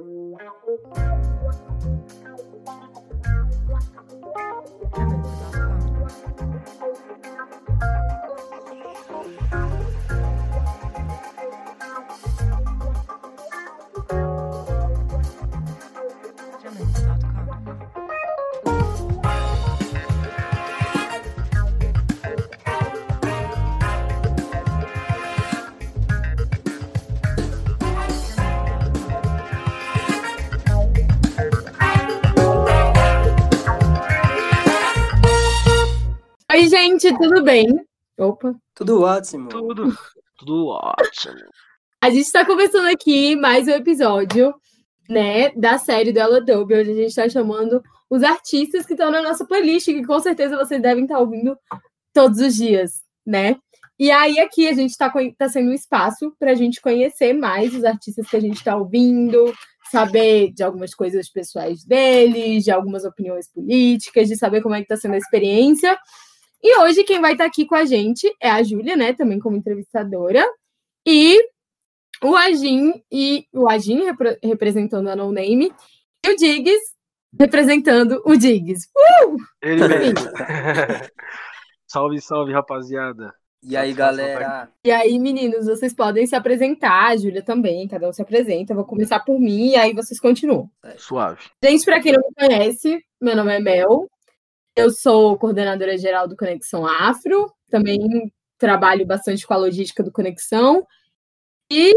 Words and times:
Oi, 0.00 0.34
gente, 37.10 37.18
tudo 37.18 37.42
bem? 37.42 37.66
Opa. 38.18 38.54
Tudo 38.74 39.02
ótimo. 39.02 39.48
Tudo, 39.48 39.98
tudo 40.38 40.68
ótimo. 40.68 41.40
A 42.00 42.10
gente 42.10 42.22
está 42.22 42.44
começando 42.44 42.86
aqui 42.86 43.36
mais 43.36 43.66
um 43.66 43.72
episódio, 43.72 44.54
né, 45.08 45.50
da 45.50 45.78
série 45.78 46.12
do 46.12 46.18
Ela 46.18 46.40
Dub, 46.40 46.72
onde 46.72 46.90
a 46.90 46.94
gente 46.94 47.06
está 47.06 47.28
chamando 47.28 47.82
os 48.08 48.22
artistas 48.22 48.86
que 48.86 48.94
estão 48.94 49.10
na 49.10 49.20
nossa 49.20 49.44
playlist, 49.44 49.86
que 49.86 50.04
com 50.04 50.18
certeza 50.18 50.56
vocês 50.56 50.80
devem 50.80 51.04
estar 51.04 51.18
ouvindo 51.18 51.56
todos 52.12 52.40
os 52.40 52.56
dias, 52.56 53.02
né? 53.26 53.56
E 53.98 54.10
aí 54.10 54.40
aqui 54.40 54.66
a 54.66 54.72
gente 54.72 54.90
está 54.90 55.12
tá 55.36 55.48
sendo 55.48 55.70
um 55.70 55.74
espaço 55.74 56.34
para 56.38 56.52
a 56.52 56.54
gente 56.54 56.80
conhecer 56.80 57.34
mais 57.34 57.74
os 57.74 57.84
artistas 57.84 58.28
que 58.28 58.36
a 58.36 58.40
gente 58.40 58.56
está 58.56 58.74
ouvindo, 58.76 59.52
saber 59.90 60.52
de 60.52 60.62
algumas 60.62 60.94
coisas 60.94 61.28
pessoais 61.28 61.84
deles, 61.84 62.64
de 62.64 62.70
algumas 62.70 63.04
opiniões 63.04 63.46
políticas, 63.52 64.28
de 64.28 64.36
saber 64.36 64.62
como 64.62 64.74
é 64.74 64.78
que 64.78 64.84
está 64.84 64.96
sendo 64.96 65.14
a 65.14 65.18
experiência. 65.18 65.98
E 66.62 66.78
hoje 66.80 67.04
quem 67.04 67.20
vai 67.20 67.32
estar 67.32 67.44
aqui 67.44 67.66
com 67.66 67.74
a 67.74 67.84
gente 67.84 68.32
é 68.40 68.50
a 68.50 68.62
Júlia, 68.62 68.96
né, 68.96 69.12
também 69.12 69.38
como 69.38 69.56
entrevistadora, 69.56 70.44
e 71.06 71.38
o 72.22 72.36
Agin 72.36 73.02
e 73.10 73.46
o 73.52 73.68
Agin 73.68 74.04
repre 74.04 74.38
representando 74.42 75.08
a 75.08 75.16
No 75.16 75.32
Name 75.32 75.72
e 76.24 76.30
o 76.30 76.36
Diggs 76.36 76.94
representando 77.38 78.22
o 78.26 78.36
Diggs. 78.36 78.88
Uh! 78.94 79.36
Ele 79.62 79.88
mesmo. 79.88 80.14
salve, 81.86 82.20
salve, 82.20 82.52
rapaziada. 82.52 83.32
E 83.62 83.76
aí, 83.76 83.92
galera? 83.92 84.70
E 84.84 84.90
aí, 84.90 85.18
meninos, 85.18 85.66
vocês 85.66 85.92
podem 85.92 86.26
se 86.26 86.34
apresentar, 86.34 87.10
a 87.10 87.16
Júlia 87.16 87.42
também, 87.42 87.86
cada 87.86 88.08
um 88.08 88.12
se 88.12 88.22
apresenta. 88.22 88.72
Eu 88.72 88.76
vou 88.76 88.86
começar 88.86 89.20
por 89.20 89.38
mim 89.38 89.70
e 89.70 89.76
aí 89.76 89.92
vocês 89.92 90.18
continuam. 90.18 90.70
Suave. 90.96 91.42
Gente, 91.62 91.84
para 91.84 92.00
quem 92.00 92.12
não 92.12 92.22
me 92.22 92.34
conhece, 92.34 93.04
meu 93.20 93.36
nome 93.36 93.54
é 93.54 93.60
Mel. 93.60 94.08
Eu 94.76 94.90
sou 94.90 95.38
coordenadora 95.38 95.98
geral 95.98 96.28
do 96.28 96.36
Conexão 96.36 96.86
Afro. 96.86 97.52
Também 97.68 98.32
trabalho 98.58 99.06
bastante 99.06 99.46
com 99.46 99.54
a 99.54 99.56
logística 99.56 100.02
do 100.02 100.12
Conexão. 100.12 100.86
E 101.70 101.92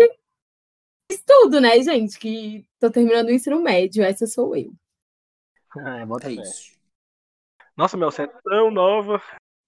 estudo, 1.11 1.59
né, 1.59 1.81
gente? 1.81 2.17
Que 2.17 2.65
tô 2.79 2.89
terminando 2.89 3.27
o 3.27 3.31
ensino 3.31 3.61
médio, 3.61 4.03
essa 4.03 4.25
sou 4.25 4.55
eu. 4.55 4.73
Ah, 5.77 6.05
bota 6.05 6.31
É 6.31 6.35
fé. 6.35 6.41
isso. 6.41 6.73
Nossa, 7.75 7.97
Mel, 7.97 8.11
você 8.11 8.23
é 8.23 8.27
tão 8.27 8.69
nova. 8.69 9.21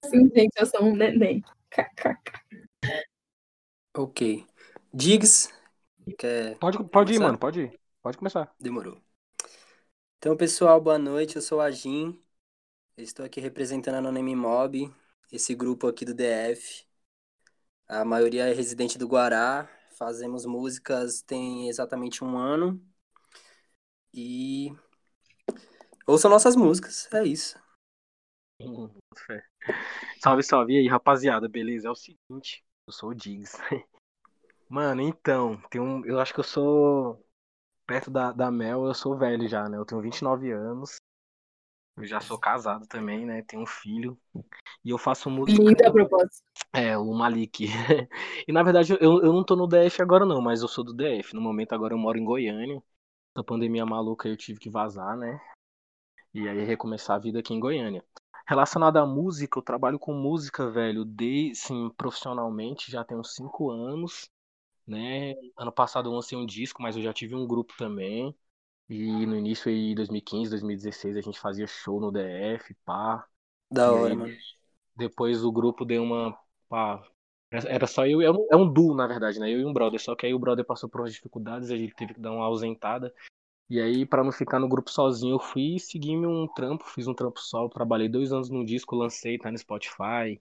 Sim, 0.04 0.30
gente, 0.34 0.52
eu 0.56 0.66
sou 0.66 0.84
um 0.84 0.94
neném. 0.94 1.42
KKK. 1.70 2.40
Ok. 3.96 4.46
Diggs, 4.92 5.52
quer... 6.16 6.56
Pode, 6.58 6.82
pode 6.84 7.14
ir, 7.14 7.18
mano, 7.18 7.36
pode 7.36 7.62
ir. 7.62 7.80
Pode 8.00 8.16
começar. 8.16 8.54
Demorou. 8.60 9.00
Então, 10.18 10.36
pessoal, 10.36 10.80
boa 10.80 10.98
noite. 10.98 11.36
Eu 11.36 11.42
sou 11.42 11.60
a 11.60 11.70
Jin. 11.70 12.16
Estou 12.98 13.26
aqui 13.26 13.40
representando 13.40 13.96
a 13.96 13.98
Anonymous 13.98 14.38
Mob, 14.38 14.90
esse 15.30 15.54
grupo 15.54 15.86
aqui 15.86 16.02
do 16.02 16.14
DF. 16.14 16.86
A 17.86 18.06
maioria 18.06 18.46
é 18.46 18.54
residente 18.54 18.96
do 18.96 19.06
Guará. 19.06 19.68
Fazemos 19.98 20.46
músicas 20.46 21.20
tem 21.20 21.68
exatamente 21.68 22.24
um 22.24 22.38
ano. 22.38 22.82
E 24.14 24.72
ouçam 26.06 26.30
nossas 26.30 26.56
músicas. 26.56 27.06
É 27.12 27.22
isso. 27.22 27.58
Salve, 30.22 30.42
salve. 30.42 30.72
E 30.72 30.78
aí, 30.78 30.88
rapaziada, 30.88 31.46
beleza? 31.50 31.88
É 31.88 31.90
o 31.90 31.94
seguinte, 31.94 32.64
eu 32.86 32.92
sou 32.94 33.10
o 33.10 33.14
Diggs. 33.14 33.58
Mano, 34.70 35.02
então, 35.02 35.60
tem 35.70 35.82
um, 35.82 36.02
eu 36.06 36.18
acho 36.18 36.32
que 36.32 36.40
eu 36.40 36.44
sou 36.44 37.22
perto 37.86 38.10
da, 38.10 38.32
da 38.32 38.50
Mel, 38.50 38.86
eu 38.86 38.94
sou 38.94 39.18
velho 39.18 39.46
já, 39.46 39.68
né? 39.68 39.76
Eu 39.76 39.84
tenho 39.84 40.00
29 40.00 40.50
anos. 40.50 40.96
Eu 41.96 42.04
já 42.04 42.20
sou 42.20 42.38
casado 42.38 42.86
também, 42.86 43.24
né? 43.24 43.42
Tenho 43.42 43.62
um 43.62 43.66
filho. 43.66 44.18
E 44.84 44.90
eu 44.90 44.98
faço 44.98 45.30
música. 45.30 45.62
Linda 45.62 45.88
a 45.88 45.92
propósito. 45.92 46.44
É, 46.72 46.96
o 46.96 47.12
Malik. 47.14 47.66
E 48.46 48.52
na 48.52 48.62
verdade 48.62 48.92
eu, 48.92 49.22
eu 49.22 49.32
não 49.32 49.42
tô 49.42 49.56
no 49.56 49.66
DF 49.66 50.02
agora 50.02 50.26
não, 50.26 50.40
mas 50.40 50.62
eu 50.62 50.68
sou 50.68 50.84
do 50.84 50.92
DF. 50.92 51.34
No 51.34 51.40
momento 51.40 51.72
agora 51.72 51.94
eu 51.94 51.98
moro 51.98 52.18
em 52.18 52.24
Goiânia. 52.24 52.82
Na 53.34 53.42
pandemia 53.42 53.84
maluca 53.86 54.28
eu 54.28 54.36
tive 54.36 54.60
que 54.60 54.70
vazar, 54.70 55.16
né? 55.16 55.40
E 56.34 56.46
aí 56.48 56.64
recomeçar 56.64 57.16
a 57.16 57.18
vida 57.18 57.38
aqui 57.38 57.54
em 57.54 57.60
Goiânia. 57.60 58.04
Relacionado 58.46 58.98
à 58.98 59.06
música, 59.06 59.58
eu 59.58 59.62
trabalho 59.62 59.98
com 59.98 60.12
música, 60.12 60.70
velho, 60.70 61.04
de, 61.04 61.52
sim, 61.54 61.90
profissionalmente 61.96 62.92
já 62.92 63.02
tem 63.02 63.16
uns 63.16 63.34
5 63.34 63.70
anos, 63.70 64.30
né? 64.86 65.34
Ano 65.58 65.72
passado 65.72 66.08
eu 66.08 66.12
lancei 66.12 66.38
um 66.38 66.46
disco, 66.46 66.80
mas 66.80 66.94
eu 66.94 67.02
já 67.02 67.12
tive 67.12 67.34
um 67.34 67.46
grupo 67.46 67.74
também. 67.76 68.36
E 68.88 69.26
no 69.26 69.36
início 69.36 69.70
aí, 69.70 69.94
2015, 69.94 70.50
2016, 70.50 71.16
a 71.16 71.20
gente 71.20 71.40
fazia 71.40 71.66
show 71.66 72.00
no 72.00 72.12
DF, 72.12 72.74
pá. 72.84 73.26
Da 73.70 73.92
hora, 73.92 74.12
aí, 74.12 74.16
mano. 74.16 74.36
depois 74.96 75.44
o 75.44 75.52
grupo 75.52 75.84
deu 75.84 76.02
uma. 76.02 76.38
Pá, 76.68 77.02
era 77.50 77.86
só 77.86 78.06
eu. 78.06 78.22
É 78.22 78.30
um, 78.30 78.46
é 78.50 78.56
um 78.56 78.72
duo, 78.72 78.94
na 78.94 79.06
verdade, 79.06 79.40
né? 79.40 79.50
Eu 79.50 79.60
e 79.60 79.64
um 79.64 79.72
brother. 79.72 80.00
Só 80.00 80.14
que 80.14 80.26
aí 80.26 80.34
o 80.34 80.38
brother 80.38 80.64
passou 80.64 80.88
por 80.88 81.00
umas 81.00 81.12
dificuldades, 81.12 81.70
a 81.70 81.76
gente 81.76 81.94
teve 81.94 82.14
que 82.14 82.20
dar 82.20 82.32
uma 82.32 82.44
ausentada. 82.44 83.12
E 83.68 83.80
aí, 83.80 84.06
pra 84.06 84.22
não 84.24 84.32
ficar 84.32 84.60
no 84.60 84.68
grupo 84.68 84.90
sozinho, 84.90 85.34
eu 85.36 85.40
fui 85.40 85.78
seguir 85.78 86.16
um 86.16 86.46
trampo, 86.54 86.84
fiz 86.84 87.08
um 87.08 87.14
trampo 87.14 87.40
solo, 87.40 87.68
trabalhei 87.68 88.08
dois 88.08 88.32
anos 88.32 88.48
num 88.50 88.64
disco, 88.64 88.94
lancei, 88.96 89.38
tá 89.38 89.50
no 89.50 89.58
Spotify. 89.58 90.40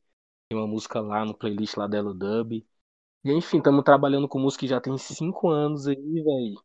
Tem 0.50 0.58
uma 0.58 0.68
música 0.68 1.02
lá 1.02 1.26
no 1.26 1.36
playlist 1.36 1.76
lá 1.78 1.88
dela, 1.88 2.14
Dub. 2.14 2.54
E 3.26 3.32
enfim, 3.34 3.58
estamos 3.60 3.84
trabalhando 3.84 4.28
com 4.30 4.40
música 4.40 4.62
que 4.62 4.68
já 4.68 4.82
tem 4.82 4.98
cinco 4.98 5.50
anos 5.50 5.88
aí, 5.88 5.96
velho. 5.98 6.65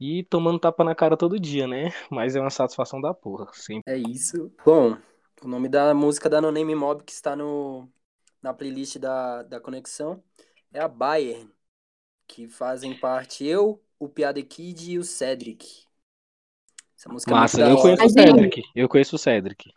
E 0.00 0.24
tomando 0.24 0.58
tapa 0.58 0.84
na 0.84 0.94
cara 0.94 1.16
todo 1.16 1.40
dia, 1.40 1.66
né? 1.66 1.90
Mas 2.10 2.36
é 2.36 2.40
uma 2.40 2.50
satisfação 2.50 3.00
da 3.00 3.14
porra. 3.14 3.48
Sempre. 3.52 3.92
É 3.92 3.96
isso. 3.96 4.52
Bom, 4.64 4.96
o 5.42 5.48
nome 5.48 5.68
da 5.68 5.94
música 5.94 6.28
da 6.28 6.40
Noname 6.40 6.74
Mob 6.74 7.04
que 7.04 7.12
está 7.12 7.36
no, 7.36 7.88
na 8.42 8.52
playlist 8.52 8.98
da, 8.98 9.42
da 9.44 9.60
Conexão 9.60 10.22
é 10.72 10.80
a 10.80 10.88
Bayern, 10.88 11.50
que 12.26 12.48
fazem 12.48 12.98
parte 12.98 13.44
eu, 13.46 13.82
o 13.98 14.08
Piada 14.08 14.42
Kid 14.42 14.92
e 14.92 14.98
o 14.98 15.04
Cedric. 15.04 15.86
Essa 16.96 17.08
música 17.08 17.34
Massa, 17.34 17.60
é 17.60 17.64
eu 17.64 17.68
muito 17.68 17.80
hora. 17.80 17.96
conheço 17.96 18.04
o. 18.06 18.10
Cedric. 18.10 18.62
Eu 18.74 18.88
conheço 18.88 19.16
o 19.16 19.18
Cedric. 19.18 19.72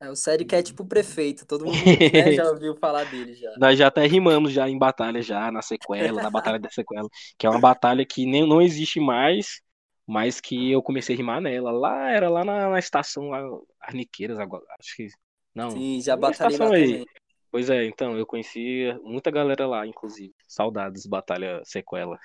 É, 0.00 0.08
o 0.08 0.16
Cedric 0.16 0.54
é 0.54 0.62
tipo 0.62 0.82
o 0.82 0.86
prefeito, 0.86 1.46
todo 1.46 1.66
mundo 1.66 1.76
né, 1.76 2.32
já 2.32 2.44
ouviu 2.48 2.74
falar 2.74 3.04
dele 3.04 3.34
já. 3.34 3.52
Nós 3.58 3.78
já 3.78 3.88
até 3.88 4.06
rimamos 4.06 4.50
já 4.50 4.66
em 4.66 4.78
batalha, 4.78 5.20
já, 5.20 5.52
na 5.52 5.60
sequela, 5.60 6.22
na 6.22 6.30
batalha 6.30 6.58
da 6.58 6.70
sequela. 6.70 7.06
Que 7.38 7.46
é 7.46 7.50
uma 7.50 7.60
batalha 7.60 8.04
que 8.06 8.24
nem, 8.24 8.48
não 8.48 8.62
existe 8.62 8.98
mais, 8.98 9.60
mas 10.06 10.40
que 10.40 10.72
eu 10.72 10.82
comecei 10.82 11.14
a 11.14 11.18
rimar 11.18 11.42
nela. 11.42 11.70
Lá, 11.70 12.10
era 12.10 12.30
lá 12.30 12.42
na, 12.42 12.70
na 12.70 12.78
estação, 12.78 13.28
lá, 13.28 13.42
Arniqueiras, 13.78 14.38
agora, 14.38 14.64
acho 14.80 14.96
que. 14.96 15.08
Não. 15.54 15.70
Sim, 15.72 16.00
já 16.00 16.16
batalhei 16.16 16.56
lá 16.56 16.74
aí. 16.74 16.92
também. 16.92 17.06
Pois 17.50 17.68
é, 17.68 17.84
então, 17.84 18.16
eu 18.16 18.24
conheci 18.24 18.86
muita 19.02 19.30
galera 19.30 19.66
lá, 19.66 19.86
inclusive. 19.86 20.32
Saudades, 20.48 21.04
batalha 21.04 21.60
sequela. 21.64 22.18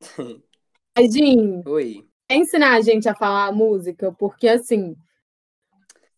Edinho, 0.96 1.62
Oi. 1.66 2.06
quer 2.28 2.36
ensinar 2.36 2.76
a 2.76 2.80
gente 2.80 3.08
a 3.08 3.14
falar 3.14 3.46
a 3.46 3.52
música? 3.52 4.10
Porque, 4.12 4.48
assim, 4.48 4.96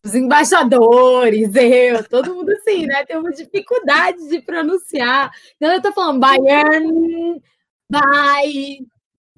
os 0.04 0.14
embaixadores, 0.14 1.54
eu, 1.54 2.08
todo 2.08 2.34
mundo 2.34 2.50
assim, 2.52 2.86
né? 2.86 3.04
Tem 3.04 3.16
uma 3.16 3.30
dificuldade 3.30 4.28
de 4.28 4.40
pronunciar. 4.40 5.30
Então, 5.56 5.72
eu 5.72 5.82
tô 5.82 5.92
falando 5.92 6.20
Bayern, 6.20 7.42
Bay, 7.90 8.78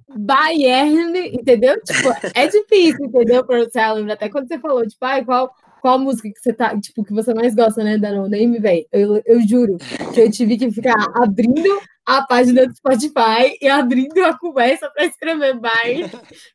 Bayern, 0.08 1.18
entendeu? 1.34 1.80
Tipo, 1.82 2.10
é 2.34 2.46
difícil, 2.46 3.06
entendeu? 3.06 3.44
Pronunciar. 3.44 3.90
Eu 3.90 3.96
lembro 3.96 4.12
até 4.12 4.28
quando 4.28 4.46
você 4.46 4.58
falou, 4.58 4.86
tipo, 4.86 5.04
ai, 5.04 5.24
qual, 5.24 5.52
qual 5.80 5.98
música 5.98 6.30
que 6.30 6.40
você 6.40 6.52
tá, 6.52 6.78
tipo, 6.80 7.04
que 7.04 7.12
você 7.12 7.34
mais 7.34 7.54
gosta, 7.54 7.82
né, 7.82 7.98
da 7.98 8.12
No 8.12 8.28
Name, 8.28 8.60
velho? 8.60 8.86
Eu, 8.92 9.20
eu 9.26 9.40
juro 9.46 9.78
que 10.14 10.20
eu 10.20 10.30
tive 10.30 10.56
que 10.56 10.70
ficar 10.70 10.94
abrindo 11.14 11.80
a 12.06 12.22
página 12.22 12.66
do 12.66 12.76
Spotify 12.76 13.56
e 13.60 13.68
abrindo 13.68 14.24
a 14.24 14.38
conversa 14.38 14.88
para 14.90 15.06
escrever 15.06 15.58
Bayern, 15.58 16.08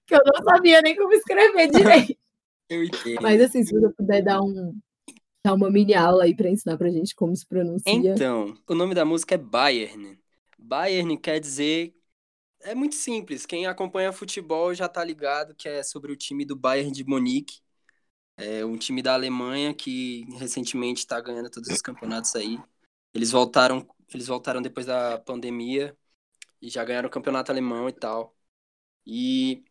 que 0.06 0.16
eu 0.16 0.22
não 0.26 0.44
sabia 0.44 0.82
nem 0.82 0.96
como 0.96 1.14
escrever 1.14 1.70
direito. 1.72 2.27
Eu 2.70 2.84
entendo. 2.84 3.22
Mas 3.22 3.42
assim, 3.42 3.64
se 3.64 3.74
você 3.74 3.90
puder 3.94 4.24
dar 4.24 4.42
um 4.42 4.78
dar 5.46 5.54
uma 5.54 5.70
mini 5.70 5.94
aula 5.94 6.26
aí 6.26 6.36
para 6.36 6.50
ensinar 6.50 6.78
pra 6.78 6.90
gente 6.90 7.16
como 7.16 7.36
se 7.36 7.46
pronuncia. 7.46 7.94
Então, 7.94 8.58
o 8.68 8.76
nome 8.76 8.94
da 8.94 9.06
música 9.06 9.36
é 9.36 9.38
Bayern. 9.38 10.20
Bayern 10.60 11.18
quer 11.18 11.40
dizer 11.40 11.96
É 12.60 12.76
muito 12.76 12.96
simples. 12.96 13.46
Quem 13.46 13.66
acompanha 13.66 14.12
futebol 14.12 14.74
já 14.74 14.90
tá 14.90 15.04
ligado 15.04 15.56
que 15.56 15.70
é 15.70 15.84
sobre 15.84 16.12
o 16.12 16.18
time 16.18 16.44
do 16.44 16.56
Bayern 16.56 16.92
de 16.92 17.06
Munique. 17.06 17.60
É 18.36 18.64
um 18.66 18.78
time 18.78 19.02
da 19.02 19.14
Alemanha 19.14 19.74
que 19.74 20.26
recentemente 20.38 21.00
está 21.00 21.20
ganhando 21.22 21.50
todos 21.50 21.70
os 21.70 21.82
campeonatos 21.82 22.36
aí. 22.36 22.60
Eles 23.14 23.32
voltaram, 23.32 23.88
eles 24.14 24.28
voltaram 24.28 24.62
depois 24.62 24.86
da 24.86 25.18
pandemia 25.18 25.98
e 26.62 26.70
já 26.70 26.84
ganharam 26.84 27.08
o 27.08 27.12
campeonato 27.12 27.52
alemão 27.52 27.88
e 27.90 27.94
tal. 27.94 28.36
E 29.06 29.64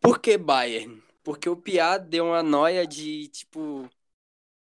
por 0.00 0.20
que 0.20 0.36
Bayern? 0.36 1.02
Porque 1.26 1.48
o 1.48 1.56
Piá 1.56 1.98
deu 1.98 2.26
uma 2.26 2.40
noia 2.40 2.86
de, 2.86 3.26
tipo, 3.26 3.90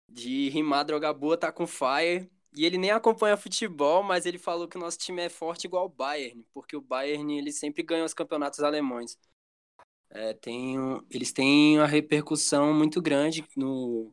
de 0.06 0.50
rimar 0.50 0.84
droga 0.84 1.10
boa, 1.10 1.34
tá 1.34 1.50
com 1.50 1.66
fire. 1.66 2.30
E 2.54 2.66
ele 2.66 2.76
nem 2.76 2.90
acompanha 2.90 3.34
futebol, 3.34 4.02
mas 4.02 4.26
ele 4.26 4.36
falou 4.36 4.68
que 4.68 4.76
o 4.76 4.80
nosso 4.80 4.98
time 4.98 5.22
é 5.22 5.30
forte 5.30 5.64
igual 5.64 5.86
o 5.86 5.88
Bayern, 5.88 6.44
porque 6.52 6.76
o 6.76 6.82
Bayern 6.82 7.38
ele 7.38 7.50
sempre 7.50 7.82
ganha 7.82 8.04
os 8.04 8.12
campeonatos 8.12 8.60
alemães. 8.60 9.18
É, 10.10 10.34
tem, 10.34 10.76
eles 11.10 11.32
têm 11.32 11.78
uma 11.78 11.86
repercussão 11.86 12.74
muito 12.74 13.00
grande 13.00 13.42
no, 13.56 14.12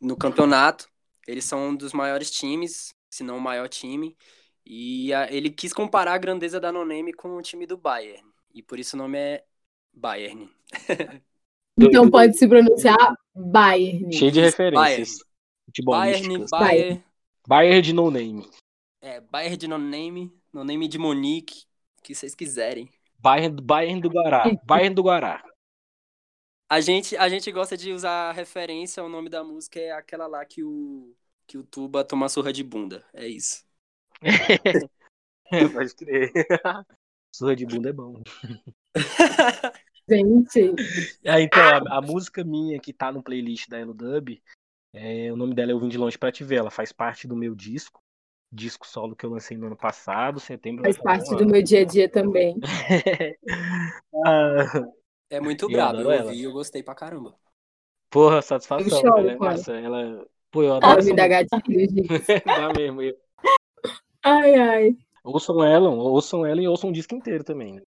no 0.00 0.16
campeonato. 0.16 0.88
Eles 1.26 1.44
são 1.44 1.70
um 1.70 1.74
dos 1.76 1.92
maiores 1.92 2.30
times, 2.30 2.94
se 3.10 3.24
não 3.24 3.38
o 3.38 3.40
maior 3.40 3.68
time. 3.68 4.16
E 4.64 5.12
a, 5.12 5.28
ele 5.32 5.50
quis 5.50 5.72
comparar 5.72 6.14
a 6.14 6.18
grandeza 6.18 6.60
da 6.60 6.70
Noname 6.70 7.12
com 7.12 7.36
o 7.36 7.42
time 7.42 7.66
do 7.66 7.76
Bayern. 7.76 8.24
E 8.54 8.62
por 8.62 8.78
isso 8.78 8.94
o 8.94 8.98
nome 9.00 9.18
é 9.18 9.44
Bayern. 9.92 10.48
então 11.78 12.10
pode 12.10 12.36
se 12.36 12.48
pronunciar 12.48 13.14
Bayern. 13.34 14.12
Cheio 14.12 14.32
de 14.32 14.40
referências. 14.40 15.18
Bayern, 15.84 16.46
Bayern. 16.50 17.04
Bayern 17.46 17.82
de 17.82 17.92
no 17.92 18.10
name. 18.10 18.48
É, 19.00 19.20
Bayern 19.20 19.56
de 19.56 19.68
no 19.68 19.78
name, 19.78 20.32
no 20.52 20.64
name 20.64 20.88
de 20.88 20.98
Monique, 20.98 21.64
o 21.98 22.02
que 22.02 22.14
vocês 22.14 22.34
quiserem. 22.34 22.88
Bayern, 23.18 23.60
Bayern 23.62 24.00
do 24.00 24.10
Guará. 24.10 24.44
Bayern 24.64 24.94
do 24.94 25.02
Guará. 25.02 25.44
A 26.70 26.80
gente, 26.80 27.16
a 27.16 27.28
gente 27.28 27.50
gosta 27.50 27.76
de 27.76 27.92
usar 27.92 28.32
referência, 28.32 29.02
o 29.02 29.08
nome 29.08 29.30
da 29.30 29.42
música 29.42 29.80
é 29.80 29.90
aquela 29.92 30.26
lá 30.26 30.44
que 30.44 30.62
o, 30.62 31.14
que 31.46 31.56
o 31.56 31.64
Tuba 31.64 32.04
toma 32.04 32.28
surra 32.28 32.52
de 32.52 32.62
bunda. 32.62 33.04
É 33.14 33.26
isso. 33.26 33.64
é, 35.50 35.68
pode 35.68 35.94
crer. 35.94 36.30
surra 37.34 37.56
de 37.56 37.64
bunda 37.64 37.88
é 37.88 37.92
bom. 37.92 38.22
Gente. 40.08 40.74
É, 41.24 41.40
então, 41.40 41.60
a, 41.62 41.98
a, 41.98 42.00
música 42.00 42.42
minha 42.42 42.78
que 42.78 42.92
tá 42.92 43.12
no 43.12 43.22
playlist 43.22 43.68
da 43.68 43.78
Elodub, 43.78 44.40
é, 44.92 45.32
o 45.32 45.36
nome 45.36 45.54
dela 45.54 45.72
é 45.72 45.74
Eu 45.74 45.80
Vim 45.80 45.88
de 45.88 45.98
Longe 45.98 46.18
pra 46.18 46.32
Te 46.32 46.44
Ver. 46.44 46.56
Ela 46.56 46.70
faz 46.70 46.92
parte 46.92 47.28
do 47.28 47.36
meu 47.36 47.54
disco. 47.54 48.00
Disco 48.50 48.86
solo 48.86 49.14
que 49.14 49.26
eu 49.26 49.30
lancei 49.30 49.58
no 49.58 49.66
ano 49.66 49.76
passado, 49.76 50.40
setembro. 50.40 50.82
Faz 50.82 50.96
parte 50.96 51.36
do 51.36 51.46
meu 51.46 51.62
dia 51.62 51.82
a 51.82 51.84
dia 51.84 52.08
também. 52.08 52.56
ah, 54.24 54.88
é 55.28 55.38
muito 55.38 55.68
brabo, 55.68 56.00
eu 56.00 56.24
ouvi 56.24 56.36
e 56.36 56.44
eu 56.44 56.52
gostei 56.52 56.82
pra 56.82 56.94
caramba. 56.94 57.34
Porra, 58.08 58.40
satisfação. 58.40 58.86
Eu 58.86 58.90
choro, 58.90 59.28
ela, 59.28 59.54
é 59.54 59.84
ela... 59.84 60.26
Pô, 60.50 60.62
eu 60.62 60.74
adoro. 60.74 60.92
Ela 60.92 61.02
me 61.02 61.14
dá 61.14 61.28
gatilho, 61.28 61.80
gente. 61.80 62.08
dá 62.46 62.72
mesmo. 62.74 63.02
Eu... 63.02 63.14
Ai, 64.24 64.54
ai. 64.54 64.96
Ouçam 65.22 65.62
ela, 65.62 65.90
ouçam 65.90 66.46
ela 66.46 66.62
e 66.62 66.66
ouçam 66.66 66.88
o 66.88 66.92
disco 66.92 67.14
inteiro 67.14 67.44
também. 67.44 67.74
Né? 67.74 67.82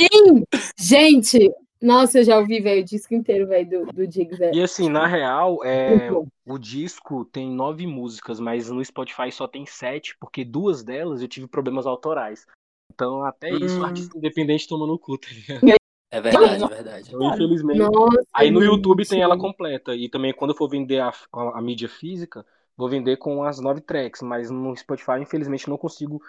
Sim! 0.00 0.44
Gente, 0.78 1.50
nossa, 1.82 2.20
eu 2.20 2.24
já 2.24 2.38
ouvi, 2.38 2.60
velho, 2.60 2.82
o 2.82 2.84
disco 2.84 3.12
inteiro, 3.12 3.48
velho, 3.48 3.68
do, 3.68 3.92
do 3.92 4.06
Diggs. 4.06 4.40
E 4.54 4.62
assim, 4.62 4.88
na 4.88 5.06
real, 5.06 5.64
é, 5.64 6.10
o 6.46 6.58
disco 6.58 7.24
tem 7.24 7.50
nove 7.50 7.86
músicas, 7.86 8.38
mas 8.38 8.70
no 8.70 8.84
Spotify 8.84 9.32
só 9.32 9.48
tem 9.48 9.66
sete, 9.66 10.16
porque 10.20 10.44
duas 10.44 10.84
delas 10.84 11.20
eu 11.20 11.28
tive 11.28 11.48
problemas 11.48 11.84
autorais. 11.84 12.46
Então, 12.94 13.24
até 13.24 13.52
hum. 13.52 13.58
isso, 13.58 13.80
o 13.80 13.84
artista 13.84 14.16
independente 14.16 14.68
toma 14.68 14.86
no 14.86 14.98
cu, 14.98 15.18
tá 15.18 15.28
ligado? 15.30 15.82
É 16.12 16.20
verdade, 16.20 16.62
é 16.62 16.68
verdade. 16.68 17.08
Então, 17.08 17.34
infelizmente. 17.34 17.78
Nossa, 17.78 18.22
aí 18.34 18.50
no 18.50 18.62
YouTube 18.62 19.04
tem 19.08 19.22
ela 19.22 19.36
completa. 19.36 19.96
E 19.96 20.10
também 20.10 20.32
quando 20.34 20.50
eu 20.50 20.56
for 20.56 20.68
vender 20.68 21.00
a, 21.00 21.08
a, 21.08 21.58
a 21.58 21.62
mídia 21.62 21.88
física, 21.88 22.44
vou 22.76 22.86
vender 22.86 23.16
com 23.16 23.42
as 23.42 23.58
nove 23.58 23.80
tracks. 23.80 24.20
Mas 24.20 24.50
no 24.50 24.76
Spotify, 24.76 25.20
infelizmente, 25.22 25.70
não 25.70 25.78
consigo 25.78 26.20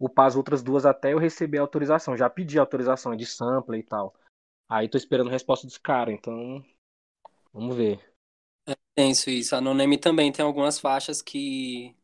upar 0.00 0.26
as 0.26 0.34
outras 0.34 0.62
duas 0.62 0.86
até 0.86 1.12
eu 1.12 1.18
receber 1.18 1.58
a 1.58 1.60
autorização. 1.60 2.16
Já 2.16 2.30
pedi 2.30 2.58
a 2.58 2.62
autorização 2.62 3.14
de 3.14 3.26
sample 3.26 3.78
e 3.78 3.82
tal. 3.82 4.14
Aí 4.68 4.88
tô 4.88 4.96
esperando 4.96 5.28
a 5.28 5.32
resposta 5.32 5.66
dos 5.66 5.76
caras, 5.76 6.14
então. 6.14 6.64
Vamos 7.52 7.76
ver. 7.76 8.00
É 8.66 8.74
tenso 8.94 9.28
isso. 9.28 9.54
A 9.54 9.60
Noname 9.60 9.98
também 9.98 10.32
tem 10.32 10.44
algumas 10.44 10.78
faixas 10.78 11.20
que. 11.20 11.94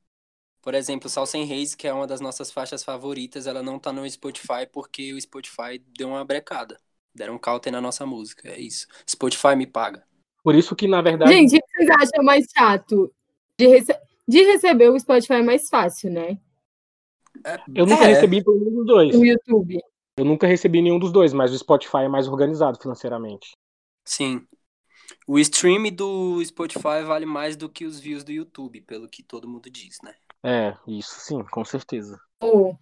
Por 0.60 0.75
exemplo, 0.75 1.08
Sal 1.08 1.26
Sem 1.26 1.44
Reis, 1.44 1.76
que 1.76 1.87
é 1.87 1.93
uma 1.93 2.08
das 2.08 2.20
nossas 2.20 2.50
faixas 2.50 2.82
favoritas, 2.82 3.46
ela 3.46 3.62
não 3.62 3.78
tá 3.78 3.93
no 3.93 4.08
Spotify 4.10 4.66
porque 4.70 5.12
o 5.12 5.20
Spotify 5.20 5.78
deu 5.96 6.08
uma 6.08 6.25
brecada. 6.25 6.76
Deram 7.14 7.37
um 7.37 7.38
counter 7.38 7.72
na 7.72 7.81
nossa 7.81 8.04
música. 8.04 8.49
É 8.49 8.58
isso. 8.58 8.87
Spotify 9.08 9.54
me 9.56 9.66
paga. 9.66 10.04
Por 10.42 10.54
isso 10.54 10.75
que, 10.75 10.88
na 10.88 11.00
verdade. 11.00 11.32
Gente, 11.32 11.56
o 11.56 11.60
que 11.60 11.76
vocês 11.76 11.90
acham 11.90 12.25
mais 12.25 12.46
chato? 12.56 13.14
De, 13.58 13.69
rece... 13.69 13.96
de 14.26 14.42
receber 14.42 14.90
o 14.90 14.99
Spotify 14.99 15.34
é 15.34 15.42
mais 15.42 15.69
fácil, 15.69 16.10
né? 16.10 16.38
Eu 17.74 17.86
nunca 17.86 18.04
é. 18.04 18.08
recebi 18.08 18.42
nenhum 18.46 18.74
dos 18.74 18.86
dois. 18.86 19.16
No 19.16 19.24
YouTube. 19.24 19.78
Eu 20.18 20.24
nunca 20.24 20.46
recebi 20.46 20.80
nenhum 20.80 20.98
dos 20.98 21.12
dois, 21.12 21.32
mas 21.32 21.52
o 21.52 21.58
Spotify 21.58 22.04
é 22.04 22.08
mais 22.08 22.26
organizado 22.26 22.78
financeiramente. 22.80 23.50
Sim. 24.04 24.46
O 25.26 25.38
stream 25.38 25.90
do 25.90 26.42
Spotify 26.44 27.02
vale 27.04 27.26
mais 27.26 27.56
do 27.56 27.68
que 27.68 27.84
os 27.84 28.00
views 28.00 28.24
do 28.24 28.32
YouTube, 28.32 28.80
pelo 28.82 29.08
que 29.08 29.22
todo 29.22 29.48
mundo 29.48 29.68
diz, 29.68 29.98
né? 30.02 30.14
É, 30.42 30.74
isso 30.86 31.14
sim, 31.18 31.44
com 31.50 31.64
certeza. 31.64 32.18
Oh, 32.40 32.74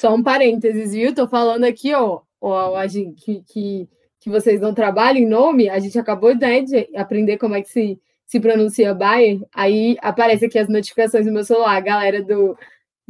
só 0.00 0.14
um 0.14 0.22
parênteses, 0.22 0.92
viu? 0.92 1.14
Tô 1.14 1.28
falando 1.28 1.64
aqui, 1.64 1.92
ó, 1.92 2.22
ó 2.40 2.76
a 2.76 2.86
gente, 2.86 3.22
que, 3.22 3.42
que, 3.42 3.88
que 4.20 4.30
vocês 4.30 4.60
não 4.60 4.72
trabalham 4.72 5.22
em 5.22 5.28
nome, 5.28 5.68
a 5.68 5.78
gente 5.78 5.98
acabou 5.98 6.34
né, 6.34 6.62
de 6.62 6.88
aprender 6.96 7.36
como 7.38 7.54
é 7.54 7.62
que 7.62 7.68
se, 7.68 8.00
se 8.24 8.40
pronuncia 8.40 8.94
Bayer, 8.94 9.40
aí 9.52 9.96
aparece 10.00 10.46
aqui 10.46 10.58
as 10.58 10.68
notificações 10.68 11.26
no 11.26 11.32
meu 11.32 11.44
celular, 11.44 11.76
a 11.76 11.80
galera 11.80 12.22
do, 12.22 12.56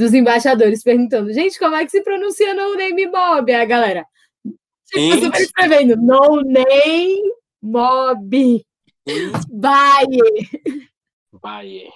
dos 0.00 0.14
embaixadores 0.14 0.82
perguntando, 0.82 1.30
gente, 1.30 1.58
como 1.58 1.74
é 1.76 1.84
que 1.84 1.90
se 1.90 2.02
pronuncia 2.02 2.54
no 2.54 2.74
name 2.74 3.06
mob? 3.06 3.52
A 3.52 3.64
galera, 3.66 4.06
tipo, 4.86 5.08
você 5.10 5.28
vai 5.28 5.42
escrevendo 5.42 5.96
no 5.96 6.40
name 6.40 7.34
mob. 7.62 8.64
Bayer. 9.50 10.84
Bayer. 11.30 11.92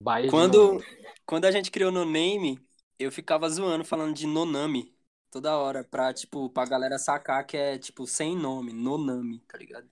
Bayer 0.00 0.30
quando, 0.30 0.80
quando 1.26 1.46
a 1.46 1.50
gente 1.50 1.72
criou 1.72 1.90
no 1.90 2.04
name, 2.04 2.60
eu 2.96 3.10
ficava 3.10 3.50
zoando, 3.50 3.84
falando 3.84 4.14
de 4.14 4.24
nonami 4.24 4.94
toda 5.28 5.58
hora, 5.58 5.82
pra, 5.82 6.14
tipo, 6.14 6.48
pra 6.50 6.64
galera 6.64 6.96
sacar 6.96 7.44
que 7.44 7.56
é, 7.56 7.76
tipo, 7.76 8.06
sem 8.06 8.36
nome, 8.36 8.72
nonami, 8.72 9.40
tá 9.48 9.58
ligado? 9.58 9.88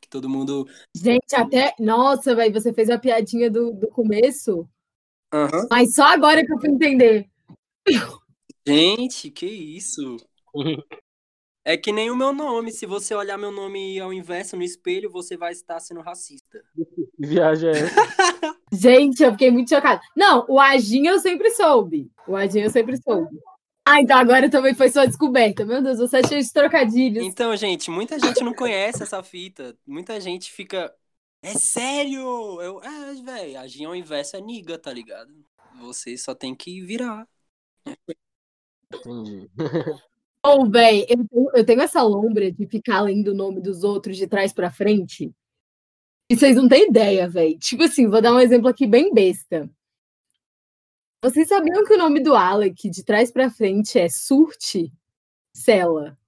Que 0.00 0.08
todo 0.08 0.30
mundo. 0.30 0.66
Gente, 0.96 1.36
até. 1.36 1.74
Nossa, 1.78 2.34
velho, 2.34 2.54
você 2.54 2.72
fez 2.72 2.88
a 2.88 2.98
piadinha 2.98 3.50
do, 3.50 3.72
do 3.74 3.88
começo. 3.88 4.66
Uhum. 5.32 5.66
Mas 5.70 5.94
só 5.94 6.04
agora 6.04 6.44
que 6.44 6.52
eu 6.52 6.58
fui 6.58 6.70
entender. 6.70 7.28
Gente, 8.66 9.30
que 9.30 9.46
isso? 9.46 10.16
É 11.64 11.76
que 11.76 11.92
nem 11.92 12.10
o 12.10 12.16
meu 12.16 12.32
nome. 12.32 12.72
Se 12.72 12.86
você 12.86 13.14
olhar 13.14 13.38
meu 13.38 13.50
nome 13.50 13.98
ao 14.00 14.12
inverso 14.12 14.56
no 14.56 14.62
espelho, 14.62 15.10
você 15.10 15.36
vai 15.36 15.52
estar 15.52 15.78
sendo 15.80 16.00
racista. 16.00 16.62
Que 16.74 17.26
viagem 17.26 17.70
é 17.70 17.72
essa? 17.72 17.94
Gente, 18.72 19.22
eu 19.22 19.32
fiquei 19.32 19.50
muito 19.50 19.68
chocada. 19.68 20.00
Não, 20.16 20.44
o 20.48 20.58
Agin 20.58 21.06
eu 21.06 21.18
sempre 21.18 21.50
soube. 21.50 22.10
O 22.26 22.34
Agin 22.34 22.60
eu 22.60 22.70
sempre 22.70 22.96
soube. 23.00 23.38
Ah, 23.84 24.00
então 24.00 24.16
agora 24.16 24.48
também 24.48 24.74
foi 24.74 24.88
sua 24.88 25.06
descoberta. 25.06 25.64
Meu 25.64 25.82
Deus, 25.82 25.98
você 25.98 26.18
é 26.18 26.26
cheio 26.26 26.42
de 26.42 26.52
trocadilhos. 26.52 27.24
Então, 27.24 27.54
gente, 27.56 27.90
muita 27.90 28.18
gente 28.18 28.42
não 28.42 28.54
conhece 28.54 29.02
essa 29.02 29.22
fita. 29.22 29.76
Muita 29.86 30.20
gente 30.20 30.50
fica. 30.50 30.92
É 31.42 31.54
sério? 31.54 32.60
Eu, 32.60 32.80
é, 32.82 33.14
velho, 33.14 33.58
agir 33.58 33.84
ao 33.84 33.96
inverso 33.96 34.36
é 34.36 34.40
niga, 34.40 34.78
tá 34.78 34.92
ligado? 34.92 35.34
Você 35.80 36.16
só 36.16 36.34
tem 36.34 36.54
que 36.54 36.80
virar. 36.82 37.28
Entendi. 38.94 39.50
Ou, 40.44 40.62
oh, 40.62 40.70
velho, 40.70 41.06
eu, 41.08 41.50
eu, 41.54 41.64
tenho 41.64 41.80
essa 41.80 42.02
lombra 42.02 42.50
de 42.50 42.66
ficar 42.66 43.00
lendo 43.02 43.28
o 43.28 43.34
nome 43.34 43.60
dos 43.60 43.84
outros 43.84 44.16
de 44.16 44.26
trás 44.26 44.52
para 44.52 44.72
frente. 44.72 45.32
E 46.28 46.36
vocês 46.36 46.56
não 46.56 46.68
têm 46.68 46.88
ideia, 46.88 47.28
velho. 47.28 47.58
Tipo 47.58 47.84
assim, 47.84 48.08
vou 48.08 48.20
dar 48.20 48.32
um 48.32 48.40
exemplo 48.40 48.68
aqui 48.68 48.86
bem 48.86 49.12
besta. 49.14 49.70
Vocês 51.22 51.46
sabiam 51.46 51.84
que 51.84 51.94
o 51.94 51.98
nome 51.98 52.20
do 52.20 52.34
Alec 52.34 52.90
de 52.90 53.04
trás 53.04 53.30
para 53.30 53.50
frente 53.50 53.98
é 53.98 54.08
Surte 54.08 54.92
Sela? 55.54 56.18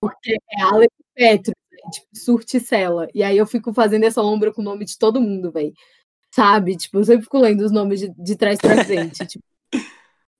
Porque 0.00 0.36
é 0.50 0.62
Alec 0.62 0.92
Petro 1.14 1.54
tipo, 1.90 2.06
Surticela. 2.14 3.08
E 3.14 3.22
aí 3.22 3.36
eu 3.36 3.46
fico 3.46 3.72
fazendo 3.72 4.04
essa 4.04 4.22
lombra 4.22 4.52
com 4.52 4.60
o 4.60 4.64
nome 4.64 4.84
de 4.84 4.98
todo 4.98 5.20
mundo, 5.20 5.50
velho. 5.50 5.72
Sabe? 6.30 6.76
Tipo, 6.76 6.98
eu 6.98 7.04
sempre 7.04 7.24
fico 7.24 7.38
lendo 7.38 7.62
os 7.62 7.72
nomes 7.72 8.00
de, 8.00 8.08
de 8.16 8.36
trás 8.36 8.58
pra 8.58 8.84
frente. 8.84 9.26
tipo, 9.26 9.44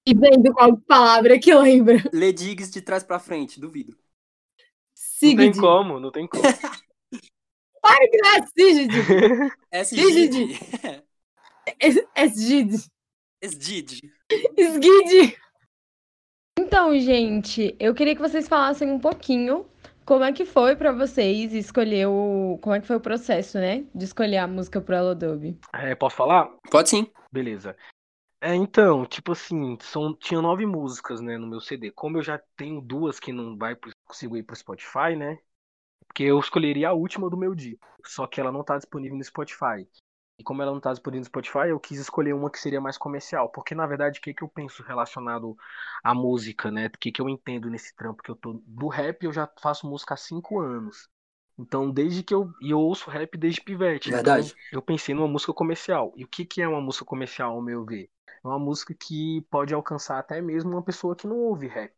e 0.07 0.14
vendo 0.14 0.52
qual 0.55 0.75
palavra 0.78 1.38
que 1.38 1.55
lembra. 1.55 2.02
Ledigs 2.12 2.71
de 2.71 2.81
trás 2.81 3.05
pra 3.05 3.19
frente, 3.19 3.61
duvido. 3.61 3.95
Sigrid. 4.95 5.47
Não 5.49 5.52
tem 5.52 5.61
como, 5.61 6.00
não 6.00 6.11
tem 6.11 6.26
como. 6.26 6.43
Para 7.83 8.09
que 8.09 8.17
não 8.17 8.31
é 8.37 8.47
Sigrid. 8.47 9.52
É 9.71 9.85
Sigrid. 9.85 10.59
É 12.14 12.28
Sigrid. 12.28 12.81
Esgid. 13.43 14.12
Esgid. 14.57 15.37
Então, 16.59 16.99
gente, 16.99 17.76
eu 17.78 17.95
queria 17.95 18.17
que 18.17 18.21
vocês 18.21 18.49
falassem 18.49 18.90
um 18.90 18.99
pouquinho 18.99 19.67
como 20.08 20.24
é 20.24 20.32
que 20.32 20.46
foi 20.46 20.74
para 20.74 20.90
vocês 20.90 21.52
escolher 21.52 22.06
o. 22.06 22.58
Como 22.62 22.74
é 22.74 22.80
que 22.80 22.86
foi 22.86 22.96
o 22.96 23.00
processo, 23.00 23.58
né? 23.58 23.84
De 23.94 24.06
escolher 24.06 24.38
a 24.38 24.46
música 24.46 24.80
pro 24.80 24.96
Adobe. 24.96 25.60
É, 25.74 25.94
posso 25.94 26.16
falar? 26.16 26.48
Pode 26.70 26.88
sim. 26.88 27.12
Beleza. 27.30 27.76
É, 28.40 28.54
então, 28.54 29.04
tipo 29.04 29.32
assim, 29.32 29.76
são, 29.82 30.14
tinha 30.14 30.40
nove 30.40 30.64
músicas, 30.64 31.20
né, 31.20 31.36
no 31.36 31.46
meu 31.46 31.60
CD. 31.60 31.90
Como 31.90 32.16
eu 32.16 32.22
já 32.22 32.40
tenho 32.56 32.80
duas 32.80 33.20
que 33.20 33.32
não 33.32 33.54
vai 33.54 33.76
consigo 34.06 34.34
ir 34.38 34.44
pro 34.44 34.56
Spotify, 34.56 35.14
né? 35.14 35.38
Porque 36.06 36.22
eu 36.22 36.38
escolheria 36.38 36.88
a 36.88 36.94
última 36.94 37.28
do 37.28 37.36
meu 37.36 37.54
disco. 37.54 37.86
Só 38.06 38.26
que 38.26 38.40
ela 38.40 38.50
não 38.50 38.64
tá 38.64 38.78
disponível 38.78 39.18
no 39.18 39.22
Spotify. 39.22 39.86
E 40.38 40.45
como 40.45 40.62
ela 40.62 40.73
não 40.73 40.80
tá 40.80 40.92
disponível 40.92 41.21
no 41.21 41.26
Spotify, 41.26 41.68
eu 41.68 41.80
quis 41.80 41.99
escolher 41.99 42.33
uma 42.33 42.49
que 42.50 42.61
seria 42.61 42.80
mais 42.80 42.97
comercial. 42.97 43.49
Porque, 43.50 43.75
na 43.75 43.87
verdade, 43.87 44.21
o 44.21 44.23
que, 44.23 44.33
que 44.33 44.42
eu 44.42 44.49
penso 44.49 44.85
relacionado 44.85 45.57
à 46.02 46.14
música, 46.14 46.71
né? 46.71 46.87
O 46.87 46.99
que, 46.99 47.11
que 47.11 47.21
eu 47.21 47.28
entendo 47.28 47.68
nesse 47.68 47.95
trampo 47.97 48.23
que 48.23 48.30
eu 48.30 48.37
tô. 48.37 48.62
Do 48.64 48.87
rap 48.87 49.25
eu 49.25 49.33
já 49.33 49.50
faço 49.61 49.87
música 49.87 50.14
há 50.14 50.16
cinco 50.16 50.61
anos. 50.61 51.09
Então, 51.59 51.90
desde 51.90 52.23
que 52.23 52.33
eu. 52.33 52.52
E 52.62 52.71
eu 52.71 52.78
ouço 52.78 53.11
rap 53.11 53.37
desde 53.37 53.61
pivete. 53.61 54.11
Verdade. 54.11 54.49
Então, 54.49 54.62
eu 54.71 54.80
pensei 54.80 55.12
numa 55.12 55.26
música 55.26 55.52
comercial. 55.52 56.12
E 56.16 56.23
o 56.25 56.28
que, 56.28 56.45
que 56.45 56.62
é 56.62 56.68
uma 56.68 56.80
música 56.80 57.04
comercial, 57.04 57.54
ao 57.54 57.62
meu 57.62 57.85
ver? 57.85 58.09
É 58.45 58.47
uma 58.47 58.61
música 58.61 58.95
que 58.95 59.40
pode 59.50 59.75
alcançar 59.75 60.21
até 60.21 60.40
mesmo 60.40 60.71
uma 60.71 60.83
pessoa 60.83 61.16
que 61.16 61.26
não 61.26 61.37
ouve 61.37 61.66
rap, 61.66 61.92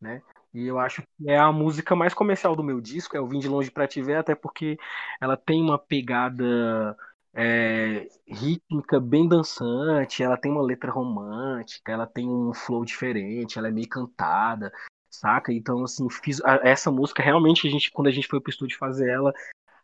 né? 0.00 0.22
E 0.54 0.66
eu 0.66 0.78
acho 0.78 1.02
que 1.02 1.30
é 1.30 1.38
a 1.38 1.52
música 1.52 1.94
mais 1.94 2.14
comercial 2.14 2.56
do 2.56 2.64
meu 2.64 2.80
disco, 2.80 3.16
é 3.16 3.20
o 3.20 3.28
Vim 3.28 3.38
de 3.38 3.48
Longe 3.48 3.70
Pra 3.70 3.86
Te 3.86 4.02
Ver, 4.02 4.16
até 4.16 4.34
porque 4.34 4.78
ela 5.20 5.36
tem 5.36 5.62
uma 5.62 5.78
pegada 5.78 6.96
é, 7.38 8.08
rítmica 8.26 8.98
bem 8.98 9.28
dançante, 9.28 10.22
ela 10.22 10.38
tem 10.38 10.50
uma 10.50 10.62
letra 10.62 10.90
romântica, 10.90 11.92
ela 11.92 12.06
tem 12.06 12.26
um 12.26 12.54
flow 12.54 12.82
diferente, 12.82 13.58
ela 13.58 13.68
é 13.68 13.70
meio 13.70 13.88
cantada, 13.88 14.72
saca? 15.10 15.52
Então, 15.52 15.84
assim, 15.84 16.08
fiz 16.08 16.40
essa 16.62 16.90
música 16.90 17.22
realmente 17.22 17.68
a 17.68 17.70
gente, 17.70 17.92
quando 17.92 18.08
a 18.08 18.10
gente 18.10 18.26
foi 18.26 18.40
pro 18.40 18.50
estúdio 18.50 18.78
fazer 18.78 19.10
ela, 19.10 19.34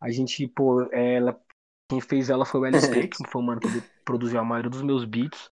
a 0.01 0.11
gente, 0.11 0.49
pô, 0.49 0.83
ela, 0.91 1.39
quem 1.91 2.01
fez 2.01 2.31
ela 2.31 2.47
foi 2.47 2.61
o 2.61 2.65
LSP, 2.65 3.09
que 3.09 3.29
foi 3.29 3.43
o 3.43 3.45
mano 3.45 3.61
que 3.61 3.69
produziu 4.03 4.41
a 4.41 4.45
maioria 4.45 4.71
dos 4.71 4.83
meus 4.83 5.05
beats. 5.05 5.51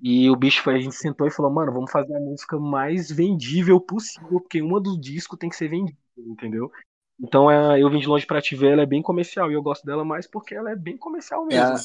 E 0.00 0.30
o 0.30 0.36
bicho 0.36 0.62
foi, 0.62 0.76
a 0.76 0.80
gente 0.80 0.94
sentou 0.94 1.26
e 1.26 1.30
falou, 1.30 1.52
mano, 1.52 1.72
vamos 1.72 1.90
fazer 1.90 2.16
a 2.16 2.20
música 2.20 2.58
mais 2.58 3.10
vendível 3.10 3.78
possível, 3.80 4.40
porque 4.40 4.62
uma 4.62 4.80
dos 4.80 4.98
discos 4.98 5.38
tem 5.38 5.50
que 5.50 5.56
ser 5.56 5.68
vendível, 5.68 5.98
entendeu? 6.16 6.72
Então 7.20 7.50
é, 7.50 7.80
eu 7.82 7.90
vim 7.90 7.98
de 7.98 8.06
longe 8.06 8.26
pra 8.26 8.40
te 8.40 8.54
ver, 8.54 8.72
ela 8.72 8.82
é 8.82 8.86
bem 8.86 9.02
comercial 9.02 9.50
e 9.50 9.54
eu 9.54 9.62
gosto 9.62 9.84
dela 9.84 10.04
mais 10.04 10.26
porque 10.26 10.54
ela 10.54 10.70
é 10.70 10.76
bem 10.76 10.96
comercial 10.96 11.44
mesmo. 11.44 11.76
É. 11.76 11.80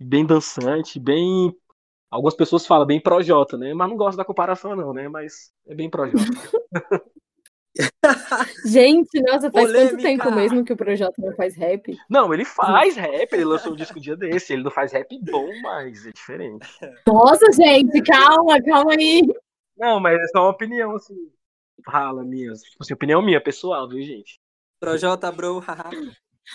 Bem 0.00 0.24
dançante, 0.24 0.98
bem. 0.98 1.54
Algumas 2.10 2.34
pessoas 2.34 2.66
falam 2.66 2.86
bem 2.86 3.00
projota, 3.00 3.58
né? 3.58 3.74
Mas 3.74 3.88
não 3.88 3.96
gosto 3.96 4.16
da 4.16 4.24
comparação, 4.24 4.74
não, 4.74 4.94
né? 4.94 5.08
Mas 5.08 5.52
é 5.66 5.74
bem 5.74 5.90
projota. 5.90 6.24
Gente, 8.66 9.20
nossa, 9.22 9.50
faz 9.50 9.66
Polêmica. 9.66 9.90
quanto 9.90 10.02
tempo 10.02 10.30
mesmo 10.32 10.64
que 10.64 10.72
o 10.72 10.76
Projota 10.76 11.14
não 11.18 11.34
faz 11.34 11.54
rap? 11.56 11.96
Não, 12.08 12.32
ele 12.34 12.44
faz 12.44 12.96
rap, 12.96 13.32
ele 13.32 13.44
lançou 13.44 13.72
um 13.72 13.76
disco 13.76 13.98
um 13.98 14.02
dia 14.02 14.16
desse, 14.16 14.52
ele 14.52 14.64
não 14.64 14.70
faz 14.70 14.92
rap 14.92 15.16
bom, 15.22 15.48
mas 15.62 16.06
é 16.06 16.10
diferente. 16.12 16.66
Nossa, 17.06 17.52
gente, 17.52 18.02
calma, 18.02 18.60
calma 18.62 18.92
aí. 18.92 19.22
Não, 19.76 20.00
mas 20.00 20.20
é 20.20 20.26
só 20.28 20.42
uma 20.42 20.50
opinião, 20.50 20.96
assim, 20.96 21.30
rala 21.86 22.24
minha, 22.24 22.52
tipo 22.52 22.76
assim, 22.80 22.94
opinião 22.94 23.22
minha, 23.22 23.40
pessoal, 23.40 23.88
viu, 23.88 24.02
gente? 24.02 24.40
Projota, 24.80 25.30
bro, 25.32 25.58
haha. 25.66 25.90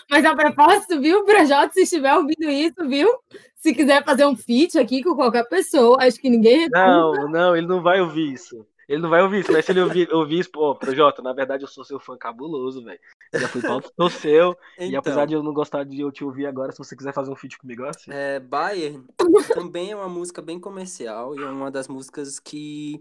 Mas 0.10 0.26
a 0.26 0.36
propósito, 0.36 1.00
viu, 1.00 1.24
Projota, 1.24 1.74
se 1.74 1.84
estiver 1.84 2.16
ouvindo 2.16 2.50
isso, 2.50 2.88
viu? 2.88 3.08
Se 3.56 3.74
quiser 3.74 4.04
fazer 4.04 4.26
um 4.26 4.36
feat 4.36 4.78
aqui 4.80 5.04
com 5.04 5.16
qualquer 5.16 5.48
pessoa, 5.48 5.98
acho 6.02 6.20
que 6.20 6.30
ninguém 6.30 6.68
Não, 6.70 7.30
não, 7.30 7.56
ele 7.56 7.68
não 7.68 7.82
vai 7.82 8.02
ouvir 8.02 8.34
isso. 8.34 8.66
Ele 8.88 9.02
não 9.02 9.10
vai 9.10 9.22
ouvir 9.22 9.40
isso, 9.40 9.52
mas 9.52 9.66
se 9.66 9.72
ele 9.72 9.82
ouvir, 9.82 10.12
ouvir 10.14 10.40
isso, 10.40 10.52
pô, 10.52 10.76
Projota, 10.76 11.22
na 11.22 11.32
verdade 11.32 11.64
eu 11.64 11.68
sou 11.68 11.86
seu 11.86 12.00
fã 12.00 12.18
cabuloso, 12.18 12.84
velho. 12.84 13.00
Já 13.34 13.48
fui 13.48 13.62
pauta, 13.62 13.90
sou 13.96 14.10
seu. 14.10 14.58
Então, 14.76 14.90
e 14.90 14.96
apesar 14.96 15.26
de 15.26 15.34
eu 15.34 15.42
não 15.42 15.54
gostar 15.54 15.86
de 15.86 16.02
eu 16.02 16.12
te 16.12 16.24
ouvir 16.24 16.46
agora, 16.46 16.72
se 16.72 16.78
você 16.78 16.96
quiser 16.96 17.14
fazer 17.14 17.32
um 17.32 17.36
feat 17.36 17.58
comigo, 17.58 17.86
assim. 17.86 18.12
É, 18.12 18.40
Bayern 18.40 19.06
também 19.54 19.92
é 19.92 19.96
uma 19.96 20.10
música 20.10 20.42
bem 20.42 20.60
comercial 20.60 21.34
e 21.36 21.42
é 21.42 21.46
uma 21.46 21.72
das 21.72 21.88
músicas 21.88 22.40
que 22.40 23.00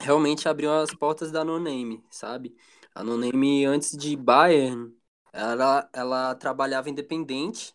realmente 0.00 0.48
abriu 0.48 0.72
as 0.72 0.94
portas 0.94 1.30
da 1.30 1.44
No 1.44 1.58
Name, 1.58 2.02
sabe? 2.10 2.56
A 2.98 3.04
No 3.04 3.16
Name, 3.16 3.64
antes 3.64 3.96
de 3.96 4.16
Bayern, 4.16 4.92
ela, 5.32 5.88
ela 5.92 6.34
trabalhava 6.34 6.90
independente 6.90 7.72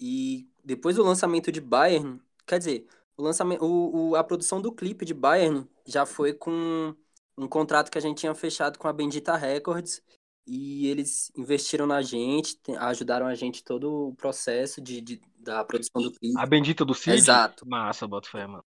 e 0.00 0.50
depois 0.64 0.96
do 0.96 1.04
lançamento 1.04 1.52
de 1.52 1.60
Bayern, 1.60 2.20
quer 2.44 2.58
dizer, 2.58 2.84
o 3.16 3.22
lançamento, 3.22 3.64
o, 3.64 4.08
o, 4.08 4.16
a 4.16 4.24
produção 4.24 4.60
do 4.60 4.72
clipe 4.72 5.04
de 5.04 5.14
Bayern 5.14 5.68
já 5.86 6.04
foi 6.04 6.32
com 6.32 6.92
um 7.38 7.46
contrato 7.46 7.92
que 7.92 7.96
a 7.98 8.00
gente 8.00 8.18
tinha 8.18 8.34
fechado 8.34 8.76
com 8.76 8.88
a 8.88 8.92
Bendita 8.92 9.36
Records 9.36 10.02
e 10.44 10.88
eles 10.88 11.30
investiram 11.36 11.86
na 11.86 12.02
gente, 12.02 12.58
ajudaram 12.76 13.28
a 13.28 13.36
gente 13.36 13.62
todo 13.62 14.08
o 14.08 14.16
processo 14.16 14.80
de, 14.80 15.00
de 15.00 15.20
da 15.38 15.64
produção 15.64 16.02
do 16.02 16.10
clipe. 16.10 16.36
A 16.36 16.44
Bendita 16.44 16.84
do 16.84 16.92
Cid? 16.92 17.14
Exato. 17.14 17.64
Massa, 17.68 18.08
bota 18.08 18.28
fé, 18.28 18.44
mano. 18.48 18.64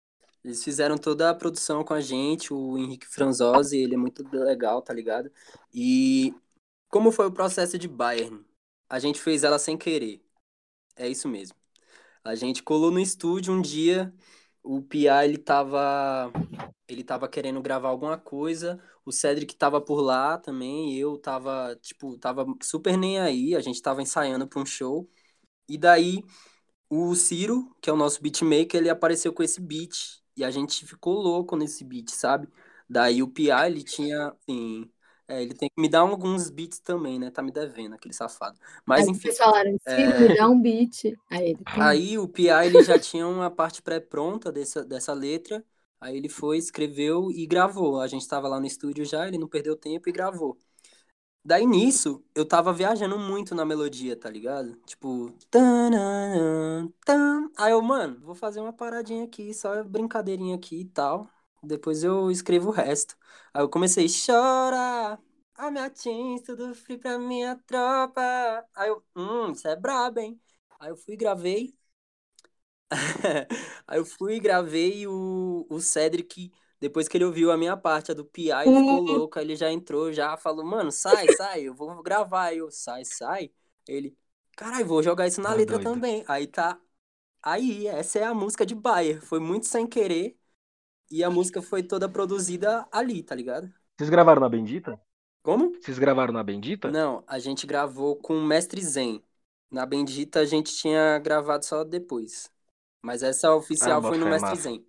Eles 0.46 0.64
fizeram 0.64 0.98
toda 0.98 1.30
a 1.32 1.36
produção 1.36 1.84
com 1.84 1.94
a 1.94 2.02
gente, 2.02 2.54
o 2.54 2.78
Henrique 2.78 3.08
Franzosi, 3.08 3.80
ele 3.80 3.96
é 3.96 3.98
muito 3.98 4.24
legal, 4.32 4.82
tá 4.82 4.94
ligado? 4.94 5.32
E 5.74 6.36
como 6.90 7.12
foi 7.12 7.28
o 7.28 7.32
processo 7.32 7.78
de 7.80 7.88
Bayern? 7.88 8.46
A 8.90 9.00
gente 9.00 9.20
fez 9.20 9.44
ela 9.44 9.60
sem 9.60 9.78
querer. 9.78 10.22
É 10.96 11.10
isso 11.10 11.28
mesmo. 11.28 11.58
A 12.24 12.36
gente 12.36 12.64
colou 12.64 12.92
no 12.92 13.00
estúdio 13.00 13.54
um 13.54 13.62
dia 13.62 14.14
o 14.64 14.82
Pia 14.82 15.24
ele 15.26 15.38
tava 15.38 16.32
ele 16.88 17.04
tava 17.04 17.28
querendo 17.30 17.62
gravar 17.62 17.90
alguma 17.90 18.18
coisa, 18.18 18.80
o 19.06 19.12
Cedric 19.12 19.56
tava 19.56 19.82
por 19.82 20.02
lá 20.02 20.38
também, 20.38 20.96
eu 20.98 21.18
tava, 21.18 21.76
tipo, 21.82 22.18
tava 22.18 22.46
super 22.64 22.98
nem 22.98 23.20
aí, 23.20 23.56
a 23.56 23.60
gente 23.62 23.82
tava 23.82 24.02
ensaiando 24.02 24.48
para 24.48 24.62
um 24.62 24.66
show. 24.66 25.10
E 25.70 25.78
daí 25.78 26.24
o 26.90 27.16
Ciro, 27.16 27.76
que 27.82 27.90
é 27.90 27.94
o 27.94 27.98
nosso 27.98 28.22
beatmaker, 28.22 28.80
ele 28.82 28.90
apareceu 28.90 29.34
com 29.34 29.44
esse 29.44 29.62
beat 29.62 30.24
e 30.36 30.44
a 30.44 30.52
gente 30.52 30.86
ficou 30.86 31.16
louco 31.22 31.56
nesse 31.56 31.84
beat, 31.84 32.10
sabe? 32.10 32.48
Daí 32.90 33.24
o 33.24 33.28
Pia 33.28 33.66
ele 33.68 33.84
tinha, 33.84 34.28
assim, 34.30 34.90
é, 35.28 35.42
ele 35.42 35.56
tem 35.56 35.70
que 35.70 35.82
me 35.82 35.90
dar 35.90 36.02
alguns 36.02 36.50
beats 36.50 36.80
também, 36.80 37.18
né? 37.18 37.32
Tá 37.32 37.42
me 37.42 37.52
devendo, 37.52 37.96
aquele 37.96 38.14
safado. 38.14 38.60
Mas, 38.86 39.06
Aí 39.06 39.12
enfim. 39.12 39.22
Vocês 39.22 39.38
falaram, 39.38 39.76
é... 39.86 40.20
me 40.20 40.36
dá 40.36 40.48
um 40.48 40.62
beat. 40.62 41.18
Aí, 41.30 41.50
ele... 41.50 41.64
Aí 41.66 42.18
o 42.18 42.28
P.I. 42.28 42.68
ele 42.68 42.84
já 42.84 43.00
tinha 43.00 43.28
uma 43.28 43.50
parte 43.50 43.82
pré-pronta 43.82 44.52
dessa, 44.52 44.86
dessa 44.86 45.14
letra. 45.14 45.66
Aí 46.00 46.16
ele 46.18 46.30
foi, 46.30 46.58
escreveu 46.58 47.32
e 47.32 47.48
gravou. 47.48 48.00
A 48.00 48.08
gente 48.08 48.28
tava 48.28 48.48
lá 48.48 48.60
no 48.60 48.68
estúdio 48.68 49.04
já, 49.06 49.28
ele 49.28 49.40
não 49.40 49.48
perdeu 49.48 49.76
tempo 49.76 50.08
e 50.10 50.12
gravou. 50.12 50.60
Daí 51.46 51.66
nisso, 51.66 52.24
eu 52.34 52.46
tava 52.48 52.74
viajando 52.74 53.18
muito 53.20 53.54
na 53.56 53.64
melodia, 53.66 54.16
tá 54.18 54.30
ligado? 54.30 54.76
Tipo. 54.86 55.32
Aí 57.58 57.72
eu, 57.72 57.82
mano, 57.82 58.20
vou 58.22 58.36
fazer 58.36 58.60
uma 58.60 58.74
paradinha 58.74 59.24
aqui, 59.26 59.54
só 59.54 59.84
brincadeirinha 59.84 60.56
aqui 60.56 60.82
e 60.82 60.86
tal. 60.86 61.30
Depois 61.64 62.04
eu 62.04 62.30
escrevo 62.32 62.70
o 62.70 62.72
resto. 62.72 63.18
Aí 63.54 63.62
eu 63.62 63.70
comecei, 63.70 64.06
chora, 64.08 65.18
a 65.56 65.72
minha 65.72 65.90
jeans, 65.90 66.42
tudo 66.44 66.74
free 66.76 66.98
pra 66.98 67.18
minha 67.18 67.56
tropa. 67.66 68.22
Aí 68.76 68.90
eu, 68.90 69.04
hum, 69.16 69.52
isso 69.52 69.68
é 69.68 69.76
brabo, 69.76 70.20
hein? 70.20 70.40
Aí 70.80 70.90
eu 70.90 70.98
fui 70.98 71.16
gravei. 71.18 71.76
Aí 73.88 73.98
eu 74.00 74.06
fui 74.06 74.36
e 74.36 74.40
gravei 74.40 75.08
o, 75.08 75.66
o 75.70 75.80
Cedric, 75.80 76.52
depois 76.86 77.08
que 77.08 77.18
ele 77.18 77.26
ouviu 77.26 77.52
a 77.52 77.58
minha 77.58 77.76
parte, 77.76 78.12
a 78.12 78.14
do 78.14 78.24
PI, 78.24 78.52
ficou 78.60 78.74
uhum. 78.74 79.02
louco. 79.02 79.40
Aí 79.40 79.46
ele 79.46 79.56
já 79.56 79.72
entrou, 79.72 80.14
já 80.14 80.38
falou, 80.38 80.64
mano, 80.64 80.92
sai, 80.92 81.26
sai, 81.34 81.64
eu 81.64 81.74
vou 81.74 82.04
gravar. 82.04 82.44
Aí 82.44 82.60
eu, 82.60 82.70
sai, 82.70 83.04
sai. 83.04 83.50
Ele, 83.88 84.16
caralho, 84.56 84.86
vou 84.86 85.02
jogar 85.02 85.26
isso 85.26 85.42
na 85.42 85.50
tá 85.50 85.56
letra 85.56 85.80
doido. 85.80 85.92
também. 85.92 86.24
Aí 86.28 86.46
tá. 86.46 86.80
Aí, 87.42 87.88
essa 87.88 88.20
é 88.20 88.24
a 88.24 88.36
música 88.36 88.64
de 88.64 88.76
Bayer. 88.76 89.20
Foi 89.20 89.40
muito 89.40 89.66
sem 89.66 89.88
querer. 89.88 90.38
E 91.10 91.24
a 91.24 91.30
música 91.30 91.60
foi 91.60 91.82
toda 91.82 92.08
produzida 92.08 92.88
ali, 92.92 93.24
tá 93.24 93.34
ligado? 93.34 93.68
Vocês 93.98 94.10
gravaram 94.10 94.42
na 94.42 94.50
Bendita? 94.50 95.02
Como? 95.42 95.74
Vocês 95.74 95.98
gravaram 95.98 96.34
na 96.34 96.44
Bendita? 96.44 96.92
Não, 96.92 97.24
a 97.26 97.40
gente 97.40 97.66
gravou 97.66 98.16
com 98.16 98.38
o 98.38 98.44
Mestre 98.44 98.82
Zen. 98.82 99.24
Na 99.72 99.88
Bendita 99.88 100.40
a 100.40 100.46
gente 100.46 100.72
tinha 100.76 101.18
gravado 101.18 101.66
só 101.66 101.84
depois. 101.84 102.52
Mas 103.02 103.24
essa 103.24 103.56
oficial 103.56 104.00
ah, 104.00 104.08
foi 104.08 104.20
no 104.20 104.26
Mestre 104.26 104.50
massa. 104.52 104.62
Zen. 104.62 104.86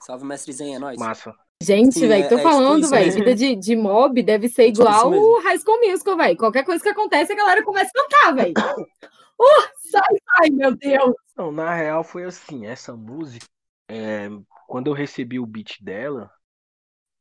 Salve, 0.00 0.24
Mestre 0.24 0.52
Zen, 0.52 0.76
é 0.76 0.78
nóis. 0.78 0.98
Massa. 0.98 1.34
Gente, 1.62 2.06
velho, 2.06 2.26
tô 2.28 2.38
é, 2.38 2.40
é 2.40 2.42
falando, 2.42 2.88
velho, 2.88 3.12
vida 3.12 3.34
de, 3.34 3.54
de 3.54 3.76
mob 3.76 4.22
deve 4.22 4.48
ser 4.48 4.68
igual 4.68 5.12
o 5.12 5.40
High 5.40 5.58
School 5.58 5.78
Musical, 5.80 6.16
velho. 6.16 6.36
Qualquer 6.38 6.64
coisa 6.64 6.82
que 6.82 6.88
acontece, 6.88 7.32
a 7.32 7.36
galera 7.36 7.62
começa 7.62 7.90
a 7.90 8.02
cantar, 8.02 8.34
velho. 8.34 8.54
uh, 9.38 9.90
sai, 9.90 10.16
sai, 10.38 10.50
meu 10.50 10.74
Deus. 10.74 11.14
Não, 11.36 11.52
na 11.52 11.74
real 11.74 12.02
foi 12.02 12.24
assim, 12.24 12.66
essa 12.66 12.96
música, 12.96 13.46
é, 13.90 14.30
quando 14.66 14.86
eu 14.86 14.94
recebi 14.94 15.38
o 15.38 15.44
beat 15.44 15.82
dela, 15.82 16.30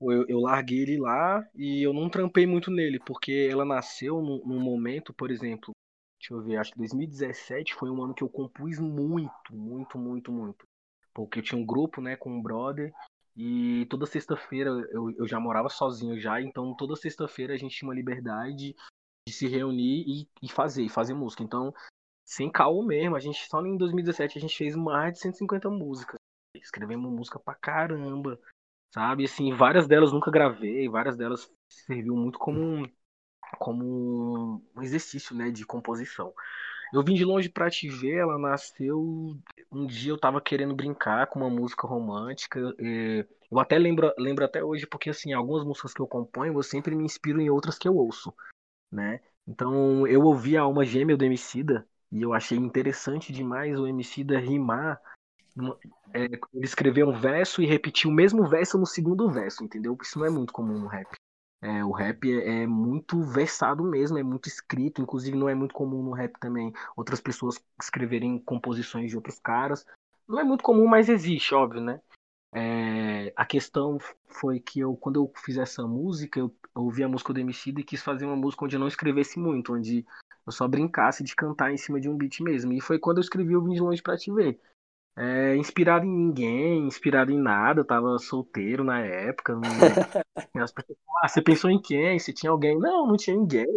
eu, 0.02 0.26
eu, 0.30 0.40
larguei 0.40 0.84
ele 0.84 0.98
lá 0.98 1.46
e 1.54 1.84
eu 1.84 1.94
não 1.94 2.10
trampei 2.10 2.48
muito 2.48 2.72
nele, 2.72 2.98
porque 3.00 3.50
ela 3.52 3.66
nasceu 3.66 4.22
num, 4.22 4.42
num, 4.46 4.62
momento, 4.62 5.14
por 5.14 5.30
exemplo, 5.30 5.76
deixa 6.18 6.34
eu 6.34 6.42
ver, 6.42 6.56
acho 6.56 6.72
que 6.72 6.78
2017 6.78 7.76
foi 7.76 7.90
um 7.90 8.02
ano 8.02 8.14
que 8.14 8.24
eu 8.24 8.30
compus 8.30 8.80
muito, 8.80 9.32
muito, 9.52 9.98
muito, 9.98 10.32
muito. 10.32 10.69
Porque 11.26 11.40
eu 11.40 11.44
tinha 11.44 11.60
um 11.62 11.66
grupo, 11.66 12.02
né, 12.02 12.16
com 12.16 12.32
um 12.32 12.42
brother, 12.42 12.94
E 13.36 13.86
toda 13.90 14.06
sexta-feira 14.06 14.70
eu, 14.92 15.12
eu 15.12 15.28
já 15.28 15.40
morava 15.40 15.70
sozinho 15.70 16.20
já, 16.20 16.42
então 16.42 16.76
toda 16.76 16.96
sexta-feira 16.96 17.54
a 17.54 17.58
gente 17.58 17.76
tinha 17.78 17.88
uma 17.90 17.96
liberdade 17.96 18.76
de 19.28 19.34
se 19.34 19.48
reunir 19.48 20.04
e, 20.08 20.30
e 20.44 20.50
fazer, 20.52 20.84
e 20.84 20.90
fazer 20.90 21.14
música. 21.14 21.44
Então, 21.44 21.74
sem 22.26 22.52
caô 22.52 22.84
mesmo, 22.84 23.16
a 23.16 23.20
gente 23.20 23.48
só 23.48 23.66
em 23.66 23.78
2017 23.78 24.38
a 24.38 24.42
gente 24.42 24.58
fez 24.58 24.76
mais 24.76 25.14
de 25.14 25.20
150 25.20 25.70
músicas. 25.70 26.18
Escrevemos 26.56 27.12
música 27.12 27.40
pra 27.40 27.56
caramba, 27.56 28.40
sabe? 28.94 29.26
Assim, 29.26 29.54
várias 29.54 29.88
delas 29.88 30.12
nunca 30.14 30.32
gravei, 30.32 30.90
várias 30.90 31.18
delas 31.18 31.52
serviu 31.70 32.16
muito 32.16 32.40
como 32.40 32.60
um, 32.62 32.86
como 33.60 34.64
um 34.76 34.82
exercício, 34.84 35.36
né, 35.36 35.52
de 35.52 35.66
composição. 35.66 36.34
Eu 36.92 37.04
vim 37.04 37.14
de 37.14 37.24
longe 37.24 37.50
para 37.50 37.70
te 37.70 37.88
ver, 37.88 38.18
ela 38.18 38.38
nasceu. 38.38 39.38
Um 39.72 39.86
dia 39.86 40.12
eu 40.12 40.18
tava 40.18 40.42
querendo 40.42 40.76
brincar 40.76 41.28
com 41.28 41.40
uma 41.40 41.50
música 41.50 41.88
romântica. 41.88 42.60
Eu 43.52 43.60
até 43.60 43.78
lembro, 43.78 44.12
lembro 44.18 44.44
até 44.44 44.64
hoje, 44.64 44.88
porque 44.88 45.10
assim, 45.10 45.34
algumas 45.34 45.64
músicas 45.64 45.94
que 45.94 46.02
eu 46.02 46.08
componho, 46.08 46.54
eu 46.54 46.64
sempre 46.64 46.96
me 46.96 47.04
inspiro 47.04 47.40
em 47.40 47.50
outras 47.50 47.78
que 47.78 47.88
eu 47.88 47.96
ouço, 47.96 48.34
né? 48.92 49.20
Então 49.48 50.08
eu 50.08 50.22
ouvi 50.22 50.58
a 50.58 50.62
Alma 50.62 50.86
Gêmea 50.86 51.18
do 51.18 51.26
Emicida 51.26 51.88
e 52.12 52.22
eu 52.22 52.34
achei 52.34 52.58
interessante 52.58 53.32
demais 53.32 53.80
o 53.80 53.88
Emicida 53.88 54.40
rimar. 54.40 55.00
É, 56.14 56.26
ele 56.26 56.66
escrever 56.66 57.06
um 57.06 57.12
verso 57.12 57.62
e 57.62 57.66
repetir 57.66 58.10
o 58.10 58.14
mesmo 58.14 58.48
verso 58.48 58.78
no 58.78 58.86
segundo 58.86 59.30
verso, 59.30 59.64
entendeu? 59.64 59.98
Isso 60.02 60.18
não 60.18 60.26
é 60.26 60.30
muito 60.30 60.54
comum 60.54 60.80
no 60.80 60.88
rap. 60.88 61.10
É, 61.62 61.84
o 61.84 61.92
rap 61.92 62.26
é, 62.32 62.64
é, 62.64 62.68
muito 62.68 63.22
versado 63.22 63.84
mesmo, 63.84 64.18
é 64.18 64.24
muito 64.24 64.48
escrito, 64.48 65.02
inclusive 65.02 65.38
não 65.38 65.50
é 65.50 65.56
muito 65.56 65.74
comum 65.74 66.02
no 66.02 66.12
rap 66.12 66.40
também 66.40 66.72
outras 66.96 67.20
pessoas 67.20 67.62
escreverem 67.82 68.40
composições 68.40 69.10
de 69.10 69.18
outros 69.18 69.40
caras. 69.40 69.86
Não 70.28 70.40
é 70.40 70.44
muito 70.44 70.64
comum, 70.64 70.88
mas 70.88 71.10
existe, 71.10 71.54
óbvio, 71.54 71.82
né? 71.82 72.00
É, 72.54 73.32
a 73.36 73.46
questão 73.46 73.98
foi 74.28 74.60
que 74.60 74.80
eu, 74.80 74.96
quando 74.96 75.18
eu 75.18 75.32
fiz 75.44 75.58
essa 75.58 75.86
música, 75.86 76.40
eu, 76.40 76.56
ouvi 76.74 77.04
a 77.04 77.10
música 77.10 77.34
do 77.34 77.40
MC 77.40 77.72
e 77.72 77.84
quis 77.84 78.02
fazer 78.02 78.26
uma 78.26 78.36
música 78.36 78.66
onde 78.66 78.76
eu 78.76 78.80
não 78.80 78.88
escrevesse 78.88 79.38
muito, 79.38 79.74
onde 79.74 80.06
eu 80.46 80.52
só 80.52 80.68
brincasse 80.68 81.24
de 81.24 81.36
cantar 81.36 81.72
em 81.72 81.78
cima 81.78 82.00
de 82.00 82.10
um 82.10 82.18
beat 82.18 82.40
mesmo. 82.40 82.72
E 82.74 82.82
foi 82.82 82.98
quando 82.98 83.18
eu 83.18 83.22
escrevi 83.22 83.56
o 83.56 83.64
Vim 83.64 83.74
de 83.74 83.82
Longe 83.82 84.02
Pra 84.02 84.18
Te 84.18 84.32
Ver. 84.32 84.60
É, 85.18 85.56
inspirado 85.58 86.06
em 86.06 86.10
ninguém, 86.10 86.88
inspirado 86.88 87.32
em 87.32 87.38
nada, 87.38 87.82
eu 87.82 87.86
tava 87.86 88.18
solteiro 88.20 88.84
na 88.84 89.02
época. 89.02 89.54
Não... 89.54 89.62
As 90.64 90.72
pessoas 90.72 90.98
ah, 91.22 91.28
você 91.28 91.42
pensou 91.42 91.70
em 91.70 91.82
quem? 91.82 92.18
Se 92.18 92.34
tinha 92.34 92.52
alguém? 92.52 92.78
Não, 92.78 93.06
não 93.06 93.18
tinha 93.18 93.36
ninguém. 93.36 93.68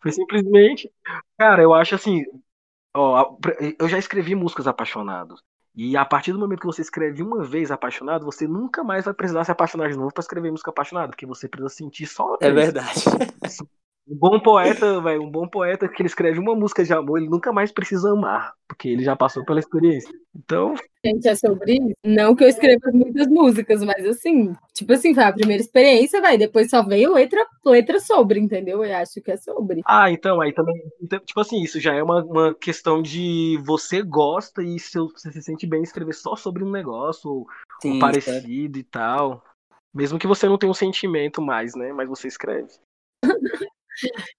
Foi 0.00 0.12
simplesmente. 0.12 0.90
Cara, 1.38 1.62
eu 1.62 1.72
acho 1.72 1.94
assim. 1.94 2.24
Ó, 2.94 3.38
eu 3.78 3.88
já 3.88 3.98
escrevi 3.98 4.34
músicas 4.34 4.66
apaixonados. 4.66 5.42
E 5.74 5.96
a 5.96 6.04
partir 6.04 6.32
do 6.32 6.38
momento 6.38 6.60
que 6.60 6.66
você 6.66 6.82
escreve 6.82 7.22
uma 7.22 7.42
vez 7.42 7.70
apaixonado, 7.70 8.26
você 8.26 8.46
nunca 8.46 8.84
mais 8.84 9.06
vai 9.06 9.14
precisar 9.14 9.44
se 9.44 9.50
apaixonar 9.50 9.88
de 9.88 9.96
novo 9.96 10.12
para 10.12 10.20
escrever 10.20 10.50
música 10.50 10.70
apaixonada, 10.70 11.08
porque 11.08 11.24
você 11.24 11.48
precisa 11.48 11.70
sentir 11.70 12.06
só. 12.06 12.36
É 12.40 12.50
verdade. 12.50 13.00
Um 14.08 14.16
bom 14.16 14.40
poeta, 14.40 15.00
velho, 15.00 15.22
um 15.22 15.30
bom 15.30 15.46
poeta 15.46 15.88
que 15.88 16.02
ele 16.02 16.08
escreve 16.08 16.38
uma 16.38 16.56
música 16.56 16.84
de 16.84 16.92
amor, 16.92 17.18
ele 17.18 17.28
nunca 17.28 17.52
mais 17.52 17.70
precisa 17.70 18.10
amar, 18.10 18.52
porque 18.66 18.88
ele 18.88 19.04
já 19.04 19.14
passou 19.14 19.44
pela 19.44 19.60
experiência. 19.60 20.12
Então. 20.34 20.74
Gente, 21.04 21.28
é 21.28 21.34
sobre 21.36 21.74
isso. 21.74 21.94
Não 22.04 22.34
que 22.34 22.42
eu 22.42 22.48
escreva 22.48 22.90
muitas 22.92 23.28
músicas, 23.28 23.84
mas 23.84 24.04
assim, 24.04 24.52
tipo 24.74 24.92
assim, 24.92 25.14
foi 25.14 25.22
a 25.22 25.32
primeira 25.32 25.62
experiência, 25.62 26.20
vai. 26.20 26.36
Depois 26.36 26.68
só 26.68 26.82
veio 26.82 27.14
letra, 27.14 27.46
letra 27.64 28.00
sobre, 28.00 28.40
entendeu? 28.40 28.84
Eu 28.84 28.96
acho 28.96 29.20
que 29.22 29.30
é 29.30 29.36
sobre. 29.36 29.82
Ah, 29.86 30.10
então, 30.10 30.40
aí 30.40 30.52
também. 30.52 30.82
Então, 31.00 31.20
tipo 31.20 31.40
assim, 31.40 31.62
isso 31.62 31.78
já 31.78 31.94
é 31.94 32.02
uma, 32.02 32.24
uma 32.24 32.54
questão 32.54 33.00
de 33.00 33.56
você 33.64 34.02
gosta 34.02 34.62
e 34.64 34.80
se 34.80 34.98
você 34.98 35.30
se 35.30 35.42
sente 35.42 35.64
bem 35.64 35.82
escrever 35.82 36.14
só 36.14 36.34
sobre 36.34 36.64
um 36.64 36.70
negócio, 36.70 37.30
ou, 37.30 37.46
Sim, 37.80 37.94
ou 37.94 37.98
parecido 38.00 38.78
é. 38.78 38.80
e 38.80 38.84
tal. 38.84 39.44
Mesmo 39.94 40.18
que 40.18 40.26
você 40.26 40.48
não 40.48 40.58
tenha 40.58 40.70
um 40.70 40.74
sentimento 40.74 41.40
mais, 41.40 41.76
né? 41.76 41.92
Mas 41.92 42.08
você 42.08 42.26
escreve. 42.26 42.68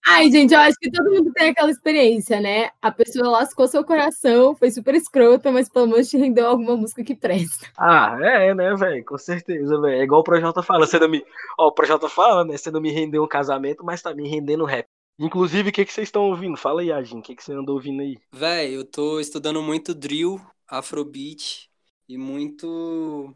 Ai, 0.06 0.30
gente, 0.32 0.54
eu 0.54 0.60
acho 0.60 0.78
que 0.80 0.92
todo 0.92 1.12
mundo 1.12 1.32
tem 1.34 1.50
aquela 1.50 1.72
experiência, 1.72 2.40
né? 2.40 2.70
A 2.82 2.92
pessoa 2.92 3.30
lascou 3.30 3.68
seu 3.68 3.84
coração, 3.84 4.56
foi 4.56 4.70
super 4.72 4.96
escrota, 4.96 5.52
mas 5.52 5.70
pelo 5.70 5.88
menos 5.88 6.10
te 6.10 6.18
rendeu 6.18 6.48
alguma 6.48 6.76
música 6.76 7.04
que 7.04 7.16
presta. 7.16 7.68
Ah, 7.78 8.18
é, 8.22 8.54
né, 8.54 8.76
velho? 8.76 9.04
Com 9.06 9.18
certeza, 9.18 9.80
velho. 9.80 10.00
É 10.00 10.04
igual 10.04 10.22
o 10.22 10.24
Projota 10.24 10.62
fala, 10.62 10.86
você 10.86 11.00
não 11.00 11.10
me. 11.10 11.26
Ó, 11.58 11.68
o 11.68 11.72
Projota 11.72 12.10
fala, 12.10 12.44
né? 12.46 12.58
Você 12.58 12.70
não 12.70 12.82
me 12.82 12.92
rendeu 12.92 13.24
um 13.24 13.28
casamento, 13.28 13.84
mas 13.84 14.02
tá 14.02 14.14
me 14.14 14.28
rendendo 14.28 14.66
rap. 14.66 14.86
Inclusive, 15.20 15.70
o 15.70 15.72
que, 15.72 15.86
que 15.86 15.94
vocês 15.94 16.08
estão 16.08 16.24
ouvindo? 16.24 16.58
Fala 16.58 16.82
aí, 16.82 16.92
Agin, 16.92 17.20
o 17.20 17.22
que, 17.22 17.36
que 17.36 17.44
você 17.44 17.54
andou 17.54 17.76
ouvindo 17.76 18.02
aí? 18.02 18.18
Véi, 18.34 18.76
eu 18.76 18.84
tô 18.84 19.20
estudando 19.20 19.62
muito 19.62 19.94
drill, 19.94 20.42
afrobeat 20.68 21.70
e 22.08 22.18
muito. 22.18 23.34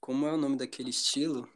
Como 0.00 0.26
é 0.26 0.32
o 0.32 0.36
nome 0.36 0.56
daquele 0.56 0.90
estilo? 0.90 1.48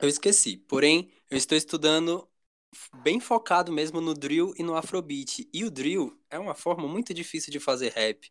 Eu 0.00 0.08
esqueci. 0.08 0.56
Porém, 0.56 1.10
eu 1.30 1.36
estou 1.36 1.56
estudando 1.56 2.28
bem 3.02 3.20
focado 3.20 3.72
mesmo 3.72 4.00
no 4.00 4.14
drill 4.14 4.52
e 4.56 4.62
no 4.62 4.76
afrobeat. 4.76 5.48
E 5.52 5.64
o 5.64 5.70
drill 5.70 6.18
é 6.30 6.38
uma 6.38 6.54
forma 6.54 6.86
muito 6.86 7.14
difícil 7.14 7.52
de 7.52 7.60
fazer 7.60 7.92
rap. 7.92 8.30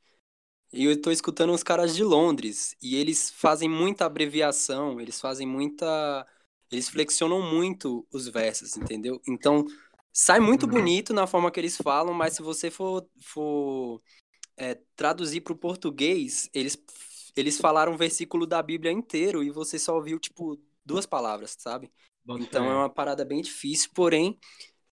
E 0.73 0.85
eu 0.85 0.91
estou 0.91 1.11
escutando 1.11 1.53
uns 1.53 1.63
caras 1.63 1.95
de 1.95 2.03
Londres 2.03 2.75
e 2.81 2.95
eles 2.95 3.29
fazem 3.29 3.69
muita 3.69 4.05
abreviação, 4.05 4.99
eles 4.99 5.19
fazem 5.19 5.47
muita 5.47 6.27
eles 6.71 6.89
flexionam 6.89 7.41
muito 7.41 8.05
os 8.11 8.27
versos, 8.27 8.75
entendeu? 8.75 9.21
Então, 9.27 9.65
sai 10.11 10.39
muito 10.39 10.63
uhum. 10.63 10.71
bonito 10.71 11.13
na 11.13 11.27
forma 11.27 11.51
que 11.51 11.59
eles 11.59 11.77
falam, 11.77 12.13
mas 12.13 12.33
se 12.33 12.41
você 12.41 12.71
for, 12.71 13.07
for 13.21 14.01
é, 14.57 14.75
traduzir 14.95 15.41
para 15.41 15.53
o 15.53 15.57
português, 15.57 16.49
eles, 16.53 16.77
eles 17.35 17.57
falaram 17.57 17.93
um 17.93 17.97
versículo 17.97 18.45
da 18.47 18.61
Bíblia 18.61 18.91
inteiro 18.91 19.43
e 19.43 19.49
você 19.49 19.77
só 19.77 19.95
ouviu, 19.95 20.19
tipo, 20.19 20.59
duas 20.83 21.05
palavras, 21.05 21.55
sabe? 21.57 21.91
Bom, 22.25 22.37
então 22.39 22.65
é. 22.65 22.69
é 22.69 22.73
uma 22.73 22.89
parada 22.89 23.23
bem 23.23 23.41
difícil, 23.41 23.91
porém, 23.93 24.39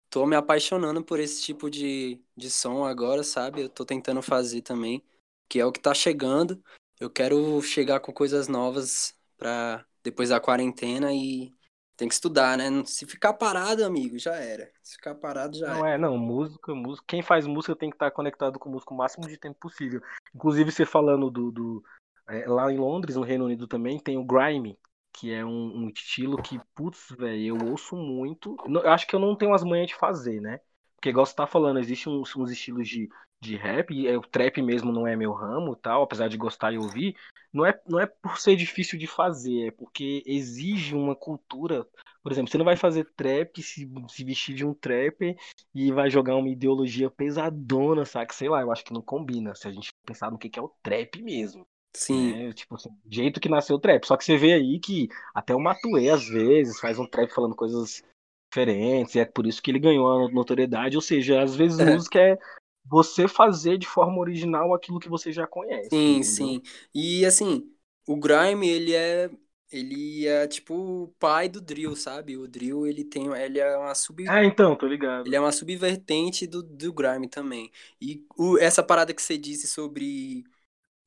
tô 0.09 0.25
me 0.25 0.35
apaixonando 0.35 1.03
por 1.03 1.19
esse 1.19 1.41
tipo 1.41 1.69
de, 1.69 2.21
de 2.37 2.49
som 2.51 2.85
agora, 2.85 3.23
sabe? 3.23 3.61
Eu 3.61 3.69
tô 3.69 3.83
tentando 3.83 4.21
fazer 4.21 4.61
também, 4.61 5.03
que 5.49 5.59
é 5.59 5.65
o 5.65 5.71
que 5.71 5.79
tá 5.79 5.93
chegando. 5.93 6.63
Eu 6.99 7.09
quero 7.09 7.61
chegar 7.61 7.99
com 7.99 8.13
coisas 8.13 8.47
novas 8.47 9.13
pra 9.37 9.85
depois 10.03 10.29
da 10.29 10.39
quarentena 10.39 11.11
e 11.11 11.51
tem 11.97 12.07
que 12.07 12.13
estudar, 12.13 12.57
né? 12.57 12.65
Se 12.85 13.05
ficar 13.05 13.33
parado, 13.33 13.83
amigo, 13.83 14.19
já 14.19 14.35
era. 14.35 14.69
Se 14.83 14.95
ficar 14.95 15.15
parado, 15.15 15.57
já 15.57 15.67
não 15.67 15.73
era. 15.73 15.79
Não 15.79 15.87
é, 15.87 15.97
não. 15.97 16.17
Música, 16.17 16.75
música. 16.75 17.05
Quem 17.07 17.21
faz 17.21 17.47
música 17.47 17.75
tem 17.75 17.89
que 17.89 17.95
estar 17.95 18.11
conectado 18.11 18.59
com 18.59 18.69
música 18.69 18.93
o 18.93 18.97
máximo 18.97 19.27
de 19.27 19.37
tempo 19.37 19.57
possível. 19.59 20.01
Inclusive, 20.33 20.71
você 20.71 20.85
falando 20.85 21.29
do. 21.29 21.51
do 21.51 21.83
é, 22.27 22.47
lá 22.47 22.71
em 22.71 22.77
Londres, 22.77 23.15
no 23.15 23.23
Reino 23.23 23.45
Unido 23.45 23.67
também, 23.67 23.99
tem 23.99 24.17
o 24.17 24.25
Grime, 24.25 24.77
que 25.15 25.33
é 25.33 25.45
um, 25.45 25.85
um 25.85 25.89
estilo 25.89 26.41
que, 26.41 26.59
putz, 26.75 27.07
velho, 27.17 27.57
eu 27.57 27.69
ouço 27.69 27.95
muito. 27.95 28.55
Eu 28.67 28.91
acho 28.91 29.07
que 29.07 29.15
eu 29.15 29.19
não 29.19 29.35
tenho 29.35 29.53
as 29.53 29.63
manhas 29.63 29.87
de 29.87 29.95
fazer, 29.95 30.41
né? 30.41 30.59
Porque, 30.95 31.09
igual 31.09 31.25
você 31.25 31.35
tá 31.35 31.47
falando, 31.47 31.79
existem 31.79 32.11
uns, 32.11 32.35
uns 32.35 32.51
estilos 32.51 32.87
de, 32.87 33.07
de 33.39 33.55
rap, 33.55 33.93
e 33.93 34.07
é, 34.07 34.17
o 34.17 34.21
trap 34.21 34.61
mesmo 34.61 34.91
não 34.91 35.07
é 35.07 35.15
meu 35.15 35.31
ramo 35.31 35.75
tal, 35.75 36.03
apesar 36.03 36.27
de 36.27 36.37
gostar 36.37 36.73
e 36.73 36.77
ouvir. 36.77 37.15
Não 37.53 37.65
é, 37.65 37.79
não 37.87 37.99
é 37.99 38.05
por 38.05 38.37
ser 38.39 38.55
difícil 38.57 38.99
de 38.99 39.07
fazer, 39.07 39.67
é 39.67 39.71
porque 39.71 40.21
exige 40.25 40.93
uma 40.93 41.15
cultura. 41.15 41.87
Por 42.21 42.31
exemplo, 42.31 42.51
você 42.51 42.57
não 42.57 42.65
vai 42.65 42.75
fazer 42.75 43.05
trap, 43.15 43.61
se, 43.61 43.89
se 44.09 44.23
vestir 44.23 44.55
de 44.55 44.65
um 44.65 44.73
trapper 44.73 45.37
e 45.73 45.91
vai 45.91 46.09
jogar 46.09 46.35
uma 46.35 46.49
ideologia 46.49 47.09
pesadona, 47.09 48.03
sabe? 48.03 48.33
Sei 48.35 48.49
lá, 48.49 48.61
eu 48.61 48.71
acho 48.71 48.83
que 48.83 48.93
não 48.93 49.01
combina 49.01 49.55
se 49.55 49.67
a 49.67 49.71
gente 49.71 49.93
pensar 50.05 50.31
no 50.31 50.37
que, 50.37 50.49
que 50.49 50.59
é 50.59 50.61
o 50.61 50.73
trap 50.83 51.21
mesmo. 51.21 51.65
Sim. 51.95 52.33
Né? 52.33 52.53
Tipo 52.53 52.75
assim, 52.75 52.89
jeito 53.09 53.39
que 53.39 53.49
nasceu 53.49 53.77
o 53.77 53.79
trap. 53.79 54.05
Só 54.05 54.17
que 54.17 54.25
você 54.25 54.37
vê 54.37 54.53
aí 54.53 54.79
que 54.79 55.07
até 55.33 55.55
o 55.55 55.59
Matuê, 55.59 56.09
às 56.09 56.27
vezes, 56.27 56.79
faz 56.79 56.99
um 56.99 57.07
trap 57.07 57.31
falando 57.33 57.55
coisas 57.55 58.03
diferentes, 58.51 59.15
e 59.15 59.19
é 59.19 59.25
por 59.25 59.45
isso 59.45 59.61
que 59.61 59.71
ele 59.71 59.79
ganhou 59.79 60.07
a 60.07 60.31
notoriedade. 60.31 60.95
Ou 60.95 61.01
seja, 61.01 61.41
às 61.41 61.55
vezes 61.55 61.79
é. 61.79 61.85
música 61.85 62.19
é 62.19 62.37
você 62.85 63.27
fazer 63.27 63.77
de 63.77 63.87
forma 63.87 64.19
original 64.19 64.73
aquilo 64.73 64.99
que 64.99 65.09
você 65.09 65.31
já 65.31 65.47
conhece. 65.47 65.89
Sim, 65.89 66.17
entendeu? 66.17 66.23
sim. 66.23 66.61
E 66.93 67.25
assim, 67.25 67.69
o 68.07 68.15
Grime, 68.15 68.67
ele 68.67 68.93
é. 68.93 69.29
Ele 69.71 70.25
é 70.27 70.47
tipo 70.47 70.75
o 70.75 71.07
pai 71.19 71.49
do 71.49 71.59
drill, 71.59 71.95
sabe? 71.95 72.37
O 72.37 72.47
drill, 72.47 72.85
ele 72.85 73.03
tem. 73.03 73.27
Ele 73.33 73.59
é 73.59 73.75
uma 73.75 73.95
sub. 73.95 74.23
Ah, 74.29 74.45
então, 74.45 74.75
tô 74.75 74.87
ligado. 74.87 75.25
Ele 75.25 75.35
é 75.35 75.39
uma 75.39 75.51
subvertente 75.51 76.45
do, 76.45 76.61
do 76.61 76.93
Grime 76.93 77.27
também. 77.27 77.71
E 77.99 78.23
o, 78.37 78.57
essa 78.59 78.83
parada 78.83 79.13
que 79.13 79.21
você 79.21 79.37
disse 79.37 79.67
sobre 79.67 80.45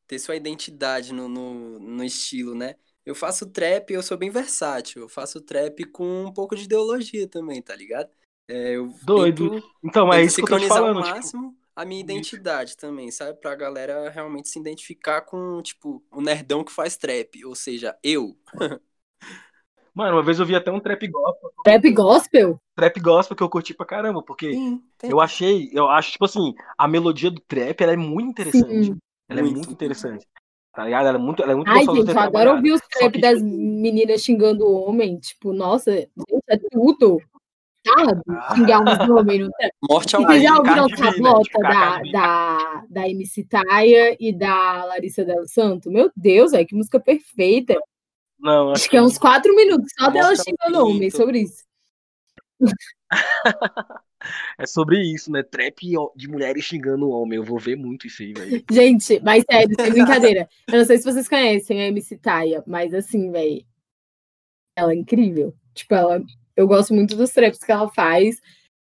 ter 0.08 0.18
sua 0.18 0.34
identidade 0.34 1.12
no, 1.12 1.28
no, 1.28 1.78
no 1.78 2.02
estilo, 2.02 2.54
né? 2.54 2.74
Eu 3.04 3.14
faço 3.14 3.46
trap, 3.46 3.90
eu 3.92 4.02
sou 4.02 4.16
bem 4.16 4.30
versátil. 4.30 5.02
Eu 5.02 5.08
faço 5.08 5.40
trap 5.40 5.84
com 5.84 6.24
um 6.24 6.32
pouco 6.32 6.56
de 6.56 6.64
ideologia 6.64 7.28
também, 7.28 7.62
tá 7.62 7.76
ligado? 7.76 8.08
É, 8.48 8.76
eu 8.76 8.92
Doido. 9.02 9.50
Tento, 9.50 9.66
então, 9.84 10.12
é 10.12 10.24
isso 10.24 10.36
que 10.36 10.42
eu 10.42 10.58
tô 10.58 10.58
te 10.58 10.66
falando. 10.66 10.98
ao 10.98 11.02
tipo, 11.04 11.14
máximo 11.14 11.48
tipo... 11.50 11.62
a 11.76 11.84
minha 11.84 12.00
identidade 12.00 12.70
isso. 12.70 12.78
também, 12.78 13.10
sabe? 13.10 13.38
Pra 13.38 13.54
galera 13.54 14.08
realmente 14.08 14.48
se 14.48 14.58
identificar 14.58 15.20
com, 15.20 15.60
tipo, 15.62 16.02
o 16.10 16.22
nerdão 16.22 16.64
que 16.64 16.72
faz 16.72 16.96
trap. 16.96 17.44
Ou 17.44 17.54
seja, 17.54 17.96
eu. 18.02 18.36
Mano, 19.94 20.16
uma 20.16 20.22
vez 20.22 20.38
eu 20.38 20.46
vi 20.46 20.54
até 20.54 20.70
um 20.70 20.80
trap 20.80 21.08
gospel. 21.08 21.52
Trap 21.64 21.90
gospel? 21.92 22.60
Trap 22.76 23.00
gospel 23.00 23.36
que 23.36 23.42
eu 23.42 23.48
curti 23.50 23.74
pra 23.74 23.84
caramba, 23.84 24.22
porque 24.22 24.52
Sim, 24.52 24.82
eu 25.02 25.20
achei, 25.20 25.70
eu 25.72 25.88
acho, 25.88 26.12
tipo 26.12 26.24
assim, 26.24 26.54
a 26.76 26.86
melodia 26.86 27.32
do 27.32 27.40
trap 27.40 27.80
ela 27.80 27.94
é 27.94 27.96
muito 27.96 28.30
interessante. 28.30 28.84
Sim. 28.84 28.98
Ela 29.28 29.42
muito. 29.42 29.54
é 29.54 29.56
muito 29.58 29.72
interessante. 29.72 30.26
tá 30.74 30.84
ligado? 30.84 31.06
Ela 31.06 31.18
é 31.18 31.20
muito, 31.20 31.42
ela 31.42 31.52
é 31.52 31.54
muito 31.54 31.70
Ai, 31.70 31.84
gente, 31.84 32.12
ser 32.12 32.46
eu 32.46 32.54
ouvir 32.54 32.72
os 32.72 32.80
que, 32.80 33.20
das 33.20 33.42
meninas 33.42 34.22
xingando 34.22 34.64
o 34.66 34.88
homem. 34.88 35.18
Tipo, 35.18 35.52
nossa, 35.52 35.92
gente, 35.92 36.10
é 36.48 36.58
tudo. 36.70 37.20
Sabe? 37.86 38.20
Ah. 38.28 38.54
Xingar 38.54 38.80
uns 38.80 39.10
homens. 39.10 39.48
Morte 39.88 40.16
ao 40.16 40.22
vocês 40.22 40.42
já 40.42 40.56
ouviram? 40.56 40.88
Sablota 40.88 41.42
Tipo, 41.42 41.60
da, 41.62 42.02
da, 42.12 42.84
da 42.88 43.08
MC 43.08 43.44
Taia 43.44 44.16
e 44.18 44.32
da 44.32 44.84
Larissa 44.84 45.24
Del 45.24 45.46
Santo? 45.46 45.90
Meu 45.90 46.10
Deus, 46.16 46.52
é 46.52 46.64
que 46.64 46.74
música 46.74 46.98
perfeita. 47.00 47.78
Não, 48.38 48.70
Acho 48.70 48.88
que 48.88 48.96
é 48.96 49.02
uns 49.02 49.18
quatro 49.18 49.54
minutos 49.54 49.90
só 49.98 50.10
dela 50.10 50.34
xingando 50.36 50.84
o 50.84 50.90
homem 50.90 51.10
sobre 51.10 51.40
isso. 51.40 51.64
é 54.58 54.66
sobre 54.66 55.00
isso, 55.00 55.30
né? 55.30 55.42
Trap 55.42 55.78
de 56.16 56.28
mulheres 56.28 56.64
xingando 56.64 57.06
o 57.06 57.10
homem. 57.10 57.36
Eu 57.36 57.44
vou 57.44 57.58
ver 57.58 57.76
muito 57.76 58.06
isso 58.06 58.22
aí, 58.22 58.32
velho. 58.32 58.64
Gente, 58.70 59.20
mas 59.22 59.44
sério, 59.50 59.74
sem 59.78 59.92
brincadeira. 59.92 60.48
Eu 60.66 60.78
não 60.78 60.84
sei 60.84 60.98
se 60.98 61.04
vocês 61.04 61.28
conhecem 61.28 61.80
a 61.80 61.86
MC 61.88 62.16
Taia, 62.16 62.62
mas 62.66 62.92
assim, 62.92 63.30
velho. 63.30 63.64
Ela 64.76 64.92
é 64.92 64.96
incrível. 64.96 65.54
Tipo, 65.74 65.94
ela. 65.94 66.22
Eu 66.56 66.66
gosto 66.66 66.92
muito 66.92 67.16
dos 67.16 67.30
traps 67.30 67.60
que 67.60 67.70
ela 67.70 67.88
faz. 67.90 68.40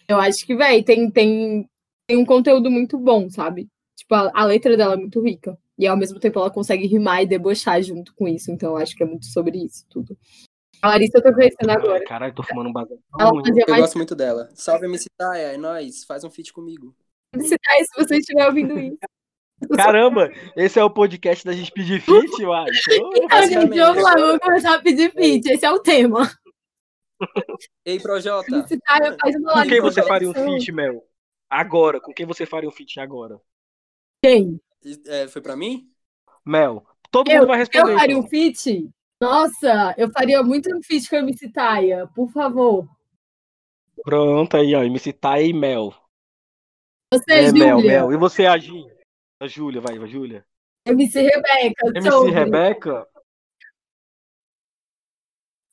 Eu 0.08 0.18
acho 0.18 0.46
que, 0.46 0.56
velho, 0.56 0.82
tem, 0.84 1.10
tem, 1.10 1.68
tem 2.06 2.16
um 2.16 2.24
conteúdo 2.24 2.70
muito 2.70 2.98
bom, 2.98 3.28
sabe? 3.28 3.68
Tipo, 3.94 4.14
a, 4.14 4.32
a 4.34 4.44
letra 4.46 4.76
dela 4.76 4.94
é 4.94 4.96
muito 4.96 5.20
rica. 5.22 5.58
E 5.78 5.86
ao 5.86 5.96
mesmo 5.96 6.18
tempo 6.18 6.38
ela 6.40 6.50
consegue 6.50 6.86
rimar 6.86 7.22
e 7.22 7.26
debochar 7.26 7.80
junto 7.82 8.14
com 8.14 8.26
isso. 8.26 8.50
Então 8.50 8.70
eu 8.70 8.76
acho 8.78 8.96
que 8.96 9.02
é 9.02 9.06
muito 9.06 9.26
sobre 9.26 9.58
isso 9.58 9.86
tudo. 9.88 10.16
A 10.82 10.88
Larissa 10.88 11.18
eu 11.18 11.22
tô 11.22 11.32
conhecendo 11.32 11.70
agora. 11.70 12.04
Caralho, 12.04 12.34
tô 12.34 12.42
fumando 12.42 12.68
um 12.68 12.72
bagulho. 12.72 13.00
Ela 13.18 13.30
ruim. 13.30 13.44
fazia 13.44 13.64
Eu 13.66 13.70
mais 13.70 13.82
gosto 13.82 13.96
muito 13.96 14.14
dela. 14.14 14.48
Salve, 14.54 14.86
MC 14.86 15.06
Taia, 15.16 15.54
é 15.54 15.56
nóis. 15.56 16.04
Faz 16.04 16.22
um 16.24 16.30
feat 16.30 16.52
comigo. 16.52 16.94
MC 17.34 17.56
Taia 17.58 17.84
se 17.84 18.02
você 18.04 18.16
estiver 18.18 18.46
ouvindo 18.46 18.78
isso. 18.78 18.98
Caramba, 19.74 20.30
esse 20.56 20.78
é 20.78 20.84
o 20.84 20.90
podcast 20.90 21.44
da 21.44 21.52
gente 21.52 21.72
pedir 21.72 22.00
feat, 22.00 22.40
eu 22.40 22.52
acho. 22.52 22.70
Então, 23.18 23.42
gente, 23.42 23.76
vamos 23.76 24.02
lá, 24.02 24.14
vamos 24.14 24.38
começar 24.38 24.74
a 24.74 24.80
pedir 24.80 25.10
feat. 25.12 25.46
Esse 25.50 25.66
é 25.66 25.70
o 25.70 25.80
tema. 25.80 26.30
Ei, 27.84 27.98
Projota. 27.98 28.46
MC 28.54 28.78
Taia 28.78 29.16
faz 29.20 29.34
uma 29.34 29.52
Com 29.54 29.68
quem 29.68 29.80
você 29.80 30.02
faria 30.02 30.30
um 30.30 30.34
feat, 30.34 30.70
Mel? 30.70 31.04
Agora, 31.50 32.00
com 32.00 32.12
quem 32.12 32.24
você 32.24 32.46
faria 32.46 32.68
um 32.68 32.72
feat 32.72 33.00
agora? 33.00 33.40
Quem? 34.22 34.60
É, 35.06 35.26
foi 35.26 35.42
pra 35.42 35.56
mim? 35.56 35.90
Mel, 36.46 36.86
todo 37.10 37.28
Eu, 37.30 37.38
mundo 37.40 37.48
vai 37.48 37.58
responder. 37.58 37.92
eu 37.92 37.98
faria 37.98 38.16
um 38.16 38.20
então. 38.20 38.30
feat? 38.30 38.88
Nossa, 39.20 39.94
eu 39.98 40.10
faria 40.12 40.42
muito 40.42 40.74
um 40.74 40.82
feat 40.82 41.08
com 41.10 41.16
a 41.16 41.18
MC 41.18 41.50
Taia, 41.50 42.06
por 42.14 42.30
favor. 42.30 42.88
Pronto, 44.04 44.56
aí, 44.56 44.74
ó. 44.74 44.82
MC 44.84 45.12
Taia 45.12 45.44
e 45.44 45.52
Mel. 45.52 45.92
Você, 47.12 47.32
É, 47.32 47.46
Júlia. 47.48 47.66
Mel, 47.66 47.80
Mel. 47.80 48.12
E 48.12 48.16
você, 48.16 48.46
a 48.46 48.56
Gi? 48.56 48.84
A 49.40 49.46
Júlia, 49.48 49.80
vai, 49.80 49.98
vai, 49.98 50.08
Júlia. 50.08 50.46
MC 50.86 51.20
Rebeca. 51.20 51.86
MC 51.88 52.10
sobre. 52.10 52.32
Rebeca? 52.32 53.08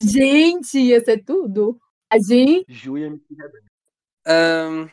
Gente, 0.02 0.78
ia 0.78 1.00
ser 1.04 1.24
tudo. 1.24 1.80
A 2.10 2.18
gente. 2.18 2.64
Júlia 2.68 3.06
MC 3.06 3.24
Rebeca. 3.30 3.66
Ahn, 4.26 4.88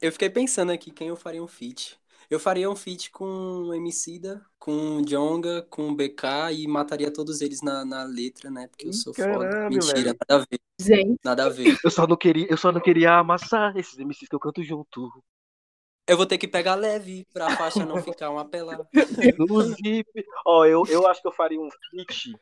eu 0.00 0.12
fiquei 0.12 0.30
pensando 0.30 0.70
aqui 0.70 0.90
quem 0.92 1.08
eu 1.08 1.16
faria 1.16 1.42
um 1.42 1.48
feat. 1.48 1.98
Eu 2.30 2.38
faria 2.38 2.70
um 2.70 2.76
feat 2.76 3.10
com 3.10 3.24
o 3.24 3.74
Emicida, 3.74 4.44
com 4.66 4.96
o 4.96 5.02
Jonga, 5.02 5.62
com 5.70 5.90
o 5.90 5.94
BK 5.94 6.50
e 6.52 6.66
mataria 6.66 7.12
todos 7.12 7.40
eles 7.40 7.62
na, 7.62 7.84
na 7.84 8.02
letra, 8.02 8.50
né? 8.50 8.66
Porque 8.66 8.88
eu 8.88 8.92
sou 8.92 9.14
foda. 9.14 9.48
Caralho, 9.48 9.70
Mentira, 9.72 9.94
velho. 9.94 10.16
nada 10.28 10.42
a 10.42 10.46
ver, 10.50 10.60
Gente, 10.80 11.20
nada 11.24 11.46
a 11.46 11.48
ver. 11.48 11.78
Eu 11.84 11.90
só 11.90 12.04
não 12.04 12.16
queria, 12.16 12.48
eu 12.50 12.56
só 12.56 12.72
não 12.72 12.80
queria 12.80 13.12
amassar 13.12 13.76
esses 13.76 13.96
MCs 13.96 14.28
que 14.28 14.34
eu 14.34 14.40
canto 14.40 14.64
junto. 14.64 15.08
Eu 16.08 16.16
vou 16.16 16.26
ter 16.26 16.36
que 16.36 16.48
pegar 16.48 16.74
leve 16.74 17.24
pra 17.32 17.56
faixa 17.56 17.86
não 17.86 18.02
ficar 18.02 18.28
uma 18.28 18.44
pelada. 18.44 18.84
No 19.38 19.62
zip. 19.62 20.04
Ó, 20.44 20.64
eu, 20.64 20.82
eu 20.88 21.06
acho 21.06 21.22
que 21.22 21.28
eu 21.28 21.32
faria 21.32 21.60
um 21.60 21.68
feat 21.90 22.34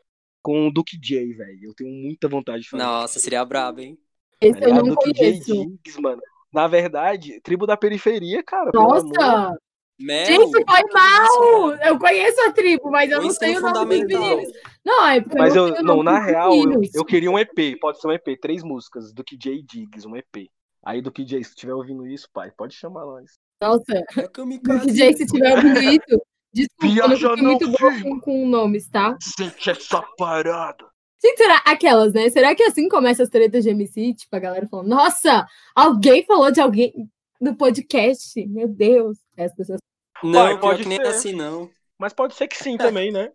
com 0.42 0.66
o 0.66 0.72
Duke 0.72 0.98
J, 0.98 1.30
velho. 1.34 1.68
Eu 1.68 1.74
tenho 1.74 1.90
muita 1.92 2.26
vontade 2.26 2.62
de 2.62 2.70
fazer. 2.70 2.82
Nossa, 2.82 3.18
seria 3.18 3.44
brabo, 3.44 3.80
hein? 3.80 3.98
esse 4.40 4.58
eu 4.62 4.68
ligado? 4.68 4.86
não 4.86 4.94
Duke 4.94 5.12
J 5.12 5.18
conheço. 5.18 5.66
Diggs, 5.66 6.00
mano. 6.00 6.22
Na 6.50 6.66
verdade, 6.68 7.38
tribo 7.42 7.66
da 7.66 7.76
periferia, 7.76 8.42
cara. 8.42 8.70
pelo 8.70 8.84
amor. 8.94 9.12
Nossa! 9.12 9.58
Mel, 9.98 10.26
Gente, 10.26 10.50
foi 10.50 10.64
que 10.64 10.92
mal! 10.92 11.74
Eu 11.76 11.98
conheço 11.98 12.40
a 12.42 12.52
tribo, 12.52 12.90
mas 12.90 13.10
eu 13.10 13.22
não 13.22 13.30
sei 13.30 13.56
o 13.56 13.60
nome 13.60 14.04
dos 14.04 14.18
meninos. 14.18 14.52
Não, 14.84 15.06
é 15.06 15.20
porque 15.20 15.38
Mas 15.38 15.54
eu 15.54 15.68
não 15.68 15.76
eu, 15.76 15.82
não, 15.84 16.02
na 16.02 16.18
real, 16.18 16.52
eu, 16.54 16.80
eu 16.92 17.04
queria 17.04 17.30
um 17.30 17.38
EP. 17.38 17.78
Pode 17.80 18.00
ser 18.00 18.08
um 18.08 18.12
EP, 18.12 18.38
três 18.40 18.62
músicas. 18.62 19.12
Duke 19.12 19.36
J 19.36 19.62
Diggs, 19.62 20.06
um 20.06 20.16
EP. 20.16 20.50
Aí, 20.84 21.00
Duke 21.00 21.24
J, 21.24 21.42
se 21.42 21.50
estiver 21.50 21.74
ouvindo 21.74 22.06
isso, 22.06 22.28
pai, 22.32 22.50
pode 22.50 22.74
chamar 22.74 23.06
nós. 23.06 23.38
Nossa, 23.62 24.04
É 24.18 24.28
kamikaze. 24.28 24.86
DJ, 24.86 25.16
se 25.16 25.22
estiver 25.22 25.56
ouvindo 25.56 25.80
isso, 25.80 26.22
desculpa, 26.52 27.14
eu 27.14 27.36
não 27.36 27.42
muito 27.44 27.72
filho. 27.72 28.02
com, 28.02 28.20
com 28.20 28.46
nomes, 28.48 28.88
tá? 28.90 29.16
Sente 29.20 29.70
essa 29.70 30.02
parada. 30.18 30.84
Gente, 31.24 31.38
será 31.38 31.62
aquelas, 31.64 32.12
né? 32.12 32.28
Será 32.28 32.54
que 32.54 32.62
assim 32.64 32.86
começa 32.86 33.22
as 33.22 33.30
tretas 33.30 33.64
de 33.64 33.70
MC? 33.70 34.12
Tipo, 34.12 34.36
a 34.36 34.38
galera 34.38 34.66
falando, 34.68 34.88
nossa, 34.88 35.46
alguém 35.74 36.22
falou 36.26 36.50
de 36.50 36.60
alguém 36.60 36.92
no 37.40 37.56
podcast. 37.56 38.46
Meu 38.46 38.68
Deus. 38.68 39.18
As 39.36 39.54
pessoas. 39.54 39.80
Não, 40.22 40.32
Pai, 40.32 40.60
pode 40.60 40.88
nem 40.88 40.98
ser. 40.98 41.06
assim, 41.06 41.32
não. 41.32 41.70
Mas 41.98 42.12
pode 42.12 42.34
ser 42.34 42.48
que 42.48 42.56
sim 42.56 42.76
também, 42.76 43.12
né? 43.12 43.32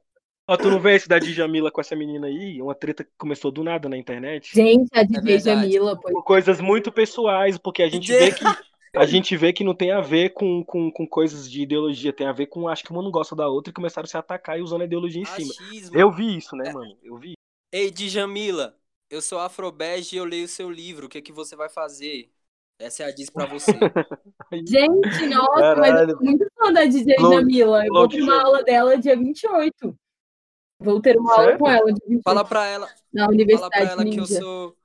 Ó, 0.47 0.57
tu 0.57 0.69
não 0.69 0.79
vê 0.79 0.95
esse 0.95 1.07
da 1.07 1.19
Djamila 1.19 1.69
com 1.69 1.79
essa 1.79 1.95
menina 1.95 2.25
aí? 2.25 2.59
Uma 2.59 2.73
treta 2.73 3.03
que 3.03 3.11
começou 3.17 3.51
do 3.51 3.63
nada 3.63 3.87
na 3.87 3.95
internet? 3.95 4.49
Gente, 4.51 4.89
a 4.93 5.03
DJ 5.03 5.21
verdade. 5.21 5.43
Jamila, 5.43 5.99
pô. 5.99 6.09
Por 6.11 6.23
coisas 6.23 6.59
muito 6.59 6.91
pessoais, 6.91 7.57
porque 7.57 7.83
a 7.83 7.89
gente 7.89 8.11
vê 8.11 8.31
que 8.31 8.43
a 8.95 9.05
gente 9.05 9.37
vê 9.37 9.53
que 9.53 9.63
não 9.63 9.75
tem 9.75 9.91
a 9.91 10.01
ver 10.01 10.31
com, 10.31 10.63
com, 10.63 10.91
com 10.91 11.07
coisas 11.07 11.49
de 11.49 11.61
ideologia, 11.61 12.11
tem 12.11 12.25
a 12.25 12.31
ver 12.31 12.47
com 12.47 12.67
acho 12.67 12.83
que 12.83 12.91
uma 12.91 13.03
não 13.03 13.11
gosta 13.11 13.35
da 13.35 13.47
outra 13.47 13.69
e 13.69 13.73
começaram 13.73 14.05
a 14.05 14.09
se 14.09 14.17
atacar 14.17 14.57
e 14.57 14.63
usando 14.63 14.81
a 14.81 14.85
ideologia 14.85 15.21
em 15.21 15.25
cima. 15.25 15.53
Achismo. 15.53 15.95
Eu 15.95 16.11
vi 16.11 16.37
isso, 16.37 16.55
né, 16.55 16.73
mano? 16.73 16.97
Eu 17.03 17.15
vi. 17.17 17.33
Ei, 17.71 17.91
Djamila, 17.91 18.75
eu 19.07 19.21
sou 19.21 19.39
afrobege 19.39 20.15
e 20.15 20.19
eu 20.19 20.25
leio 20.25 20.47
seu 20.47 20.71
livro. 20.71 21.05
O 21.05 21.09
que, 21.09 21.19
é 21.19 21.21
que 21.21 21.31
você 21.31 21.55
vai 21.55 21.69
fazer? 21.69 22.31
Essa 22.79 23.03
é 23.03 23.05
a 23.07 23.11
diz 23.13 23.29
pra 23.29 23.45
você. 23.45 23.71
Gente, 24.65 25.27
nossa, 25.27 25.75
mas 25.75 25.89
eu 25.89 25.93
Caralho. 25.93 26.11
sou 26.11 26.23
muito 26.23 26.47
fã 26.57 26.71
da 26.73 26.85
DJ 26.85 27.15
Flow- 27.15 27.33
Jamila. 27.33 27.85
Eu 27.85 27.93
vou 27.93 28.07
ter 28.07 28.21
uma 28.21 28.33
jogo. 28.33 28.45
aula 28.45 28.63
dela 28.63 28.97
dia 28.97 29.17
28. 29.17 29.95
Vou 30.81 31.01
ter 31.01 31.17
uma 31.17 31.33
aula 31.33 31.57
com 31.57 31.67
ela 31.67 31.85
dia 31.91 32.05
28 32.07 32.23
Fala 32.23 32.45
pra 32.45 32.65
ela, 32.65 32.87
na 33.13 33.25
fala 33.25 33.27
pra 33.27 33.33
Universidade 33.33 33.91
ela 33.91 34.03
que 34.03 34.09
eu 34.11 34.23
Ninja. 34.23 34.39
sou. 34.39 34.75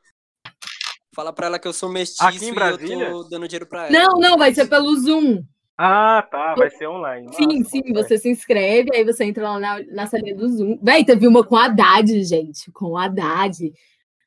Fala 1.14 1.32
pra 1.32 1.46
ela 1.46 1.58
que 1.60 1.68
eu 1.68 1.72
sou 1.72 1.88
mestiço 1.88 2.24
Aqui 2.24 2.44
em 2.44 2.46
e 2.46 2.48
eu 2.48 2.54
Brasília? 2.54 3.10
tô 3.10 3.22
dando 3.24 3.46
dinheiro 3.46 3.66
pra 3.66 3.86
ela. 3.86 3.90
Não, 3.92 4.18
não, 4.18 4.36
vai 4.36 4.52
ser 4.52 4.66
pelo 4.68 4.92
Zoom. 4.96 5.44
Ah, 5.78 6.26
tá, 6.28 6.54
vai 6.56 6.70
ser 6.70 6.88
online. 6.88 7.32
Sim, 7.34 7.62
sim, 7.64 7.92
você 7.92 8.18
se 8.18 8.28
inscreve, 8.28 8.90
aí 8.94 9.04
você 9.04 9.24
entra 9.24 9.48
lá 9.48 9.58
na, 9.60 9.82
na 9.92 10.06
salinha 10.08 10.34
do 10.34 10.48
Zoom. 10.48 10.78
Véi, 10.82 11.04
teve 11.04 11.26
uma 11.28 11.44
com 11.44 11.56
a 11.56 11.66
Haddad, 11.66 12.24
gente, 12.24 12.70
com 12.72 12.96
a 12.96 13.04
Haddad. 13.04 13.72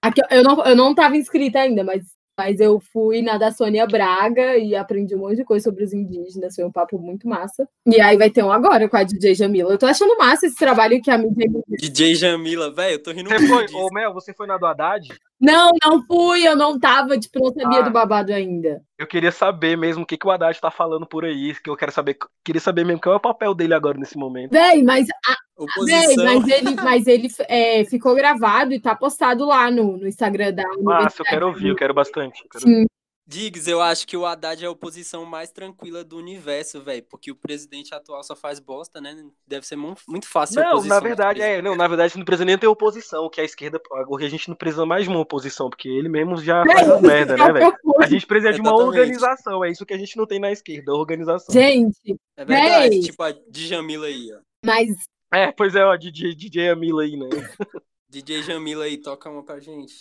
Aqui, 0.01 0.21
eu, 0.29 0.43
não, 0.43 0.63
eu 0.65 0.75
não 0.75 0.95
tava 0.95 1.17
inscrita 1.17 1.59
ainda, 1.59 1.83
mas, 1.83 2.03
mas 2.37 2.59
eu 2.59 2.79
fui 2.79 3.21
na 3.21 3.37
da 3.37 3.51
Sônia 3.51 3.87
Braga 3.87 4.57
e 4.57 4.75
aprendi 4.75 5.15
um 5.15 5.19
monte 5.19 5.37
de 5.37 5.43
coisa 5.43 5.63
sobre 5.63 5.83
os 5.83 5.91
indígenas, 5.93 6.55
foi 6.55 6.63
um 6.63 6.71
papo 6.71 6.99
muito 6.99 7.27
massa. 7.27 7.67
E 7.85 7.99
aí 7.99 8.15
vai 8.15 8.29
ter 8.29 8.43
um 8.43 8.51
agora 8.51 8.87
com 8.87 8.95
a 8.95 9.03
DJ 9.03 9.33
Jamila. 9.33 9.71
Eu 9.73 9.77
tô 9.77 9.87
achando 9.87 10.15
massa 10.17 10.45
esse 10.45 10.55
trabalho 10.55 11.01
que 11.01 11.09
a 11.09 11.17
mídia... 11.17 11.49
DJ 11.79 12.15
Jamila, 12.15 12.71
velho, 12.71 12.93
eu 12.95 13.03
tô 13.03 13.11
rindo 13.11 13.29
Você 13.29 13.39
muito 13.39 13.53
foi, 13.53 13.65
disso. 13.65 13.77
ô 13.77 13.89
Mel, 13.91 14.13
você 14.13 14.33
foi 14.33 14.45
na 14.45 14.57
do 14.57 14.65
Haddad? 14.67 15.07
Não, 15.39 15.71
não 15.83 16.03
fui, 16.05 16.47
eu 16.47 16.55
não 16.55 16.79
tava, 16.79 17.17
tipo, 17.17 17.39
não 17.39 17.53
sabia 17.53 17.79
Ah. 17.79 17.83
do 17.83 17.91
babado 17.91 18.31
ainda. 18.33 18.81
Eu 18.97 19.05
queria 19.07 19.31
saber 19.31 19.75
mesmo 19.77 20.03
o 20.03 20.05
que, 20.05 20.17
que 20.17 20.27
o 20.27 20.31
Haddad 20.31 20.59
tá 20.59 20.71
falando 20.71 21.05
por 21.05 21.25
aí, 21.25 21.53
que 21.55 21.69
eu 21.69 21.75
quero 21.77 21.91
saber, 21.91 22.17
queria 22.43 22.61
saber 22.61 22.83
mesmo 22.85 23.01
qual 23.01 23.13
é 23.13 23.17
o 23.17 23.21
papel 23.21 23.53
dele 23.53 23.73
agora 23.73 23.97
nesse 23.99 24.17
momento. 24.17 24.51
Véi, 24.51 24.81
mas 24.83 25.05
Véi, 25.07 25.35
Oposição. 25.57 26.23
mas 26.25 26.47
ele, 26.47 26.75
mas 26.75 27.07
ele 27.07 27.27
é, 27.47 27.83
ficou 27.85 28.13
gravado 28.15 28.73
e 28.73 28.79
tá 28.79 28.95
postado 28.95 29.45
lá 29.45 29.71
no, 29.71 29.97
no 29.97 30.07
Instagram 30.07 30.53
da 30.53 30.63
Massa, 30.63 30.77
eu 30.79 30.83
Universidade. 30.85 31.29
quero 31.29 31.47
ouvir, 31.47 31.67
eu 31.69 31.75
quero 31.75 31.93
bastante. 31.93 32.43
eu 32.43 32.49
quero 32.49 32.63
Sim. 32.63 32.85
Diggs, 33.29 33.69
eu 33.69 33.81
acho 33.81 34.07
que 34.07 34.15
o 34.15 34.25
Haddad 34.25 34.63
é 34.63 34.67
a 34.67 34.71
oposição 34.71 35.25
mais 35.25 35.51
tranquila 35.51 36.01
do 36.01 36.15
universo, 36.15 36.79
velho. 36.81 37.03
Porque 37.09 37.29
o 37.29 37.35
presidente 37.35 37.93
atual 37.93 38.23
só 38.23 38.37
faz 38.37 38.57
bosta, 38.57 39.01
né? 39.01 39.21
Deve 39.45 39.67
ser 39.67 39.75
mu- 39.75 39.97
muito 40.07 40.29
fácil 40.29 40.61
Não, 40.61 40.69
oposição 40.75 40.95
na 40.95 41.01
verdade, 41.01 41.41
é, 41.41 41.61
não, 41.61 41.75
na 41.75 41.87
verdade, 41.89 42.17
não 42.17 42.23
precisa 42.23 42.45
nem 42.45 42.57
ter 42.57 42.67
oposição, 42.67 43.29
que 43.29 43.41
a 43.41 43.43
esquerda, 43.43 43.81
agora 43.95 44.25
a 44.25 44.29
gente 44.29 44.47
não 44.47 44.55
precisa 44.55 44.85
mais 44.85 45.03
de 45.03 45.09
uma 45.09 45.19
oposição, 45.19 45.69
porque 45.69 45.89
ele 45.89 46.07
mesmo 46.07 46.37
já 46.37 46.63
faz 46.65 46.89
as 46.89 47.01
merda, 47.01 47.35
né, 47.35 47.51
velho? 47.51 47.75
A 47.99 48.07
gente 48.07 48.25
precisa 48.25 48.53
de 48.53 48.61
uma 48.61 48.69
Exatamente. 48.69 48.87
organização, 48.97 49.65
é 49.65 49.71
isso 49.71 49.85
que 49.85 49.93
a 49.93 49.97
gente 49.97 50.15
não 50.15 50.25
tem 50.25 50.39
na 50.39 50.49
esquerda, 50.53 50.93
organização. 50.93 51.53
Gente, 51.53 52.15
É 52.37 52.45
verdade, 52.45 52.89
Véi. 52.91 53.01
tipo 53.01 53.21
a 53.23 53.33
Djamila 53.49 54.07
aí, 54.07 54.29
ó. 54.33 54.39
mas 54.65 54.87
É, 55.31 55.51
pois 55.51 55.75
é, 55.75 55.83
ó, 55.83 55.95
DJ, 55.95 56.33
DJ 56.33 56.69
Amila 56.69 57.03
aí, 57.03 57.17
né? 57.17 57.27
DJ 58.09 58.41
Jamila 58.41 58.85
aí, 58.85 58.97
toca 58.97 59.29
uma 59.29 59.43
pra 59.43 59.59
gente. 59.59 59.93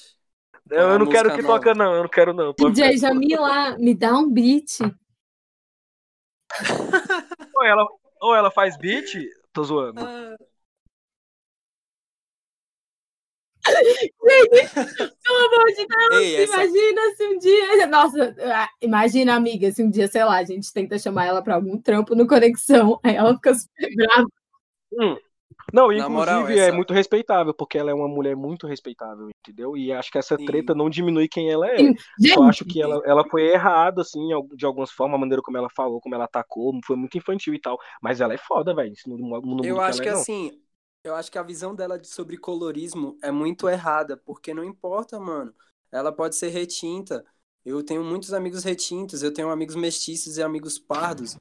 Eu, 0.71 0.91
eu 0.91 0.99
não 0.99 1.09
quero 1.09 1.35
que 1.35 1.43
nova. 1.43 1.59
toca, 1.59 1.75
não, 1.75 1.95
eu 1.95 2.03
não 2.03 2.09
quero, 2.09 2.33
não. 2.33 2.53
DJ. 2.53 2.97
Jamila, 2.99 3.77
me 3.79 3.95
dá 3.95 4.17
um 4.17 4.31
beat. 4.31 4.81
Ou 7.55 7.65
ela, 7.65 7.87
ou 8.21 8.35
ela 8.35 8.51
faz 8.51 8.77
beat, 8.79 9.15
tô 9.53 9.65
zoando. 9.65 10.01
Ah, 10.01 10.37
Pelo 13.65 15.39
amor 15.39 15.67
de 15.75 15.87
Deus, 15.87 16.23
Ei, 16.23 16.37
essa... 16.37 16.55
imagina 16.55 17.15
se 17.17 17.27
um 17.27 17.39
dia. 17.39 17.87
Nossa, 17.89 18.37
ah, 18.41 18.69
imagina, 18.81 19.35
amiga, 19.35 19.71
se 19.73 19.83
um 19.83 19.91
dia, 19.91 20.07
sei 20.07 20.25
lá, 20.25 20.37
a 20.37 20.45
gente 20.45 20.73
tenta 20.73 20.99
chamar 20.99 21.27
ela 21.27 21.43
pra 21.43 21.57
algum 21.57 21.81
trampo 21.81 22.15
no 22.15 22.27
Conexão, 22.27 23.01
aí 23.03 23.17
ela 23.17 23.35
fica 23.35 23.55
super 23.55 23.95
brava. 23.97 24.29
Hum, 24.93 25.17
Não, 25.73 25.93
inclusive 25.93 26.09
moral, 26.09 26.49
é 26.59 26.71
essa- 26.71 26.73
muito 26.73 26.93
respeitável, 26.95 27.55
porque 27.55 27.79
ela 27.79 27.91
é 27.91 27.95
uma 27.95 28.09
mulher 28.09 28.37
muito 28.37 28.67
respeitável, 28.67 29.29
entendeu? 29.31 29.77
E 29.77 29.93
acho 29.93 30.11
que 30.11 30.19
essa 30.19 30.39
Sim. 30.39 30.47
treta 30.47 30.75
não 30.75 30.91
diminui 30.91 31.29
quem 31.29 31.51
ela 31.51 31.69
é. 31.69 31.89
Sim. 31.89 31.95
Eu 32.25 32.43
Gente, 32.43 32.45
acho 32.45 32.65
que 32.67 32.81
ela, 32.83 33.01
ela 33.05 33.25
foi 33.29 33.45
errada, 33.53 34.03
assim, 34.03 34.21
de 34.57 34.67
algumas 34.67 34.91
formas, 34.93 35.17
a 35.17 35.21
maneira 35.21 35.43
como 35.43 35.57
ela 35.59 35.69
falou, 35.77 36.01
como 36.01 36.15
ela 36.15 36.25
atacou, 36.25 36.73
foi 36.87 36.97
muito 36.97 37.19
infantil 37.19 37.55
e 37.55 37.61
tal. 37.61 37.79
Mas 38.03 38.21
ela 38.21 38.35
é 38.35 38.39
foda, 38.39 38.75
velho. 38.75 38.93
Eu 39.61 39.81
acho 39.81 40.01
ela 40.01 40.03
que 40.03 40.09
é, 40.09 40.13
assim, 40.13 40.61
eu 41.05 41.15
acho 41.15 41.31
que 41.31 41.39
a 41.39 41.43
visão 41.43 41.75
dela 41.75 41.99
de- 41.99 42.09
sobre 42.09 42.37
colorismo 42.37 43.19
é 43.23 43.31
muito 43.31 43.69
errada, 43.69 44.17
porque 44.17 44.55
não 44.55 44.65
importa, 44.65 45.19
mano. 45.19 45.55
Ela 45.91 46.13
pode 46.13 46.37
ser 46.37 46.49
retinta. 46.49 47.25
Eu 47.65 47.83
tenho 47.83 48.05
muitos 48.05 48.33
amigos 48.33 48.63
retintos, 48.65 49.23
eu 49.23 49.33
tenho 49.33 49.51
amigos 49.51 49.75
mestiços 49.77 50.37
e 50.37 50.43
amigos 50.43 50.79
pardos. 50.79 51.37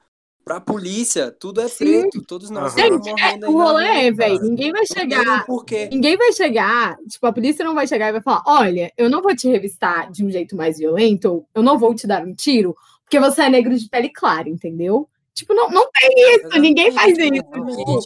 Pra 0.46 0.62
polícia, 0.62 1.32
tudo 1.32 1.60
é 1.60 1.68
Sim. 1.68 2.04
preto, 2.04 2.22
todos 2.22 2.52
nós 2.52 2.76
gente, 2.76 3.10
é, 3.10 3.50
o 3.50 3.52
rolê 3.54 4.06
é, 4.06 4.12
velho, 4.12 4.40
ninguém 4.44 4.72
vai 4.72 4.86
chegar. 4.86 5.44
Ninguém 5.92 6.16
vai 6.16 6.32
chegar, 6.34 6.96
tipo, 7.10 7.26
a 7.26 7.34
polícia 7.34 7.66
não 7.66 7.74
vai 7.74 7.88
chegar 7.88 8.10
e 8.10 8.12
vai 8.12 8.22
falar: 8.22 8.44
olha, 8.46 8.94
eu 8.96 9.10
não 9.10 9.24
vou 9.24 9.36
te 9.36 9.50
revistar 9.50 10.12
de 10.12 10.24
um 10.24 10.30
jeito 10.30 10.56
mais 10.56 10.78
violento, 10.78 11.44
eu 11.56 11.64
não 11.64 11.80
vou 11.80 11.96
te 11.96 12.06
dar 12.06 12.24
um 12.24 12.32
tiro, 12.32 12.78
porque 13.04 13.20
você 13.20 13.42
é 13.42 13.50
negro 13.50 13.76
de 13.76 13.90
pele 13.90 14.10
clara, 14.10 14.48
entendeu? 14.48 15.10
Tipo, 15.34 15.56
não, 15.56 15.68
não 15.72 15.90
tem 15.90 16.36
isso, 16.36 16.60
ninguém 16.60 16.92
faz 16.92 17.18
isso. 17.18 17.32
Tipo, 17.32 18.00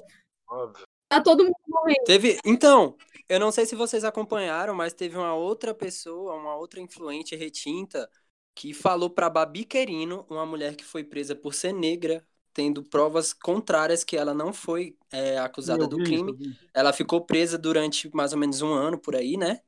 Óbvio. 0.50 0.86
tá 1.10 1.20
todo 1.20 1.44
mundo 1.44 1.56
morrendo. 1.68 2.06
Teve, 2.06 2.40
então, 2.46 2.96
eu 3.28 3.38
não 3.38 3.52
sei 3.52 3.66
se 3.66 3.76
vocês 3.76 4.06
acompanharam, 4.06 4.74
mas 4.74 4.94
teve 4.94 5.18
uma 5.18 5.36
outra 5.36 5.74
pessoa, 5.74 6.36
uma 6.36 6.56
outra 6.56 6.80
influente 6.80 7.36
retinta, 7.36 8.10
que 8.56 8.74
falou 8.74 9.10
pra 9.10 9.30
Babi 9.30 9.64
Querino, 9.64 10.26
uma 10.30 10.46
mulher 10.46 10.76
que 10.76 10.84
foi 10.84 11.04
presa 11.04 11.36
por 11.36 11.54
ser 11.54 11.72
negra, 11.74 12.26
tendo 12.60 12.84
provas 12.84 13.32
contrárias 13.32 14.04
que 14.04 14.18
ela 14.18 14.34
não 14.34 14.52
foi 14.52 14.98
é, 15.14 15.38
acusada 15.38 15.86
Eu 15.86 15.88
do 15.88 15.96
crime. 15.96 16.58
Ela 16.74 16.92
ficou 16.92 17.22
presa 17.22 17.58
durante 17.58 18.14
mais 18.14 18.34
ou 18.34 18.38
menos 18.38 18.62
um 18.62 18.74
ano 18.74 19.00
por 19.00 19.16
aí, 19.16 19.38
né? 19.38 19.62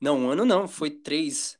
Não, 0.00 0.18
um 0.18 0.28
ano 0.28 0.44
não, 0.44 0.66
foi 0.66 0.90
três. 0.90 1.56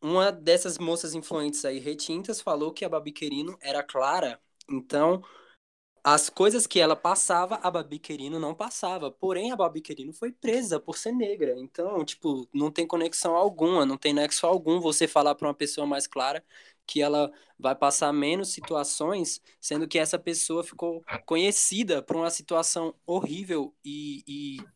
Uma 0.00 0.32
dessas 0.32 0.78
moças 0.78 1.14
influentes 1.14 1.62
aí, 1.66 1.78
retintas, 1.78 2.40
falou 2.40 2.72
que 2.72 2.86
a 2.86 2.88
Babi 2.88 3.12
Querino 3.12 3.54
era 3.60 3.82
clara, 3.82 4.40
então 4.66 5.22
as 6.02 6.30
coisas 6.30 6.66
que 6.66 6.80
ela 6.80 6.96
passava, 6.96 7.56
a 7.56 7.70
Babi 7.70 7.98
Querino 7.98 8.40
não 8.40 8.54
passava. 8.54 9.10
Porém, 9.10 9.52
a 9.52 9.56
Babi 9.56 9.82
Querino 9.82 10.14
foi 10.14 10.32
presa 10.32 10.80
por 10.80 10.96
ser 10.96 11.12
negra. 11.12 11.54
Então, 11.58 12.02
tipo, 12.02 12.48
não 12.54 12.70
tem 12.70 12.86
conexão 12.86 13.36
alguma, 13.36 13.84
não 13.84 13.98
tem 13.98 14.14
nexo 14.14 14.46
algum 14.46 14.80
você 14.80 15.06
falar 15.06 15.34
para 15.34 15.46
uma 15.46 15.52
pessoa 15.52 15.86
mais 15.86 16.06
clara 16.06 16.42
que 16.90 17.00
ela 17.02 17.30
vai 17.58 17.74
passar 17.74 18.12
menos 18.12 18.48
situações, 18.52 19.40
sendo 19.60 19.86
que 19.88 19.98
essa 19.98 20.18
pessoa 20.18 20.64
ficou 20.64 21.04
conhecida 21.24 22.02
por 22.02 22.16
uma 22.16 22.30
situação 22.30 22.94
horrível 23.06 23.74
e, 23.84 24.24
e 24.26 24.68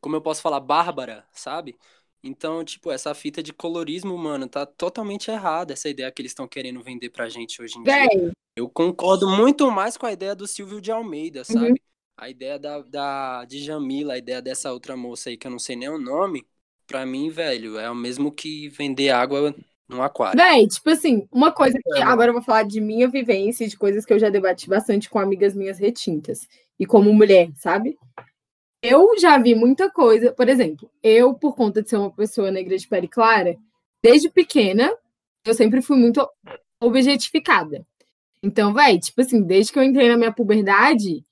como 0.00 0.16
eu 0.16 0.22
posso 0.22 0.42
falar, 0.42 0.60
bárbara, 0.60 1.26
sabe? 1.32 1.76
Então, 2.22 2.64
tipo, 2.64 2.90
essa 2.90 3.14
fita 3.14 3.42
de 3.42 3.52
colorismo, 3.52 4.16
mano, 4.16 4.48
tá 4.48 4.64
totalmente 4.66 5.30
errada, 5.30 5.72
essa 5.72 5.88
ideia 5.88 6.10
que 6.10 6.22
eles 6.22 6.32
estão 6.32 6.48
querendo 6.48 6.82
vender 6.82 7.10
pra 7.10 7.28
gente 7.28 7.60
hoje 7.62 7.78
em 7.78 7.84
dia. 7.84 8.08
Véi, 8.08 8.32
Eu 8.56 8.68
concordo 8.68 9.28
muito 9.28 9.70
mais 9.70 9.96
com 9.96 10.06
a 10.06 10.12
ideia 10.12 10.34
do 10.34 10.46
Silvio 10.46 10.80
de 10.80 10.90
Almeida, 10.92 11.44
Uhum. 11.50 11.74
sabe? 11.74 11.80
A 12.16 12.30
ideia 12.30 12.58
da, 12.58 12.80
da 12.82 13.44
de 13.44 13.62
Jamila, 13.62 14.14
a 14.14 14.18
ideia 14.18 14.40
dessa 14.40 14.72
outra 14.72 14.96
moça 14.96 15.28
aí 15.30 15.36
que 15.36 15.46
eu 15.46 15.50
não 15.50 15.58
sei 15.58 15.74
nem 15.76 15.88
o 15.88 15.98
nome, 15.98 16.46
pra 16.86 17.04
mim, 17.04 17.30
velho, 17.30 17.78
é 17.78 17.90
o 17.90 17.94
mesmo 17.94 18.30
que 18.32 18.68
vender 18.68 19.10
água 19.10 19.54
num 19.88 20.02
aquário. 20.02 20.38
véi, 20.38 20.66
tipo 20.66 20.90
assim, 20.90 21.28
uma 21.30 21.52
coisa 21.52 21.78
que 21.78 22.02
agora 22.02 22.30
eu 22.30 22.34
vou 22.34 22.42
falar 22.42 22.62
de 22.62 22.80
minha 22.80 23.08
vivência, 23.08 23.64
e 23.64 23.68
de 23.68 23.76
coisas 23.76 24.04
que 24.04 24.12
eu 24.12 24.18
já 24.18 24.30
debati 24.30 24.68
bastante 24.68 25.10
com 25.10 25.18
amigas 25.18 25.54
minhas 25.54 25.78
retintas, 25.78 26.48
e 26.78 26.86
como 26.86 27.12
mulher, 27.12 27.50
sabe? 27.56 27.98
Eu 28.82 29.18
já 29.18 29.38
vi 29.38 29.54
muita 29.54 29.90
coisa, 29.90 30.32
por 30.32 30.48
exemplo, 30.48 30.90
eu, 31.02 31.34
por 31.34 31.54
conta 31.54 31.82
de 31.82 31.88
ser 31.88 31.96
uma 31.96 32.10
pessoa 32.10 32.50
negra 32.50 32.76
de 32.76 32.86
pele 32.86 33.08
clara, 33.08 33.56
desde 34.02 34.28
pequena, 34.28 34.94
eu 35.44 35.54
sempre 35.54 35.80
fui 35.80 35.96
muito 35.96 36.26
objetificada. 36.80 37.86
Então, 38.42 38.74
véi, 38.74 38.98
tipo 38.98 39.20
assim, 39.22 39.42
desde 39.42 39.72
que 39.72 39.78
eu 39.78 39.82
entrei 39.82 40.08
na 40.08 40.18
minha 40.18 40.32
puberdade, 40.32 41.24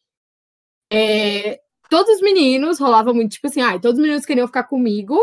é, 0.91 1.61
todos 1.91 2.17
os 2.17 2.23
meninos 2.23 2.79
rolava 2.79 3.13
muito, 3.13 3.33
tipo 3.33 3.47
assim, 3.47 3.61
ai, 3.61 3.79
todos 3.79 3.99
os 3.99 4.03
meninos 4.03 4.25
queriam 4.25 4.47
ficar 4.47 4.65
comigo, 4.65 5.19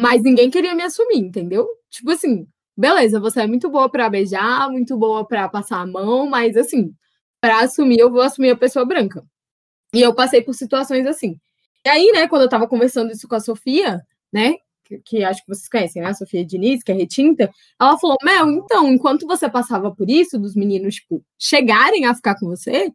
mas 0.00 0.22
ninguém 0.22 0.48
queria 0.50 0.74
me 0.74 0.84
assumir, 0.84 1.18
entendeu? 1.18 1.68
Tipo 1.90 2.12
assim, 2.12 2.46
beleza, 2.76 3.20
você 3.20 3.42
é 3.42 3.46
muito 3.46 3.68
boa 3.70 3.90
pra 3.90 4.08
beijar, 4.10 4.70
muito 4.70 4.96
boa 4.96 5.26
pra 5.26 5.48
passar 5.48 5.80
a 5.80 5.86
mão, 5.86 6.28
mas 6.28 6.56
assim, 6.56 6.94
pra 7.40 7.60
assumir, 7.60 7.98
eu 8.00 8.10
vou 8.10 8.22
assumir 8.22 8.50
a 8.50 8.56
pessoa 8.56 8.84
branca. 8.84 9.24
E 9.94 10.00
eu 10.00 10.14
passei 10.14 10.42
por 10.42 10.54
situações 10.54 11.06
assim. 11.06 11.38
E 11.84 11.88
aí, 11.88 12.12
né, 12.12 12.28
quando 12.28 12.42
eu 12.42 12.48
tava 12.48 12.68
conversando 12.68 13.12
isso 13.12 13.28
com 13.28 13.34
a 13.34 13.40
Sofia, 13.40 14.00
né, 14.32 14.54
que, 14.84 14.98
que 15.00 15.24
acho 15.24 15.42
que 15.42 15.48
vocês 15.48 15.68
conhecem, 15.68 16.02
né, 16.02 16.08
a 16.08 16.14
Sofia 16.14 16.44
Diniz, 16.44 16.82
que 16.82 16.92
é 16.92 16.94
retinta, 16.94 17.50
ela 17.80 17.98
falou: 17.98 18.16
Mel, 18.22 18.48
então, 18.50 18.88
enquanto 18.88 19.26
você 19.26 19.48
passava 19.48 19.94
por 19.94 20.08
isso, 20.10 20.38
dos 20.38 20.54
meninos, 20.54 20.96
tipo, 20.96 21.24
chegarem 21.38 22.06
a 22.06 22.14
ficar 22.14 22.38
com 22.38 22.46
você, 22.46 22.92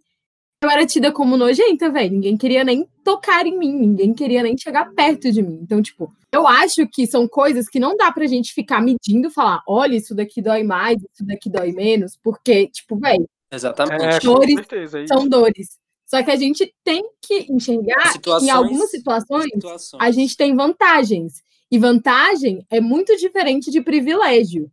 eu 0.64 0.70
era 0.70 0.86
tida 0.86 1.12
como 1.12 1.38
nojenta, 1.38 1.90
velho. 1.92 2.12
Ninguém 2.12 2.38
queria 2.38 2.64
nem 2.64 2.88
tocar 3.04 3.46
em 3.46 3.58
mim, 3.58 3.72
ninguém 3.72 4.14
queria 4.14 4.42
nem 4.42 4.58
chegar 4.58 4.92
perto 4.94 5.32
de 5.32 5.42
mim. 5.42 5.60
Então, 5.62 5.82
tipo, 5.82 6.14
eu 6.34 6.48
acho 6.48 6.88
que 6.88 7.06
são 7.06 7.28
coisas 7.28 7.70
que 7.70 7.80
não 7.80 7.96
dá 7.96 8.12
pra 8.12 8.26
gente 8.26 8.54
ficar 8.54 8.82
medindo, 8.82 9.30
falar, 9.30 9.62
olha, 9.68 9.96
isso 9.96 10.16
daqui 10.16 10.42
dói 10.42 10.64
mais, 10.64 10.98
isso 11.14 11.26
daqui 11.26 11.50
dói 11.50 11.72
menos, 11.72 12.18
porque, 12.22 12.68
tipo, 12.68 12.98
velho, 12.98 13.28
Exatamente. 13.52 14.04
É, 14.04 14.20
Dores 14.20 14.56
certeza. 14.56 15.00
é 15.02 15.08
são 15.08 15.28
dores. 15.28 15.80
Só 16.06 16.22
que 16.22 16.32
a 16.32 16.36
gente 16.36 16.74
tem 16.84 17.04
que 17.22 17.48
enxergar 17.50 18.20
que 18.20 18.30
em 18.30 18.50
algumas 18.50 18.92
situações 18.92 19.50
situações. 19.52 20.02
a 20.02 20.12
gente 20.12 20.38
tem 20.38 20.56
vantagens. 20.56 21.44
E 21.72 21.80
vantagem 21.80 22.66
é 22.70 22.80
muito 22.80 23.16
diferente 23.18 23.72
de 23.72 23.82
privilégio. 23.82 24.72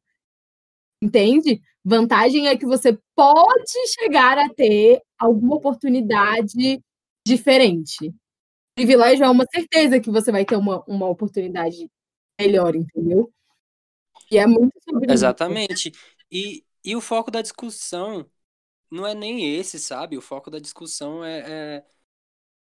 Entende? 1.02 1.60
Vantagem 1.84 2.48
é 2.48 2.56
que 2.56 2.66
você 2.66 2.98
pode 3.14 3.72
chegar 4.00 4.38
a 4.38 4.48
ter 4.48 5.00
alguma 5.18 5.56
oportunidade 5.56 6.80
diferente. 7.26 8.14
Privilégio 8.74 9.24
é 9.24 9.30
uma 9.30 9.46
certeza 9.52 10.00
que 10.00 10.10
você 10.10 10.32
vai 10.32 10.44
ter 10.44 10.56
uma, 10.56 10.82
uma 10.88 11.08
oportunidade 11.08 11.90
melhor, 12.40 12.76
entendeu? 12.76 13.32
E 14.30 14.38
é 14.38 14.46
muito 14.46 14.72
sobre 14.84 15.06
isso. 15.06 15.14
Exatamente. 15.14 15.92
E, 16.30 16.64
e 16.84 16.96
o 16.96 17.00
foco 17.00 17.30
da 17.30 17.42
discussão 17.42 18.28
não 18.90 19.06
é 19.06 19.14
nem 19.14 19.56
esse, 19.56 19.78
sabe? 19.80 20.18
O 20.18 20.22
foco 20.22 20.50
da 20.50 20.58
discussão 20.60 21.24
é, 21.24 21.78
é- 21.78 21.84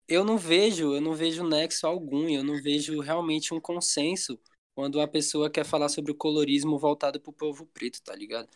Eu 0.09 0.25
não 0.25 0.39
vejo, 0.39 0.95
eu 0.95 1.01
não 1.01 1.15
vejo 1.15 1.45
nexo 1.49 1.87
algum, 1.87 2.29
eu 2.29 2.45
não 2.45 2.63
vejo 2.63 3.01
realmente 3.01 3.55
um 3.55 3.61
consenso 3.61 4.39
quando 4.75 5.01
a 5.01 5.09
pessoa 5.09 5.51
quer 5.51 5.65
falar 5.65 5.89
sobre 5.89 6.13
o 6.13 6.17
colorismo 6.17 6.79
voltado 6.79 7.21
pro 7.21 7.33
povo 7.33 7.67
preto, 7.67 8.03
tá 8.03 8.15
ligado? 8.17 8.49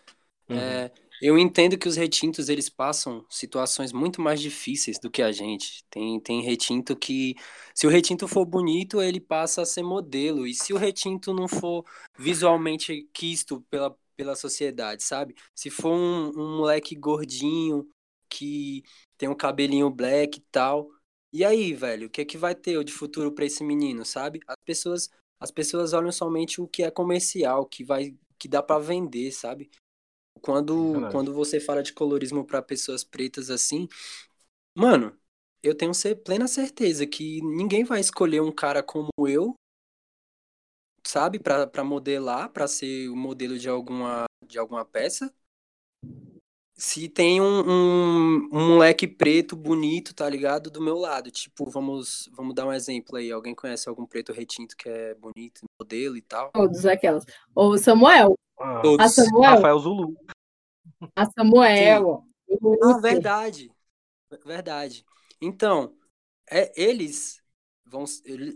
Uhum. 0.48 0.57
É, 0.59 0.90
eu 1.20 1.38
entendo 1.38 1.78
que 1.78 1.87
os 1.88 1.96
retintos 1.96 2.48
eles 2.48 2.68
passam 2.68 3.24
situações 3.31 3.92
muito 3.92 4.20
mais 4.20 4.40
difíceis 4.40 4.98
do 4.98 5.11
que 5.11 5.22
a 5.22 5.31
gente. 5.31 5.85
Tem, 5.88 6.18
tem 6.20 6.42
retinto 6.42 6.96
que, 6.96 7.37
se 7.74 7.87
o 7.87 7.90
retinto 7.90 8.26
for 8.26 8.44
bonito, 8.44 9.00
ele 9.00 9.20
passa 9.20 9.62
a 9.62 9.66
ser 9.66 9.83
modelo. 9.83 10.46
E 10.46 10.55
se 10.55 10.72
o 10.72 10.76
retinto 10.76 11.33
não 11.33 11.46
for 11.46 11.85
visualmente 12.18 13.09
quisto 13.12 13.61
pela, 13.70 13.96
pela 14.16 14.35
sociedade, 14.35 15.02
sabe? 15.02 15.35
Se 15.55 15.70
for 15.70 15.92
um, 15.92 16.31
um 16.37 16.57
moleque 16.59 16.94
gordinho 16.96 17.88
que 18.28 18.83
tem 19.16 19.28
um 19.28 19.35
cabelinho 19.35 19.90
black 19.90 20.38
e 20.38 20.42
tal. 20.50 20.88
E 21.33 21.44
aí, 21.44 21.72
velho, 21.72 22.09
o 22.09 22.11
que 22.11 22.20
é 22.22 22.24
que 22.24 22.37
vai 22.37 22.55
ter 22.55 22.83
de 22.85 22.92
futuro 22.92 23.33
pra 23.33 23.44
esse 23.44 23.62
menino, 23.64 24.05
sabe? 24.05 24.40
As 24.46 24.57
pessoas, 24.64 25.09
as 25.40 25.50
pessoas 25.50 25.92
olham 25.92 26.12
somente 26.12 26.61
o 26.61 26.66
que 26.68 26.83
é 26.83 26.90
comercial, 26.90 27.64
que 27.66 27.85
vai, 27.85 28.14
que 28.38 28.48
dá 28.48 28.62
pra 28.62 28.78
vender, 28.78 29.31
sabe? 29.33 29.70
Quando, 30.42 30.92
Verdade. 30.92 31.12
quando 31.12 31.33
você 31.33 31.61
fala 31.61 31.83
de 31.83 31.92
colorismo 31.92 32.44
pra 32.44 32.61
pessoas 32.61 33.05
pretas 33.05 33.48
assim, 33.48 33.88
mano, 34.74 35.16
eu 35.62 35.74
tenho 35.74 35.92
plena 36.24 36.48
certeza 36.48 37.07
que 37.07 37.40
ninguém 37.42 37.85
vai 37.85 38.00
escolher 38.00 38.42
um 38.42 38.50
cara 38.50 38.83
como 38.83 39.09
eu, 39.28 39.55
sabe, 41.07 41.38
pra 41.38 41.66
pra 41.66 41.85
modelar, 41.85 42.50
pra 42.50 42.66
ser 42.66 43.09
o 43.09 43.16
modelo 43.16 43.57
de 43.57 43.68
alguma, 43.68 44.24
de 44.44 44.59
alguma 44.59 44.85
peça. 44.85 45.33
Se 46.74 47.09
tem 47.09 47.40
um, 47.40 47.61
um, 47.61 48.48
um 48.52 48.68
moleque 48.70 49.07
preto 49.07 49.55
bonito, 49.55 50.12
tá 50.12 50.28
ligado? 50.28 50.68
Do 50.68 50.81
meu 50.81 50.96
lado. 50.98 51.31
Tipo, 51.31 51.70
vamos, 51.70 52.28
vamos 52.33 52.55
dar 52.55 52.66
um 52.66 52.72
exemplo 52.72 53.16
aí. 53.16 53.31
Alguém 53.31 53.55
conhece 53.55 53.88
algum 53.88 54.05
preto 54.05 54.33
retinto 54.33 54.76
que 54.76 54.88
é 54.88 55.14
bonito, 55.14 55.61
modelo 55.78 56.16
e 56.16 56.22
tal? 56.22 56.50
Todos 56.52 56.85
aquelas. 56.85 57.24
Ou 57.55 57.78
Samuel, 57.78 58.35
Ah, 58.62 58.79
a 58.79 58.83
Todos. 58.83 59.14
Samuel, 59.14 59.55
Rafael 59.55 59.79
Zulu. 59.79 60.16
a 61.16 61.27
Samuel. 61.31 62.25
Ah, 62.83 62.98
verdade. 62.98 63.70
Verdade. 64.44 65.05
Então, 65.40 65.94
é, 66.51 66.72
eles 66.81 67.42
vão 67.85 68.05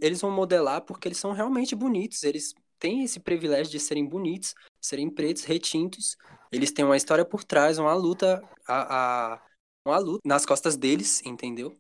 eles 0.00 0.20
vão 0.20 0.30
modelar 0.30 0.82
porque 0.82 1.08
eles 1.08 1.18
são 1.18 1.32
realmente 1.32 1.74
bonitos. 1.74 2.22
Eles 2.22 2.54
têm 2.78 3.02
esse 3.02 3.18
privilégio 3.20 3.70
de 3.72 3.80
serem 3.80 4.06
bonitos, 4.06 4.54
serem 4.80 5.10
pretos, 5.10 5.44
retintos. 5.44 6.16
Eles 6.52 6.72
têm 6.72 6.84
uma 6.84 6.96
história 6.96 7.24
por 7.24 7.42
trás, 7.44 7.78
uma 7.78 7.94
luta, 7.94 8.42
a, 8.66 9.34
a- 9.34 9.42
uma 9.84 9.98
luta 9.98 10.20
nas 10.24 10.44
costas 10.46 10.76
deles, 10.76 11.24
entendeu? 11.24 11.76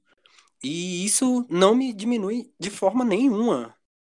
E 0.62 1.04
isso 1.04 1.46
não 1.50 1.74
me 1.74 1.92
diminui 1.92 2.50
de 2.58 2.70
forma 2.70 3.04
nenhuma. 3.04 3.75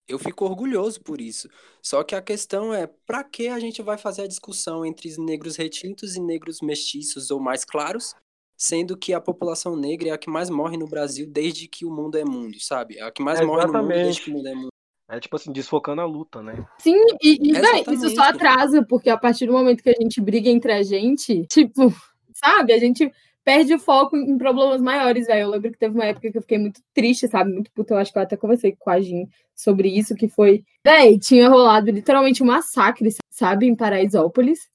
Eu 0.09 0.19
fico 0.19 0.45
orgulhoso 0.45 1.01
por 1.01 1.21
isso. 1.21 1.49
Só 1.83 2.05
que 2.05 2.15
a 2.15 2.23
questão 2.23 2.73
é, 2.73 2.87
para 2.87 3.25
que 3.25 3.49
a 3.49 3.59
gente 3.59 3.83
vai 3.83 3.99
fazer 3.99 4.23
a 4.23 4.29
discussão 4.29 4.87
entre 4.87 5.13
negros 5.19 5.57
retintos 5.57 6.15
e 6.15 6.21
negros 6.21 6.61
mestiços 6.61 7.31
ou 7.31 7.41
mais 7.41 7.65
claros, 7.65 8.15
sendo 8.57 8.97
que 8.97 9.13
a 9.13 9.21
população 9.21 9.77
negra 9.77 10.11
é 10.11 10.13
a 10.13 10.19
que 10.19 10.31
mais 10.31 10.49
morre 10.49 10.77
no 10.77 10.87
Brasil 10.87 11.27
desde 11.29 11.67
que 11.67 11.85
o 11.85 11.91
mundo 11.91 12.17
é 12.17 12.25
mundo, 12.25 12.59
sabe? 12.61 12.99
É 12.99 13.03
a 13.03 13.11
que 13.11 13.23
mais 13.23 13.41
É, 13.41 13.45
morre 13.45 13.67
no 13.67 13.73
mundo 13.73 13.89
desde 13.89 14.23
que 14.23 14.31
o 14.31 14.35
mundo 14.35 14.47
é 14.47 14.55
mundo. 14.55 14.69
É 15.09 15.21
tipo 15.21 15.37
assim, 15.37 15.53
desfocando 15.53 16.01
a 16.01 16.05
luta, 16.05 16.43
né? 16.43 16.67
Sim, 16.79 16.97
e, 17.23 17.39
e 17.41 17.95
isso 17.95 18.11
só 18.11 18.23
atrasa, 18.23 18.85
porque 18.89 19.09
a 19.09 19.17
partir 19.17 19.47
do 19.47 19.53
momento 19.53 19.83
que 19.83 19.91
a 19.91 19.95
gente 20.01 20.21
briga 20.21 20.49
entre 20.49 20.73
a 20.73 20.83
gente, 20.83 21.47
tipo, 21.47 21.95
sabe, 22.35 22.73
a 22.73 22.79
gente 22.79 23.13
perde 23.47 23.73
o 23.73 23.79
foco 23.79 24.17
em 24.17 24.37
problemas 24.37 24.83
maiores, 24.83 25.29
velho. 25.29 25.43
Eu 25.43 25.51
lembro 25.51 25.71
que 25.71 25.79
teve 25.79 25.95
uma 25.95 26.05
época 26.05 26.33
que 26.33 26.37
eu 26.37 26.43
fiquei 26.43 26.59
muito 26.59 26.83
triste, 26.93 27.29
sabe? 27.29 27.53
Muito 27.53 27.71
puta. 27.71 27.95
Eu 27.95 27.99
acho 27.99 28.13
que 28.13 28.19
eu 28.19 28.23
até 28.23 28.37
conversei 28.37 28.75
com 28.77 28.91
a 28.91 29.01
Jin 29.01 29.29
sobre 29.55 29.89
isso, 29.89 30.17
que 30.17 30.27
foi. 30.27 30.65
Véi, 30.85 31.17
tinha 31.17 31.49
rolado 31.49 31.93
literalmente 31.93 32.43
um 32.43 32.47
massacre, 32.47 33.09
sabe, 33.31 33.67
em 33.67 33.77
Paraisópolis. 33.77 34.69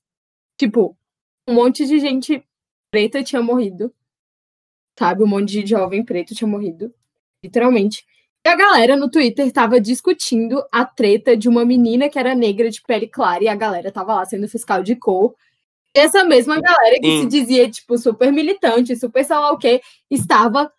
Tipo, 0.58 0.98
um 1.46 1.54
monte 1.54 1.86
de 1.86 2.00
gente 2.00 2.46
preta 2.90 3.22
tinha 3.22 3.42
morrido. 3.44 3.94
Sabe? 4.98 5.22
Um 5.22 5.28
monte 5.28 5.62
de 5.62 5.68
jovem 5.68 6.06
preto 6.06 6.34
tinha 6.34 6.48
morrido. 6.48 6.94
Literalmente. 7.44 8.06
E 8.46 8.50
a 8.50 8.56
galera 8.56 8.96
no 8.96 9.12
Twitter 9.12 9.52
tava 9.52 9.82
discutindo 9.82 10.64
a 10.72 10.86
treta 10.86 11.36
de 11.36 11.50
uma 11.50 11.66
menina 11.66 12.10
que 12.10 12.18
era 12.18 12.34
negra 12.34 12.70
de 12.70 12.82
pele 12.82 13.08
clara 13.08 13.44
e 13.44 13.50
a 13.50 13.56
galera 13.56 13.92
tava 13.92 14.16
lá 14.16 14.24
sendo 14.24 14.48
fiscal 14.48 14.82
de 14.82 14.96
cor. 14.96 15.36
Essa 15.94 16.24
mesma 16.24 16.60
galera 16.60 17.00
que 17.00 17.08
Sim. 17.08 17.22
se 17.22 17.28
dizia, 17.28 17.70
tipo, 17.70 17.98
super 17.98 18.32
militante, 18.32 18.96
super 18.96 19.24
sei 19.24 19.36
lá 19.36 19.52
o 19.52 19.58
quê, 19.58 19.82
estava 20.10 20.72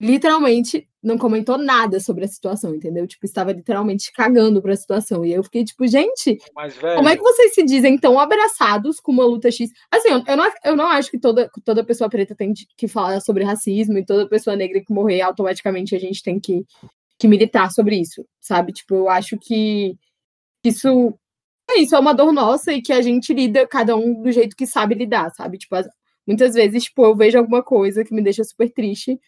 literalmente, 0.00 0.88
não 1.02 1.18
comentou 1.18 1.58
nada 1.58 2.00
sobre 2.00 2.24
a 2.24 2.28
situação, 2.28 2.74
entendeu? 2.74 3.06
Tipo, 3.06 3.26
estava 3.26 3.52
literalmente 3.52 4.10
cagando 4.12 4.62
pra 4.62 4.74
situação. 4.74 5.24
E 5.24 5.32
eu 5.32 5.44
fiquei, 5.44 5.62
tipo, 5.62 5.86
gente, 5.86 6.38
Mas, 6.54 6.74
velho. 6.76 6.96
como 6.96 7.08
é 7.08 7.16
que 7.16 7.22
vocês 7.22 7.54
se 7.54 7.62
dizem 7.62 7.98
tão 7.98 8.18
abraçados 8.18 8.98
com 8.98 9.12
uma 9.12 9.24
luta 9.24 9.50
X? 9.50 9.70
Assim, 9.90 10.08
eu, 10.26 10.36
não, 10.36 10.52
eu 10.64 10.76
não 10.76 10.86
acho 10.86 11.10
que 11.10 11.18
toda, 11.18 11.50
toda 11.64 11.84
pessoa 11.84 12.08
preta 12.08 12.34
tem 12.34 12.54
que 12.76 12.88
falar 12.88 13.20
sobre 13.20 13.44
racismo 13.44 13.98
e 13.98 14.04
toda 14.04 14.28
pessoa 14.28 14.56
negra 14.56 14.80
que 14.80 14.92
morrer, 14.92 15.20
automaticamente 15.20 15.94
a 15.94 15.98
gente 15.98 16.22
tem 16.22 16.40
que, 16.40 16.64
que 17.18 17.28
militar 17.28 17.70
sobre 17.70 17.96
isso, 17.96 18.24
sabe? 18.40 18.72
Tipo, 18.72 18.94
eu 18.94 19.10
acho 19.10 19.36
que 19.38 19.94
isso 20.64 21.14
isso, 21.78 21.94
é 21.96 21.98
uma 21.98 22.12
dor 22.14 22.32
nossa 22.32 22.72
e 22.72 22.82
que 22.82 22.92
a 22.92 23.02
gente 23.02 23.32
lida, 23.34 23.66
cada 23.66 23.96
um 23.96 24.22
do 24.22 24.30
jeito 24.32 24.56
que 24.56 24.66
sabe 24.66 24.94
lidar, 24.94 25.30
sabe? 25.34 25.58
Tipo, 25.58 25.76
as- 25.76 25.88
muitas 26.26 26.54
vezes, 26.54 26.84
tipo, 26.84 27.04
eu 27.04 27.14
vejo 27.16 27.38
alguma 27.38 27.62
coisa 27.62 28.04
que 28.04 28.14
me 28.14 28.22
deixa 28.22 28.44
super 28.44 28.70
triste, 28.72 29.18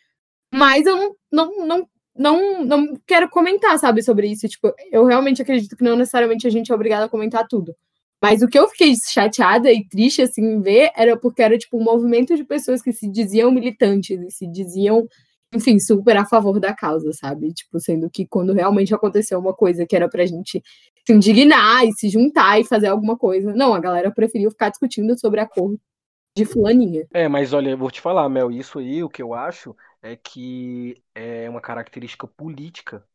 mas 0.55 0.87
eu 0.87 0.96
não, 0.96 1.16
não, 1.33 1.66
não, 1.66 1.88
não, 2.16 2.64
não 2.64 2.96
quero 3.07 3.28
comentar, 3.31 3.78
sabe, 3.78 4.02
sobre 4.02 4.28
isso. 4.28 4.48
Tipo, 4.48 4.72
eu 4.90 5.05
realmente 5.07 5.42
acredito 5.42 5.76
que 5.76 5.85
não 5.85 5.96
necessariamente 5.96 6.46
a 6.46 6.50
gente 6.50 6.70
é 6.72 6.74
obrigado 6.74 7.05
a 7.05 7.09
comentar 7.09 7.46
tudo. 7.48 7.74
Mas 8.22 8.42
o 8.42 8.48
que 8.48 8.59
eu 8.59 8.68
fiquei 8.68 8.94
chateada 8.96 9.72
e 9.72 9.87
triste, 9.88 10.22
assim, 10.22 10.61
ver, 10.61 10.90
era 10.96 11.16
porque 11.16 11.42
era, 11.42 11.59
tipo, 11.59 11.78
um 11.78 11.83
movimento 11.85 12.37
de 12.37 12.44
pessoas 12.44 12.81
que 12.83 12.92
se 12.92 13.09
diziam 13.11 13.50
militantes 13.50 14.20
e 14.20 14.31
se 14.31 14.46
diziam, 14.46 15.09
enfim, 15.55 15.78
super 15.81 16.16
a 16.16 16.24
favor 16.24 16.61
da 16.61 16.72
causa, 16.74 17.12
sabe? 17.12 17.52
Tipo, 17.52 17.81
sendo 17.81 18.09
que 18.11 18.26
quando 18.26 18.52
realmente 18.52 18.94
aconteceu 18.94 19.38
uma 19.40 19.52
coisa 19.55 19.85
que 19.87 19.96
era 19.96 20.09
pra 20.09 20.24
gente 20.26 20.62
se 21.07 21.12
indignar 21.12 21.85
e 21.85 21.93
se 21.93 22.09
juntar 22.09 22.61
e 22.61 22.65
fazer 22.65 22.88
alguma 22.88 23.17
coisa. 23.17 23.53
Não, 23.55 23.75
a 23.75 23.81
galera 23.81 24.11
preferiu 24.11 24.51
ficar 24.51 24.71
discutindo 24.71 25.19
sobre 25.19 25.41
a 25.41 25.47
cor 25.47 25.77
de 26.37 26.45
fulaninha. 26.45 27.07
É, 27.12 27.29
mas 27.29 27.53
olha, 27.53 27.71
eu 27.71 27.79
vou 27.79 27.91
te 27.91 28.01
falar, 28.01 28.29
Mel, 28.29 28.51
isso 28.51 28.79
aí, 28.79 29.03
o 29.03 29.11
que 29.11 29.23
eu 29.23 29.35
acho 29.35 29.77
é 30.01 30.17
que 30.17 30.97
é 31.15 31.49
uma 31.49 31.61
característica 31.61 32.27
política, 32.27 33.07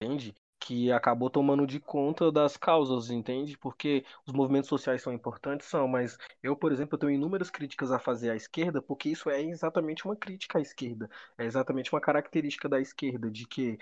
entende? 0.00 0.34
Que 0.58 0.90
acabou 0.92 1.28
tomando 1.28 1.66
de 1.66 1.80
conta 1.80 2.30
das 2.30 2.56
causas, 2.56 3.10
entende? 3.10 3.58
Porque 3.58 4.04
os 4.26 4.32
movimentos 4.32 4.68
sociais 4.68 5.02
são 5.02 5.12
importantes, 5.12 5.66
são, 5.66 5.86
mas 5.86 6.16
eu, 6.42 6.56
por 6.56 6.72
exemplo, 6.72 6.96
tenho 6.96 7.10
inúmeras 7.10 7.50
críticas 7.50 7.90
a 7.90 7.98
fazer 7.98 8.30
à 8.30 8.36
esquerda, 8.36 8.80
porque 8.80 9.10
isso 9.10 9.28
é 9.28 9.42
exatamente 9.42 10.04
uma 10.04 10.16
crítica 10.16 10.58
à 10.58 10.62
esquerda. 10.62 11.10
É 11.36 11.44
exatamente 11.44 11.92
uma 11.92 12.00
característica 12.00 12.68
da 12.68 12.80
esquerda, 12.80 13.30
de 13.30 13.46
que 13.46 13.78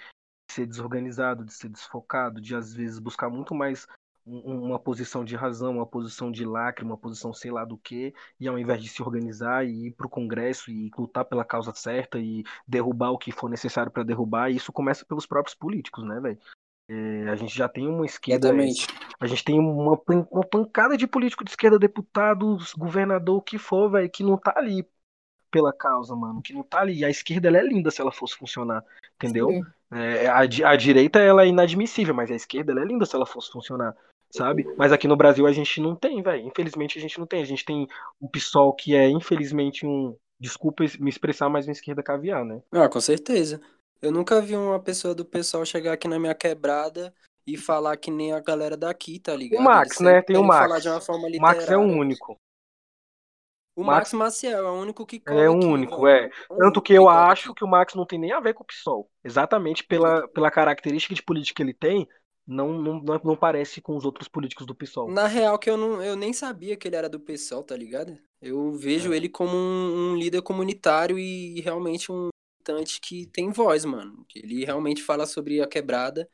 ser 0.50 0.66
desorganizado, 0.66 1.44
de 1.44 1.52
ser 1.52 1.68
desfocado, 1.68 2.40
de 2.40 2.54
às 2.54 2.72
vezes 2.72 2.98
buscar 2.98 3.28
muito 3.30 3.54
mais 3.54 3.86
um- 4.26 4.66
uma 4.66 4.78
posição 4.78 5.24
de 5.24 5.34
razão, 5.34 5.72
uma 5.76 5.86
posição 5.86 6.30
de 6.30 6.44
lacre, 6.44 6.84
uma 6.84 6.96
posição 6.96 7.32
sei 7.32 7.50
lá 7.50 7.64
do 7.64 7.76
que, 7.78 8.14
e 8.38 8.46
ao 8.46 8.58
invés 8.58 8.82
de 8.82 8.88
se 8.88 9.02
organizar 9.02 9.66
e 9.66 9.88
ir 9.88 9.92
para 9.92 10.06
o 10.06 10.10
Congresso 10.10 10.70
e 10.70 10.90
lutar 10.96 11.24
pela 11.24 11.44
causa 11.44 11.72
certa 11.74 12.18
e 12.18 12.44
derrubar 12.66 13.10
o 13.10 13.18
que 13.18 13.32
for 13.32 13.48
necessário 13.48 13.90
para 13.90 14.02
derrubar, 14.04 14.50
isso 14.50 14.72
começa 14.72 15.04
pelos 15.04 15.26
próprios 15.26 15.54
políticos, 15.54 16.04
né, 16.04 16.20
velho? 16.20 16.38
É, 16.88 17.28
a 17.28 17.36
gente 17.36 17.56
já 17.56 17.68
tem 17.68 17.86
uma 17.86 18.04
esquerda, 18.04 18.48
Exatamente. 18.48 18.86
a 19.20 19.26
gente 19.26 19.44
tem 19.44 19.58
uma, 19.58 20.00
uma 20.30 20.44
pancada 20.44 20.96
de 20.96 21.06
político 21.06 21.44
de 21.44 21.50
esquerda, 21.50 21.78
deputados, 21.78 22.72
governador, 22.74 23.38
o 23.38 23.42
que 23.42 23.58
for, 23.58 23.90
velho, 23.90 24.10
que 24.10 24.22
não 24.24 24.36
tá 24.36 24.52
ali 24.56 24.84
pela 25.50 25.72
causa, 25.72 26.14
mano, 26.16 26.42
que 26.42 26.52
não 26.52 26.62
tá 26.62 26.80
ali. 26.80 26.98
E 26.98 27.04
a 27.04 27.10
esquerda, 27.10 27.48
ela 27.48 27.58
é 27.58 27.62
linda 27.62 27.90
se 27.90 28.00
ela 28.00 28.12
fosse 28.12 28.36
funcionar, 28.36 28.84
entendeu? 29.16 29.48
Sim. 29.48 29.64
É, 29.92 30.28
a, 30.28 30.38
a 30.38 30.76
direita, 30.76 31.18
ela 31.18 31.42
é 31.42 31.48
inadmissível, 31.48 32.14
mas 32.14 32.30
a 32.30 32.34
esquerda, 32.34 32.72
ela 32.72 32.82
é 32.82 32.84
linda 32.84 33.04
se 33.04 33.16
ela 33.16 33.26
fosse 33.26 33.50
funcionar, 33.50 33.96
sabe? 34.30 34.64
Mas 34.76 34.92
aqui 34.92 35.08
no 35.08 35.16
Brasil 35.16 35.46
a 35.46 35.52
gente 35.52 35.80
não 35.80 35.96
tem, 35.96 36.22
velho. 36.22 36.46
Infelizmente 36.46 36.98
a 36.98 37.00
gente 37.00 37.18
não 37.18 37.26
tem. 37.26 37.42
A 37.42 37.46
gente 37.46 37.64
tem 37.64 37.88
o 38.20 38.28
PSOL, 38.28 38.72
que 38.72 38.94
é, 38.94 39.08
infelizmente, 39.08 39.84
um. 39.84 40.16
Desculpa 40.38 40.84
me 40.98 41.10
expressar, 41.10 41.50
mas 41.50 41.66
uma 41.66 41.72
esquerda 41.72 42.02
caviar, 42.02 42.44
né? 42.44 42.62
Ah, 42.72 42.88
com 42.88 43.00
certeza. 43.00 43.60
Eu 44.00 44.10
nunca 44.10 44.40
vi 44.40 44.56
uma 44.56 44.80
pessoa 44.80 45.14
do 45.14 45.24
pessoal 45.24 45.66
chegar 45.66 45.92
aqui 45.92 46.08
na 46.08 46.18
minha 46.18 46.34
quebrada 46.34 47.12
e 47.46 47.58
falar 47.58 47.96
que 47.98 48.10
nem 48.10 48.32
a 48.32 48.40
galera 48.40 48.76
daqui, 48.76 49.18
tá 49.18 49.36
ligado? 49.36 49.62
Max, 49.62 50.00
Eles 50.00 50.12
né? 50.12 50.22
Tem 50.22 50.36
o 50.38 50.44
Max. 50.44 50.66
falar 50.66 50.78
de 50.78 50.88
uma 50.88 51.00
forma 51.00 51.28
O 51.28 51.40
Max 51.40 51.68
é 51.68 51.76
o 51.76 51.82
único. 51.82 52.38
O 53.76 53.84
Max- 53.84 54.12
Max 54.12 54.34
Maciel 54.34 54.66
é 54.66 54.70
o 54.70 54.74
único 54.74 55.06
que 55.06 55.22
É 55.26 55.48
o 55.48 55.54
único, 55.54 56.06
é. 56.06 56.30
Tanto 56.58 56.82
que 56.82 56.92
eu 56.92 57.04
cola 57.04 57.30
acho 57.30 57.54
que 57.54 57.64
o 57.64 57.68
Max 57.68 57.94
não 57.94 58.04
tem 58.04 58.18
nem 58.18 58.32
a 58.32 58.40
ver 58.40 58.54
com 58.54 58.62
o 58.62 58.66
PSOL. 58.66 59.10
Exatamente 59.24 59.84
pela, 59.84 60.26
pela 60.28 60.50
característica 60.50 61.14
de 61.14 61.22
política 61.22 61.56
que 61.56 61.62
ele 61.62 61.74
tem, 61.74 62.06
não, 62.46 62.72
não, 62.72 63.00
não, 63.00 63.20
não 63.24 63.36
parece 63.36 63.80
com 63.80 63.96
os 63.96 64.04
outros 64.04 64.28
políticos 64.28 64.66
do 64.66 64.74
PSOL. 64.74 65.10
Na 65.10 65.26
real, 65.26 65.58
que 65.58 65.70
eu, 65.70 65.76
não, 65.76 66.02
eu 66.02 66.16
nem 66.16 66.32
sabia 66.32 66.76
que 66.76 66.88
ele 66.88 66.96
era 66.96 67.08
do 67.08 67.20
PSOL, 67.20 67.62
tá 67.62 67.76
ligado? 67.76 68.18
Eu 68.42 68.72
vejo 68.72 69.12
É. 69.12 69.16
ele 69.16 69.28
como 69.28 69.56
um, 69.56 70.12
um 70.12 70.16
líder 70.16 70.42
comunitário 70.42 71.18
e 71.18 71.60
realmente 71.60 72.10
um 72.10 72.28
militante 72.58 73.00
que 73.00 73.26
tem 73.26 73.50
voz, 73.50 73.84
mano. 73.84 74.26
Ele 74.34 74.64
realmente 74.64 75.02
fala 75.02 75.26
sobre 75.26 75.60
a 75.62 75.66
quebrada. 75.68 76.28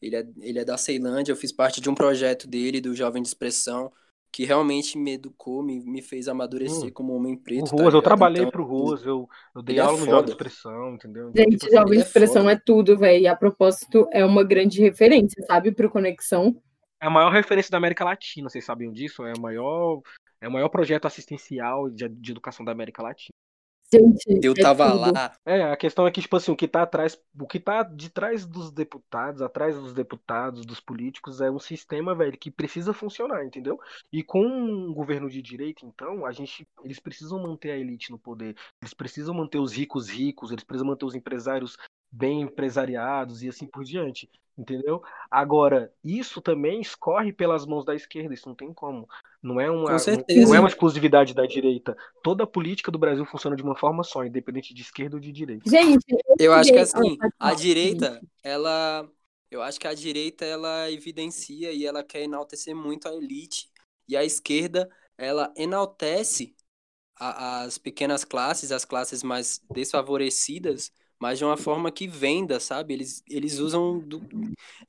Ele 0.00 0.16
é, 0.16 0.24
ele 0.40 0.58
é 0.58 0.64
da 0.64 0.76
Ceilândia, 0.76 1.32
eu 1.32 1.36
fiz 1.36 1.52
parte 1.52 1.80
de 1.80 1.88
um 1.88 1.94
projeto 1.94 2.48
dele, 2.48 2.80
do 2.80 2.94
Jovem 2.94 3.22
de 3.22 3.28
Expressão, 3.28 3.90
que 4.32 4.44
realmente 4.44 4.96
me 4.98 5.12
educou, 5.14 5.62
me, 5.62 5.80
me 5.80 6.00
fez 6.02 6.26
amadurecer 6.28 6.88
Hum. 6.88 6.92
como 6.92 7.14
homem 7.14 7.36
O 7.36 7.38
preto, 7.38 7.76
tá 7.76 7.76
Ruas, 7.76 7.94
eu 7.94 8.00
ligado? 8.00 8.02
trabalhei 8.02 8.44
Então, 8.44 8.50
pro 8.50 8.64
Ruas, 8.64 9.04
eu, 9.04 9.28
eu 9.54 9.62
dei 9.62 9.78
é 9.78 9.80
aula 9.80 9.98
no 9.98 10.06
foda. 10.06 10.10
Jovem 10.10 10.24
de 10.26 10.30
Expressão, 10.32 10.94
entendeu? 10.94 11.30
Então, 11.30 11.44
Gente, 11.44 11.58
tipo 11.58 11.66
assim, 11.66 11.76
Jovem 11.76 11.98
é 11.98 12.02
Expressão 12.02 12.42
foda. 12.44 12.52
é 12.52 12.56
tudo, 12.64 12.98
velho. 12.98 13.22
E 13.22 13.26
a 13.26 13.36
propósito, 13.36 14.08
é 14.12 14.24
uma 14.24 14.42
grande 14.44 14.80
referência, 14.80 15.42
sabe, 15.46 15.72
pro 15.72 15.90
Conexão. 15.90 16.60
é 17.00 17.06
a 17.06 17.10
maior 17.10 17.30
referência 17.32 17.70
da 17.70 17.78
América 17.78 18.04
Latina, 18.04 18.48
vocês 18.48 18.64
sabiam 18.64 18.92
disso? 18.92 19.24
É 19.26 19.32
o 19.36 19.40
maior, 19.40 20.00
é 20.40 20.48
o 20.48 20.52
maior 20.52 20.68
projeto 20.68 21.06
assistencial 21.06 21.90
de, 21.90 22.08
de 22.08 22.30
educação 22.30 22.64
da 22.64 22.72
América 22.72 23.02
Latina. 23.02 23.32
Gente, 23.92 24.40
Eu 24.42 24.52
é 24.52 24.60
tava 24.60 24.90
tudo. 24.90 25.12
lá, 25.12 25.36
É, 25.44 25.64
a 25.64 25.76
questão 25.76 26.06
é 26.06 26.10
que, 26.10 26.22
tipo 26.22 26.36
assim, 26.36 26.50
o 26.50 26.56
que 26.56 26.66
tá 26.66 26.82
atrás, 26.82 27.20
o 27.38 27.46
que 27.46 27.60
tá 27.60 27.82
de 27.82 28.08
trás 28.08 28.46
dos 28.46 28.70
deputados, 28.70 29.42
atrás 29.42 29.76
dos 29.76 29.92
deputados, 29.92 30.64
dos 30.64 30.80
políticos, 30.80 31.40
é 31.40 31.50
um 31.50 31.58
sistema, 31.58 32.14
velho, 32.14 32.38
que 32.38 32.50
precisa 32.50 32.94
funcionar, 32.94 33.44
entendeu? 33.44 33.78
E 34.10 34.22
com 34.22 34.42
um 34.44 34.94
governo 34.94 35.28
de 35.28 35.42
direita, 35.42 35.84
então, 35.84 36.24
a 36.24 36.32
gente, 36.32 36.66
eles 36.82 36.98
precisam 36.98 37.42
manter 37.42 37.72
a 37.72 37.76
elite 37.76 38.10
no 38.10 38.18
poder, 38.18 38.56
eles 38.80 38.94
precisam 38.94 39.34
manter 39.34 39.58
os 39.58 39.72
ricos 39.72 40.08
ricos, 40.08 40.50
eles 40.50 40.64
precisam 40.64 40.88
manter 40.88 41.04
os 41.04 41.14
empresários 41.14 41.76
bem 42.12 42.42
empresariados 42.42 43.42
e 43.42 43.48
assim 43.48 43.66
por 43.66 43.84
diante, 43.84 44.30
entendeu? 44.58 45.02
Agora, 45.30 45.92
isso 46.04 46.42
também 46.42 46.80
escorre 46.80 47.32
pelas 47.32 47.66
mãos 47.66 47.84
da 47.84 47.94
esquerda, 47.94 48.34
isso 48.34 48.48
não 48.48 48.54
tem 48.56 48.72
como. 48.74 49.08
Não 49.42 49.60
é 49.60 49.70
uma, 49.70 49.92
com 49.92 49.98
não, 50.06 50.24
certeza. 50.24 50.46
não 50.46 50.54
é 50.54 50.60
uma 50.60 50.68
exclusividade 50.68 51.34
da 51.34 51.46
direita. 51.46 51.96
Toda 52.22 52.44
a 52.44 52.46
política 52.46 52.90
do 52.92 52.98
Brasil 52.98 53.24
funciona 53.26 53.56
de 53.56 53.62
uma 53.62 53.76
forma 53.76 54.04
só, 54.04 54.24
independente 54.24 54.74
de 54.74 54.82
esquerda 54.82 55.16
ou 55.16 55.20
de 55.20 55.32
direita. 55.32 55.66
Gente, 55.66 56.04
Eu 56.38 56.52
acho 56.52 56.72
que 56.72 56.78
assim, 56.78 57.24
a 57.38 57.54
direita, 57.54 58.24
ela. 58.42 59.08
Eu 59.50 59.62
acho 59.62 59.78
que 59.78 59.86
a 59.86 59.94
direita 59.94 60.44
ela 60.44 60.90
evidencia 60.90 61.72
e 61.72 61.84
ela 61.86 62.02
quer 62.02 62.22
enaltecer 62.22 62.74
muito 62.74 63.06
a 63.08 63.14
elite. 63.14 63.70
E 64.08 64.16
a 64.16 64.24
esquerda, 64.24 64.90
ela 65.16 65.52
enaltece 65.56 66.56
a- 67.16 67.62
as 67.64 67.78
pequenas 67.78 68.24
classes, 68.24 68.72
as 68.72 68.84
classes 68.84 69.22
mais 69.22 69.60
desfavorecidas, 69.70 70.92
mas 71.22 71.38
de 71.38 71.44
uma 71.44 71.56
forma 71.56 71.90
que 71.92 72.08
venda, 72.08 72.58
sabe? 72.60 72.94
Eles, 72.94 73.22
eles 73.28 73.58
usam. 73.58 74.00
do- 74.00 74.26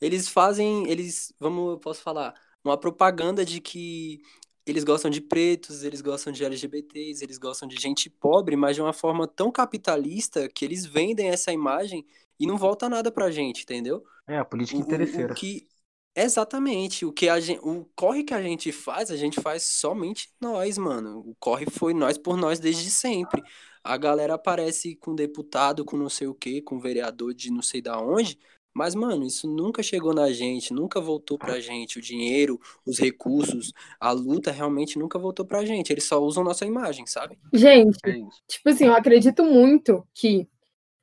eles 0.01 0.27
fazem. 0.29 0.89
Eles. 0.89 1.33
Vamos, 1.39 1.71
eu 1.73 1.79
posso 1.79 2.01
falar. 2.01 2.33
Uma 2.63 2.77
propaganda 2.77 3.45
de 3.45 3.59
que 3.61 4.21
eles 4.65 4.83
gostam 4.85 5.11
de 5.11 5.21
pretos, 5.21 5.83
eles 5.83 6.01
gostam 6.01 6.31
de 6.33 6.43
LGBTs, 6.45 7.23
eles 7.23 7.37
gostam 7.37 7.67
de 7.67 7.77
gente 7.77 8.09
pobre, 8.09 8.55
mas 8.55 8.75
de 8.75 8.81
uma 8.81 8.93
forma 8.93 9.27
tão 9.27 9.51
capitalista 9.51 10.47
que 10.49 10.63
eles 10.65 10.85
vendem 10.85 11.29
essa 11.29 11.51
imagem 11.51 12.05
e 12.39 12.47
não 12.47 12.57
volta 12.57 12.87
nada 12.89 13.11
pra 13.11 13.29
gente, 13.31 13.63
entendeu? 13.63 14.03
É, 14.27 14.37
a 14.37 14.45
política 14.45 14.81
O, 14.81 15.21
o, 15.21 15.21
interesseira. 15.21 15.25
o 15.25 15.29
que 15.33 15.67
exatamente, 16.15 17.05
o 17.05 17.11
que 17.13 17.29
a 17.29 17.39
gente, 17.39 17.59
o 17.63 17.85
corre 17.95 18.23
que 18.23 18.33
a 18.33 18.41
gente 18.41 18.71
faz, 18.71 19.11
a 19.11 19.17
gente 19.17 19.39
faz 19.41 19.63
somente 19.63 20.33
nós, 20.39 20.77
mano. 20.77 21.19
O 21.19 21.35
corre 21.39 21.65
foi 21.69 21.93
nós 21.93 22.17
por 22.17 22.37
nós 22.37 22.59
desde 22.59 22.89
sempre. 22.91 23.43
A 23.83 23.97
galera 23.97 24.35
aparece 24.35 24.95
com 24.95 25.13
deputado, 25.13 25.83
com 25.83 25.97
não 25.97 26.09
sei 26.09 26.27
o 26.27 26.33
quê, 26.33 26.61
com 26.61 26.79
vereador 26.79 27.33
de 27.33 27.51
não 27.51 27.61
sei 27.61 27.81
da 27.81 27.99
onde, 27.99 28.39
mas, 28.73 28.95
mano, 28.95 29.23
isso 29.25 29.47
nunca 29.47 29.83
chegou 29.83 30.13
na 30.13 30.31
gente, 30.31 30.73
nunca 30.73 30.99
voltou 30.99 31.37
pra 31.37 31.59
gente. 31.59 31.99
O 31.99 32.01
dinheiro, 32.01 32.59
os 32.85 32.97
recursos, 32.97 33.71
a 33.99 34.11
luta 34.11 34.51
realmente 34.51 34.97
nunca 34.97 35.19
voltou 35.19 35.45
pra 35.45 35.63
gente. 35.63 35.91
Eles 35.91 36.05
só 36.05 36.19
usam 36.19 36.43
nossa 36.43 36.65
imagem, 36.65 37.05
sabe? 37.05 37.37
Gente, 37.53 37.99
É 38.03 38.13
tipo 38.47 38.69
assim, 38.69 38.85
eu 38.85 38.95
acredito 38.95 39.43
muito 39.43 40.03
que, 40.13 40.47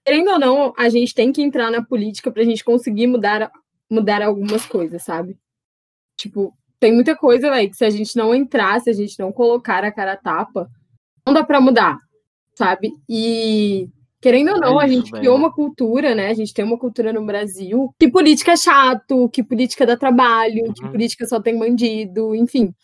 querendo 0.04 0.32
ou 0.32 0.38
não, 0.38 0.74
a 0.76 0.88
gente 0.88 1.14
tem 1.14 1.30
que 1.30 1.42
entrar 1.42 1.70
na 1.70 1.84
política 1.84 2.32
pra 2.32 2.42
gente 2.42 2.64
conseguir 2.64 3.06
mudar, 3.06 3.52
mudar 3.88 4.20
algumas 4.20 4.66
coisas, 4.66 5.04
sabe? 5.04 5.38
Tipo, 6.16 6.52
tem 6.80 6.92
muita 6.92 7.14
coisa, 7.16 7.50
velho, 7.50 7.70
que 7.70 7.76
se 7.76 7.84
a 7.84 7.90
gente 7.90 8.16
não 8.16 8.34
entrar, 8.34 8.80
se 8.80 8.90
a 8.90 8.92
gente 8.92 9.16
não 9.18 9.30
colocar 9.30 9.84
a 9.84 9.92
cara 9.92 10.14
a 10.14 10.16
tapa, 10.16 10.68
não 11.24 11.32
dá 11.32 11.44
pra 11.44 11.60
mudar, 11.60 12.00
sabe? 12.60 12.92
E 13.08 13.88
querendo 14.20 14.52
ou 14.52 14.60
não, 14.60 14.78
É 14.78 14.84
a 14.84 14.86
isso, 14.86 14.96
gente 14.96 15.10
velho. 15.10 15.20
criou 15.22 15.36
uma 15.36 15.50
cultura, 15.50 16.14
né? 16.14 16.28
A 16.28 16.34
gente 16.34 16.52
tem 16.52 16.62
uma 16.62 16.78
cultura 16.78 17.10
no 17.10 17.24
Brasil 17.24 17.90
que 17.98 18.06
política 18.10 18.52
é 18.52 18.56
chato, 18.56 19.30
que 19.30 19.42
política 19.42 19.86
dá 19.86 19.96
trabalho, 19.96 20.72
que 20.74 20.84
Uhum. 20.84 20.90
política 20.92 21.26
só 21.26 21.40
tem 21.40 21.58
bandido, 21.58 22.34
enfim. 22.34 22.74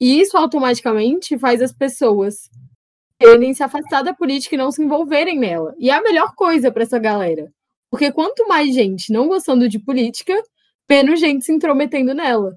E 0.00 0.20
isso 0.20 0.36
automaticamente 0.36 1.36
faz 1.36 1.60
as 1.60 1.72
pessoas 1.72 2.48
quererem 3.18 3.52
se 3.54 3.62
afastar 3.64 4.02
da 4.02 4.14
política 4.14 4.54
e 4.54 4.58
não 4.58 4.70
se 4.70 4.82
envolverem 4.84 5.36
nela. 5.38 5.74
E 5.78 5.90
é 5.90 5.94
a 5.94 6.02
melhor 6.02 6.32
coisa 6.36 6.70
para 6.70 6.84
essa 6.84 6.98
galera. 6.98 7.50
Porque 7.90 8.12
quanto 8.12 8.46
mais 8.46 8.72
gente 8.72 9.12
não 9.12 9.26
gostando 9.28 9.68
de 9.68 9.78
política, 9.80 10.34
menos 10.88 11.18
gente 11.18 11.44
se 11.44 11.52
intrometendo 11.52 12.14
nela. 12.14 12.56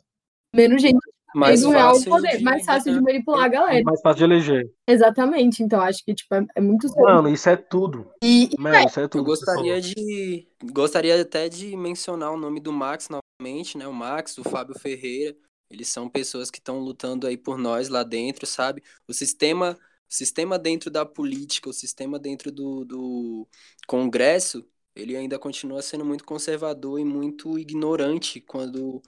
Menos 0.56 0.82
gente 0.82 1.00
Mais 1.36 1.60
tendo 1.62 1.72
real 1.72 1.94
fácil 1.96 2.10
poder. 2.12 2.38
de- 2.38 2.44
mais 2.44 2.66
fácil 2.66 2.94
de 2.94 3.02
manipular 3.02 3.46
a 3.46 3.48
galera. 3.48 3.80
É 3.80 3.84
mais 3.84 4.02
fácil 4.02 4.18
de 4.18 4.24
eleger. 4.24 4.72
Exatamente. 4.88 5.62
Então, 5.62 5.82
acho 5.82 6.04
que 6.04 6.14
tipo, 6.14 6.34
é, 6.34 6.46
é 6.56 6.62
muito 6.62 6.88
sobre. 6.88 7.04
Mano, 7.04 7.30
isso 7.30 7.50
é 7.50 7.56
tudo. 7.56 8.10
E, 8.24 8.50
Mano, 8.58 8.88
isso 8.88 9.00
é 9.00 9.08
tudo. 9.08 9.22
Eu 9.22 9.26
gostaria 9.26 9.82
de. 9.82 10.48
Gostaria 10.72 11.22
até 11.22 11.50
de 11.50 11.76
mencionar 11.76 12.32
o 12.32 12.38
nome 12.38 12.60
do 12.60 12.72
Max 12.72 13.08
novamente, 13.10 13.78
né? 13.78 13.88
O 13.88 13.94
Max, 13.94 14.38
o 14.38 14.44
Fábio 14.44 14.78
Ferreira. 14.80 15.36
Eles 15.70 15.90
são 15.90 16.08
pessoas 16.10 16.50
que 16.50 16.60
estão 16.60 16.80
lutando 16.80 17.28
aí 17.28 17.36
por 17.36 17.58
nós 17.58 17.90
lá 17.90 18.02
dentro, 18.02 18.46
sabe? 18.48 18.82
O 19.06 19.14
sistema, 19.14 19.78
o 20.10 20.14
sistema 20.14 20.58
dentro 20.58 20.90
da 20.90 21.06
política, 21.06 21.70
o 21.70 21.74
sistema 21.74 22.18
dentro 22.18 22.50
do, 22.54 22.86
do 22.86 23.48
Congresso, 23.86 24.66
ele 24.96 25.16
ainda 25.18 25.38
continua 25.38 25.82
sendo 25.82 26.06
muito 26.06 26.24
conservador 26.24 27.00
e 27.00 27.06
muito 27.06 27.60
ignorante 27.60 28.40
quando 28.40 29.02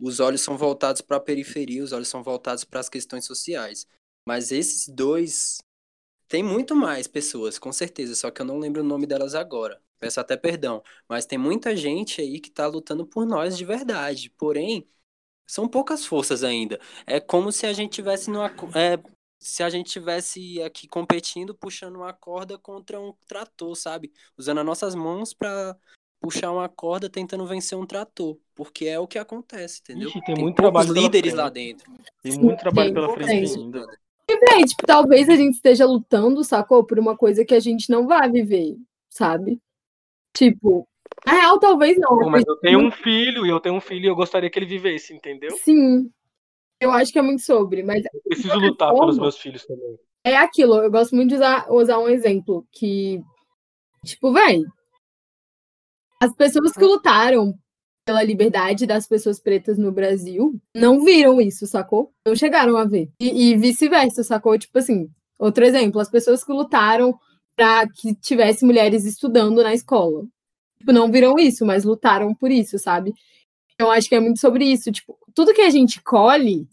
os 0.00 0.20
olhos 0.20 0.40
são 0.40 0.56
voltados 0.56 1.00
para 1.00 1.16
a 1.16 1.20
periferia, 1.20 1.82
os 1.82 1.92
olhos 1.92 2.08
são 2.08 2.22
voltados 2.22 2.64
para 2.64 2.80
as 2.80 2.88
questões 2.88 3.24
sociais. 3.24 3.86
Mas 4.26 4.52
esses 4.52 4.88
dois 4.88 5.58
tem 6.28 6.42
muito 6.42 6.74
mais 6.74 7.06
pessoas, 7.06 7.58
com 7.58 7.72
certeza, 7.72 8.14
só 8.14 8.30
que 8.30 8.40
eu 8.42 8.46
não 8.46 8.58
lembro 8.58 8.82
o 8.82 8.84
nome 8.84 9.06
delas 9.06 9.34
agora. 9.34 9.80
Peço 9.98 10.20
até 10.20 10.36
perdão. 10.36 10.82
Mas 11.08 11.26
tem 11.26 11.38
muita 11.38 11.74
gente 11.76 12.20
aí 12.20 12.40
que 12.40 12.50
tá 12.50 12.66
lutando 12.66 13.06
por 13.06 13.24
nós 13.24 13.56
de 13.56 13.64
verdade. 13.64 14.30
Porém, 14.30 14.86
são 15.46 15.68
poucas 15.68 16.04
forças 16.04 16.44
ainda. 16.44 16.80
É 17.06 17.20
como 17.20 17.52
se 17.52 17.66
a 17.66 17.72
gente 17.72 17.92
tivesse 17.92 18.30
numa. 18.30 18.48
É, 18.74 18.98
se 19.38 19.62
a 19.62 19.70
gente 19.70 19.90
tivesse 19.90 20.60
aqui 20.62 20.88
competindo, 20.88 21.54
puxando 21.54 21.96
uma 21.96 22.12
corda 22.12 22.58
contra 22.58 23.00
um 23.00 23.14
trator, 23.26 23.74
sabe? 23.76 24.12
Usando 24.36 24.58
as 24.58 24.66
nossas 24.66 24.94
mãos 24.94 25.32
pra 25.32 25.76
puxar 26.26 26.52
uma 26.52 26.68
corda 26.68 27.08
tentando 27.08 27.46
vencer 27.46 27.76
um 27.78 27.86
trator. 27.86 28.36
Porque 28.54 28.86
é 28.86 28.98
o 28.98 29.06
que 29.06 29.18
acontece, 29.18 29.80
entendeu? 29.82 30.08
Ixi, 30.08 30.20
tem 30.22 30.34
tem 30.34 30.44
muito 30.44 30.56
trabalho 30.56 30.92
líderes 30.92 31.34
lá 31.34 31.48
dentro. 31.48 31.90
Tem 32.22 32.32
Sim, 32.32 32.40
muito 32.40 32.58
trabalho 32.60 32.86
tem, 32.88 32.94
pela 32.94 33.06
tem. 33.08 33.16
frente 33.16 33.58
ainda. 33.58 33.86
e, 34.28 34.36
véi, 34.38 34.64
tipo, 34.64 34.86
talvez 34.86 35.28
a 35.28 35.36
gente 35.36 35.54
esteja 35.54 35.86
lutando, 35.86 36.42
sacou? 36.44 36.84
Por 36.84 36.98
uma 36.98 37.16
coisa 37.16 37.44
que 37.44 37.54
a 37.54 37.60
gente 37.60 37.90
não 37.90 38.06
vai 38.06 38.30
viver, 38.30 38.76
sabe? 39.08 39.60
Tipo, 40.34 40.86
na 41.24 41.32
real, 41.32 41.58
talvez 41.58 41.96
não. 41.98 42.18
Pô, 42.18 42.28
mas 42.30 42.44
eu 42.46 42.56
tenho 42.56 42.78
um 42.80 42.90
filho 42.90 43.46
e 43.46 43.48
eu 43.48 43.60
tenho 43.60 43.74
um 43.74 43.80
filho 43.80 44.04
e 44.04 44.08
eu 44.08 44.16
gostaria 44.16 44.50
que 44.50 44.58
ele 44.58 44.66
vivesse, 44.66 45.14
entendeu? 45.14 45.50
Sim. 45.56 46.10
Eu 46.80 46.90
acho 46.90 47.10
que 47.12 47.18
é 47.18 47.22
muito 47.22 47.42
sobre, 47.42 47.82
mas 47.82 48.04
Eu 48.04 48.20
preciso 48.28 48.58
lutar 48.58 48.88
pelos 48.92 49.06
forma- 49.16 49.22
meus 49.22 49.38
filhos 49.38 49.64
também. 49.64 49.98
é 50.24 50.36
aquilo, 50.36 50.76
eu 50.76 50.90
gosto 50.90 51.14
muito 51.16 51.30
de 51.30 51.36
usar, 51.36 51.72
usar 51.72 51.98
um 51.98 52.08
exemplo 52.08 52.66
que, 52.70 53.22
tipo, 54.04 54.30
véi, 54.32 54.62
as 56.22 56.34
pessoas 56.34 56.72
que 56.72 56.84
lutaram 56.84 57.54
pela 58.06 58.22
liberdade 58.22 58.86
das 58.86 59.06
pessoas 59.06 59.40
pretas 59.40 59.76
no 59.76 59.90
Brasil 59.90 60.58
não 60.74 61.04
viram 61.04 61.40
isso, 61.40 61.66
sacou? 61.66 62.12
Não 62.24 62.36
chegaram 62.36 62.76
a 62.76 62.84
ver. 62.84 63.10
E, 63.20 63.50
e 63.50 63.56
vice-versa, 63.56 64.22
sacou? 64.22 64.56
Tipo 64.56 64.78
assim, 64.78 65.10
outro 65.38 65.64
exemplo, 65.64 66.00
as 66.00 66.08
pessoas 66.08 66.44
que 66.44 66.52
lutaram 66.52 67.18
para 67.56 67.88
que 67.88 68.14
tivesse 68.14 68.64
mulheres 68.64 69.04
estudando 69.04 69.62
na 69.62 69.74
escola. 69.74 70.24
Tipo, 70.78 70.92
não 70.92 71.10
viram 71.10 71.38
isso, 71.38 71.66
mas 71.66 71.84
lutaram 71.84 72.34
por 72.34 72.50
isso, 72.50 72.78
sabe? 72.78 73.12
Eu 73.78 73.90
acho 73.90 74.08
que 74.08 74.14
é 74.14 74.20
muito 74.20 74.38
sobre 74.38 74.64
isso. 74.64 74.92
Tipo, 74.92 75.18
tudo 75.34 75.54
que 75.54 75.62
a 75.62 75.70
gente 75.70 76.00
colhe 76.02 76.68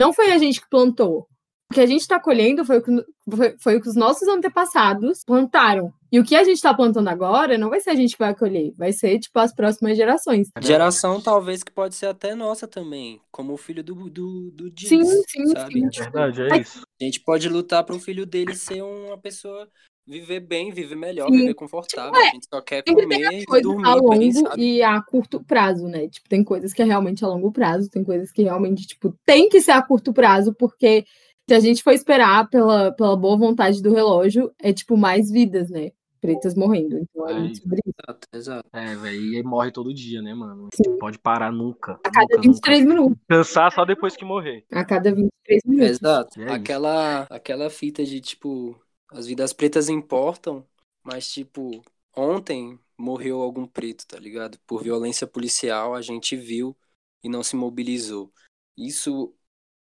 não 0.00 0.12
foi 0.12 0.32
a 0.32 0.38
gente 0.38 0.60
que 0.60 0.68
plantou. 0.68 1.26
O 1.70 1.74
que 1.74 1.80
a 1.80 1.86
gente 1.86 2.00
está 2.00 2.20
colhendo 2.20 2.64
foi 2.64 2.78
o, 2.78 2.82
que, 2.82 3.04
foi, 3.30 3.56
foi 3.58 3.76
o 3.76 3.80
que 3.80 3.88
os 3.88 3.96
nossos 3.96 4.26
antepassados 4.28 5.22
plantaram. 5.24 5.92
E 6.10 6.18
o 6.18 6.24
que 6.24 6.34
a 6.34 6.42
gente 6.42 6.56
está 6.56 6.72
plantando 6.72 7.08
agora 7.08 7.58
não 7.58 7.68
vai 7.68 7.80
ser 7.80 7.90
a 7.90 7.94
gente 7.94 8.12
que 8.12 8.18
vai 8.18 8.34
colher, 8.34 8.72
vai 8.76 8.92
ser, 8.92 9.18
tipo, 9.18 9.38
as 9.38 9.54
próximas 9.54 9.96
gerações. 9.96 10.48
Geração 10.62 11.20
talvez 11.20 11.62
que 11.62 11.70
pode 11.70 11.94
ser 11.94 12.06
até 12.06 12.34
nossa 12.34 12.66
também, 12.66 13.20
como 13.30 13.52
o 13.52 13.58
filho 13.58 13.82
do, 13.84 14.08
do, 14.08 14.50
do 14.50 14.70
Diggs, 14.70 14.88
Sim, 14.88 15.22
sim, 15.28 15.46
sabe? 15.48 15.74
sim. 15.74 15.88
Tipo, 15.88 16.04
Verdade, 16.04 16.42
é 16.42 16.60
isso. 16.60 16.82
a 17.00 17.04
gente 17.04 17.20
pode 17.20 17.48
lutar 17.48 17.84
para 17.84 17.94
o 17.94 18.00
filho 18.00 18.24
dele 18.24 18.54
ser 18.54 18.82
uma 18.82 19.18
pessoa, 19.18 19.68
viver 20.06 20.40
bem, 20.40 20.72
viver 20.72 20.96
melhor, 20.96 21.30
Sim. 21.30 21.36
viver 21.36 21.54
confortável. 21.54 22.12
Tipo, 22.12 22.24
é, 22.24 22.28
a 22.28 22.32
gente 22.32 22.46
só 22.52 22.60
quer 22.62 22.82
Sempre 22.86 23.06
tem 23.06 23.18
comer 23.18 23.26
as 23.36 23.42
e 23.42 23.46
coisas 23.46 23.66
a 23.66 23.72
dormir 23.72 24.18
bem, 24.18 24.32
longo 24.32 24.48
sabe? 24.48 24.62
e 24.62 24.82
a 24.82 25.02
curto 25.02 25.44
prazo, 25.44 25.86
né? 25.86 26.08
Tipo, 26.08 26.28
tem 26.28 26.42
coisas 26.42 26.72
que 26.72 26.80
é 26.80 26.84
realmente 26.86 27.22
a 27.22 27.28
longo 27.28 27.52
prazo, 27.52 27.90
tem 27.90 28.02
coisas 28.02 28.32
que 28.32 28.44
realmente, 28.44 28.86
tipo, 28.86 29.14
tem 29.26 29.50
que 29.50 29.60
ser 29.60 29.72
a 29.72 29.82
curto 29.82 30.12
prazo, 30.14 30.54
porque 30.54 31.04
se 31.48 31.54
a 31.54 31.60
gente 31.60 31.82
for 31.82 31.92
esperar 31.92 32.48
pela, 32.48 32.92
pela 32.92 33.16
boa 33.16 33.36
vontade 33.36 33.82
do 33.82 33.92
relógio, 33.92 34.50
é, 34.58 34.72
tipo, 34.72 34.96
mais 34.96 35.30
vidas, 35.30 35.70
né? 35.70 35.90
Pretas 36.20 36.54
morrendo. 36.54 36.98
Então 36.98 37.28
é 37.28 37.32
É 37.32 37.38
muito 37.38 37.58
sobre 37.62 37.80
isso. 37.84 37.94
Exato, 38.02 38.28
exato. 38.32 38.68
É, 38.72 38.96
velho, 38.96 39.20
e 39.20 39.36
aí 39.36 39.42
morre 39.42 39.70
todo 39.70 39.94
dia, 39.94 40.20
né, 40.20 40.34
mano? 40.34 40.68
Sim. 40.74 40.90
Não 40.90 40.98
pode 40.98 41.18
parar 41.18 41.52
nunca. 41.52 41.98
A 42.04 42.10
cada 42.10 42.36
nunca, 42.36 42.42
23 42.42 42.80
nunca. 42.80 42.94
minutos. 42.94 43.18
Cansar 43.28 43.72
só 43.72 43.84
depois 43.84 44.16
que 44.16 44.24
morrer. 44.24 44.64
A 44.72 44.84
cada 44.84 45.14
23 45.14 45.62
minutos. 45.64 45.90
Exato. 45.90 46.40
É 46.40 46.44
isso. 46.44 46.54
aquela, 46.54 47.22
aquela 47.30 47.70
fita 47.70 48.04
de, 48.04 48.20
tipo, 48.20 48.78
as 49.10 49.26
vidas 49.26 49.52
pretas 49.52 49.88
importam, 49.88 50.66
mas, 51.02 51.30
tipo, 51.30 51.82
ontem 52.16 52.78
morreu 52.96 53.40
algum 53.40 53.66
preto, 53.66 54.06
tá 54.06 54.18
ligado? 54.18 54.58
Por 54.66 54.82
violência 54.82 55.26
policial, 55.26 55.94
a 55.94 56.02
gente 56.02 56.36
viu 56.36 56.76
e 57.22 57.28
não 57.28 57.42
se 57.42 57.54
mobilizou. 57.56 58.32
Isso 58.76 59.34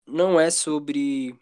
não 0.05 0.39
é 0.39 0.49
sobre 0.49 1.38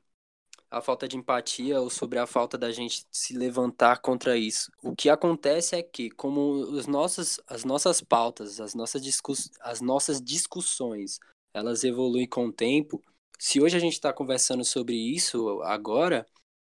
a 0.76 0.82
falta 0.82 1.08
de 1.08 1.16
empatia 1.16 1.80
ou 1.80 1.90
sobre 1.90 2.20
a 2.20 2.28
falta 2.28 2.58
da 2.58 2.70
gente 2.70 3.06
se 3.10 3.34
levantar 3.34 4.02
contra 4.02 4.36
isso. 4.36 4.70
O 4.84 4.94
que 4.94 5.10
acontece 5.10 5.74
é 5.74 5.82
que, 5.82 6.10
como 6.10 6.40
os 6.52 6.86
nossos, 6.86 7.40
as 7.48 7.64
nossas 7.64 8.02
pautas, 8.02 8.60
as 8.60 8.76
nossas, 8.76 9.02
discuss, 9.02 9.50
as 9.62 9.80
nossas 9.80 10.22
discussões, 10.22 11.18
elas 11.54 11.86
evoluem 11.86 12.28
com 12.28 12.48
o 12.48 12.52
tempo, 12.52 13.02
se 13.40 13.62
hoje 13.62 13.78
a 13.78 13.80
gente 13.80 13.94
está 13.94 14.12
conversando 14.12 14.66
sobre 14.66 14.96
isso 14.96 15.62
agora, 15.62 16.26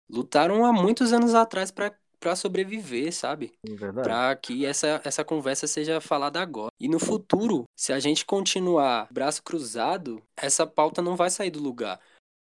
lutaram 0.08 0.64
há 0.64 0.72
muitos 0.72 1.12
anos 1.12 1.34
atrás 1.34 1.72
para 1.72 2.36
sobreviver, 2.36 3.12
sabe? 3.12 3.52
É. 3.68 3.92
Para 3.92 4.36
que 4.36 4.64
essa, 4.64 5.00
essa 5.04 5.24
conversa 5.24 5.66
seja 5.66 6.00
falada 6.00 6.40
agora. 6.40 6.70
E 6.78 6.88
no 6.88 7.00
futuro, 7.00 7.64
se 7.76 7.92
a 7.92 7.98
gente 7.98 8.24
continuar 8.24 9.08
braço 9.10 9.42
cruzado, 9.42 10.22
essa 10.36 10.64
pauta 10.64 11.02
não 11.02 11.16
vai 11.16 11.30
sair 11.30 11.50
do 11.50 11.60
lugar. 11.60 11.98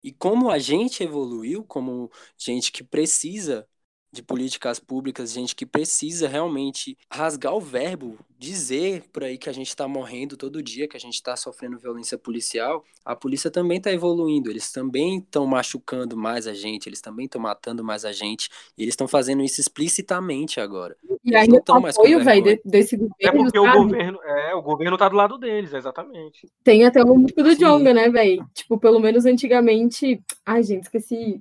E 0.06 0.12
como 0.12 0.50
a 0.52 0.58
gente 0.60 1.02
evoluiu, 1.02 1.64
como 1.64 2.08
gente 2.38 2.70
que 2.70 2.84
precisa 2.84 3.68
de 4.16 4.22
políticas 4.22 4.78
públicas, 4.78 5.32
gente 5.32 5.54
que 5.54 5.66
precisa 5.66 6.28
realmente 6.28 6.96
rasgar 7.10 7.54
o 7.54 7.60
verbo, 7.60 8.18
dizer 8.38 9.02
por 9.12 9.24
aí 9.24 9.38
que 9.38 9.48
a 9.48 9.52
gente 9.52 9.68
está 9.68 9.88
morrendo 9.88 10.36
todo 10.36 10.62
dia, 10.62 10.86
que 10.86 10.96
a 10.96 11.00
gente 11.00 11.14
está 11.14 11.36
sofrendo 11.36 11.78
violência 11.78 12.18
policial, 12.18 12.84
a 13.04 13.16
polícia 13.16 13.50
também 13.50 13.78
está 13.78 13.90
evoluindo, 13.90 14.50
eles 14.50 14.70
também 14.70 15.18
estão 15.18 15.46
machucando 15.46 16.16
mais 16.16 16.46
a 16.46 16.52
gente, 16.54 16.88
eles 16.88 17.00
também 17.00 17.26
estão 17.26 17.40
matando 17.40 17.82
mais 17.82 18.04
a 18.04 18.12
gente, 18.12 18.50
e 18.76 18.82
eles 18.82 18.92
estão 18.92 19.08
fazendo 19.08 19.42
isso 19.42 19.60
explicitamente 19.60 20.60
agora. 20.60 20.96
E 21.24 21.30
Eles 21.30 21.40
ainda 21.42 21.60
com 21.60 21.86
apoio, 21.86 22.22
velho, 22.22 22.60
desse 22.64 22.94
É 22.94 23.30
governo, 23.30 23.44
porque 23.44 23.58
o 23.58 23.64
sabe? 23.64 23.78
governo, 23.78 24.18
é, 24.22 24.54
o 24.54 24.62
governo 24.62 24.98
tá 24.98 25.08
do 25.08 25.16
lado 25.16 25.38
deles, 25.38 25.72
exatamente. 25.72 26.46
Tem 26.62 26.84
até 26.84 27.02
o 27.02 27.16
músico 27.16 27.42
do. 27.42 27.56
Jonga, 27.56 27.94
né, 27.94 28.10
velho? 28.10 28.46
Tipo, 28.54 28.76
tipo, 28.76 28.78
pelo 28.78 29.00
menos 29.00 29.24
antigamente. 29.24 30.20
Ai, 30.44 30.62
gente, 30.62 30.84
esqueci. 30.84 31.40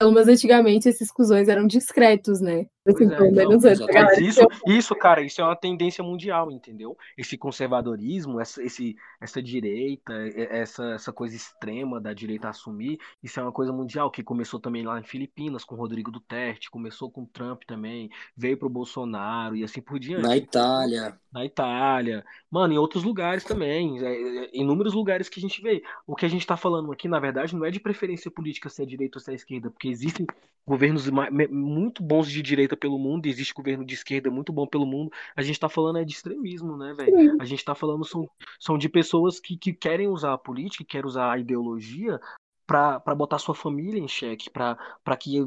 Pelo 0.00 0.12
menos 0.12 0.28
antigamente 0.28 0.88
esses 0.88 1.10
cuzões 1.10 1.48
eram 1.48 1.66
discretos, 1.66 2.40
né? 2.40 2.66
Assim, 2.86 3.04
é, 3.04 3.06
então, 3.06 3.32
galera 3.32 4.20
isso, 4.20 4.40
isso, 4.66 4.94
cara, 4.94 5.22
isso 5.22 5.40
é 5.40 5.44
uma 5.44 5.56
tendência 5.56 6.04
mundial, 6.04 6.52
entendeu? 6.52 6.96
Esse 7.16 7.38
conservadorismo, 7.38 8.38
essa, 8.38 8.62
esse, 8.62 8.94
essa 9.18 9.42
direita, 9.42 10.12
essa, 10.36 10.92
essa 10.92 11.12
coisa 11.12 11.34
extrema 11.34 11.98
da 11.98 12.12
direita 12.12 12.50
assumir, 12.50 12.98
isso 13.22 13.40
é 13.40 13.42
uma 13.42 13.52
coisa 13.52 13.72
mundial, 13.72 14.10
que 14.10 14.22
começou 14.22 14.60
também 14.60 14.84
lá 14.84 15.00
em 15.00 15.04
Filipinas, 15.04 15.64
com 15.64 15.74
Rodrigo 15.74 16.10
Duterte, 16.10 16.70
começou 16.70 17.10
com 17.10 17.24
Trump 17.24 17.62
também, 17.66 18.10
veio 18.36 18.58
pro 18.58 18.68
Bolsonaro 18.68 19.56
e 19.56 19.64
assim 19.64 19.80
por 19.80 19.98
diante. 19.98 20.22
Na 20.22 20.36
Itália. 20.36 21.18
Na 21.32 21.44
Itália, 21.44 22.24
mano, 22.50 22.74
em 22.74 22.78
outros 22.78 23.02
lugares 23.02 23.44
também, 23.44 23.98
é, 24.04 24.44
é, 24.44 24.50
inúmeros 24.52 24.92
lugares 24.92 25.28
que 25.28 25.40
a 25.40 25.42
gente 25.42 25.60
vê. 25.60 25.82
O 26.06 26.14
que 26.14 26.26
a 26.26 26.28
gente 26.28 26.46
tá 26.46 26.56
falando 26.56 26.92
aqui, 26.92 27.08
na 27.08 27.18
verdade, 27.18 27.56
não 27.56 27.64
é 27.64 27.70
de 27.70 27.80
preferência 27.80 28.30
política 28.30 28.68
se 28.68 28.82
é 28.82 28.86
direita 28.86 29.18
ou 29.18 29.20
se 29.20 29.32
é 29.32 29.34
esquerda, 29.34 29.70
porque 29.70 29.88
existem 29.88 30.26
governos 30.66 31.08
muito 31.50 32.02
bons 32.02 32.30
de 32.30 32.40
direita 32.40 32.73
pelo 32.76 32.98
mundo, 32.98 33.26
e 33.26 33.30
existe 33.30 33.54
governo 33.54 33.84
de 33.84 33.94
esquerda 33.94 34.30
muito 34.30 34.52
bom 34.52 34.66
pelo 34.66 34.86
mundo. 34.86 35.10
A 35.36 35.42
gente 35.42 35.58
tá 35.60 35.68
falando 35.68 35.98
é 35.98 36.04
de 36.04 36.12
extremismo, 36.12 36.76
né, 36.76 36.94
velho? 36.94 37.14
A 37.38 37.44
gente 37.44 37.64
tá 37.64 37.74
falando 37.74 38.04
são, 38.04 38.28
são 38.58 38.78
de 38.78 38.88
pessoas 38.88 39.40
que, 39.40 39.56
que 39.56 39.72
querem 39.72 40.08
usar 40.08 40.34
a 40.34 40.38
política, 40.38 40.84
que 40.84 40.90
querem 40.90 41.06
usar 41.06 41.32
a 41.32 41.38
ideologia 41.38 42.20
pra 42.66 42.98
pra 43.00 43.14
botar 43.14 43.38
sua 43.38 43.54
família 43.54 43.98
em 44.00 44.08
xeque, 44.08 44.50
pra 44.50 44.76
pra 45.02 45.16
que 45.16 45.40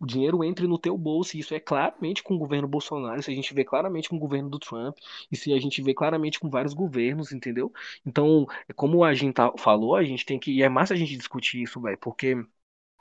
o 0.00 0.06
dinheiro 0.06 0.44
entre 0.44 0.66
no 0.68 0.78
teu 0.78 0.96
bolso, 0.96 1.36
e 1.36 1.40
isso 1.40 1.52
é 1.54 1.58
claramente 1.60 2.22
com 2.22 2.34
o 2.34 2.38
governo 2.38 2.68
Bolsonaro, 2.68 3.18
isso 3.18 3.30
a 3.30 3.34
gente 3.34 3.52
vê 3.52 3.64
claramente 3.64 4.08
com 4.08 4.16
o 4.16 4.18
governo 4.18 4.48
do 4.48 4.58
Trump, 4.58 4.96
isso 5.30 5.52
a 5.52 5.58
gente 5.58 5.82
vê 5.82 5.92
claramente 5.92 6.38
com 6.38 6.48
vários 6.48 6.72
governos, 6.74 7.32
entendeu? 7.32 7.72
Então, 8.06 8.46
como 8.76 9.02
a 9.04 9.12
gente 9.14 9.34
tá- 9.34 9.52
falou, 9.58 9.96
a 9.96 10.04
gente 10.04 10.24
tem 10.24 10.38
que. 10.38 10.52
E 10.52 10.62
é 10.62 10.68
massa 10.68 10.94
a 10.94 10.96
gente 10.96 11.16
discutir 11.16 11.62
isso, 11.62 11.80
velho, 11.80 11.98
porque 11.98 12.36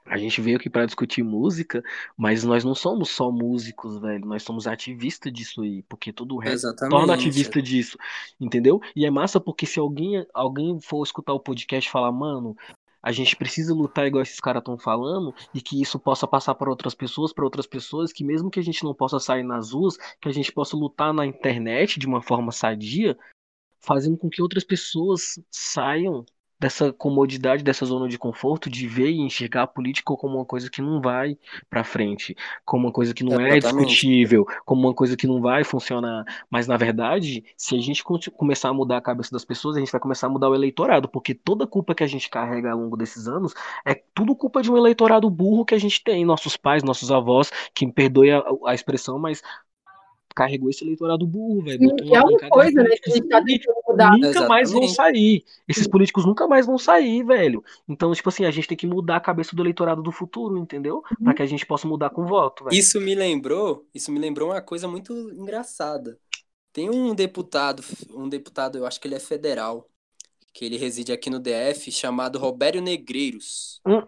a 0.09 0.17
gente 0.17 0.39
veio 0.41 0.57
aqui 0.57 0.69
para 0.69 0.85
discutir 0.85 1.23
música, 1.23 1.83
mas 2.15 2.43
nós 2.43 2.63
não 2.63 2.73
somos 2.73 3.09
só 3.09 3.31
músicos, 3.31 3.99
velho. 3.99 4.25
Nós 4.25 4.43
somos 4.43 4.67
ativistas 4.67 5.31
disso 5.31 5.61
aí, 5.61 5.83
porque 5.83 6.13
todo 6.13 6.35
o 6.35 6.37
resto 6.39 6.73
torna 6.75 7.13
Exatamente. 7.13 7.13
ativista 7.13 7.61
disso, 7.61 7.97
entendeu? 8.39 8.81
E 8.95 9.05
é 9.05 9.11
massa 9.11 9.39
porque 9.39 9.65
se 9.65 9.79
alguém, 9.79 10.25
alguém 10.33 10.79
for 10.79 11.03
escutar 11.03 11.33
o 11.33 11.39
podcast 11.39 11.87
e 11.87 11.91
falar, 11.91 12.11
mano, 12.11 12.55
a 13.01 13.11
gente 13.11 13.35
precisa 13.35 13.73
lutar 13.73 14.07
igual 14.07 14.21
esses 14.21 14.39
caras 14.39 14.61
estão 14.61 14.77
falando, 14.77 15.33
e 15.53 15.61
que 15.61 15.81
isso 15.81 15.99
possa 15.99 16.27
passar 16.27 16.55
para 16.55 16.69
outras 16.69 16.93
pessoas, 16.93 17.31
para 17.31 17.45
outras 17.45 17.67
pessoas, 17.67 18.11
que 18.11 18.23
mesmo 18.23 18.49
que 18.49 18.59
a 18.59 18.63
gente 18.63 18.83
não 18.83 18.93
possa 18.93 19.19
sair 19.19 19.43
nas 19.43 19.71
ruas, 19.71 19.97
que 20.19 20.27
a 20.27 20.31
gente 20.31 20.51
possa 20.51 20.75
lutar 20.75 21.13
na 21.13 21.25
internet 21.25 21.99
de 21.99 22.07
uma 22.07 22.21
forma 22.21 22.51
sadia, 22.51 23.17
fazendo 23.79 24.17
com 24.17 24.29
que 24.29 24.41
outras 24.41 24.63
pessoas 24.63 25.39
saiam 25.49 26.25
dessa 26.59 26.91
comodidade, 26.91 27.63
dessa 27.63 27.85
zona 27.85 28.07
de 28.07 28.17
conforto, 28.17 28.69
de 28.69 28.87
ver 28.87 29.09
e 29.09 29.19
enxergar 29.19 29.63
a 29.63 29.67
política 29.67 30.15
como 30.15 30.37
uma 30.37 30.45
coisa 30.45 30.69
que 30.69 30.81
não 30.81 31.01
vai 31.01 31.37
pra 31.69 31.83
frente, 31.83 32.35
como 32.65 32.87
uma 32.87 32.91
coisa 32.91 33.13
que 33.13 33.23
não 33.23 33.39
é 33.39 33.57
Exatamente. 33.57 33.87
discutível, 33.87 34.45
como 34.65 34.87
uma 34.87 34.93
coisa 34.93 35.15
que 35.15 35.27
não 35.27 35.41
vai 35.41 35.63
funcionar. 35.63 36.25
Mas 36.49 36.67
na 36.67 36.77
verdade, 36.77 37.43
se 37.55 37.75
a 37.75 37.79
gente 37.79 38.03
começar 38.03 38.69
a 38.69 38.73
mudar 38.73 38.97
a 38.97 39.01
cabeça 39.01 39.31
das 39.31 39.45
pessoas, 39.45 39.77
a 39.77 39.79
gente 39.79 39.91
vai 39.91 40.01
começar 40.01 40.27
a 40.27 40.29
mudar 40.29 40.49
o 40.49 40.55
eleitorado, 40.55 41.07
porque 41.07 41.33
toda 41.33 41.65
a 41.65 41.67
culpa 41.67 41.93
que 41.93 42.03
a 42.03 42.07
gente 42.07 42.29
carrega 42.29 42.71
ao 42.71 42.79
longo 42.79 42.97
desses 42.97 43.27
anos 43.27 43.53
é 43.85 43.93
tudo 44.13 44.35
culpa 44.35 44.61
de 44.61 44.71
um 44.71 44.77
eleitorado 44.77 45.29
burro 45.29 45.65
que 45.65 45.75
a 45.75 45.79
gente 45.79 46.03
tem, 46.03 46.25
nossos 46.25 46.57
pais, 46.57 46.83
nossos 46.83 47.11
avós, 47.11 47.51
que 47.73 47.85
me 47.85 47.91
perdoe 47.91 48.31
a, 48.31 48.43
a 48.65 48.73
expressão, 48.73 49.19
mas 49.19 49.41
carregou 50.37 50.69
esse 50.69 50.83
eleitorado 50.83 51.25
burro, 51.25 51.63
velho. 51.63 51.79
Sim, 51.79 51.87
botou 51.87 52.05
e 52.05 52.09
uma 52.09 52.17
é 52.17 52.21
uma 52.21 52.49
coisa, 52.49 52.83
né, 52.83 52.89
que 52.89 53.09
a 53.09 53.13
políticos 53.13 53.13
gente 53.15 53.27
tá 53.27 53.43
tentando 53.43 53.77
mudar. 53.87 54.11
nunca 54.11 54.47
mais 54.47 54.71
vão 54.71 54.83
Exatamente. 54.83 54.95
sair. 54.95 55.45
Esses 55.67 55.87
políticos 55.87 56.25
nunca 56.25 56.47
mais 56.47 56.67
vão 56.67 56.77
sair, 56.77 57.23
velho. 57.23 57.63
Então, 57.89 58.13
tipo 58.13 58.29
assim, 58.29 58.45
a 58.45 58.51
gente 58.51 58.67
tem 58.67 58.77
que 58.77 58.85
mudar 58.85 59.15
a 59.15 59.19
cabeça 59.19 59.55
do 59.55 59.63
eleitorado 59.63 60.03
do 60.03 60.11
futuro, 60.11 60.59
entendeu? 60.59 61.01
Pra 61.23 61.33
que 61.33 61.41
a 61.41 61.45
gente 61.47 61.65
possa 61.65 61.87
mudar 61.87 62.11
com 62.11 62.27
voto, 62.27 62.65
velho. 62.65 62.77
Isso 62.77 63.01
me 63.01 63.15
lembrou, 63.15 63.87
isso 63.95 64.11
me 64.11 64.19
lembrou 64.19 64.49
uma 64.51 64.61
coisa 64.61 64.87
muito 64.87 65.11
engraçada. 65.31 66.19
Tem 66.71 66.87
um 66.87 67.15
deputado, 67.15 67.83
um 68.11 68.29
deputado, 68.29 68.77
eu 68.77 68.85
acho 68.85 69.01
que 69.01 69.07
ele 69.07 69.15
é 69.15 69.19
federal, 69.19 69.89
que 70.53 70.63
ele 70.63 70.77
reside 70.77 71.11
aqui 71.11 71.31
no 71.31 71.39
DF, 71.39 71.91
chamado 71.91 72.37
Robério 72.37 72.81
Negreiros. 72.81 73.81
Hum. 73.87 74.03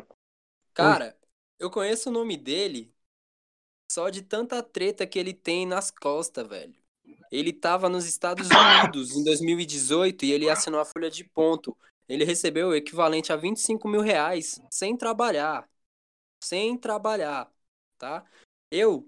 Cara, 0.76 1.18
eu 1.58 1.72
conheço 1.72 2.10
o 2.10 2.14
nome 2.14 2.38
dele 2.38 2.94
só 3.92 4.10
de 4.10 4.22
tanta 4.22 4.62
treta 4.62 5.08
que 5.08 5.18
ele 5.18 5.34
tem 5.34 5.66
nas 5.66 5.90
costas, 5.92 6.48
velho. 6.48 6.76
Ele 7.32 7.54
tava 7.54 7.90
nos 7.90 8.06
Estados 8.06 8.48
Unidos 8.50 9.16
em 9.16 9.24
2018 9.24 10.26
e 10.26 10.32
ele 10.32 10.50
assinou 10.50 10.80
a 10.80 10.86
folha 10.86 11.10
de 11.10 11.24
ponto. 11.24 11.78
Ele 12.08 12.24
recebeu 12.24 12.70
o 12.70 12.76
equivalente 12.76 13.32
a 13.32 13.36
25 13.36 13.88
mil 13.88 14.02
reais 14.02 14.60
sem 14.72 14.98
trabalhar. 14.98 15.70
Sem 16.44 16.78
trabalhar, 16.78 17.52
tá? 17.98 18.26
Eu 18.72 19.08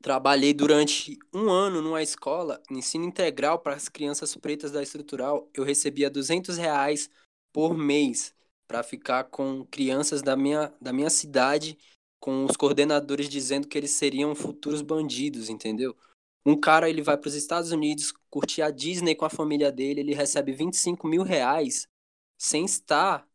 trabalhei 0.00 0.54
durante 0.54 1.18
um 1.32 1.50
ano 1.50 1.82
numa 1.82 2.02
escola, 2.02 2.62
ensino 2.70 3.04
integral 3.04 3.58
para 3.58 3.74
as 3.74 3.88
crianças 3.88 4.34
pretas 4.36 4.70
da 4.72 4.82
estrutural. 4.82 5.48
Eu 5.52 5.64
recebia 5.64 6.08
200 6.08 6.56
reais 6.56 7.10
por 7.52 7.76
mês 7.76 8.34
para 8.66 8.82
ficar 8.82 9.24
com 9.24 9.66
crianças 9.66 10.22
da 10.22 10.36
minha, 10.36 10.72
da 10.80 10.92
minha 10.92 11.10
cidade, 11.10 11.76
com 12.20 12.44
os 12.44 12.56
coordenadores 12.56 13.28
dizendo 13.28 13.66
que 13.68 13.78
eles 13.78 13.92
seriam 13.92 14.34
futuros 14.34 14.82
bandidos, 14.82 15.48
entendeu? 15.48 15.96
Um 16.44 16.58
cara 16.58 16.88
ele 16.88 17.02
vai 17.02 17.16
para 17.18 17.28
os 17.28 17.34
Estados 17.34 17.72
Unidos 17.72 18.12
curtir 18.30 18.62
a 18.62 18.70
Disney 18.70 19.14
com 19.14 19.24
a 19.24 19.30
família 19.30 19.72
dele, 19.72 20.00
ele 20.00 20.14
recebe 20.14 20.52
25 20.52 21.06
mil 21.08 21.22
reais 21.22 21.88
sem 22.38 22.64
estar 22.64 23.28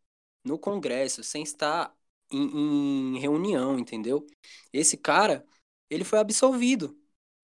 no 0.44 0.58
Congresso, 0.60 1.24
sem 1.24 1.44
estar 1.44 1.96
em, 2.32 3.16
em 3.16 3.20
reunião, 3.20 3.78
entendeu? 3.80 4.26
Esse 4.74 4.98
cara, 4.98 5.46
ele 5.90 6.04
foi 6.04 6.20
absolvido. 6.20 6.98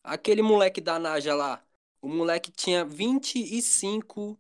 Aquele 0.03 0.41
moleque 0.41 0.81
da 0.81 0.97
Naja 0.99 1.35
lá, 1.35 1.63
o 2.01 2.07
moleque 2.09 2.51
tinha 2.51 2.83
25 2.85 4.39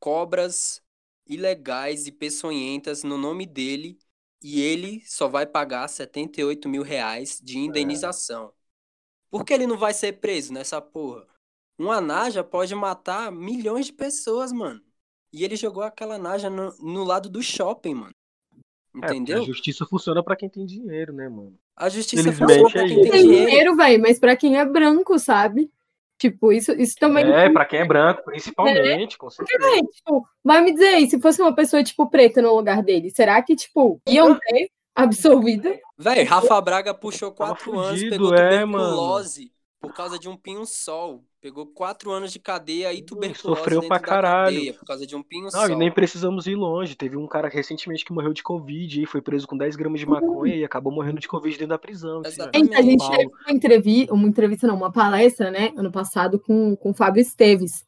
cobras 0.00 0.82
ilegais 1.26 2.06
e 2.06 2.12
peçonhentas 2.12 3.02
no 3.04 3.16
nome 3.16 3.46
dele 3.46 3.98
e 4.42 4.60
ele 4.60 5.02
só 5.06 5.28
vai 5.28 5.46
pagar 5.46 5.88
78 5.88 6.68
mil 6.68 6.82
reais 6.82 7.40
de 7.42 7.58
indenização. 7.58 8.52
Por 9.30 9.44
que 9.44 9.52
ele 9.52 9.66
não 9.66 9.78
vai 9.78 9.94
ser 9.94 10.14
preso 10.20 10.52
nessa 10.52 10.80
porra? 10.80 11.26
Uma 11.78 12.00
Naja 12.00 12.44
pode 12.44 12.74
matar 12.74 13.32
milhões 13.32 13.86
de 13.86 13.92
pessoas, 13.92 14.52
mano. 14.52 14.80
E 15.32 15.44
ele 15.44 15.56
jogou 15.56 15.82
aquela 15.82 16.18
Naja 16.18 16.50
no, 16.50 16.76
no 16.78 17.02
lado 17.04 17.28
do 17.30 17.42
shopping, 17.42 17.94
mano. 17.94 18.14
É, 19.02 19.06
Entendeu? 19.06 19.40
a 19.40 19.44
justiça 19.44 19.86
funciona 19.86 20.22
pra 20.22 20.36
quem 20.36 20.48
tem 20.50 20.66
dinheiro, 20.66 21.12
né, 21.12 21.28
mano? 21.28 21.58
A 21.74 21.88
justiça 21.88 22.30
funciona 22.32 22.70
pra 22.70 22.82
é 22.82 22.88
quem 22.88 23.00
tem 23.00 23.10
Tem 23.10 23.22
dinheiro. 23.22 23.46
dinheiro, 23.46 23.76
velho, 23.76 24.02
mas 24.02 24.18
pra 24.18 24.36
quem 24.36 24.58
é 24.58 24.64
branco, 24.64 25.18
sabe? 25.18 25.70
Tipo, 26.22 26.52
isso, 26.52 26.70
isso 26.70 26.94
também. 27.00 27.24
É, 27.24 27.50
pra 27.50 27.64
quem 27.64 27.80
é 27.80 27.84
branco, 27.84 28.22
principalmente, 28.22 29.18
com 29.18 29.28
certeza. 29.28 29.58
É, 29.60 29.80
tipo, 29.80 30.24
vai 30.44 30.60
me 30.60 30.72
dizer 30.72 30.86
aí, 30.94 31.10
se 31.10 31.20
fosse 31.20 31.42
uma 31.42 31.52
pessoa, 31.52 31.82
tipo, 31.82 32.08
preta 32.08 32.40
no 32.40 32.54
lugar 32.54 32.80
dele, 32.80 33.10
será 33.10 33.42
que, 33.42 33.56
tipo, 33.56 34.00
iam 34.06 34.38
ter 34.38 34.70
absolvida? 34.94 35.76
Véi, 35.98 36.22
Rafa 36.22 36.60
Braga 36.60 36.94
puxou 36.94 37.32
Tava 37.32 37.56
quatro 37.56 37.76
anos, 37.76 37.98
fudido, 37.98 38.10
pegou 38.10 38.34
é, 38.36 38.60
tuberculose 38.60 39.52
por 39.80 39.92
causa 39.92 40.16
de 40.16 40.28
um 40.28 40.36
pinho-sol. 40.36 41.24
Pegou 41.42 41.66
quatro 41.66 42.12
anos 42.12 42.32
de 42.32 42.38
cadeia 42.38 42.94
e 42.94 43.02
tuberculose 43.02 43.58
sofreu 43.58 43.82
pra 43.88 43.98
caralho. 43.98 44.54
cadeia 44.54 44.74
por 44.74 44.84
causa 44.84 45.04
de 45.04 45.16
um 45.16 45.18
Não, 45.18 45.24
pinho-sol. 45.24 45.70
e 45.70 45.74
nem 45.74 45.90
precisamos 45.90 46.46
ir 46.46 46.54
longe. 46.54 46.94
Teve 46.94 47.16
um 47.16 47.26
cara 47.26 47.48
recentemente 47.48 48.04
que 48.04 48.12
morreu 48.12 48.32
de 48.32 48.44
Covid 48.44 49.02
e 49.02 49.06
foi 49.06 49.20
preso 49.20 49.48
com 49.48 49.58
10 49.58 49.74
gramas 49.74 49.98
de 49.98 50.06
maconha 50.06 50.54
e 50.54 50.64
acabou 50.64 50.92
morrendo 50.92 51.18
de 51.18 51.26
Covid 51.26 51.52
dentro 51.58 51.70
da 51.70 51.78
prisão. 51.78 52.22
Gente, 52.54 52.74
a 52.76 52.80
gente 52.80 53.10
teve 53.10 53.26
uma 53.26 53.52
entrevista, 53.52 54.14
uma 54.14 54.28
entrevista, 54.28 54.66
não, 54.68 54.76
uma 54.76 54.92
palestra, 54.92 55.50
né, 55.50 55.72
ano 55.76 55.90
passado 55.90 56.38
com, 56.38 56.76
com 56.76 56.90
o 56.90 56.94
Fábio 56.94 57.20
Esteves. 57.20 57.84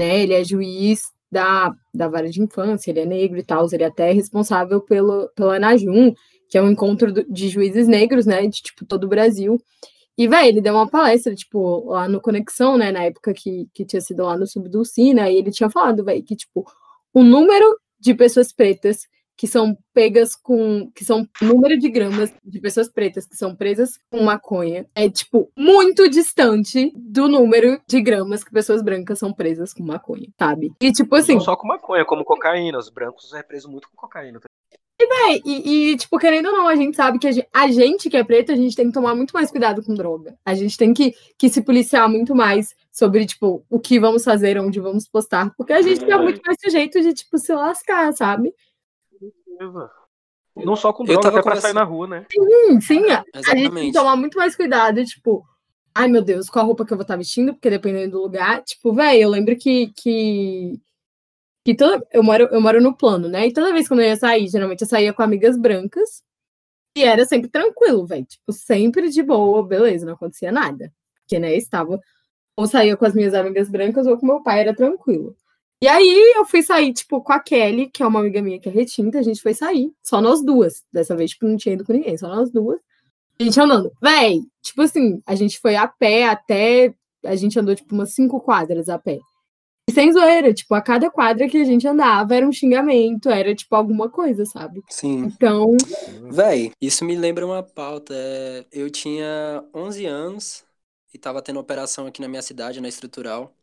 Né? 0.00 0.24
Ele 0.24 0.34
é 0.34 0.42
juiz 0.42 1.02
da, 1.30 1.72
da 1.94 2.08
vara 2.08 2.28
de 2.28 2.42
infância, 2.42 2.90
ele 2.90 2.98
é 2.98 3.06
negro 3.06 3.38
e 3.38 3.44
tal, 3.44 3.68
ele 3.70 3.84
é 3.84 3.86
até 3.86 4.10
responsável 4.10 4.80
pelo, 4.80 5.28
pela 5.36 5.54
Anajum, 5.54 6.12
que 6.48 6.58
é 6.58 6.62
um 6.62 6.72
encontro 6.72 7.12
de 7.12 7.48
juízes 7.48 7.86
negros, 7.86 8.26
né, 8.26 8.42
de, 8.48 8.62
tipo, 8.62 8.84
todo 8.84 9.04
o 9.04 9.08
Brasil. 9.08 9.60
E, 10.18 10.26
velho, 10.26 10.48
ele 10.48 10.60
deu 10.60 10.74
uma 10.74 10.88
palestra, 10.88 11.34
tipo, 11.34 11.90
lá 11.90 12.08
no 12.08 12.20
Conexão, 12.20 12.78
né, 12.78 12.90
na 12.90 13.04
época 13.04 13.34
que, 13.34 13.68
que 13.74 13.84
tinha 13.84 14.00
sido 14.00 14.22
lá 14.24 14.36
no 14.36 14.46
Subdulcina, 14.46 15.30
e 15.30 15.36
ele 15.36 15.50
tinha 15.50 15.68
falado, 15.68 16.04
velho, 16.04 16.22
que, 16.24 16.34
tipo, 16.34 16.64
o 17.12 17.22
número 17.22 17.78
de 18.00 18.14
pessoas 18.14 18.52
pretas 18.52 19.06
que 19.36 19.46
são 19.46 19.76
pegas 19.92 20.34
com. 20.34 20.90
que 20.94 21.04
são 21.04 21.28
número 21.42 21.78
de 21.78 21.90
gramas 21.90 22.32
de 22.42 22.58
pessoas 22.58 22.88
pretas 22.88 23.26
que 23.26 23.36
são 23.36 23.54
presas 23.54 23.98
com 24.10 24.22
maconha 24.22 24.86
é, 24.94 25.10
tipo, 25.10 25.50
muito 25.56 26.08
distante 26.08 26.90
do 26.96 27.28
número 27.28 27.80
de 27.86 28.00
gramas 28.00 28.42
que 28.42 28.50
pessoas 28.50 28.82
brancas 28.82 29.18
são 29.18 29.32
presas 29.32 29.74
com 29.74 29.84
maconha, 29.84 30.28
sabe? 30.38 30.72
E, 30.80 30.90
tipo, 30.90 31.14
assim, 31.14 31.34
Não 31.34 31.40
só 31.40 31.56
com 31.56 31.66
maconha, 31.66 32.04
como 32.04 32.24
cocaína. 32.24 32.78
Os 32.78 32.88
brancos 32.88 33.34
é 33.34 33.42
preso 33.42 33.70
muito 33.70 33.88
com 33.90 33.96
cocaína. 33.96 34.40
Tá? 34.98 35.04
é, 35.28 35.40
e, 35.44 35.90
e, 35.92 35.96
tipo, 35.96 36.18
querendo 36.18 36.46
ou 36.46 36.52
não, 36.52 36.68
a 36.68 36.76
gente 36.76 36.96
sabe 36.96 37.18
que 37.18 37.26
a 37.26 37.32
gente, 37.32 37.48
a 37.52 37.68
gente 37.68 38.10
que 38.10 38.16
é 38.16 38.24
preto, 38.24 38.52
a 38.52 38.56
gente 38.56 38.76
tem 38.76 38.86
que 38.86 38.92
tomar 38.92 39.14
muito 39.14 39.32
mais 39.32 39.50
cuidado 39.50 39.82
com 39.82 39.94
droga. 39.94 40.36
A 40.44 40.54
gente 40.54 40.76
tem 40.76 40.94
que, 40.94 41.14
que 41.38 41.48
se 41.48 41.62
policiar 41.62 42.08
muito 42.08 42.34
mais 42.34 42.74
sobre, 42.90 43.26
tipo, 43.26 43.64
o 43.68 43.78
que 43.78 43.98
vamos 44.00 44.24
fazer, 44.24 44.58
onde 44.58 44.80
vamos 44.80 45.06
postar, 45.06 45.52
porque 45.56 45.72
a 45.72 45.82
gente 45.82 46.04
é 46.04 46.16
muito 46.16 46.40
mais 46.44 46.56
sujeito 46.62 47.00
de, 47.00 47.12
tipo, 47.12 47.38
se 47.38 47.52
lascar, 47.52 48.12
sabe? 48.12 48.54
Não 50.56 50.76
só 50.76 50.92
com 50.92 51.02
Eu 51.02 51.08
droga, 51.08 51.22
tava 51.22 51.40
até 51.40 51.50
pra 51.50 51.60
sair 51.60 51.74
na 51.74 51.84
rua, 51.84 52.06
né? 52.06 52.26
Sim, 52.32 52.80
sim. 52.80 53.10
A, 53.10 53.24
a 53.34 53.56
gente 53.56 53.74
tem 53.74 53.86
que 53.90 53.98
tomar 53.98 54.16
muito 54.16 54.38
mais 54.38 54.56
cuidado, 54.56 55.04
tipo, 55.04 55.44
ai 55.94 56.08
meu 56.08 56.22
Deus, 56.22 56.48
qual 56.48 56.64
a 56.64 56.66
roupa 56.66 56.84
que 56.84 56.92
eu 56.92 56.96
vou 56.96 57.02
estar 57.02 57.16
vestindo, 57.16 57.52
porque 57.52 57.70
dependendo 57.70 58.12
do 58.12 58.22
lugar, 58.22 58.62
tipo, 58.62 58.92
velho, 58.92 59.22
eu 59.22 59.30
lembro 59.30 59.56
que. 59.56 59.92
que... 59.96 60.80
Que 61.66 61.74
toda, 61.74 62.06
eu, 62.12 62.22
moro, 62.22 62.44
eu 62.44 62.60
moro 62.60 62.80
no 62.80 62.96
plano, 62.96 63.28
né? 63.28 63.48
E 63.48 63.52
toda 63.52 63.72
vez 63.72 63.88
que 63.88 63.94
eu 63.94 64.00
ia 64.00 64.14
sair, 64.14 64.46
geralmente 64.46 64.82
eu 64.82 64.86
saía 64.86 65.12
com 65.12 65.20
amigas 65.20 65.58
brancas. 65.58 66.22
E 66.96 67.02
era 67.02 67.24
sempre 67.26 67.50
tranquilo, 67.50 68.06
velho. 68.06 68.24
Tipo, 68.24 68.52
sempre 68.52 69.10
de 69.10 69.20
boa, 69.20 69.66
beleza, 69.66 70.06
não 70.06 70.12
acontecia 70.14 70.52
nada. 70.52 70.92
Porque, 71.22 71.40
né, 71.40 71.56
estava. 71.56 72.00
Ou 72.56 72.68
saía 72.68 72.96
com 72.96 73.04
as 73.04 73.14
minhas 73.14 73.34
amigas 73.34 73.68
brancas 73.68 74.06
ou 74.06 74.16
com 74.16 74.26
meu 74.26 74.44
pai, 74.44 74.60
era 74.60 74.76
tranquilo. 74.76 75.36
E 75.82 75.88
aí 75.88 76.34
eu 76.36 76.44
fui 76.44 76.62
sair, 76.62 76.92
tipo, 76.92 77.20
com 77.20 77.32
a 77.32 77.40
Kelly, 77.40 77.90
que 77.90 78.00
é 78.00 78.06
uma 78.06 78.20
amiga 78.20 78.40
minha 78.40 78.60
que 78.60 78.68
é 78.68 78.72
retinta, 78.72 79.18
a 79.18 79.22
gente 79.22 79.42
foi 79.42 79.52
sair. 79.52 79.92
Só 80.04 80.20
nós 80.20 80.44
duas. 80.44 80.84
Dessa 80.92 81.16
vez, 81.16 81.32
tipo, 81.32 81.46
não 81.48 81.56
tinha 81.56 81.74
ido 81.74 81.84
com 81.84 81.92
ninguém, 81.92 82.16
só 82.16 82.28
nós 82.28 82.52
duas. 82.52 82.80
A 83.40 83.42
gente 83.42 83.60
andando. 83.60 83.90
Véi, 84.00 84.40
tipo 84.62 84.82
assim, 84.82 85.20
a 85.26 85.34
gente 85.34 85.58
foi 85.58 85.74
a 85.74 85.88
pé 85.88 86.28
até. 86.28 86.94
A 87.24 87.34
gente 87.34 87.58
andou, 87.58 87.74
tipo, 87.74 87.92
umas 87.92 88.14
cinco 88.14 88.40
quadras 88.40 88.88
a 88.88 89.00
pé. 89.00 89.18
E 89.88 89.92
sem 89.92 90.12
zoeira, 90.12 90.52
tipo, 90.52 90.74
a 90.74 90.82
cada 90.82 91.10
quadra 91.10 91.48
que 91.48 91.56
a 91.58 91.64
gente 91.64 91.86
andava 91.86 92.34
era 92.34 92.46
um 92.46 92.52
xingamento, 92.52 93.28
era, 93.30 93.54
tipo, 93.54 93.74
alguma 93.74 94.10
coisa, 94.10 94.44
sabe? 94.44 94.82
Sim. 94.90 95.26
Então, 95.26 95.76
Véi, 96.30 96.72
isso 96.80 97.04
me 97.04 97.16
lembra 97.16 97.46
uma 97.46 97.62
pauta. 97.62 98.14
é, 98.14 98.66
Eu 98.72 98.90
tinha 98.90 99.64
11 99.74 100.04
anos 100.06 100.64
e 101.14 101.18
tava 101.18 101.40
tendo 101.42 101.60
operação 101.60 102.06
aqui 102.06 102.20
na 102.20 102.28
minha 102.28 102.42
cidade, 102.42 102.80
na 102.80 102.88
estrutural. 102.88 103.54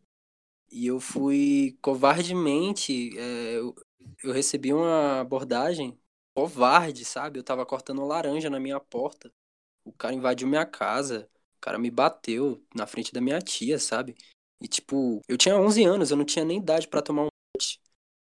E 0.72 0.88
eu 0.88 1.00
fui 1.00 1.78
covardemente. 1.82 3.18
é, 3.18 3.56
eu, 3.58 3.76
eu 4.24 4.32
recebi 4.34 4.74
uma 4.74 5.22
abordagem 5.22 5.98
covarde, 6.36 7.06
sabe? 7.06 7.40
Eu 7.40 7.44
tava 7.44 7.66
cortando 7.66 8.06
laranja 8.06 8.50
na 8.50 8.60
minha 8.60 8.80
porta. 8.80 9.32
O 9.86 9.94
cara 9.94 10.16
invadiu 10.16 10.48
minha 10.48 10.66
casa. 10.66 11.30
O 11.58 11.62
cara 11.62 11.80
me 11.80 11.92
bateu 11.92 12.64
na 12.76 12.88
frente 12.88 13.14
da 13.14 13.22
minha 13.22 13.40
tia, 13.42 13.80
sabe? 13.80 14.16
E 14.64 14.68
tipo, 14.68 15.22
eu 15.28 15.38
tinha 15.38 15.58
11 15.58 15.84
anos, 15.84 16.10
eu 16.10 16.16
não 16.16 16.24
tinha 16.24 16.46
nem 16.46 16.58
idade 16.58 16.88
pra 16.88 17.02
tomar 17.02 17.26
um. 17.26 17.28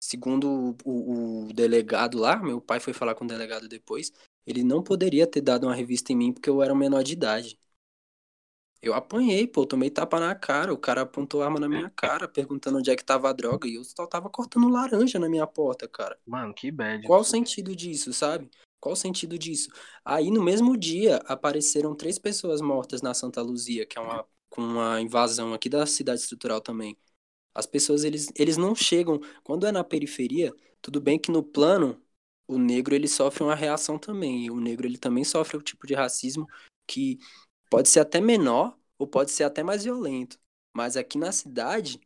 Segundo 0.02 0.76
o, 0.84 1.44
o 1.46 1.52
delegado 1.52 2.18
lá, 2.18 2.36
meu 2.36 2.60
pai 2.60 2.80
foi 2.80 2.92
falar 2.92 3.14
com 3.14 3.24
o 3.24 3.28
delegado 3.28 3.68
depois, 3.68 4.12
ele 4.44 4.64
não 4.64 4.82
poderia 4.82 5.24
ter 5.24 5.40
dado 5.40 5.68
uma 5.68 5.74
revista 5.74 6.12
em 6.12 6.16
mim 6.16 6.32
porque 6.32 6.50
eu 6.50 6.60
era 6.60 6.74
um 6.74 6.76
menor 6.76 7.04
de 7.04 7.12
idade. 7.12 7.56
Eu 8.82 8.92
apanhei, 8.94 9.46
pô, 9.46 9.64
tomei 9.64 9.88
tapa 9.88 10.18
na 10.18 10.34
cara, 10.34 10.74
o 10.74 10.76
cara 10.76 11.02
apontou 11.02 11.40
arma 11.40 11.60
na 11.60 11.68
minha 11.68 11.88
cara, 11.90 12.26
perguntando 12.26 12.78
onde 12.78 12.90
é 12.90 12.96
que 12.96 13.04
tava 13.04 13.30
a 13.30 13.32
droga, 13.32 13.68
e 13.68 13.76
eu 13.76 13.84
só 13.84 14.04
tava 14.08 14.28
cortando 14.28 14.68
laranja 14.68 15.20
na 15.20 15.28
minha 15.28 15.46
porta, 15.46 15.86
cara. 15.86 16.18
Mano, 16.26 16.52
que 16.52 16.72
bad. 16.72 17.06
Qual 17.06 17.20
o 17.20 17.24
sentido 17.24 17.76
disso, 17.76 18.12
sabe? 18.12 18.50
Qual 18.80 18.94
o 18.94 18.96
sentido 18.96 19.38
disso? 19.38 19.70
Aí 20.04 20.32
no 20.32 20.42
mesmo 20.42 20.76
dia 20.76 21.18
apareceram 21.26 21.94
três 21.94 22.18
pessoas 22.18 22.60
mortas 22.60 23.00
na 23.00 23.14
Santa 23.14 23.40
Luzia, 23.40 23.86
que 23.86 23.96
é 23.96 24.00
uma 24.00 24.26
com 24.52 24.60
uma 24.60 25.00
invasão 25.00 25.54
aqui 25.54 25.68
da 25.68 25.86
cidade 25.86 26.20
estrutural 26.20 26.60
também. 26.60 26.94
As 27.54 27.66
pessoas 27.66 28.04
eles, 28.04 28.28
eles 28.36 28.58
não 28.58 28.74
chegam, 28.74 29.18
quando 29.42 29.66
é 29.66 29.72
na 29.72 29.82
periferia, 29.82 30.54
tudo 30.82 31.00
bem 31.00 31.18
que 31.18 31.30
no 31.30 31.42
plano 31.42 32.00
o 32.46 32.58
negro 32.58 32.94
ele 32.94 33.08
sofre 33.08 33.42
uma 33.42 33.54
reação 33.54 33.98
também, 33.98 34.50
o 34.50 34.60
negro 34.60 34.86
ele 34.86 34.98
também 34.98 35.24
sofre 35.24 35.56
o 35.56 35.62
tipo 35.62 35.86
de 35.86 35.94
racismo 35.94 36.46
que 36.86 37.18
pode 37.70 37.88
ser 37.88 38.00
até 38.00 38.20
menor 38.20 38.76
ou 38.98 39.06
pode 39.06 39.30
ser 39.30 39.44
até 39.44 39.62
mais 39.62 39.84
violento. 39.84 40.38
Mas 40.74 40.98
aqui 40.98 41.16
na 41.16 41.32
cidade, 41.32 41.98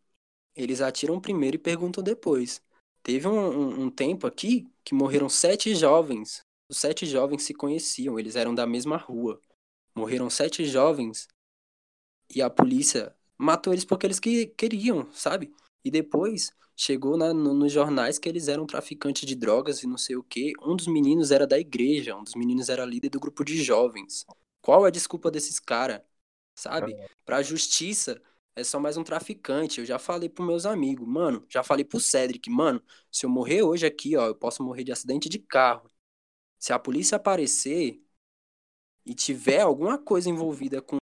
eles 0.55 0.81
atiram 0.81 1.21
primeiro 1.21 1.57
e 1.57 1.59
perguntam 1.59 2.03
depois. 2.03 2.63
Teve 3.03 3.27
um, 3.27 3.39
um, 3.39 3.81
um 3.83 3.91
tempo 3.91 4.27
aqui 4.27 4.69
que 4.85 4.95
morreram 4.95 5.29
sete 5.29 5.75
jovens. 5.75 6.43
Os 6.71 6.79
sete 6.79 7.07
jovens 7.07 7.43
se 7.43 7.55
conheciam, 7.55 8.19
eles 8.21 8.37
eram 8.37 8.55
da 8.55 8.67
mesma 8.67 8.97
rua. 8.97 9.41
Morreram 9.97 10.31
sete 10.31 10.65
jovens 10.65 11.27
e 12.35 12.43
a 12.43 12.51
polícia 12.51 13.15
matou 13.39 13.73
eles 13.73 13.85
porque 13.85 14.07
eles 14.07 14.21
que 14.21 14.47
queriam, 14.47 15.11
sabe? 15.13 15.53
E 15.85 15.91
depois 15.91 16.53
chegou 16.77 17.17
na, 17.17 17.33
no, 17.33 17.55
nos 17.55 17.73
jornais 17.73 18.19
que 18.19 18.29
eles 18.29 18.49
eram 18.49 18.67
traficantes 18.67 19.27
de 19.27 19.35
drogas 19.35 19.83
e 19.83 19.87
não 19.87 19.99
sei 19.99 20.17
o 20.17 20.23
quê. 20.23 20.53
Um 20.63 20.77
dos 20.77 20.87
meninos 20.87 21.31
era 21.31 21.47
da 21.47 21.59
igreja, 21.59 22.17
um 22.17 22.25
dos 22.25 22.35
meninos 22.35 22.69
era 22.69 22.85
líder 22.85 23.09
do 23.11 23.21
grupo 23.21 23.45
de 23.45 23.63
jovens. 23.63 24.27
Qual 24.61 24.85
é 24.85 24.89
a 24.89 24.91
desculpa 24.91 25.31
desses 25.31 25.59
caras? 25.61 26.01
Sabe? 26.55 26.97
Pra 27.25 27.43
justiça 27.43 28.21
é 28.55 28.65
só 28.65 28.81
mais 28.81 28.97
um 28.97 29.05
traficante. 29.05 29.81
Eu 29.81 29.87
já 29.87 29.99
falei 29.99 30.29
pros 30.29 30.47
meus 30.47 30.67
amigos, 30.67 31.07
mano, 31.07 31.45
já 31.49 31.63
falei 31.63 31.85
pro 31.85 32.01
Cedric, 32.01 32.49
mano, 32.51 32.83
se 33.13 33.27
eu 33.27 33.31
morrer 33.31 33.63
hoje 33.63 33.87
aqui, 33.87 34.17
ó, 34.17 34.27
eu 34.27 34.35
posso 34.35 34.63
morrer 34.63 34.85
de 34.85 34.93
acidente 34.93 35.29
de 35.29 35.39
carro. 35.39 35.91
Se 36.59 36.73
a 36.73 36.79
polícia 36.79 37.17
aparecer 37.17 38.03
e 39.05 39.15
tiver 39.15 39.61
alguma 39.61 39.97
coisa 39.99 40.29
envolvida 40.29 40.83
com. 40.83 40.97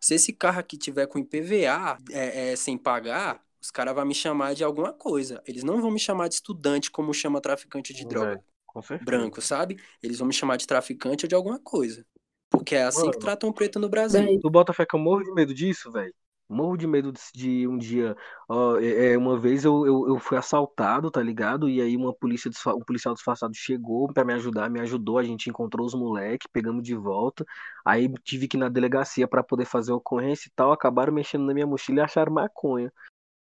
Se 0.00 0.14
esse 0.14 0.32
carro 0.32 0.58
aqui 0.60 0.76
tiver 0.78 1.06
com 1.06 1.18
IPVA 1.18 1.98
é, 2.10 2.52
é, 2.52 2.56
sem 2.56 2.76
pagar, 2.78 3.42
os 3.60 3.70
caras 3.70 3.94
vão 3.94 4.04
me 4.04 4.14
chamar 4.14 4.54
de 4.54 4.64
alguma 4.64 4.92
coisa. 4.92 5.42
Eles 5.46 5.64
não 5.64 5.80
vão 5.80 5.90
me 5.90 5.98
chamar 6.00 6.28
de 6.28 6.34
estudante 6.36 6.90
como 6.90 7.12
chama 7.14 7.40
traficante 7.40 7.92
de 7.94 8.04
droga 8.06 8.34
É, 8.34 8.42
com 8.66 8.82
certeza. 8.82 9.04
branco, 9.04 9.40
sabe? 9.42 9.78
Eles 10.02 10.18
vão 10.18 10.28
me 10.28 10.34
chamar 10.34 10.56
de 10.56 10.66
traficante 10.66 11.24
ou 11.24 11.28
de 11.28 11.34
alguma 11.34 11.58
coisa. 11.60 12.06
Porque 12.50 12.74
é 12.76 12.84
assim 12.84 13.02
Mano. 13.06 13.12
que 13.12 13.18
tratam 13.18 13.48
o 13.50 13.54
preto 13.54 13.78
no 13.80 13.88
Brasil. 13.88 14.36
Tu 14.40 14.50
bota 14.50 14.72
fé 14.72 14.84
que 14.86 14.94
eu 14.96 15.00
morro 15.00 15.22
de 15.24 15.32
medo 15.32 15.54
disso, 15.54 15.90
velho. 15.90 16.14
Morro 16.48 16.76
de 16.76 16.86
medo 16.86 17.12
de, 17.34 17.66
um 17.66 17.78
dia. 17.78 18.14
ó, 18.48 18.76
é, 18.78 19.12
é, 19.12 19.18
uma 19.18 19.38
vez 19.38 19.64
eu, 19.64 19.86
eu, 19.86 20.08
eu 20.08 20.18
fui 20.18 20.36
assaltado, 20.36 21.10
tá 21.10 21.22
ligado? 21.22 21.68
E 21.68 21.80
aí 21.80 21.96
uma 21.96 22.12
polícia, 22.12 22.50
um 22.68 22.84
policial 22.84 23.14
disfarçado 23.14 23.54
chegou 23.54 24.12
pra 24.12 24.24
me 24.24 24.34
ajudar, 24.34 24.68
me 24.68 24.80
ajudou, 24.80 25.18
a 25.18 25.24
gente 25.24 25.48
encontrou 25.48 25.86
os 25.86 25.94
moleques, 25.94 26.46
pegamos 26.52 26.82
de 26.82 26.94
volta. 26.94 27.44
Aí 27.84 28.12
tive 28.22 28.46
que 28.48 28.56
ir 28.56 28.60
na 28.60 28.68
delegacia 28.68 29.26
pra 29.26 29.42
poder 29.42 29.64
fazer 29.64 29.92
a 29.92 29.96
ocorrência 29.96 30.48
e 30.48 30.52
tal. 30.54 30.72
Acabaram 30.72 31.12
mexendo 31.12 31.44
na 31.46 31.54
minha 31.54 31.66
mochila 31.66 32.00
e 32.00 32.02
acharam 32.02 32.32
maconha. 32.32 32.92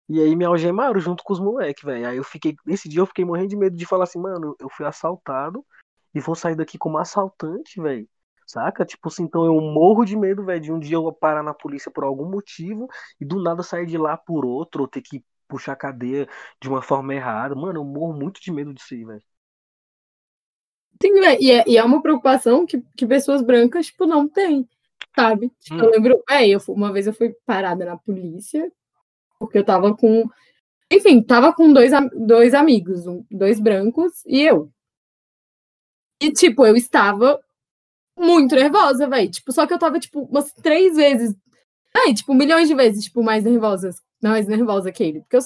E 0.10 0.20
aí 0.20 0.36
me 0.36 0.45
algemaram 0.45 0.99
junto 0.99 1.24
com 1.24 1.34
os 1.34 1.39
moleques, 1.39 1.84
velho. 1.84 2.08
Aí 2.08 2.18
eu 2.18 2.24
fiquei. 2.24 2.56
Esse 2.68 2.89
dia 2.89 3.02
eu 3.02 3.06
fiquei 3.06 3.26
morrendo 3.26 3.49
de 3.49 3.56
medo 3.58 3.76
de 3.78 3.86
falar 3.86 4.04
assim, 4.06 4.20
mano, 4.20 4.56
eu 4.60 4.70
fui 4.70 4.86
assaltado 4.86 5.66
e 6.14 6.20
vou 6.20 6.36
sair 6.36 6.56
daqui 6.56 6.78
como 6.78 6.97
assaltante, 6.97 7.82
velho. 7.82 8.08
Saca? 8.52 8.86
Tipo 8.86 9.08
assim, 9.10 9.24
então 9.24 9.45
eu 9.45 9.60
morro 9.62 10.06
de 10.06 10.16
medo, 10.18 10.43
velho, 10.45 10.62
de 10.62 10.72
um 10.72 10.80
dia 10.80 10.95
eu 10.95 11.12
parar 11.14 11.43
na 11.43 11.54
polícia 11.54 11.91
por 11.91 12.04
algum 12.04 12.30
motivo 12.30 12.88
e 13.20 13.26
do 13.26 13.41
nada 13.41 13.64
sair 13.64 13.86
de 13.86 13.97
lá 13.97 14.18
por 14.18 14.45
outro, 14.45 14.82
ou 14.84 14.88
ter 14.88 15.02
que 15.02 15.24
puxar 15.47 15.74
a 15.74 15.76
cadeia 15.76 16.28
de 16.62 16.70
uma 16.70 16.82
forma 16.82 17.14
errada. 17.14 17.56
Mano, 17.56 17.80
eu 17.80 17.86
morro 17.86 18.14
muito 18.14 18.41
de 18.41 18.52
medo 18.52 18.74
disso 18.74 18.93
aí, 18.93 19.06
velho. 19.06 19.24
Sim, 21.02 21.14
e 21.39 21.52
é, 21.52 21.64
e 21.68 21.78
é 21.78 21.84
uma 21.84 22.02
preocupação 22.02 22.66
que, 22.66 22.82
que 22.95 23.08
pessoas 23.08 23.41
brancas, 23.41 23.88
tipo, 23.88 24.06
não 24.06 24.28
têm, 24.28 24.68
sabe? 25.16 25.52
Tipo, 25.60 25.84
Hum. 25.84 25.86
Eu 25.86 25.91
lembro, 25.91 26.24
é, 26.30 26.47
eu, 26.47 26.60
uma 26.70 26.91
vez 26.93 27.08
eu 27.08 27.14
fui 27.14 27.34
parada 27.45 27.84
na 27.86 27.97
polícia, 27.97 28.72
porque 29.39 29.60
eu 29.60 29.66
tava 29.66 29.95
com. 29.95 30.30
Enfim, 30.91 31.22
tava 31.24 31.54
com 31.54 31.74
dois, 31.74 31.91
dois 32.16 32.54
amigos, 32.54 33.08
um- 33.08 33.26
dois 33.32 33.60
brancos 33.60 34.24
e 34.28 34.41
eu. 34.41 34.72
E, 36.22 36.32
tipo, 36.32 36.66
eu 36.66 36.76
estava 36.76 37.39
muito 38.18 38.55
nervosa, 38.55 39.07
velho. 39.07 39.30
Tipo, 39.30 39.51
só 39.51 39.66
que 39.66 39.74
eu 39.74 39.80
tava, 39.80 39.99
tipo, 39.99 40.22
umas 40.24 40.51
três 40.53 40.95
vezes. 40.95 41.36
Ai, 41.95 42.14
tipo, 42.14 42.34
milhões 42.34 42.68
de 42.68 42.76
vezes, 42.76 43.05
tipo, 43.05 43.24
mais 43.24 43.43
nervosas. 43.43 43.95
Não, 44.22 44.32
mais 44.32 44.47
nervosa 44.47 44.91
que 44.91 45.03
ele. 45.03 45.22
Porque 45.22 45.38
eu, 45.38 45.41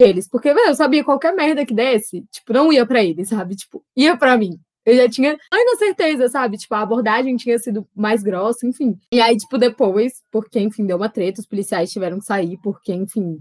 eles. 0.00 0.28
Porque, 0.28 0.52
velho, 0.52 0.68
eu 0.68 0.74
sabia 0.74 1.04
qualquer 1.04 1.34
merda 1.34 1.66
que 1.66 1.74
desse, 1.74 2.22
tipo, 2.30 2.52
não 2.52 2.72
ia 2.72 2.86
pra 2.86 3.02
eles, 3.02 3.28
sabe? 3.28 3.56
Tipo, 3.56 3.84
ia 3.96 4.16
pra 4.16 4.36
mim. 4.36 4.58
Eu 4.84 4.96
já 4.96 5.08
tinha 5.08 5.38
ainda 5.50 5.76
certeza, 5.76 6.28
sabe? 6.28 6.56
Tipo, 6.56 6.74
a 6.74 6.80
abordagem 6.80 7.36
tinha 7.36 7.58
sido 7.58 7.86
mais 7.94 8.22
grossa, 8.22 8.66
enfim. 8.66 8.96
E 9.12 9.20
aí, 9.20 9.36
tipo, 9.36 9.56
depois, 9.56 10.14
porque, 10.30 10.58
enfim, 10.58 10.86
deu 10.86 10.96
uma 10.96 11.08
treta, 11.08 11.40
os 11.40 11.46
policiais 11.46 11.92
tiveram 11.92 12.18
que 12.18 12.24
sair, 12.24 12.58
porque, 12.62 12.92
enfim, 12.92 13.38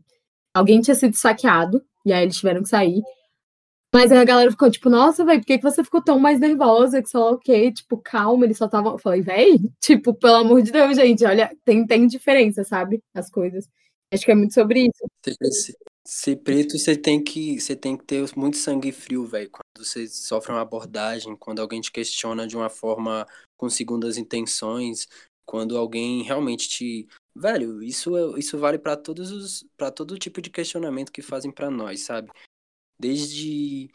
alguém 0.53 0.82
tinha 0.82 0.93
sido 0.93 1.15
saqueado, 1.15 1.82
e 2.05 2.13
aí 2.13 2.24
eles 2.24 2.38
tiveram 2.38 2.61
que 2.61 2.69
sair. 2.69 3.01
Mas 3.94 4.12
aí 4.12 4.18
a 4.20 4.24
galera 4.24 4.50
ficou, 4.50 4.72
tipo, 4.72 4.89
nossa, 4.89 5.26
velho, 5.26 5.42
por 5.42 5.46
que, 5.46 5.58
que 5.58 5.64
você 5.64 5.84
ficou 5.84 6.02
tão 6.02 6.18
mais 6.18 6.39
nervosa? 6.39 7.02
Que 7.02 7.10
sei 7.10 7.20
lá 7.20 7.32
o 7.32 7.38
quê? 7.38 7.72
Tipo, 7.74 7.98
calma, 7.98 8.46
eles 8.46 8.58
só 8.58 8.66
estavam. 8.66 8.94
Eu 8.94 8.98
falei, 9.00 9.22
véi, 9.22 9.58
tipo, 9.82 10.14
pelo 10.14 10.36
amor 10.36 10.62
de 10.62 10.72
Deus, 10.72 10.96
gente, 10.96 11.26
olha, 11.26 11.56
tem, 11.66 11.86
tem 11.86 12.08
diferença, 12.08 12.64
sabe? 12.64 13.02
As 13.14 13.30
coisas. 13.30 13.68
Acho 14.14 14.26
que 14.26 14.32
é 14.32 14.36
muito 14.36 14.54
sobre 14.54 14.82
isso. 14.82 15.08
Ser 16.06 16.38
preto, 16.38 16.78
você 16.78 16.96
tem 16.98 17.24
que, 17.24 17.60
você 17.60 17.76
tem 17.76 17.96
que 17.96 18.04
ter 18.04 18.26
muito 18.36 18.58
sangue 18.58 18.92
frio, 18.92 19.26
velho. 19.26 19.50
Quando 19.50 19.86
você 19.86 20.08
sofre 20.08 20.52
uma 20.52 20.62
abordagem, 20.62 21.36
quando 21.38 21.60
alguém 21.60 21.80
te 21.80 21.92
questiona 21.92 22.48
de 22.48 22.56
uma 22.58 22.70
forma 22.70 23.26
com 23.56 23.70
segundas 23.70 24.18
intenções, 24.18 25.08
quando 25.46 25.78
alguém 25.78 26.24
realmente 26.24 26.68
te, 26.68 27.08
velho, 27.36 27.82
isso 27.84 28.18
é- 28.18 28.39
isso 28.39 28.58
vale 28.58 28.80
pra 28.80 28.98
todos 28.98 29.32
os, 29.32 29.66
para 29.78 29.92
todo 29.92 30.18
tipo 30.18 30.42
de 30.42 30.50
questionamento 30.50 31.12
que 31.12 31.22
fazem 31.22 31.52
pra 31.52 31.70
nós, 31.70 32.02
sabe? 32.02 32.30
Desde 33.02 33.89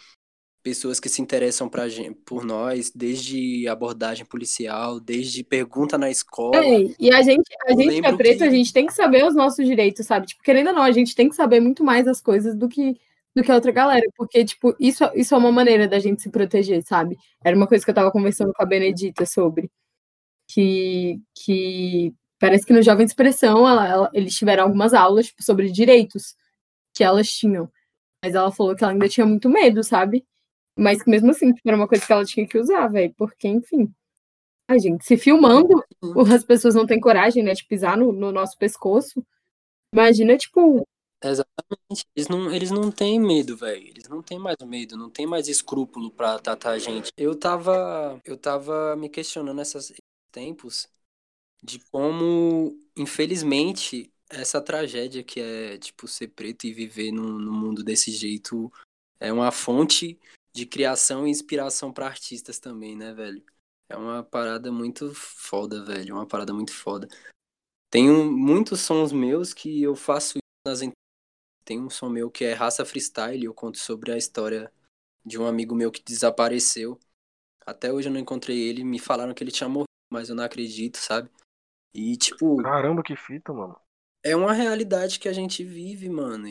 pessoas 0.65 0.99
que 0.99 1.09
se 1.09 1.23
interessam 1.23 1.69
pra 1.69 1.89
gente, 1.89 2.17
por 2.27 2.45
nós, 2.45 2.91
desde 2.93 3.69
abordagem 3.69 4.27
policial, 4.27 4.99
desde 4.99 5.45
pergunta 5.45 5.97
na 5.97 6.11
escola. 6.11 6.57
É, 6.57 6.81
e 6.99 7.15
a 7.15 7.23
gente, 7.23 7.49
a 7.65 7.71
Eu 7.71 7.79
gente 7.79 8.01
que 8.01 8.07
é 8.07 8.17
preto, 8.17 8.39
que- 8.39 8.45
a 8.45 8.51
gente 8.51 8.73
tem 8.73 8.85
que 8.87 8.93
saber 8.93 9.25
os 9.25 9.35
nossos 9.37 9.65
direitos, 9.65 10.05
sabe? 10.05 10.27
Tipo, 10.27 10.43
querendo 10.43 10.69
ou 10.71 10.73
não, 10.75 10.83
a 10.83 10.91
gente 10.91 11.15
tem 11.15 11.29
que 11.29 11.37
saber 11.37 11.61
muito 11.61 11.85
mais 11.85 12.09
as 12.09 12.21
coisas 12.21 12.57
do 12.57 12.69
que 12.69 12.97
do 13.37 13.43
que 13.45 13.53
a 13.53 13.55
outra 13.55 13.71
galera, 13.71 14.07
porque, 14.17 14.43
tipo, 14.47 14.75
isso, 14.81 15.05
isso 15.15 15.35
é 15.35 15.37
uma 15.39 15.53
maneira 15.53 15.87
da 15.87 15.99
gente 15.99 16.23
se 16.23 16.31
proteger, 16.31 16.83
sabe? 16.83 17.19
Era 17.45 17.55
uma 17.55 17.67
coisa 17.67 17.85
que 17.85 17.91
eu 17.91 17.95
tava 17.95 18.11
conversando 18.11 18.51
com 18.55 18.63
a 18.63 18.67
Benedita 18.67 19.27
sobre, 19.27 19.71
que, 20.49 21.21
que 21.35 22.15
parece 22.39 22.65
que 22.65 22.73
no 22.73 22.83
Jovem 22.83 23.05
Expressão 23.05 23.69
ela, 23.69 23.87
ela, 23.89 24.11
eles 24.15 24.35
tiveram 24.35 24.65
algumas 24.65 24.95
aulas 24.95 25.27
tipo, 25.27 25.43
sobre 25.43 25.71
direitos 25.71 26.35
que 26.95 27.05
elas 27.05 27.29
tinham, 27.31 27.71
mas 28.23 28.35
ela 28.35 28.53
falou 28.53 28.75
que 28.77 28.85
ela 28.85 28.93
ainda 28.93 29.09
tinha 29.09 29.27
muito 29.27 29.49
medo, 29.49 29.83
sabe? 29.85 30.25
Mas 30.79 31.03
que 31.03 31.11
mesmo 31.11 31.31
assim, 31.31 31.53
tipo, 31.53 31.69
era 31.69 31.77
uma 31.77 31.89
coisa 31.89 32.07
que 32.07 32.13
ela 32.13 32.25
tinha 32.25 32.47
que 32.47 32.59
usar, 32.59 32.89
velho, 32.89 33.15
porque, 33.17 33.49
enfim... 33.49 33.93
A 34.69 34.79
gente, 34.79 35.05
se 35.05 35.17
filmando, 35.17 35.81
as 36.35 36.43
pessoas 36.45 36.75
não 36.75 36.87
têm 36.87 36.99
coragem, 36.99 37.43
né, 37.43 37.53
de 37.55 37.65
pisar 37.65 37.97
no, 37.97 38.13
no 38.13 38.33
nosso 38.33 38.59
pescoço. 38.59 39.25
Imagina, 39.93 40.37
tipo, 40.37 40.87
Exatamente. 41.23 42.05
Eles 42.15 42.29
não, 42.29 42.55
eles 42.55 42.71
não 42.71 42.91
têm 42.91 43.19
medo, 43.19 43.57
velho. 43.57 43.89
Eles 43.89 44.09
não 44.09 44.23
têm 44.23 44.39
mais 44.39 44.57
medo, 44.65 44.97
não 44.97 45.11
tem 45.11 45.27
mais 45.27 45.49
escrúpulo 45.49 46.11
pra 46.11 46.39
tratar 46.39 46.73
a 46.73 46.79
gente. 46.79 47.11
Eu 47.17 47.35
tava, 47.39 48.21
eu 48.25 48.37
tava 48.37 48.95
me 48.97 49.09
questionando 49.09 49.61
esses 49.61 49.93
tempos 50.31 50.89
de 51.63 51.81
como, 51.91 52.79
infelizmente, 52.97 54.13
essa 54.29 54.61
tragédia 54.61 55.23
que 55.23 55.41
é, 55.41 55.79
tipo, 55.79 56.07
ser 56.09 56.29
preto 56.29 56.65
e 56.67 56.73
viver 56.73 57.13
no, 57.13 57.39
no 57.39 57.53
mundo 57.53 57.83
desse 57.83 58.11
jeito 58.11 58.73
é 59.21 59.33
uma 59.33 59.51
fonte 59.51 60.19
de 60.53 60.67
criação 60.67 61.27
e 61.27 61.31
inspiração 61.31 61.93
para 61.93 62.07
artistas 62.07 62.59
também, 62.59 62.97
né, 62.97 63.13
velho? 63.13 63.45
É 63.89 63.97
uma 63.97 64.23
parada 64.23 64.73
muito 64.73 65.15
foda, 65.15 65.85
velho. 65.85 66.15
Uma 66.15 66.27
parada 66.27 66.53
muito 66.53 66.73
foda. 66.73 67.09
Tenho 67.91 68.31
muitos 68.31 68.81
sons 68.81 69.13
meus 69.13 69.55
que 69.55 69.83
eu 69.83 69.95
faço 69.95 70.39
nas 70.67 70.81
tem 71.67 71.81
um 71.81 71.91
som 71.91 72.09
meu 72.09 72.31
que 72.31 72.45
é 72.45 72.53
Raça 72.53 72.85
Freestyle, 72.85 73.45
eu 73.45 73.53
conto 73.53 73.79
sobre 73.79 74.13
a 74.13 74.17
história 74.17 74.73
de 75.25 75.37
um 75.37 75.45
amigo 75.45 75.75
meu 75.75 75.91
que 75.91 76.01
desapareceu. 76.01 76.97
Até 77.67 77.93
hoje 77.93 78.09
eu 78.09 78.13
não 78.13 78.21
encontrei 78.21 78.57
ele, 78.57 78.85
me 78.85 79.01
falaram 79.01 79.35
que 79.35 79.43
ele 79.43 79.51
tinha 79.51 79.69
morrido, 79.69 79.91
mas 80.09 80.29
eu 80.29 80.37
não 80.37 80.45
acredito, 80.45 80.97
sabe? 80.99 81.29
E 81.93 82.17
tipo. 82.17 82.57
Caramba, 82.59 83.03
que 83.03 83.17
fita, 83.17 83.53
mano. 83.53 83.77
É 84.27 84.35
uma 84.35 84.53
realidade 84.53 85.21
que 85.21 85.29
a 85.29 85.33
gente 85.33 85.63
vive, 85.63 86.09
mano. 86.09 86.51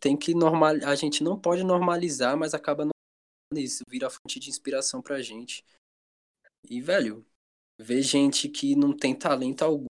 Tem 0.00 0.16
que 0.16 0.34
normal. 0.34 0.72
A 0.84 0.96
gente 0.96 1.22
não 1.22 1.38
pode 1.38 1.62
normalizar, 1.62 2.36
mas 2.36 2.52
acaba 2.52 2.88
isso. 3.54 3.84
Vira 3.88 4.10
fonte 4.10 4.40
de 4.40 4.50
inspiração 4.50 5.00
pra 5.00 5.22
gente. 5.22 5.64
E, 6.68 6.80
velho, 6.80 7.24
ver 7.78 8.02
gente 8.02 8.48
que 8.48 8.74
não 8.74 8.92
tem 8.92 9.14
talento 9.14 9.62
algum 9.62 9.86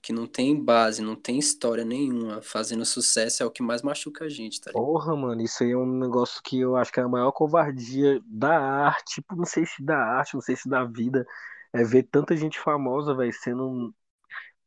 que 0.00 0.12
não 0.12 0.28
tem 0.28 0.58
base, 0.58 1.02
não 1.02 1.14
tem 1.14 1.38
história 1.38 1.84
nenhuma, 1.84 2.40
fazendo 2.40 2.86
sucesso 2.86 3.42
é 3.42 3.46
o 3.46 3.50
que 3.50 3.62
mais 3.62 3.82
machuca 3.82 4.24
a 4.24 4.28
gente, 4.30 4.58
tá 4.58 4.70
ligado? 4.70 4.82
Porra, 4.82 5.14
mano, 5.14 5.42
isso 5.42 5.62
aí 5.62 5.72
é 5.72 5.76
um 5.76 5.98
negócio 5.98 6.40
que 6.42 6.58
eu 6.58 6.74
acho 6.74 6.90
que 6.90 7.00
é 7.00 7.02
a 7.02 7.08
maior 7.08 7.30
covardia 7.32 8.18
da 8.24 8.58
arte, 8.58 9.16
tipo, 9.16 9.36
não 9.36 9.44
sei 9.44 9.66
se 9.66 9.82
da 9.82 9.98
arte, 9.98 10.34
não 10.34 10.40
sei 10.40 10.56
se 10.56 10.70
da 10.70 10.84
vida, 10.84 11.26
é 11.70 11.84
ver 11.84 12.04
tanta 12.04 12.34
gente 12.34 12.58
famosa, 12.58 13.14
velho, 13.14 13.32
sendo 13.32 13.94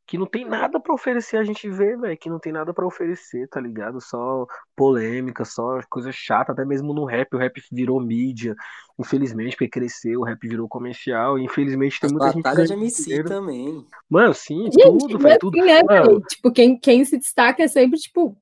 que 0.06 0.18
não 0.18 0.26
tem 0.26 0.44
nada 0.44 0.78
para 0.78 0.92
oferecer 0.92 1.38
a 1.38 1.44
gente 1.44 1.68
ver, 1.68 1.98
velho, 1.98 2.16
que 2.18 2.28
não 2.28 2.38
tem 2.38 2.52
nada 2.52 2.74
para 2.74 2.86
oferecer, 2.86 3.48
tá 3.48 3.58
ligado? 3.58 4.00
Só 4.00 4.46
polêmica, 4.76 5.44
só 5.44 5.80
coisa 5.88 6.12
chata, 6.12 6.52
até 6.52 6.64
mesmo 6.64 6.92
no 6.92 7.06
rap, 7.06 7.34
o 7.34 7.38
rap 7.38 7.62
virou 7.72 8.00
mídia, 8.00 8.54
infelizmente, 8.98 9.56
porque 9.56 9.68
cresceu, 9.68 10.20
o 10.20 10.24
rap 10.24 10.46
virou 10.46 10.68
comercial, 10.68 11.38
e 11.38 11.44
infelizmente 11.44 11.98
tem 12.00 12.10
muita 12.10 12.32
Batalha 12.32 12.66
gente 12.66 12.76
de 12.76 12.84
MC 12.84 13.04
dinheiro. 13.04 13.28
também. 13.28 13.86
Mano, 14.08 14.34
sim, 14.34 14.64
gente, 14.64 14.82
tudo, 14.82 15.18
velho, 15.18 15.38
tudo. 15.38 15.56
Né, 15.56 15.82
Mano. 15.82 16.20
Tipo, 16.20 16.52
quem, 16.52 16.78
quem 16.78 17.04
se 17.04 17.16
destaca 17.16 17.62
é 17.62 17.68
sempre, 17.68 17.98
tipo, 17.98 18.36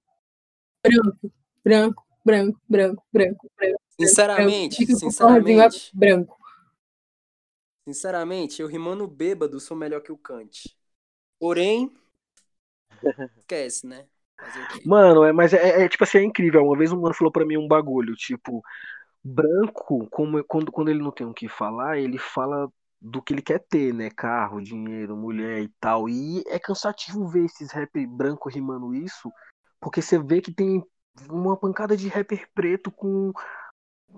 branco, 0.83 1.33
branco, 1.65 2.05
branco, 2.25 2.61
branco, 2.69 3.05
branco, 3.13 3.51
branco. 3.57 3.81
Sinceramente, 4.01 4.85
branco, 4.85 5.01
sinceramente. 5.01 5.91
Branco. 5.95 6.37
Sinceramente, 7.87 8.63
eu 8.63 8.69
rimando 8.69 9.07
bêbado 9.07 9.61
sou 9.61 9.77
melhor 9.77 10.01
que 10.01 10.11
o 10.11 10.17
Kant. 10.17 10.77
Porém, 11.43 11.91
esquece, 13.37 13.85
né? 13.85 14.07
Mano, 14.87 15.25
é, 15.25 15.33
mas 15.33 15.53
é, 15.53 15.83
é, 15.83 15.89
tipo 15.89 16.05
assim, 16.05 16.19
é 16.19 16.23
incrível. 16.23 16.65
Uma 16.65 16.79
vez 16.79 16.93
um 16.93 17.01
mano 17.01 17.13
falou 17.13 17.33
pra 17.33 17.45
mim 17.45 17.57
um 17.57 17.67
bagulho, 17.67 18.15
tipo, 18.15 18.63
branco, 19.25 20.09
como, 20.09 20.45
quando, 20.45 20.71
quando 20.71 20.89
ele 20.89 21.03
não 21.03 21.11
tem 21.11 21.27
o 21.27 21.35
que 21.35 21.49
falar, 21.49 21.99
ele 21.99 22.17
fala 22.17 22.71
do 23.01 23.21
que 23.21 23.35
ele 23.35 23.43
quer 23.43 23.59
ter, 23.59 23.93
né? 23.93 24.09
Carro, 24.09 24.63
dinheiro, 24.63 25.17
mulher 25.17 25.63
e 25.63 25.69
tal. 25.81 26.09
E 26.09 26.45
é 26.47 26.61
cansativo 26.61 27.27
ver 27.27 27.47
esses 27.47 27.73
rap 27.73 28.07
branco 28.07 28.49
rimando 28.49 28.95
isso, 28.95 29.29
porque 29.81 30.01
você 30.01 30.21
vê 30.21 30.41
que 30.41 30.55
tem 30.55 30.81
uma 31.29 31.57
pancada 31.57 31.97
de 31.97 32.07
rapper 32.07 32.49
preto 32.55 32.89
com 32.93 33.33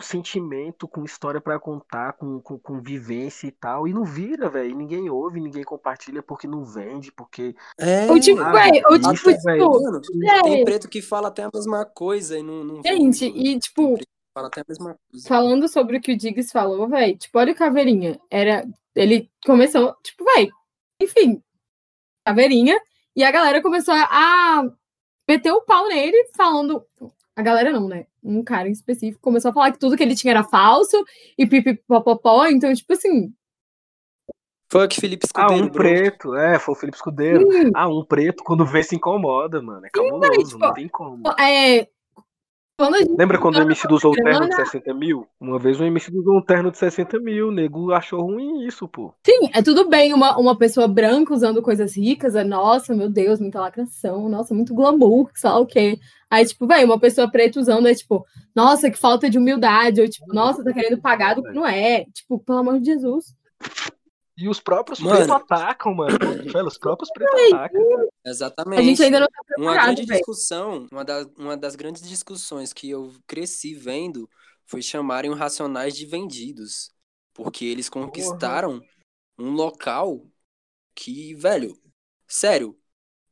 sentimento, 0.00 0.88
com 0.88 1.04
história 1.04 1.40
para 1.40 1.58
contar, 1.58 2.14
com, 2.14 2.40
com, 2.40 2.58
com, 2.58 2.80
vivência 2.80 3.46
e 3.46 3.50
tal, 3.50 3.86
e 3.86 3.92
não 3.92 4.04
vira, 4.04 4.48
velho. 4.48 4.76
Ninguém 4.76 5.08
ouve, 5.08 5.40
ninguém 5.40 5.62
compartilha 5.62 6.22
porque 6.22 6.46
não 6.46 6.64
vende, 6.64 7.12
porque. 7.12 7.54
É, 7.78 8.10
o 8.10 8.18
tipo, 8.18 8.42
véio, 8.44 8.82
o 8.88 8.98
tipo, 8.98 9.12
isso, 9.12 9.36
tipo, 9.36 9.82
mano, 9.82 10.00
é. 10.24 10.42
tem 10.42 10.64
preto 10.64 10.88
que 10.88 11.02
fala 11.02 11.28
até 11.28 11.44
a 11.44 11.50
mesma 11.52 11.84
coisa 11.84 12.38
e 12.38 12.42
não. 12.42 12.64
não 12.64 12.82
Gente, 12.82 13.26
e 13.26 13.58
tipo. 13.58 13.98
Fala 14.32 14.48
até 14.48 14.62
a 14.62 14.64
mesma 14.68 14.96
coisa. 15.10 15.28
Falando 15.28 15.68
sobre 15.68 15.96
o 15.96 16.00
que 16.00 16.12
o 16.12 16.16
Diggs 16.16 16.50
falou, 16.50 16.88
velho, 16.88 17.16
tipo, 17.16 17.38
olha 17.38 17.52
o 17.52 17.56
Caveirinha. 17.56 18.18
Era. 18.30 18.66
Ele 18.94 19.30
começou, 19.44 19.94
tipo, 20.02 20.24
velho, 20.24 20.52
enfim, 21.00 21.42
Caveirinha, 22.24 22.80
e 23.14 23.22
a 23.22 23.30
galera 23.30 23.60
começou 23.62 23.94
a 23.94 24.64
meter 25.28 25.52
o 25.52 25.62
pau 25.62 25.88
nele, 25.88 26.16
falando. 26.36 26.84
A 27.36 27.42
galera 27.42 27.72
não, 27.72 27.88
né? 27.88 28.06
um 28.24 28.42
cara 28.42 28.68
em 28.68 28.72
específico 28.72 29.20
começou 29.20 29.50
a 29.50 29.54
falar 29.54 29.70
que 29.70 29.78
tudo 29.78 29.96
que 29.96 30.02
ele 30.02 30.14
tinha 30.14 30.32
era 30.32 30.42
falso 30.42 31.04
e 31.36 31.46
pipipopopó, 31.46 32.46
então, 32.46 32.72
tipo 32.72 32.92
assim. 32.94 33.32
Fuck 34.72 34.98
Felipe 34.98 35.26
Escudeiro. 35.26 35.62
Ah, 35.62 35.66
um 35.66 35.68
bro. 35.68 35.82
preto, 35.82 36.34
é, 36.34 36.58
foi 36.58 36.74
o 36.74 36.76
Felipe 36.76 36.96
Escudeiro. 36.96 37.52
Sim. 37.52 37.70
Ah, 37.74 37.86
um 37.86 38.04
preto 38.04 38.42
quando 38.42 38.64
vê 38.64 38.82
se 38.82 38.96
incomoda, 38.96 39.60
mano. 39.60 39.84
É 39.86 39.90
cabuloso, 39.90 40.32
Sim, 40.34 40.44
tipo, 40.44 40.58
não 40.58 40.72
tem 40.72 40.88
como. 40.88 41.22
É, 41.38 41.86
quando 42.76 43.16
Lembra 43.16 43.38
quando 43.38 43.56
o 43.56 43.62
MC 43.62 43.86
usou 43.90 44.12
o 44.12 44.16
terno 44.16 44.48
de 44.48 44.56
60 44.56 44.94
mil? 44.94 45.26
Uma 45.40 45.58
vez 45.58 45.80
o 45.80 45.84
MC 45.84 46.10
usou 46.16 46.38
um 46.38 46.42
terno 46.42 46.70
de 46.70 46.78
60 46.78 47.20
mil, 47.20 47.48
o 47.48 47.52
nego 47.52 47.92
achou 47.92 48.22
ruim 48.22 48.66
isso, 48.66 48.88
pô. 48.88 49.14
Sim, 49.24 49.50
é 49.54 49.62
tudo 49.62 49.88
bem 49.88 50.12
uma, 50.12 50.36
uma 50.36 50.58
pessoa 50.58 50.88
branca 50.88 51.32
usando 51.32 51.62
coisas 51.62 51.96
ricas, 51.96 52.34
é 52.34 52.42
nossa, 52.42 52.94
meu 52.94 53.08
Deus, 53.08 53.40
muita 53.40 53.60
lacração, 53.60 54.28
nossa, 54.28 54.54
muito 54.54 54.74
glamour, 54.74 55.30
sei 55.34 55.50
lá 55.50 55.58
o 55.58 55.66
quê. 55.66 55.98
Aí, 56.28 56.44
tipo, 56.44 56.66
velho, 56.66 56.86
uma 56.86 56.98
pessoa 56.98 57.30
preta 57.30 57.60
usando 57.60 57.86
é 57.86 57.94
tipo, 57.94 58.24
nossa, 58.54 58.90
que 58.90 58.98
falta 58.98 59.30
de 59.30 59.38
humildade, 59.38 60.00
ou 60.00 60.08
tipo, 60.08 60.34
nossa, 60.34 60.64
tá 60.64 60.72
querendo 60.72 61.00
pagar 61.00 61.34
do 61.34 61.42
que 61.42 61.52
não 61.52 61.66
é. 61.66 62.06
Tipo, 62.12 62.40
pelo 62.40 62.58
amor 62.58 62.80
de 62.80 62.86
Jesus. 62.86 63.26
E 64.36 64.48
os 64.48 64.60
próprios 64.60 64.98
mano. 65.00 65.16
pretos 65.16 65.30
atacam, 65.34 65.94
mano. 65.94 66.18
os 66.66 66.78
próprios 66.78 67.10
pretos 67.12 67.52
atacam. 67.52 68.08
Exatamente. 68.26 68.80
A 68.80 68.82
gente 68.82 69.02
ainda 69.02 69.20
não 69.20 69.28
tá 69.28 69.44
preparado, 69.44 69.74
Uma 69.76 69.82
grande 69.84 70.02
véio. 70.04 70.18
discussão, 70.18 70.88
uma, 70.90 71.04
da, 71.04 71.26
uma 71.38 71.56
das 71.56 71.76
grandes 71.76 72.02
discussões 72.02 72.72
que 72.72 72.90
eu 72.90 73.12
cresci 73.26 73.74
vendo 73.74 74.28
foi 74.66 74.82
chamarem 74.82 75.30
os 75.30 75.38
Racionais 75.38 75.94
de 75.96 76.04
vendidos. 76.06 76.92
Porque 77.32 77.64
eles 77.64 77.88
conquistaram 77.88 78.78
Porra. 78.80 78.90
um 79.38 79.50
local 79.52 80.26
que, 80.94 81.34
velho, 81.34 81.76
sério, 82.28 82.76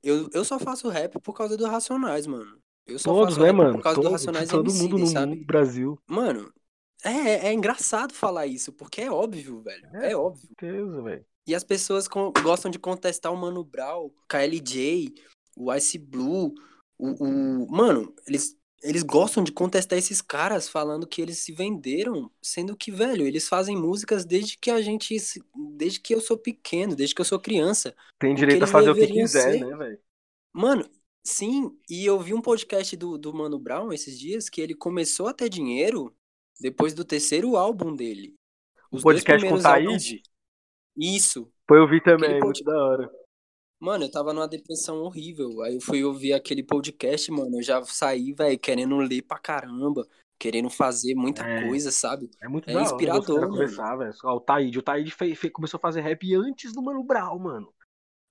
eu, 0.02 0.28
eu 0.32 0.44
só 0.44 0.58
faço 0.58 0.88
rap 0.88 1.18
por 1.20 1.32
causa 1.32 1.56
dos 1.56 1.68
Racionais, 1.68 2.26
mano. 2.26 2.60
Eu 2.86 2.98
só 2.98 3.10
Todos, 3.12 3.34
faço 3.34 3.40
né, 3.40 3.46
rap 3.46 3.56
mano? 3.56 3.72
por 3.74 3.82
causa 3.82 3.96
todo, 3.96 4.04
dos 4.04 4.12
Racionais 4.12 4.48
todo 4.48 4.70
MC, 4.70 4.82
mundo 4.82 4.98
no 4.98 5.06
sabe? 5.06 5.36
mundo, 5.36 5.46
Brasil. 5.46 5.98
Mano, 6.06 6.52
é, 7.04 7.48
é 7.48 7.52
engraçado 7.52 8.14
falar 8.14 8.46
isso, 8.46 8.72
porque 8.72 9.00
é 9.00 9.10
óbvio, 9.10 9.60
velho. 9.62 9.88
É, 9.94 10.12
é 10.12 10.16
óbvio. 10.16 10.46
certeza, 10.46 11.02
velho. 11.02 11.24
E 11.46 11.54
as 11.54 11.64
pessoas 11.64 12.06
gostam 12.42 12.70
de 12.70 12.78
contestar 12.78 13.32
o 13.32 13.36
Mano 13.36 13.64
Brown, 13.64 14.10
KLJ, 14.28 15.12
o 15.56 15.74
Ice 15.74 15.98
Blue, 15.98 16.54
o, 16.96 17.24
o. 17.24 17.66
Mano, 17.70 18.14
eles, 18.28 18.56
eles 18.80 19.02
gostam 19.02 19.42
de 19.42 19.50
contestar 19.50 19.98
esses 19.98 20.22
caras 20.22 20.68
falando 20.68 21.06
que 21.06 21.20
eles 21.20 21.38
se 21.38 21.52
venderam, 21.52 22.30
sendo 22.40 22.76
que, 22.76 22.92
velho, 22.92 23.26
eles 23.26 23.48
fazem 23.48 23.76
músicas 23.76 24.24
desde 24.24 24.56
que 24.56 24.70
a 24.70 24.80
gente. 24.80 25.16
Desde 25.74 25.98
que 25.98 26.14
eu 26.14 26.20
sou 26.20 26.38
pequeno, 26.38 26.94
desde 26.94 27.14
que 27.14 27.20
eu 27.20 27.26
sou 27.26 27.40
criança. 27.40 27.94
Tem 28.20 28.34
direito 28.34 28.62
a 28.62 28.68
fazer 28.68 28.90
o 28.90 28.94
que 28.94 29.08
quiser, 29.08 29.52
ser. 29.52 29.66
né, 29.66 29.76
velho? 29.76 29.98
Mano, 30.52 30.88
sim, 31.24 31.76
e 31.90 32.06
eu 32.06 32.20
vi 32.20 32.34
um 32.34 32.42
podcast 32.42 32.96
do, 32.96 33.18
do 33.18 33.34
Mano 33.34 33.58
Brown 33.58 33.92
esses 33.92 34.16
dias 34.16 34.48
que 34.48 34.60
ele 34.60 34.74
começou 34.74 35.26
a 35.26 35.32
ter 35.32 35.48
dinheiro 35.48 36.14
depois 36.62 36.94
do 36.94 37.04
terceiro 37.04 37.56
álbum 37.56 37.94
dele. 37.94 38.34
Os 38.90 39.00
o 39.00 39.02
podcast 39.02 39.46
com 39.46 39.56
o? 39.56 39.66
Álbuns... 39.66 40.04
Isso. 40.96 41.52
Foi 41.66 41.80
ouvir 41.80 42.02
também, 42.02 42.38
muito 42.40 42.62
da 42.62 42.84
hora. 42.84 43.10
Mano, 43.80 44.04
eu 44.04 44.10
tava 44.10 44.32
numa 44.32 44.46
depressão 44.46 44.98
horrível. 44.98 45.60
Aí 45.62 45.74
eu 45.74 45.80
fui 45.80 46.04
ouvir 46.04 46.34
aquele 46.34 46.62
podcast, 46.62 47.30
mano. 47.32 47.56
Eu 47.58 47.62
já 47.62 47.82
saí, 47.82 48.32
velho, 48.32 48.58
querendo 48.58 48.96
ler 48.98 49.22
pra 49.22 49.38
caramba. 49.38 50.06
Querendo 50.38 50.70
fazer 50.70 51.14
muita 51.14 51.44
é, 51.44 51.66
coisa, 51.66 51.90
sabe? 51.90 52.30
É 52.40 52.48
muito 52.48 52.68
é 52.68 52.80
inspirador, 52.80 53.38
hora. 53.38 53.48
Começar, 53.48 53.96
velho. 53.96 54.12
O 54.24 54.40
Taíde, 54.40 54.78
o 54.78 54.82
Taíde 54.82 55.14
começou 55.52 55.78
a 55.78 55.80
fazer 55.80 56.00
rap 56.00 56.34
antes 56.34 56.72
do 56.72 56.82
Mano 56.82 57.02
Brown, 57.02 57.38
mano. 57.38 57.74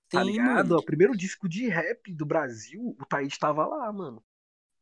Tá 0.08 0.22
Sim, 0.22 0.32
ligado? 0.32 0.70
Mano. 0.70 0.78
O 0.78 0.84
primeiro 0.84 1.16
disco 1.16 1.48
de 1.48 1.68
rap 1.68 2.12
do 2.14 2.24
Brasil, 2.24 2.96
o 2.98 3.06
Taíde 3.06 3.38
tava 3.38 3.66
lá, 3.66 3.90
mano. 3.92 4.22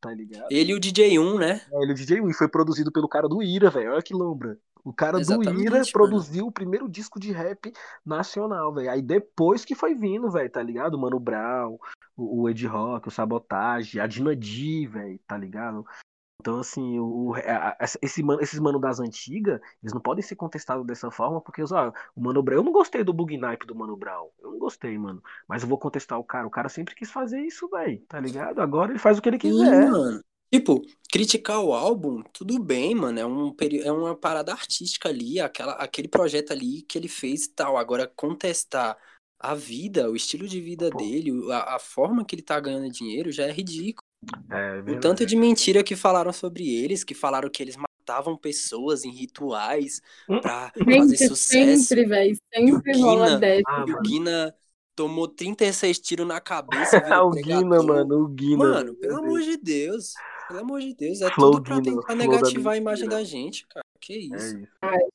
Tá 0.01 0.12
ligado? 0.12 0.46
Ele 0.51 0.72
e 0.72 0.74
o 0.74 0.80
DJ1, 0.80 1.38
né? 1.38 1.61
É, 1.72 1.82
ele 1.82 1.92
e 1.92 1.94
o 1.94 1.96
DJ1, 1.96 2.30
e 2.30 2.34
foi 2.34 2.48
produzido 2.48 2.90
pelo 2.90 3.09
cara 3.09 3.28
do 3.28 3.42
Ira, 3.42 3.70
velho. 3.70 3.92
Olha 3.92 4.03
que 4.03 4.14
lombra. 4.14 4.59
O 4.82 4.92
cara 4.92 5.20
Exatamente, 5.20 5.53
do 5.53 5.61
Ira 5.61 5.78
mano. 5.78 5.92
produziu 5.92 6.46
o 6.46 6.53
primeiro 6.53 6.88
disco 6.88 7.20
de 7.20 7.32
rap 7.32 7.72
nacional, 8.05 8.72
velho. 8.72 8.90
Aí 8.90 9.03
depois 9.03 9.64
que 9.64 9.74
foi 9.74 9.94
vindo, 9.94 10.30
velho, 10.30 10.51
tá 10.51 10.62
ligado? 10.62 10.94
O 10.94 10.98
Mano 10.98 11.20
Brown, 11.20 11.78
o, 12.16 12.42
o 12.42 12.48
Ed 12.48 12.66
Rock, 12.66 13.09
o 13.09 13.11
Sabotage, 13.11 14.01
a 14.01 14.07
Dina 14.07 14.34
D, 14.34 14.86
velho, 14.86 15.20
tá 15.26 15.36
ligado? 15.36 15.84
Então, 16.41 16.59
assim, 16.59 16.99
o, 16.99 17.34
a- 17.34 17.70
a- 17.70 17.76
esse 18.03 18.22
esses 18.41 18.59
mano 18.61 18.78
das 18.80 18.99
antigas, 19.01 19.61
eles 19.82 19.93
não 19.93 20.01
podem 20.01 20.22
ser 20.22 20.36
contestados 20.36 20.86
dessa 20.86 21.11
forma, 21.11 21.41
porque 21.41 21.62
ó, 21.62 21.93
o 22.14 22.20
Mano 22.22 22.43
Brown, 22.43 22.59
eu 22.59 22.64
não 22.64 22.72
gostei 22.72 23.05
do 23.05 23.12
Bug 23.12 23.36
Nipe 23.36 23.66
do 23.66 23.74
Mano 23.74 23.97
Brown. 23.97 24.30
Eu 24.41 24.53
não 24.53 24.59
gostei, 24.59 24.97
mano. 24.99 25.22
Mas 25.49 25.62
eu 25.62 25.68
vou 25.68 25.78
contestar 25.78 26.18
o 26.18 26.24
cara. 26.24 26.47
O 26.47 26.51
cara 26.51 26.68
sempre 26.68 26.95
quis 26.95 27.11
fazer 27.11 27.41
isso, 27.43 27.68
velho, 27.68 28.01
tá 28.09 28.18
ligado? 28.20 28.61
Agora 28.61 28.91
ele 28.93 28.99
faz 28.99 29.18
o 29.18 29.22
que 29.22 29.28
ele 29.28 29.38
Sim, 29.43 29.51
quiser. 29.51 29.91
mano. 29.91 30.20
Tipo, 30.53 30.82
criticar 31.12 31.61
o 31.61 31.72
álbum, 31.72 32.22
tudo 32.32 32.59
bem, 32.62 32.95
mano. 32.95 33.18
É, 33.20 33.26
um, 33.26 33.55
é 33.84 33.93
uma 33.93 34.16
parada 34.16 34.53
artística 34.53 35.09
ali, 35.09 35.41
aquela, 35.41 35.74
aquele 35.74 36.09
projeto 36.09 36.53
ali 36.53 36.82
que 36.82 36.99
ele 36.99 37.09
fez 37.09 37.45
e 37.47 37.55
tal. 37.55 37.76
Agora, 37.76 38.09
contestar 38.16 38.99
a 39.38 39.55
vida, 39.55 40.11
o 40.11 40.16
estilo 40.16 40.49
de 40.49 40.61
vida 40.61 40.91
Pô. 40.91 40.99
dele, 40.99 41.30
a, 41.53 41.76
a 41.76 41.78
forma 41.78 42.24
que 42.24 42.34
ele 42.34 42.43
tá 42.43 42.59
ganhando 42.61 42.91
dinheiro 42.91 43.30
já 43.32 43.45
é 43.47 43.53
ridículo. 43.53 44.09
É, 44.50 44.80
O 44.92 45.00
tanto 45.00 45.24
de 45.24 45.36
mentira 45.36 45.82
que 45.82 45.96
falaram 45.96 46.32
sobre 46.32 46.68
eles, 46.68 47.02
que 47.04 47.14
falaram 47.14 47.48
que 47.50 47.62
eles 47.62 47.76
matavam 47.76 48.36
pessoas 48.36 49.04
em 49.04 49.10
rituais 49.10 50.00
pra 50.26 50.70
fazer 50.76 51.16
Gente, 51.16 51.28
sucesso. 51.28 51.84
sempre, 51.84 52.04
velho. 52.06 52.36
Sempre 52.54 53.00
rola 53.00 53.38
dessa. 53.38 53.62
Ah, 53.66 53.84
E 53.88 53.92
o. 53.92 54.02
Guina 54.02 54.54
tomou 54.94 55.26
36 55.28 55.98
tiros 55.98 56.26
na 56.26 56.40
cabeça, 56.40 56.98
Ah, 57.20 57.24
o 57.24 57.30
Guina, 57.30 57.82
mano, 57.82 58.24
o 58.24 58.28
Guina. 58.28 58.56
Mano, 58.58 58.94
pelo 58.96 59.14
Deus. 59.14 59.24
amor 59.24 59.40
de 59.40 59.56
Deus. 59.56 60.12
Pelo 60.48 60.60
amor 60.60 60.80
de 60.80 60.94
Deus. 60.94 61.20
É 61.22 61.30
Flow 61.30 61.52
tudo 61.52 61.62
pra 61.62 61.80
Guina, 61.80 62.00
tentar 62.00 62.14
negativar 62.14 62.74
a 62.74 62.76
imagem 62.76 63.08
da 63.08 63.24
gente, 63.24 63.66
cara. 63.68 63.84
Que 64.00 64.14
É 64.14 64.18
isso. 64.18 64.58
isso. 64.58 64.68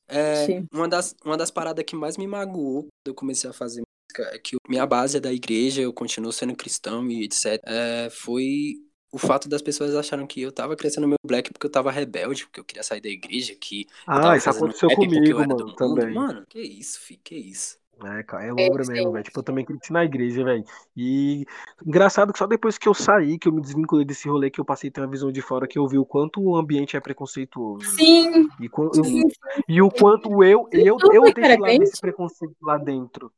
É, 0.07 0.63
uma, 0.71 0.87
das, 0.87 1.15
uma 1.23 1.35
das 1.37 1.51
paradas 1.51 1.83
que 1.85 1.95
mais 1.95 2.17
me 2.17 2.27
magoou 2.27 2.83
quando 2.83 3.07
eu 3.07 3.13
comecei 3.15 3.49
a 3.49 3.53
fazer 3.53 3.81
música 3.81 4.35
é 4.35 4.39
que 4.39 4.55
minha 4.69 4.85
base 4.85 5.17
é 5.17 5.19
da 5.19 5.33
igreja, 5.33 5.81
eu 5.81 5.91
continuo 5.91 6.31
sendo 6.31 6.55
cristão 6.55 7.07
e 7.09 7.23
etc. 7.25 7.59
É, 7.65 8.09
foi 8.11 8.75
o 9.15 9.17
fato 9.19 9.47
das 9.49 9.61
pessoas 9.61 9.95
acharam 9.95 10.27
que 10.27 10.41
eu 10.41 10.51
tava 10.51 10.75
crescendo 10.75 11.07
meu 11.07 11.17
black 11.25 11.51
porque 11.51 11.65
eu 11.65 11.71
tava 11.71 11.91
rebelde, 11.91 12.45
porque 12.45 12.59
eu 12.59 12.65
queria 12.65 12.83
sair 12.83 13.01
da 13.01 13.09
igreja, 13.09 13.55
que 13.55 13.87
eu 14.07 14.07
Ah, 14.07 14.35
isso 14.35 14.49
aconteceu 14.49 14.91
comigo, 14.91 15.39
eu 15.39 15.47
mano, 15.47 15.55
mundo. 15.65 15.75
também. 15.77 16.13
Mano, 16.13 16.45
que 16.47 16.59
isso, 16.59 16.99
fi, 16.99 17.17
que 17.17 17.35
isso. 17.35 17.79
É, 18.03 18.23
cara, 18.23 18.43
é 18.45 18.51
lombra 18.51 18.83
É, 18.83 18.87
mesmo, 18.87 19.11
velho. 19.11 19.23
Tipo, 19.23 19.39
eu 19.39 19.43
também 19.43 19.63
cresci 19.65 19.93
na 19.93 20.03
igreja, 20.03 20.43
velho. 20.43 20.63
E 20.97 21.45
engraçado 21.85 22.33
que 22.33 22.39
só 22.39 22.45
depois 22.45 22.77
que 22.77 22.87
eu 22.89 22.93
saí, 22.93 23.39
que 23.39 23.47
eu 23.47 23.53
me 23.53 23.61
desvinculei 23.61 24.05
desse 24.05 24.27
rolê, 24.27 24.49
que 24.51 24.59
eu 24.59 24.65
passei 24.65 24.89
a 24.89 24.93
ter 24.93 25.01
uma 25.01 25.07
visão 25.09 25.31
de 25.31 25.41
fora, 25.41 25.67
que 25.67 25.79
eu 25.79 25.87
vi 25.87 25.97
o 25.97 26.05
quanto 26.05 26.41
o 26.41 26.55
ambiente 26.57 26.97
é 26.97 26.99
preconceituoso. 26.99 27.87
Sim, 27.95 28.49
E, 28.59 28.69
eu- 28.77 29.03
sim, 29.03 29.23
e 29.67 29.81
o 29.81 29.89
quanto 29.91 30.43
eu, 30.43 30.67
eu, 30.71 30.97
eu 31.11 31.31
era 31.41 31.55
deixei 31.55 31.59
lá 31.59 31.73
esse 31.73 31.97
preconceito 31.97 32.55
lá 32.61 32.77
dentro. 32.77 33.31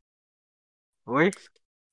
Oi? 1.06 1.32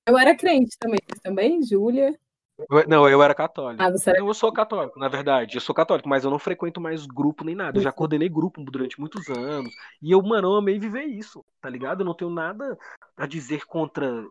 Eu 0.06 0.18
era 0.18 0.36
crente 0.36 0.76
também. 0.78 0.98
Você 1.08 1.20
também, 1.20 1.62
Júlia? 1.62 2.18
Eu- 2.56 2.88
não, 2.88 3.08
eu 3.08 3.22
era 3.22 3.34
católico. 3.34 3.82
Ah, 3.82 3.90
você 3.90 4.12
eu 4.18 4.32
sou 4.32 4.52
católico, 4.52 4.98
na 4.98 5.08
verdade. 5.08 5.56
Eu 5.56 5.60
sou 5.60 5.74
católico, 5.74 6.08
mas 6.08 6.24
eu 6.24 6.30
não 6.30 6.38
frequento 6.38 6.80
mais 6.80 7.04
grupo 7.04 7.44
nem 7.44 7.54
nada. 7.54 7.78
Eu 7.78 7.82
já 7.82 7.90
coordenei 7.90 8.28
grupo 8.28 8.62
durante 8.64 8.98
muitos 9.00 9.28
anos. 9.28 9.74
E 10.00 10.12
eu, 10.12 10.22
mano, 10.22 10.48
eu 10.48 10.54
amei 10.54 10.78
viver 10.78 11.04
isso, 11.04 11.44
tá 11.60 11.68
ligado? 11.68 12.00
Eu 12.02 12.04
não 12.06 12.14
tenho 12.14 12.30
nada 12.30 12.78
a 13.16 13.26
dizer 13.26 13.64
contra 13.66 14.24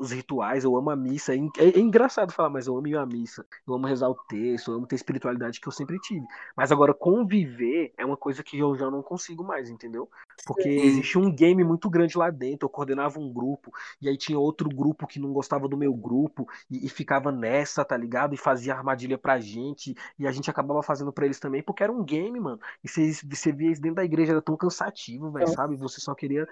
os 0.00 0.10
rituais. 0.10 0.64
Eu 0.64 0.76
amo 0.76 0.90
a 0.90 0.96
missa. 0.96 1.34
É, 1.34 1.38
é- 1.58 1.76
é 1.76 1.78
engraçado 1.78 2.32
falar, 2.32 2.50
mas 2.50 2.66
eu 2.66 2.76
amo 2.76 2.98
à 2.98 3.06
missa. 3.06 3.46
Eu 3.66 3.74
amo 3.74 3.86
rezar 3.86 4.08
o 4.08 4.14
texto, 4.28 4.70
eu 4.72 4.76
amo 4.78 4.86
ter 4.86 4.96
espiritualidade 4.96 5.60
que 5.60 5.68
eu 5.68 5.72
sempre 5.72 5.98
tive. 6.00 6.24
Mas 6.56 6.72
agora, 6.72 6.92
conviver 6.92 7.92
é 7.96 8.04
uma 8.04 8.16
coisa 8.16 8.42
que 8.42 8.58
eu 8.58 8.76
já 8.76 8.90
não 8.90 9.02
consigo 9.02 9.44
mais, 9.44 9.70
entendeu? 9.70 10.08
Porque 10.46 10.62
Sim. 10.62 10.80
existe 10.80 11.18
um 11.18 11.30
game 11.32 11.62
muito 11.64 11.90
grande 11.90 12.16
lá 12.16 12.30
dentro. 12.30 12.66
Eu 12.66 12.70
coordenava 12.70 13.18
um 13.18 13.32
grupo, 13.32 13.72
e 14.00 14.08
aí 14.08 14.16
tinha 14.16 14.38
outro 14.38 14.68
grupo 14.68 15.06
que 15.06 15.18
não 15.20 15.32
gostava 15.32 15.68
do 15.68 15.76
meu 15.76 15.92
grupo 15.92 16.48
e, 16.70 16.86
e 16.86 16.88
ficava 16.88 17.30
nessa, 17.32 17.67
tá 17.84 17.96
ligado? 17.96 18.34
E 18.34 18.36
fazia 18.36 18.74
armadilha 18.74 19.18
pra 19.18 19.38
gente, 19.40 19.94
e 20.18 20.26
a 20.26 20.32
gente 20.32 20.50
acabava 20.50 20.82
fazendo 20.82 21.12
pra 21.12 21.24
eles 21.24 21.38
também, 21.40 21.62
porque 21.62 21.82
era 21.82 21.92
um 21.92 22.04
game, 22.04 22.38
mano. 22.40 22.58
E 22.82 22.88
você, 22.88 23.12
você 23.24 23.52
via 23.52 23.70
isso 23.70 23.80
dentro 23.82 23.96
da 23.96 24.04
igreja, 24.04 24.32
era 24.32 24.42
tão 24.42 24.56
cansativo, 24.56 25.30
velho, 25.30 25.48
É. 25.48 25.52
sabe? 25.52 25.76
Você 25.76 26.00
só 26.00 26.14
queria 26.14 26.46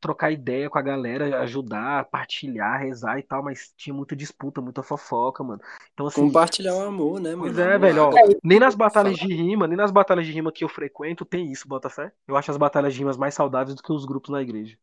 trocar 0.00 0.30
ideia 0.30 0.70
com 0.70 0.78
a 0.78 0.82
galera, 0.82 1.40
ajudar, 1.42 2.04
partilhar, 2.04 2.80
rezar 2.80 3.18
e 3.18 3.22
tal, 3.22 3.42
mas 3.42 3.72
tinha 3.76 3.92
muita 3.92 4.14
disputa, 4.14 4.60
muita 4.60 4.82
fofoca, 4.82 5.42
mano. 5.42 5.60
Então, 5.92 6.06
assim. 6.06 6.26
Compartilhar 6.26 6.74
o 6.74 6.80
amor, 6.82 7.20
né, 7.20 7.34
Pois 7.34 7.58
mano? 7.58 7.70
é, 7.70 7.74
Amor, 7.74 7.80
velho, 7.80 8.02
ó. 8.02 8.08
água. 8.10 8.38
Nem 8.44 8.60
nas 8.60 8.74
batalhas 8.74 9.16
de 9.18 9.26
rima, 9.34 9.66
nem 9.66 9.76
nas 9.76 9.90
batalhas 9.90 10.26
de 10.26 10.32
rima 10.32 10.52
que 10.52 10.64
eu 10.64 10.68
frequento 10.68 11.24
tem 11.24 11.50
isso, 11.50 11.66
Botafé. 11.68 12.12
Eu 12.26 12.36
acho 12.36 12.50
as 12.50 12.56
batalhas 12.56 12.92
de 12.94 13.00
rimas 13.00 13.16
mais 13.16 13.34
saudáveis 13.34 13.74
do 13.74 13.82
que 13.82 13.92
os 13.92 14.04
grupos 14.04 14.30
na 14.30 14.40
igreja. 14.40 14.76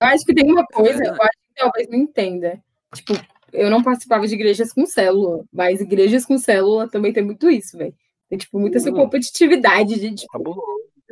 Eu 0.00 0.08
acho 0.08 0.24
que 0.24 0.34
tem 0.34 0.50
uma 0.50 0.66
coisa, 0.66 0.98
verdade. 0.98 1.18
eu 1.18 1.22
acho 1.24 1.38
que 1.38 1.54
talvez 1.54 1.88
não 1.88 1.98
entenda. 1.98 2.62
Tipo, 2.94 3.14
eu 3.52 3.70
não 3.70 3.82
participava 3.82 4.26
de 4.26 4.34
igrejas 4.34 4.72
com 4.72 4.84
célula, 4.86 5.44
mas 5.52 5.80
igrejas 5.80 6.24
com 6.24 6.38
célula 6.38 6.88
também 6.88 7.12
tem 7.12 7.22
muito 7.24 7.50
isso, 7.50 7.76
velho. 7.78 7.94
Tem, 8.28 8.38
tipo, 8.38 8.58
muita 8.58 8.78
essa 8.78 8.90
Hum. 8.90 8.94
competitividade 8.94 9.98
de, 10.00 10.14
tipo, 10.14 10.32
Cabuloso. 10.32 10.62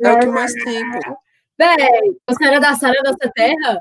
É 0.03 0.11
o 0.13 0.19
que 0.19 0.25
mais 0.27 0.51
tem, 0.53 0.81
pô. 0.91 1.15
Véi, 1.59 1.77
você 2.27 2.45
era 2.45 2.59
da 2.59 2.73
Sara 2.73 2.99
Nossa 3.03 3.31
Terra? 3.35 3.79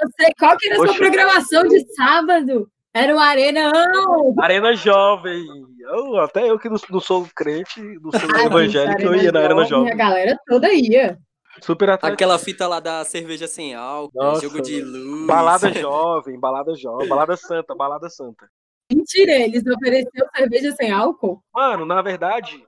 Você, 0.00 0.32
qual 0.38 0.56
que 0.56 0.68
era 0.68 0.76
a 0.82 0.86
sua 0.86 0.94
programação 0.96 1.66
de 1.66 1.94
sábado? 1.94 2.70
Era 2.94 3.14
o 3.14 3.18
Arenão! 3.18 4.34
Arena 4.38 4.74
Jovem. 4.74 5.44
Eu, 5.80 6.16
até 6.20 6.48
eu 6.48 6.58
que 6.58 6.68
não, 6.68 6.76
não 6.90 7.00
sou 7.00 7.26
crente, 7.34 7.80
não 8.00 8.10
sou 8.12 8.30
Ah, 8.34 8.44
evangélico, 8.46 9.00
gente, 9.00 9.04
eu 9.04 9.14
ia 9.16 9.32
na 9.32 9.40
Arena 9.40 9.62
A 9.62 9.64
Jovem. 9.64 9.96
galera 9.96 10.36
toda 10.46 10.72
ia. 10.72 11.18
Super 11.60 11.90
atlético. 11.90 12.14
Aquela 12.14 12.38
fita 12.38 12.66
lá 12.66 12.80
da 12.80 13.04
cerveja 13.04 13.46
sem 13.46 13.74
álcool, 13.74 14.12
Nossa, 14.14 14.42
jogo 14.42 14.62
de 14.62 14.80
luz. 14.80 15.26
Balada 15.26 15.72
jovem, 15.74 16.38
balada 16.38 16.74
jovem, 16.74 17.08
balada 17.08 17.36
santa, 17.36 17.74
balada 17.74 18.08
santa. 18.08 18.48
Mentira, 18.90 19.32
eles 19.32 19.64
ofereceram 19.66 20.28
cerveja 20.34 20.72
sem 20.72 20.90
álcool? 20.90 21.42
Mano, 21.54 21.84
na 21.84 22.02
verdade, 22.02 22.64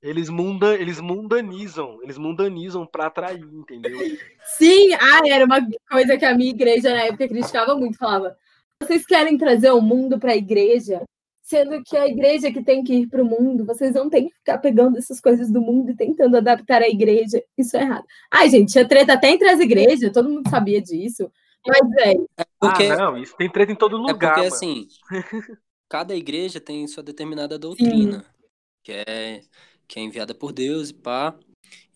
eles, 0.00 0.28
munda, 0.28 0.74
eles 0.74 1.00
mundanizam, 1.00 1.98
eles 2.02 2.16
mundanizam 2.16 2.86
pra 2.86 3.06
atrair, 3.06 3.42
entendeu? 3.42 3.98
Sim, 4.44 4.94
ah, 4.94 5.28
era 5.28 5.44
uma 5.44 5.60
coisa 5.90 6.16
que 6.16 6.24
a 6.24 6.34
minha 6.34 6.50
igreja 6.50 6.90
na 6.90 7.02
época 7.02 7.28
criticava 7.28 7.74
muito, 7.74 7.98
falava: 7.98 8.36
vocês 8.80 9.04
querem 9.04 9.36
trazer 9.36 9.70
o 9.72 9.80
mundo 9.80 10.18
para 10.18 10.32
a 10.32 10.36
igreja, 10.36 11.02
sendo 11.48 11.82
que 11.82 11.96
a 11.96 12.06
igreja 12.06 12.52
que 12.52 12.62
tem 12.62 12.84
que 12.84 12.92
ir 12.92 13.06
para 13.06 13.22
o 13.22 13.24
mundo, 13.24 13.64
vocês 13.64 13.94
não 13.94 14.10
têm 14.10 14.28
que 14.28 14.34
ficar 14.34 14.58
pegando 14.58 14.98
essas 14.98 15.18
coisas 15.18 15.50
do 15.50 15.62
mundo 15.62 15.90
e 15.90 15.96
tentando 15.96 16.36
adaptar 16.36 16.82
a 16.82 16.88
igreja. 16.88 17.42
Isso 17.56 17.74
é 17.74 17.80
errado. 17.80 18.04
Ai, 18.30 18.50
gente, 18.50 18.70
tinha 18.70 18.86
treta 18.86 19.14
até 19.14 19.30
entre 19.30 19.48
as 19.48 19.58
igrejas, 19.58 20.12
todo 20.12 20.28
mundo 20.28 20.48
sabia 20.50 20.80
disso. 20.82 21.32
Mas, 21.66 21.90
velho, 21.90 22.28
Porque, 22.60 22.82
Ah, 22.84 22.96
não, 22.96 23.16
isso 23.16 23.34
tem 23.34 23.50
treta 23.50 23.72
em 23.72 23.76
todo 23.76 23.96
é 23.96 23.98
lugar, 23.98 24.34
porque 24.34 24.50
mano. 24.50 24.54
assim, 24.54 24.88
cada 25.88 26.14
igreja 26.14 26.60
tem 26.60 26.86
sua 26.86 27.02
determinada 27.02 27.58
doutrina, 27.58 28.26
que 28.84 28.92
é, 28.92 29.40
que 29.86 29.98
é 29.98 30.02
enviada 30.02 30.34
por 30.34 30.52
Deus 30.52 30.90
e 30.90 30.94
pá. 30.94 31.34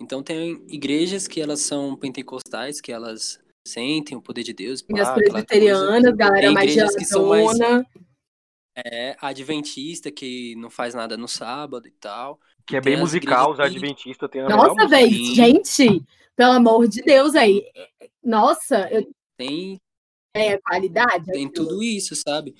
Então 0.00 0.22
tem 0.22 0.64
igrejas 0.66 1.28
que 1.28 1.42
elas 1.42 1.60
são 1.60 1.94
pentecostais, 1.94 2.80
que 2.80 2.90
elas 2.90 3.38
sentem 3.68 4.16
o 4.16 4.22
poder 4.22 4.44
de 4.44 4.54
Deus, 4.54 4.80
pá, 4.80 4.96
e 4.96 5.00
as 5.00 5.08
aquela 5.10 5.24
presbiterianas, 5.24 6.14
galera 6.16 6.40
Tem 6.40 6.54
mais 6.54 6.70
igrejas 6.70 6.96
que 6.96 7.04
são 7.04 7.26
mais-. 7.26 7.58
É, 8.74 9.14
adventista, 9.20 10.10
que 10.10 10.54
não 10.56 10.70
faz 10.70 10.94
nada 10.94 11.16
no 11.16 11.28
sábado 11.28 11.86
e 11.86 11.90
tal. 11.90 12.40
Que 12.66 12.76
é 12.76 12.80
tem 12.80 12.92
bem 12.92 13.00
musical, 13.00 13.52
os 13.52 13.60
adventistas 13.60 14.30
têm 14.30 14.40
a 14.42 14.48
Nossa, 14.48 14.74
música. 14.74 14.88
velho, 14.88 15.34
gente, 15.34 16.02
pelo 16.34 16.52
amor 16.52 16.88
de 16.88 17.02
Deus 17.02 17.34
aí. 17.34 17.62
Nossa, 18.24 18.88
eu 18.90 19.06
Tem, 19.36 19.78
é 20.34 20.56
qualidade. 20.58 21.26
tem 21.26 21.46
aquilo. 21.46 21.52
tudo 21.68 21.82
isso, 21.82 22.14
sabe? 22.16 22.54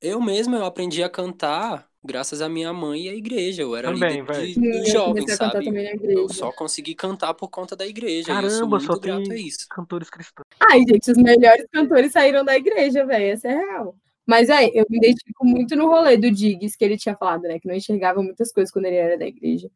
Eu 0.00 0.20
mesmo 0.22 0.54
eu 0.56 0.64
aprendi 0.64 1.02
a 1.02 1.08
cantar 1.10 1.86
graças 2.02 2.40
à 2.40 2.48
minha 2.48 2.72
mãe 2.72 3.06
e 3.06 3.08
à 3.10 3.14
igreja. 3.14 3.62
Eu 3.62 3.74
era 3.76 3.92
Também, 3.92 4.20
líder 4.22 4.54
de, 4.54 4.54
de 4.54 4.92
cantar 5.26 5.36
sabe? 5.50 5.64
também 5.64 5.84
na 5.96 6.02
Eu 6.12 6.28
só 6.28 6.52
consegui 6.52 6.94
cantar 6.94 7.34
por 7.34 7.48
conta 7.48 7.74
da 7.76 7.86
igreja. 7.86 8.30
eu 8.32 8.34
sou 8.42 8.50
Caramba, 8.50 8.78
muito 8.78 8.86
só 8.86 8.98
grato 8.98 9.24
tem 9.24 9.32
a 9.32 9.36
isso. 9.36 9.66
cantores 9.68 10.08
cristãos. 10.08 10.46
Ai, 10.70 10.80
gente, 10.80 11.10
os 11.10 11.18
melhores 11.18 11.66
cantores 11.72 12.12
saíram 12.12 12.44
da 12.44 12.56
igreja, 12.56 13.04
velho. 13.04 13.32
Essa 13.32 13.48
é 13.48 13.54
real. 13.56 13.96
Mas 14.26 14.50
aí, 14.50 14.72
eu 14.74 14.84
me 14.90 14.98
identifico 14.98 15.46
muito 15.46 15.76
no 15.76 15.86
rolê 15.86 16.16
do 16.16 16.30
Diggs, 16.30 16.76
que 16.76 16.84
ele 16.84 16.96
tinha 16.96 17.16
falado, 17.16 17.42
né? 17.42 17.60
Que 17.60 17.68
não 17.68 17.74
enxergava 17.74 18.20
muitas 18.20 18.52
coisas 18.52 18.72
quando 18.72 18.86
ele 18.86 18.96
era 18.96 19.16
da 19.16 19.26
igreja. 19.26 19.70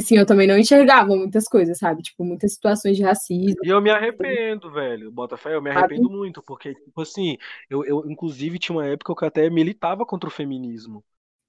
Sim, 0.00 0.16
eu 0.16 0.24
também 0.24 0.46
não 0.46 0.58
enxergava 0.58 1.14
muitas 1.14 1.44
coisas, 1.44 1.78
sabe? 1.78 2.02
Tipo, 2.02 2.24
muitas 2.24 2.54
situações 2.54 2.96
de 2.96 3.02
racismo. 3.02 3.60
E 3.62 3.68
eu 3.68 3.80
me 3.82 3.90
arrependo, 3.90 4.70
velho. 4.70 5.10
Botafé, 5.10 5.54
eu 5.54 5.60
me 5.60 5.70
arrependo 5.70 6.08
muito, 6.08 6.42
porque, 6.42 6.74
tipo 6.74 7.02
assim, 7.02 7.36
eu, 7.68 7.84
eu 7.84 8.10
inclusive 8.10 8.58
tinha 8.58 8.76
uma 8.76 8.86
época 8.86 9.14
que 9.14 9.24
eu 9.24 9.28
até 9.28 9.50
militava 9.50 10.06
contra 10.06 10.28
o 10.28 10.32
feminismo, 10.32 11.04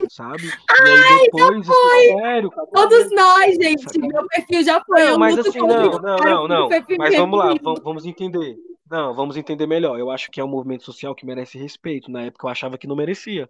sabe? 0.10 0.44
Aí 0.82 1.30
depois, 1.32 1.62
isso, 1.62 2.20
sério, 2.20 2.52
cara. 2.52 2.68
Todos 2.74 3.12
nós, 3.12 3.56
gente. 3.56 3.98
Meu 4.00 4.28
perfil 4.28 4.64
já 4.64 4.84
foi. 4.84 5.06
Não, 5.06 5.18
mas 5.18 5.38
assim, 5.40 5.60
não, 5.60 5.68
não, 5.68 6.18
não, 6.18 6.48
não. 6.48 6.70
Mas 6.98 7.16
vamos 7.16 7.40
lá, 7.40 7.54
vamos 7.82 8.06
entender. 8.06 8.58
Não, 8.92 9.16
vamos 9.16 9.38
entender 9.38 9.66
melhor. 9.66 9.98
Eu 9.98 10.12
acho 10.12 10.30
que 10.30 10.42
é 10.42 10.44
um 10.44 10.50
movimento 10.50 10.84
social 10.84 11.16
que 11.16 11.26
merece 11.26 11.58
respeito. 11.58 12.12
Na 12.12 12.24
época 12.24 12.46
eu 12.46 12.52
achava 12.52 12.78
que 12.78 12.86
não 12.86 12.96
merecia. 12.96 13.50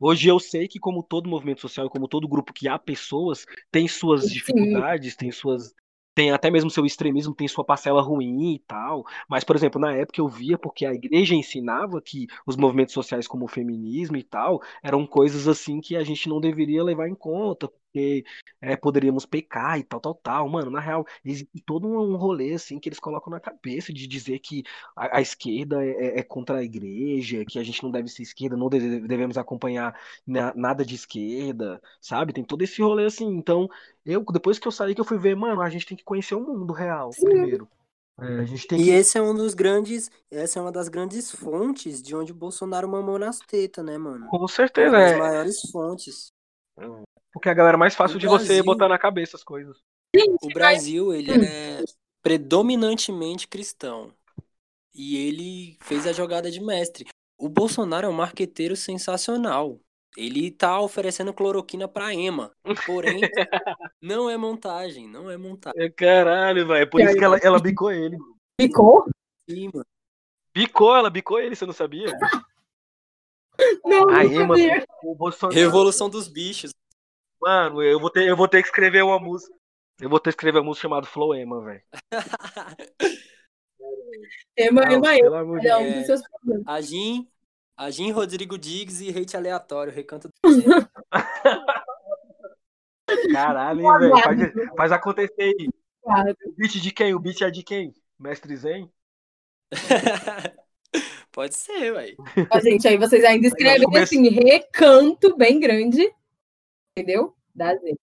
Hoje 0.00 0.28
eu 0.28 0.40
sei 0.40 0.66
que, 0.66 0.78
como 0.78 1.02
todo 1.02 1.28
movimento 1.28 1.60
social, 1.60 1.90
como 1.90 2.08
todo 2.08 2.26
grupo 2.26 2.54
que 2.54 2.66
há 2.66 2.78
pessoas, 2.78 3.44
tem 3.70 3.86
suas 3.86 4.22
Sim. 4.22 4.32
dificuldades, 4.32 5.14
tem 5.14 5.30
suas. 5.30 5.74
Tem 6.14 6.30
até 6.30 6.50
mesmo 6.50 6.70
seu 6.70 6.86
extremismo, 6.86 7.34
tem 7.34 7.46
sua 7.46 7.64
parcela 7.64 8.00
ruim 8.00 8.54
e 8.54 8.58
tal. 8.60 9.04
Mas, 9.28 9.44
por 9.44 9.54
exemplo, 9.54 9.78
na 9.78 9.92
época 9.92 10.22
eu 10.22 10.26
via 10.26 10.56
porque 10.56 10.86
a 10.86 10.94
igreja 10.94 11.34
ensinava 11.34 12.00
que 12.00 12.26
os 12.46 12.56
movimentos 12.56 12.94
sociais, 12.94 13.28
como 13.28 13.44
o 13.44 13.48
feminismo 13.48 14.16
e 14.16 14.22
tal, 14.22 14.62
eram 14.82 15.06
coisas 15.06 15.46
assim 15.46 15.82
que 15.82 15.96
a 15.96 16.02
gente 16.02 16.30
não 16.30 16.40
deveria 16.40 16.82
levar 16.82 17.08
em 17.08 17.14
conta, 17.14 17.70
porque 17.98 18.24
é, 18.60 18.76
poderíamos 18.76 19.26
pecar 19.26 19.78
e 19.78 19.84
tal, 19.84 20.00
tal, 20.00 20.14
tal. 20.14 20.48
Mano, 20.48 20.70
na 20.70 20.80
real, 20.80 21.04
existe 21.24 21.50
todo 21.66 21.86
um 21.88 22.16
rolê 22.16 22.54
assim 22.54 22.78
que 22.78 22.88
eles 22.88 22.98
colocam 23.00 23.30
na 23.30 23.40
cabeça 23.40 23.92
de 23.92 24.06
dizer 24.06 24.38
que 24.40 24.62
a, 24.96 25.18
a 25.18 25.20
esquerda 25.20 25.84
é, 25.84 26.16
é- 26.18 26.20
é 26.20 26.22
contra 26.22 26.58
a 26.58 26.62
igreja, 26.64 27.44
que 27.44 27.58
a 27.58 27.62
gente 27.62 27.82
não 27.82 27.90
deve 27.90 28.08
ser 28.08 28.22
esquerda, 28.22 28.56
não 28.56 28.68
deve- 28.68 29.00
devemos 29.06 29.36
acompanhar 29.38 29.98
na- 30.26 30.54
nada 30.54 30.84
de 30.84 30.94
esquerda, 30.94 31.80
sabe? 32.00 32.32
Tem 32.32 32.44
todo 32.44 32.62
esse 32.62 32.80
rolê 32.82 33.06
assim. 33.06 33.26
Então, 33.26 33.68
eu 34.04 34.24
depois 34.32 34.58
que 34.58 34.66
eu 34.68 34.72
saí 34.72 34.94
que 34.94 35.00
eu 35.00 35.04
fui 35.04 35.18
ver, 35.18 35.34
mano, 35.36 35.60
a 35.62 35.70
gente 35.70 35.86
tem 35.86 35.96
que 35.96 36.04
conhecer 36.04 36.34
o 36.34 36.40
mundo 36.40 36.72
real 36.72 37.14
Sim. 37.14 37.24
primeiro. 37.24 37.68
É, 38.20 38.40
a 38.40 38.44
gente 38.44 38.66
tem 38.66 38.78
E 38.78 38.90
esse 38.90 39.18
é 39.18 39.22
um 39.22 39.34
dos 39.34 39.52
grandes, 39.54 40.10
essa 40.30 40.58
é 40.58 40.62
uma 40.62 40.72
das 40.72 40.88
grandes 40.88 41.30
fontes 41.30 42.02
de 42.02 42.14
onde 42.16 42.32
o 42.32 42.34
Bolsonaro 42.34 42.88
mamou 42.88 43.18
nas 43.18 43.38
tetas, 43.40 43.84
né, 43.84 43.98
mano? 43.98 44.32
com 44.32 44.46
Uma 44.76 44.92
certeza, 44.92 44.96
das 44.96 45.12
é, 45.18 45.18
maiores 45.18 45.60
fontes. 45.70 46.32
Porque 47.32 47.48
a 47.48 47.54
galera 47.54 47.76
é 47.76 47.78
mais 47.78 47.94
fácil 47.94 48.16
O 48.16 48.20
de 48.20 48.26
você 48.26 48.46
Brasil- 48.46 48.64
botar 48.64 48.88
na 48.88 48.98
cabeça 48.98 49.36
as 49.36 49.44
coisas. 49.44 49.78
O 50.42 50.48
Brasil, 50.48 51.12
ele 51.12 51.32
Hum. 51.32 51.42
é 51.44 51.84
predominantemente 52.22 53.46
cristão. 53.46 54.12
E 54.94 55.16
ele 55.16 55.76
fez 55.82 56.06
a 56.06 56.12
jogada 56.12 56.50
de 56.50 56.60
mestre. 56.60 57.06
O 57.38 57.48
Bolsonaro 57.48 58.06
é 58.06 58.10
um 58.10 58.12
marqueteiro 58.14 58.74
sensacional. 58.74 59.78
Ele 60.16 60.50
tá 60.50 60.80
oferecendo 60.80 61.32
cloroquina 61.32 61.86
pra 61.86 62.12
Ema. 62.12 62.50
Porém, 62.86 63.20
não 64.02 64.28
é 64.28 64.36
montagem, 64.36 65.06
não 65.06 65.30
é 65.30 65.36
montagem. 65.36 65.80
É, 65.80 65.88
Caralho, 65.90 66.66
velho. 66.66 66.82
É 66.82 66.86
por 66.86 67.00
isso 67.00 67.14
que 67.16 67.22
ela, 67.22 67.38
ela 67.38 67.60
bicou 67.60 67.92
ele. 67.92 68.16
Ficou? 68.60 69.04
Sim, 69.48 69.70
mano. 69.72 69.86
Bicou, 70.52 70.96
ela 70.96 71.10
bicou 71.10 71.38
ele, 71.38 71.54
você 71.54 71.64
não 71.66 71.72
sabia? 71.74 72.06
Não, 73.84 74.06
não 74.06 74.46
mano, 74.46 74.56
sabia. 74.56 74.86
o 75.04 75.14
Bolsonaro. 75.14 75.54
Revolução 75.58 76.08
dos 76.10 76.26
bichos. 76.28 76.72
Mano, 77.40 77.82
eu 77.82 78.00
vou 78.00 78.10
ter, 78.10 78.26
eu 78.26 78.36
vou 78.36 78.48
ter 78.48 78.62
que 78.62 78.68
escrever 78.68 79.02
uma 79.02 79.18
música. 79.18 79.54
Eu 80.00 80.08
vou 80.08 80.20
ter 80.20 80.30
que 80.30 80.34
escrever 80.34 80.58
uma 80.58 80.66
música 80.66 80.82
chamada 80.82 81.06
Floema, 81.06 81.64
velho. 81.64 81.82
Ema, 84.56 84.82
ema, 84.92 85.14
de 85.14 85.20
cada 85.62 85.78
um 85.78 85.92
dos 85.92 86.06
seus 86.06 86.20
problemas. 86.22 86.64
Agim, 86.66 87.28
Agim 87.76 88.10
Rodrigo 88.10 88.58
Diggs 88.58 89.02
e 89.04 89.10
hate 89.16 89.36
aleatório, 89.36 89.92
recanto 89.92 90.28
do 90.28 90.32
Caralho, 93.32 93.80
hein, 93.80 93.98
velho. 93.98 94.18
Faz, 94.18 94.38
faz 94.76 94.92
acontecer 94.92 95.32
aí. 95.38 95.68
Claro. 96.02 96.36
O 96.44 96.52
beat 96.56 96.72
de 96.80 96.90
quem? 96.90 97.14
O 97.14 97.18
beat 97.20 97.40
é 97.42 97.50
de 97.50 97.62
quem? 97.62 97.94
Mestre 98.18 98.56
Zen? 98.56 98.90
Pode 101.30 101.54
ser, 101.54 101.92
velho. 101.92 102.16
Gente, 102.62 102.88
aí 102.88 102.96
vocês 102.96 103.22
ainda 103.24 103.46
escrevem 103.46 103.84
começo- 103.84 104.14
assim, 104.14 104.28
recanto 104.28 105.36
bem 105.36 105.60
grande. 105.60 106.10
Entendeu? 106.98 107.34
Da 107.54 107.76
Z. 107.76 107.96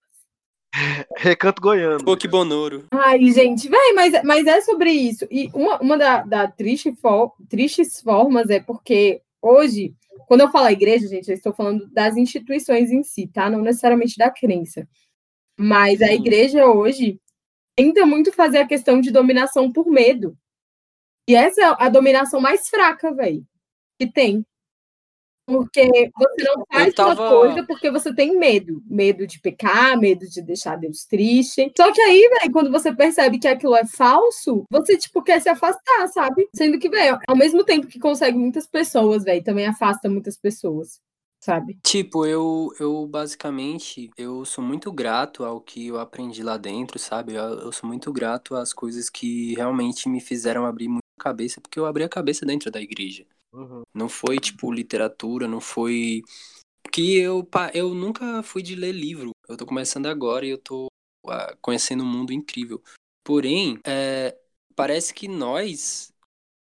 Recanto 1.18 1.62
Goiano. 1.62 2.04
Pô, 2.04 2.16
bonoro. 2.28 2.86
Ai, 2.92 3.32
gente, 3.32 3.70
véi, 3.70 3.94
mas, 3.94 4.24
mas 4.24 4.46
é 4.48 4.62
sobre 4.62 4.92
isso. 4.92 5.26
E 5.32 5.50
uma, 5.54 5.80
uma 5.82 5.98
da, 5.98 6.24
da 6.24 6.48
triste 6.50 6.94
fo- 6.96 7.34
tristes 7.50 8.02
formas 8.02 8.50
é 8.50 8.60
porque 8.60 9.22
hoje, 9.42 9.94
quando 10.28 10.42
eu 10.42 10.52
falo 10.52 10.68
igreja, 10.70 11.08
gente, 11.08 11.30
eu 11.30 11.36
estou 11.36 11.54
falando 11.54 11.88
das 11.92 12.18
instituições 12.18 12.92
em 12.92 13.04
si, 13.04 13.28
tá? 13.28 13.50
Não 13.50 13.62
necessariamente 13.62 14.18
da 14.18 14.30
crença. 14.30 14.88
Mas 15.58 16.02
a 16.02 16.12
igreja 16.14 16.66
hoje 16.68 17.20
tenta 17.76 18.06
muito 18.06 18.34
fazer 18.34 18.58
a 18.58 18.68
questão 18.68 19.00
de 19.00 19.12
dominação 19.12 19.72
por 19.72 19.88
medo. 19.88 20.38
E 21.28 21.36
essa 21.36 21.62
é 21.62 21.76
a 21.80 21.90
dominação 21.90 22.42
mais 22.42 22.68
fraca, 22.68 23.14
velho, 23.14 23.46
que 24.00 24.08
tem. 24.08 24.46
Porque 25.46 26.12
você 26.18 26.44
não 26.44 26.66
faz 26.72 26.94
tava- 26.94 27.22
uma 27.22 27.30
coisa 27.30 27.66
porque 27.68 27.92
você 27.92 28.14
tem 28.14 28.38
medo. 28.38 28.82
Medo 28.88 29.28
de 29.28 29.40
pecar, 29.40 29.98
medo 29.98 30.28
de 30.28 30.42
deixar 30.42 30.76
Deus 30.76 31.06
triste. 31.06 31.72
Só 31.78 31.92
que 31.92 32.02
aí, 32.02 32.28
velho, 32.40 32.52
quando 32.52 32.72
você 32.72 32.94
percebe 32.94 33.38
que 33.38 33.48
aquilo 33.48 33.76
é 33.76 33.86
falso, 33.86 34.66
você, 34.72 34.98
tipo, 34.98 35.22
quer 35.22 35.40
se 35.42 35.50
afastar, 35.50 36.08
sabe? 36.08 36.48
Sendo 36.56 36.80
que, 36.80 36.90
velho, 36.90 37.20
ao 37.28 37.36
mesmo 37.36 37.64
tempo 37.64 37.88
que 37.88 38.00
consegue 38.00 38.38
muitas 38.38 38.66
pessoas, 38.66 39.24
velho, 39.24 39.44
também 39.44 39.68
afasta 39.68 40.10
muitas 40.10 40.36
pessoas, 40.36 41.00
sabe? 41.40 41.78
Tipo, 41.84 42.26
eu, 42.26 42.70
eu 42.80 43.06
basicamente, 43.08 44.10
eu 44.18 44.44
sou 44.46 44.64
muito 44.64 44.92
grato 44.92 45.44
ao 45.46 45.62
que 45.62 45.88
eu 45.88 46.00
aprendi 46.00 46.42
lá 46.42 46.58
dentro, 46.58 46.98
sabe? 46.98 47.34
Eu, 47.36 47.44
eu 47.60 47.72
sou 47.72 47.88
muito 47.88 48.12
grato 48.12 48.56
às 48.56 48.74
coisas 48.74 49.10
que 49.10 49.54
realmente 49.54 50.10
me 50.10 50.20
fizeram 50.20 50.66
abrir 50.66 50.88
muito 50.88 51.04
a 51.20 51.24
cabeça, 51.24 51.62
porque 51.62 51.80
eu 51.80 51.86
abri 51.86 52.04
a 52.04 52.10
cabeça 52.10 52.46
dentro 52.46 52.72
da 52.72 52.82
igreja. 52.82 53.26
Uhum. 53.56 53.84
Não 53.94 54.10
foi, 54.10 54.38
tipo, 54.40 54.72
literatura, 54.72 55.48
não 55.48 55.62
foi... 55.62 56.22
Que 56.92 57.18
eu, 57.18 57.48
eu 57.74 57.94
nunca 57.94 58.44
fui 58.44 58.62
de 58.62 58.76
ler 58.76 58.92
livro. 58.92 59.32
Eu 59.48 59.58
tô 59.58 59.66
começando 59.66 60.06
agora 60.08 60.46
e 60.46 60.50
eu 60.50 60.58
tô 60.58 60.88
ah, 61.28 61.56
conhecendo 61.62 62.04
um 62.04 62.08
mundo 62.08 62.32
incrível. 62.32 62.82
Porém, 63.24 63.80
é, 63.86 64.38
parece 64.76 65.14
que 65.14 65.28
nós... 65.28 66.14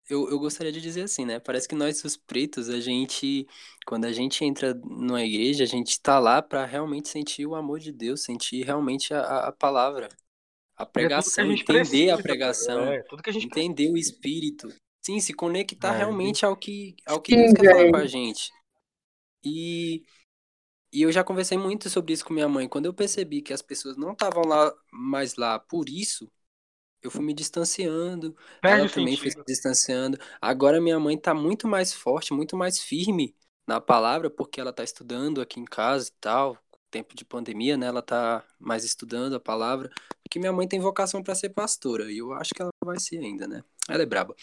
Eu, 0.08 0.28
eu 0.30 0.38
gostaria 0.38 0.70
de 0.72 0.80
dizer 0.80 1.02
assim, 1.02 1.24
né? 1.24 1.40
Parece 1.40 1.66
que 1.66 1.74
nós, 1.74 2.02
os 2.04 2.16
pretos, 2.16 2.68
a 2.68 2.80
gente... 2.80 3.46
Quando 3.86 4.04
a 4.04 4.12
gente 4.12 4.44
entra 4.44 4.74
numa 4.74 5.22
igreja, 5.22 5.64
a 5.64 5.66
gente 5.66 6.00
tá 6.00 6.18
lá 6.18 6.40
pra 6.42 6.64
realmente 6.64 7.08
sentir 7.08 7.46
o 7.46 7.54
amor 7.54 7.80
de 7.80 7.92
Deus, 7.92 8.22
sentir 8.22 8.64
realmente 8.64 9.12
a, 9.12 9.20
a- 9.20 9.48
a 9.48 9.52
palavra. 9.52 10.08
A 10.76 10.82
É 10.82 10.86
que 10.86 10.92
pregação, 10.92 11.44
gente 11.50 11.62
entender 11.62 12.10
precisa, 12.10 12.14
a 12.14 12.22
pregação 12.22 12.80
É, 12.80 12.98
a 12.98 13.32
gente 13.32 13.48
precisa. 13.48 13.60
entender 13.60 13.92
o 13.92 13.96
espírito. 13.96 14.68
Sim, 15.04 15.20
se 15.20 15.34
conectar 15.34 15.92
É, 15.92 15.98
realmente 15.98 16.46
ao 16.46 16.56
que, 16.56 16.96
ao 17.06 17.20
que 17.20 17.32
Sim, 17.32 17.42
Deus 17.42 17.52
quer 17.52 17.70
falar 17.70 17.90
com 17.90 17.96
a 17.96 18.06
gente. 18.06 18.50
E, 19.44 20.02
e 20.92 21.02
eu 21.02 21.12
já 21.12 21.24
conversei 21.24 21.58
muito 21.58 21.90
sobre 21.90 22.12
isso 22.12 22.24
com 22.24 22.32
minha 22.32 22.48
mãe. 22.48 22.68
Quando 22.68 22.86
eu 22.86 22.94
percebi 22.94 23.42
que 23.42 23.52
as 23.52 23.62
pessoas 23.62 23.96
não 23.96 24.12
estavam 24.12 24.44
lá 24.44 24.72
mais 24.92 25.36
lá 25.36 25.58
por 25.58 25.88
isso, 25.88 26.30
eu 27.02 27.10
fui 27.10 27.24
me 27.24 27.34
distanciando. 27.34 28.36
Perde 28.60 28.80
ela 28.80 28.88
também 28.88 29.16
foi 29.16 29.30
se 29.30 29.42
distanciando. 29.46 30.18
Agora 30.40 30.80
minha 30.80 30.98
mãe 30.98 31.18
tá 31.18 31.34
muito 31.34 31.68
mais 31.68 31.92
forte, 31.92 32.32
muito 32.32 32.56
mais 32.56 32.80
firme 32.80 33.36
na 33.66 33.80
palavra, 33.80 34.30
porque 34.30 34.60
ela 34.60 34.72
tá 34.72 34.84
estudando 34.84 35.40
aqui 35.40 35.60
em 35.60 35.64
casa 35.64 36.08
e 36.08 36.12
tal. 36.20 36.58
Tempo 36.90 37.14
de 37.16 37.24
pandemia, 37.24 37.76
né? 37.76 37.86
Ela 37.86 38.02
tá 38.02 38.44
mais 38.58 38.84
estudando 38.84 39.34
a 39.36 39.40
palavra. 39.40 39.90
Porque 40.22 40.38
minha 40.38 40.52
mãe 40.52 40.68
tem 40.68 40.80
vocação 40.80 41.22
para 41.22 41.34
ser 41.34 41.50
pastora. 41.50 42.10
E 42.10 42.18
eu 42.18 42.32
acho 42.32 42.54
que 42.54 42.62
ela 42.62 42.70
vai 42.84 42.98
ser 43.00 43.18
ainda, 43.18 43.46
né? 43.48 43.62
Ela 43.88 44.02
é 44.04 44.06
braba. 44.06 44.34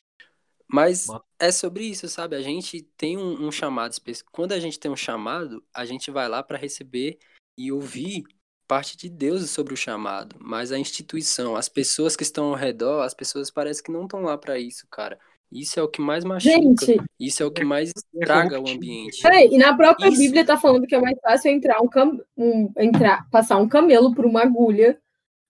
Mas 0.72 1.07
é 1.38 1.51
sobre 1.51 1.84
isso, 1.84 2.07
sabe? 2.07 2.36
A 2.36 2.41
gente 2.41 2.82
tem 2.95 3.17
um, 3.17 3.47
um 3.47 3.51
chamado 3.51 3.91
específico. 3.91 4.32
Quando 4.32 4.53
a 4.53 4.59
gente 4.59 4.80
tem 4.80 4.89
um 4.89 4.95
chamado, 4.95 5.61
a 5.74 5.86
gente 5.86 6.09
vai 6.09 6.30
lá 6.30 6.41
para 6.41 6.57
receber 6.57 7.19
e 7.57 7.72
ouvir 7.72 8.24
parte 8.67 8.95
de 8.95 9.09
Deus 9.09 9.49
sobre 9.49 9.74
o 9.74 9.78
chamado. 9.78 10.38
Mas 10.39 10.72
a 10.72 10.80
instituição, 10.80 11.57
as 11.57 11.67
pessoas 11.67 12.15
que 12.15 12.24
estão 12.24 12.45
ao 12.45 12.55
redor, 12.55 13.01
as 13.01 13.13
pessoas 13.13 13.51
parecem 13.51 13.84
que 13.84 13.91
não 13.91 14.03
estão 14.03 14.22
lá 14.22 14.38
para 14.38 14.57
isso, 14.57 14.88
cara. 14.89 15.19
Isso 15.51 15.78
é 15.78 15.84
o 15.84 15.89
que 15.89 15.99
mais 15.99 16.24
machuca. 16.24 16.55
Gente, 16.55 16.97
Isso 17.19 17.43
é 17.43 17.45
o 17.45 17.51
que 17.51 17.65
mais 17.65 17.91
estraga 18.13 18.57
o 18.57 18.69
ambiente. 18.69 19.22
peraí, 19.22 19.49
e 19.51 19.57
na 19.57 19.76
própria 19.76 20.07
Isso. 20.07 20.17
Bíblia 20.17 20.45
tá 20.45 20.57
falando 20.57 20.88
que 20.88 20.95
é 20.95 21.01
mais 21.01 21.19
fácil 21.19 21.51
entrar 21.51 21.82
um, 21.82 21.89
cam 21.89 22.17
um 22.38 22.72
entrar, 22.78 23.30
passar 23.30 23.57
um 23.57 23.67
camelo 23.67 24.15
por 24.15 24.26
uma 24.26 24.43
agulha 24.43 24.97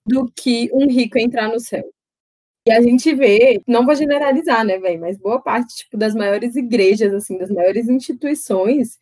do 0.07 0.25
que 0.35 0.71
um 0.73 0.87
rico 0.87 1.19
entrar 1.19 1.47
no 1.47 1.59
céu. 1.59 1.87
E 2.67 2.71
a 2.71 2.79
gente 2.81 3.13
vê, 3.15 3.61
não 3.67 3.85
vou 3.85 3.95
generalizar, 3.95 4.63
né, 4.63 4.77
velho, 4.77 4.99
mas 5.01 5.17
boa 5.17 5.41
parte, 5.41 5.75
tipo, 5.77 5.97
das 5.97 6.13
maiores 6.13 6.55
igrejas, 6.55 7.11
assim, 7.13 7.37
das 7.37 7.49
maiores 7.49 7.89
instituições, 7.89 8.99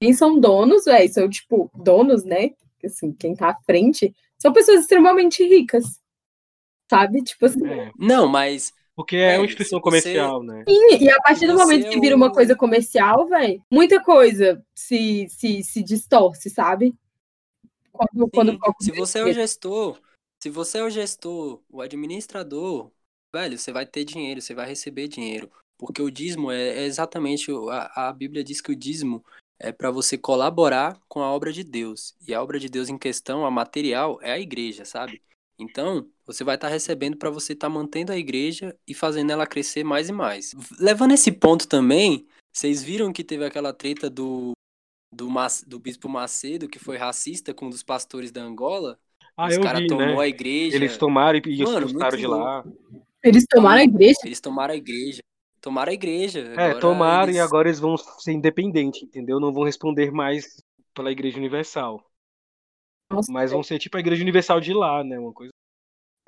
quem 0.00 0.12
são 0.12 0.38
donos, 0.38 0.84
velho, 0.84 1.12
são, 1.12 1.28
tipo, 1.28 1.68
donos, 1.74 2.22
né, 2.24 2.50
assim, 2.84 3.12
quem 3.12 3.34
tá 3.34 3.50
à 3.50 3.56
frente, 3.64 4.14
são 4.38 4.52
pessoas 4.52 4.80
extremamente 4.82 5.42
ricas, 5.44 5.84
sabe? 6.88 7.22
Tipo 7.22 7.46
assim, 7.46 7.66
É, 7.66 7.90
Não, 7.98 8.28
mas 8.28 8.72
porque 8.94 9.16
é 9.16 9.26
uma 9.30 9.32
Velho, 9.32 9.44
instituição 9.46 9.78
se 9.78 9.82
você- 9.82 9.90
comercial, 10.02 10.42
né? 10.44 10.64
e, 10.68 11.04
e 11.04 11.10
a 11.10 11.20
partir 11.22 11.46
do 11.48 11.54
Você 11.54 11.58
momento 11.64 11.88
que 11.88 11.96
é 11.96 12.00
vira 12.00 12.14
uma 12.14 12.28
o- 12.28 12.32
coisa 12.32 12.54
comercial, 12.54 13.26
velho, 13.26 13.60
muita 13.70 14.00
coisa 14.00 14.64
se, 14.74 15.26
se, 15.28 15.62
se 15.64 15.82
distorce, 15.82 16.48
sabe? 16.50 16.94
Quando, 17.90 18.28
quando 18.30 18.52
Sim, 18.52 18.58
se 18.80 18.92
você 18.92 19.18
é 19.18 19.24
o 19.24 19.32
gestor, 19.32 19.98
se 20.42 20.50
você 20.50 20.78
é 20.78 20.82
o 20.82 20.90
gestor, 20.90 21.62
o 21.70 21.80
administrador, 21.80 22.90
velho, 23.32 23.56
você 23.56 23.70
vai 23.70 23.86
ter 23.86 24.04
dinheiro, 24.04 24.42
você 24.42 24.52
vai 24.52 24.66
receber 24.66 25.06
dinheiro. 25.06 25.48
Porque 25.78 26.02
o 26.02 26.10
dízimo 26.10 26.50
é, 26.50 26.80
é 26.80 26.84
exatamente, 26.84 27.48
a, 27.70 28.08
a 28.08 28.12
Bíblia 28.12 28.42
diz 28.42 28.60
que 28.60 28.72
o 28.72 28.74
dízimo 28.74 29.24
é 29.56 29.70
para 29.70 29.92
você 29.92 30.18
colaborar 30.18 31.00
com 31.06 31.22
a 31.22 31.30
obra 31.30 31.52
de 31.52 31.62
Deus. 31.62 32.16
E 32.26 32.34
a 32.34 32.42
obra 32.42 32.58
de 32.58 32.68
Deus 32.68 32.88
em 32.88 32.98
questão, 32.98 33.46
a 33.46 33.52
material, 33.52 34.18
é 34.20 34.32
a 34.32 34.40
igreja, 34.40 34.84
sabe? 34.84 35.22
Então, 35.56 36.10
você 36.26 36.42
vai 36.42 36.56
estar 36.56 36.66
recebendo 36.66 37.16
para 37.16 37.30
você 37.30 37.52
estar 37.52 37.68
mantendo 37.68 38.10
a 38.10 38.18
igreja 38.18 38.76
e 38.84 38.94
fazendo 38.94 39.30
ela 39.30 39.46
crescer 39.46 39.84
mais 39.84 40.08
e 40.08 40.12
mais. 40.12 40.56
Levando 40.76 41.12
esse 41.12 41.30
ponto 41.30 41.68
também, 41.68 42.26
vocês 42.52 42.82
viram 42.82 43.12
que 43.12 43.22
teve 43.22 43.44
aquela 43.44 43.72
treta 43.72 44.10
do 44.10 44.54
do, 45.12 45.28
do 45.68 45.78
Bispo 45.78 46.08
Macedo, 46.08 46.68
que 46.68 46.80
foi 46.80 46.96
racista 46.96 47.54
com 47.54 47.66
um 47.66 47.70
dos 47.70 47.84
pastores 47.84 48.32
da 48.32 48.42
Angola. 48.42 48.98
Ah, 49.36 49.48
Os 49.48 49.58
caras 49.58 49.86
tomou 49.86 50.06
né? 50.06 50.22
a 50.22 50.28
igreja. 50.28 50.76
Eles 50.76 50.96
tomaram 50.96 51.38
e, 51.38 51.62
Mano, 51.64 51.86
expulsaram 51.86 52.18
de 52.18 52.26
lá. 52.26 52.64
Eles 53.22 53.46
tomaram 53.46 53.80
a 53.80 53.84
igreja? 53.84 54.18
Eles 54.24 54.40
tomaram 54.40 54.74
a 54.74 54.76
igreja. 54.76 55.20
Tomaram 55.60 55.90
a 55.90 55.94
igreja. 55.94 56.40
É, 56.40 56.64
Agora 56.64 56.80
tomaram 56.80 57.22
eles- 57.24 57.36
e 57.36 57.40
agora 57.40 57.68
eles 57.68 57.78
vão 57.80 57.96
ser 57.96 58.32
independentes, 58.32 59.02
entendeu? 59.02 59.38
Não 59.38 59.52
vão 59.52 59.62
responder 59.62 60.10
mais 60.10 60.62
pela 60.92 61.10
Igreja 61.12 61.38
Universal. 61.38 62.04
Nossa, 63.10 63.32
Mas 63.32 63.52
vão 63.52 63.62
ser 63.62 63.78
tipo 63.78 63.96
a 63.96 64.00
Igreja 64.00 64.22
Universal 64.22 64.60
de 64.60 64.72
lá, 64.74 65.04
né? 65.04 65.18
Uma 65.18 65.32
coisa. 65.32 65.52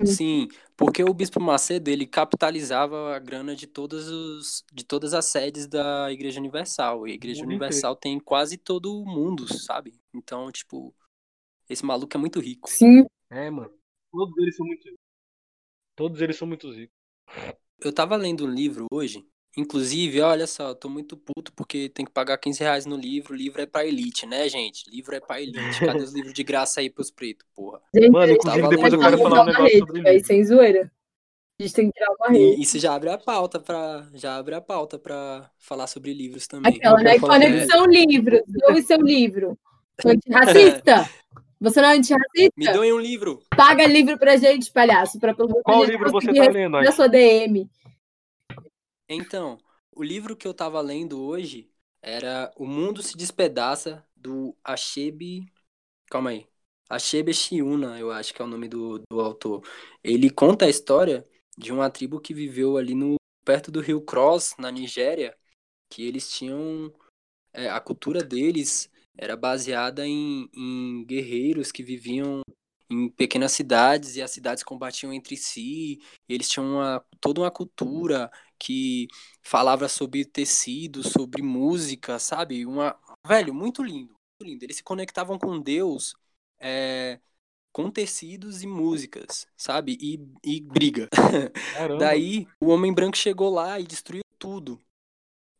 Sim, 0.05 0.49
porque 0.75 1.03
o 1.03 1.13
Bispo 1.13 1.39
Macedo, 1.41 1.89
ele 1.89 2.05
capitalizava 2.05 3.15
a 3.15 3.19
grana 3.19 3.55
de 3.55 3.65
todas, 3.65 4.07
os, 4.07 4.63
de 4.73 4.83
todas 4.83 5.13
as 5.13 5.25
sedes 5.25 5.67
da 5.67 6.11
Igreja 6.11 6.39
Universal. 6.39 7.07
E 7.07 7.11
a 7.11 7.15
Igreja 7.15 7.43
Universal 7.43 7.95
tem 7.95 8.19
quase 8.19 8.57
todo 8.57 9.01
o 9.01 9.05
mundo, 9.05 9.47
sabe? 9.53 9.93
Então, 10.13 10.51
tipo, 10.51 10.93
esse 11.69 11.85
maluco 11.85 12.15
é 12.15 12.19
muito 12.19 12.39
rico. 12.39 12.69
Sim. 12.69 13.05
É, 13.29 13.49
mano. 13.49 13.71
Todos 14.11 14.37
eles 14.37 14.55
são 14.55 14.65
muito 14.65 14.83
ricos. 14.85 15.05
Todos 15.95 16.21
eles 16.21 16.37
são 16.37 16.47
muito 16.47 16.71
ricos. 16.71 16.95
Eu 17.81 17.91
tava 17.93 18.15
lendo 18.15 18.45
um 18.45 18.49
livro 18.49 18.85
hoje, 18.91 19.25
inclusive, 19.57 20.21
olha 20.21 20.47
só, 20.47 20.69
eu 20.69 20.75
tô 20.75 20.89
muito 20.89 21.17
puto 21.17 21.51
porque 21.53 21.89
tem 21.89 22.05
que 22.05 22.11
pagar 22.11 22.37
15 22.37 22.59
reais 22.61 22.85
no 22.85 22.95
livro. 22.95 23.33
O 23.33 23.37
livro 23.37 23.61
é 23.61 23.65
pra 23.65 23.85
elite, 23.85 24.25
né, 24.25 24.47
gente? 24.47 24.89
Livro 24.89 25.15
é 25.15 25.19
pra 25.19 25.41
elite. 25.41 25.79
Cadê 25.79 26.03
os 26.03 26.13
livros 26.13 26.33
de 26.33 26.43
graça 26.43 26.79
aí 26.79 26.89
pros 26.89 27.11
pretos, 27.11 27.45
porra? 27.53 27.81
Gente, 27.93 28.09
Mano, 28.09 28.31
inclusive, 28.31 28.61
tava 28.61 28.75
depois 28.75 28.93
eu 28.93 28.99
quero 28.99 29.17
falar 29.17 29.41
um 29.41 29.45
negócio 29.45 29.63
rede, 29.65 29.79
sobre 29.79 30.23
sem 30.23 30.45
zoeira. 30.45 30.91
A 31.59 31.63
gente 31.63 31.73
tem 31.73 31.87
que 31.87 31.93
criar 31.93 32.11
uma 32.19 32.29
rede. 32.29 32.59
E 32.59 32.61
isso 32.61 32.79
já 32.79 32.93
abre 32.93 33.09
a 33.09 33.17
pauta 33.17 33.59
pra. 33.59 34.07
Já 34.13 34.35
abre 34.35 34.55
a 34.55 34.61
pauta 34.61 34.99
pra 34.99 35.49
falar 35.57 35.87
sobre 35.87 36.13
livros 36.13 36.47
também. 36.47 36.75
Aquela, 36.75 37.01
né? 37.01 37.17
Conexão 37.17 37.85
livro. 37.85 38.43
Doe 38.47 38.81
seu 38.81 38.99
livro. 38.99 39.57
Antirracista? 40.05 41.09
Você 41.65 41.81
não 41.81 41.89
é 41.89 41.93
Me 41.93 41.97
antirracista? 41.97 42.73
doem 42.73 42.93
um 42.93 42.99
livro. 42.99 43.41
Paga 43.57 43.87
livro 43.87 44.19
pra 44.19 44.37
gente, 44.37 44.71
palhaço. 44.71 45.19
Pra 45.19 45.33
Qual 45.33 45.79
gente 45.79 45.89
livro 45.93 46.11
você 46.11 46.31
tá 46.31 46.51
lendo, 46.51 46.79
Na 46.79 46.91
sua 46.91 47.07
DM. 47.07 47.67
Então, 49.09 49.57
o 49.91 50.03
livro 50.03 50.35
que 50.35 50.47
eu 50.47 50.53
tava 50.53 50.79
lendo 50.79 51.19
hoje 51.19 51.67
era 52.03 52.51
O 52.55 52.67
Mundo 52.67 53.01
se 53.01 53.17
Despedaça, 53.17 54.05
do 54.15 54.55
Achebe. 54.63 55.51
Calma 56.07 56.29
aí. 56.29 56.45
Achebe 56.87 57.33
Shiuna, 57.33 57.99
eu 57.99 58.11
acho 58.11 58.31
que 58.31 58.43
é 58.43 58.45
o 58.45 58.47
nome 58.47 58.67
do, 58.67 58.99
do 59.09 59.19
autor. 59.19 59.67
Ele 60.03 60.29
conta 60.29 60.65
a 60.65 60.69
história 60.69 61.27
de 61.57 61.73
uma 61.73 61.89
tribo 61.89 62.19
que 62.19 62.31
viveu 62.31 62.77
ali 62.77 62.93
no 62.93 63.15
perto 63.43 63.71
do 63.71 63.81
rio 63.81 64.01
Cross, 64.01 64.53
na 64.59 64.69
Nigéria, 64.69 65.35
que 65.89 66.05
eles 66.05 66.29
tinham. 66.29 66.93
é, 67.51 67.67
a 67.71 67.79
cultura 67.79 68.23
deles 68.23 68.87
era 69.17 69.35
baseada 69.35 70.05
em, 70.05 70.49
em 70.53 71.05
guerreiros 71.05 71.71
que 71.71 71.83
viviam 71.83 72.41
em 72.89 73.09
pequenas 73.09 73.51
cidades 73.51 74.15
e 74.15 74.21
as 74.21 74.31
cidades 74.31 74.63
combatiam 74.63 75.11
entre 75.13 75.35
si. 75.37 75.99
Eles 76.27 76.49
tinham 76.49 76.73
uma, 76.75 77.03
toda 77.19 77.41
uma 77.41 77.51
cultura 77.51 78.29
que 78.59 79.07
falava 79.41 79.87
sobre 79.89 80.25
tecido, 80.25 81.03
sobre 81.03 81.41
música, 81.41 82.19
sabe? 82.19 82.65
Uma, 82.65 82.97
velho, 83.27 83.53
muito 83.53 83.83
lindo, 83.83 84.13
muito 84.39 84.51
lindo. 84.51 84.63
Eles 84.63 84.77
se 84.77 84.83
conectavam 84.83 85.37
com 85.39 85.59
Deus 85.59 86.13
é, 86.59 87.19
com 87.71 87.91
tecidos 87.91 88.63
e 88.63 88.67
músicas, 88.67 89.47
sabe? 89.57 89.97
E, 89.99 90.19
e 90.43 90.61
briga. 90.61 91.09
Daí 91.99 92.47
o 92.61 92.67
homem 92.67 92.93
branco 92.93 93.17
chegou 93.17 93.49
lá 93.49 93.79
e 93.79 93.83
destruiu 93.83 94.23
tudo. 94.39 94.81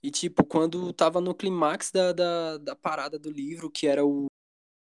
E 0.06 0.12
tipo, 0.12 0.43
quando 0.45 0.93
tava 0.93 1.20
no 1.20 1.34
clímax 1.34 1.89
da, 1.91 2.14
da, 2.14 2.58
da 2.60 2.76
parada 2.76 3.18
do 3.18 3.32
livro, 3.32 3.72
que 3.72 3.88
era 3.88 4.06
o 4.06 4.28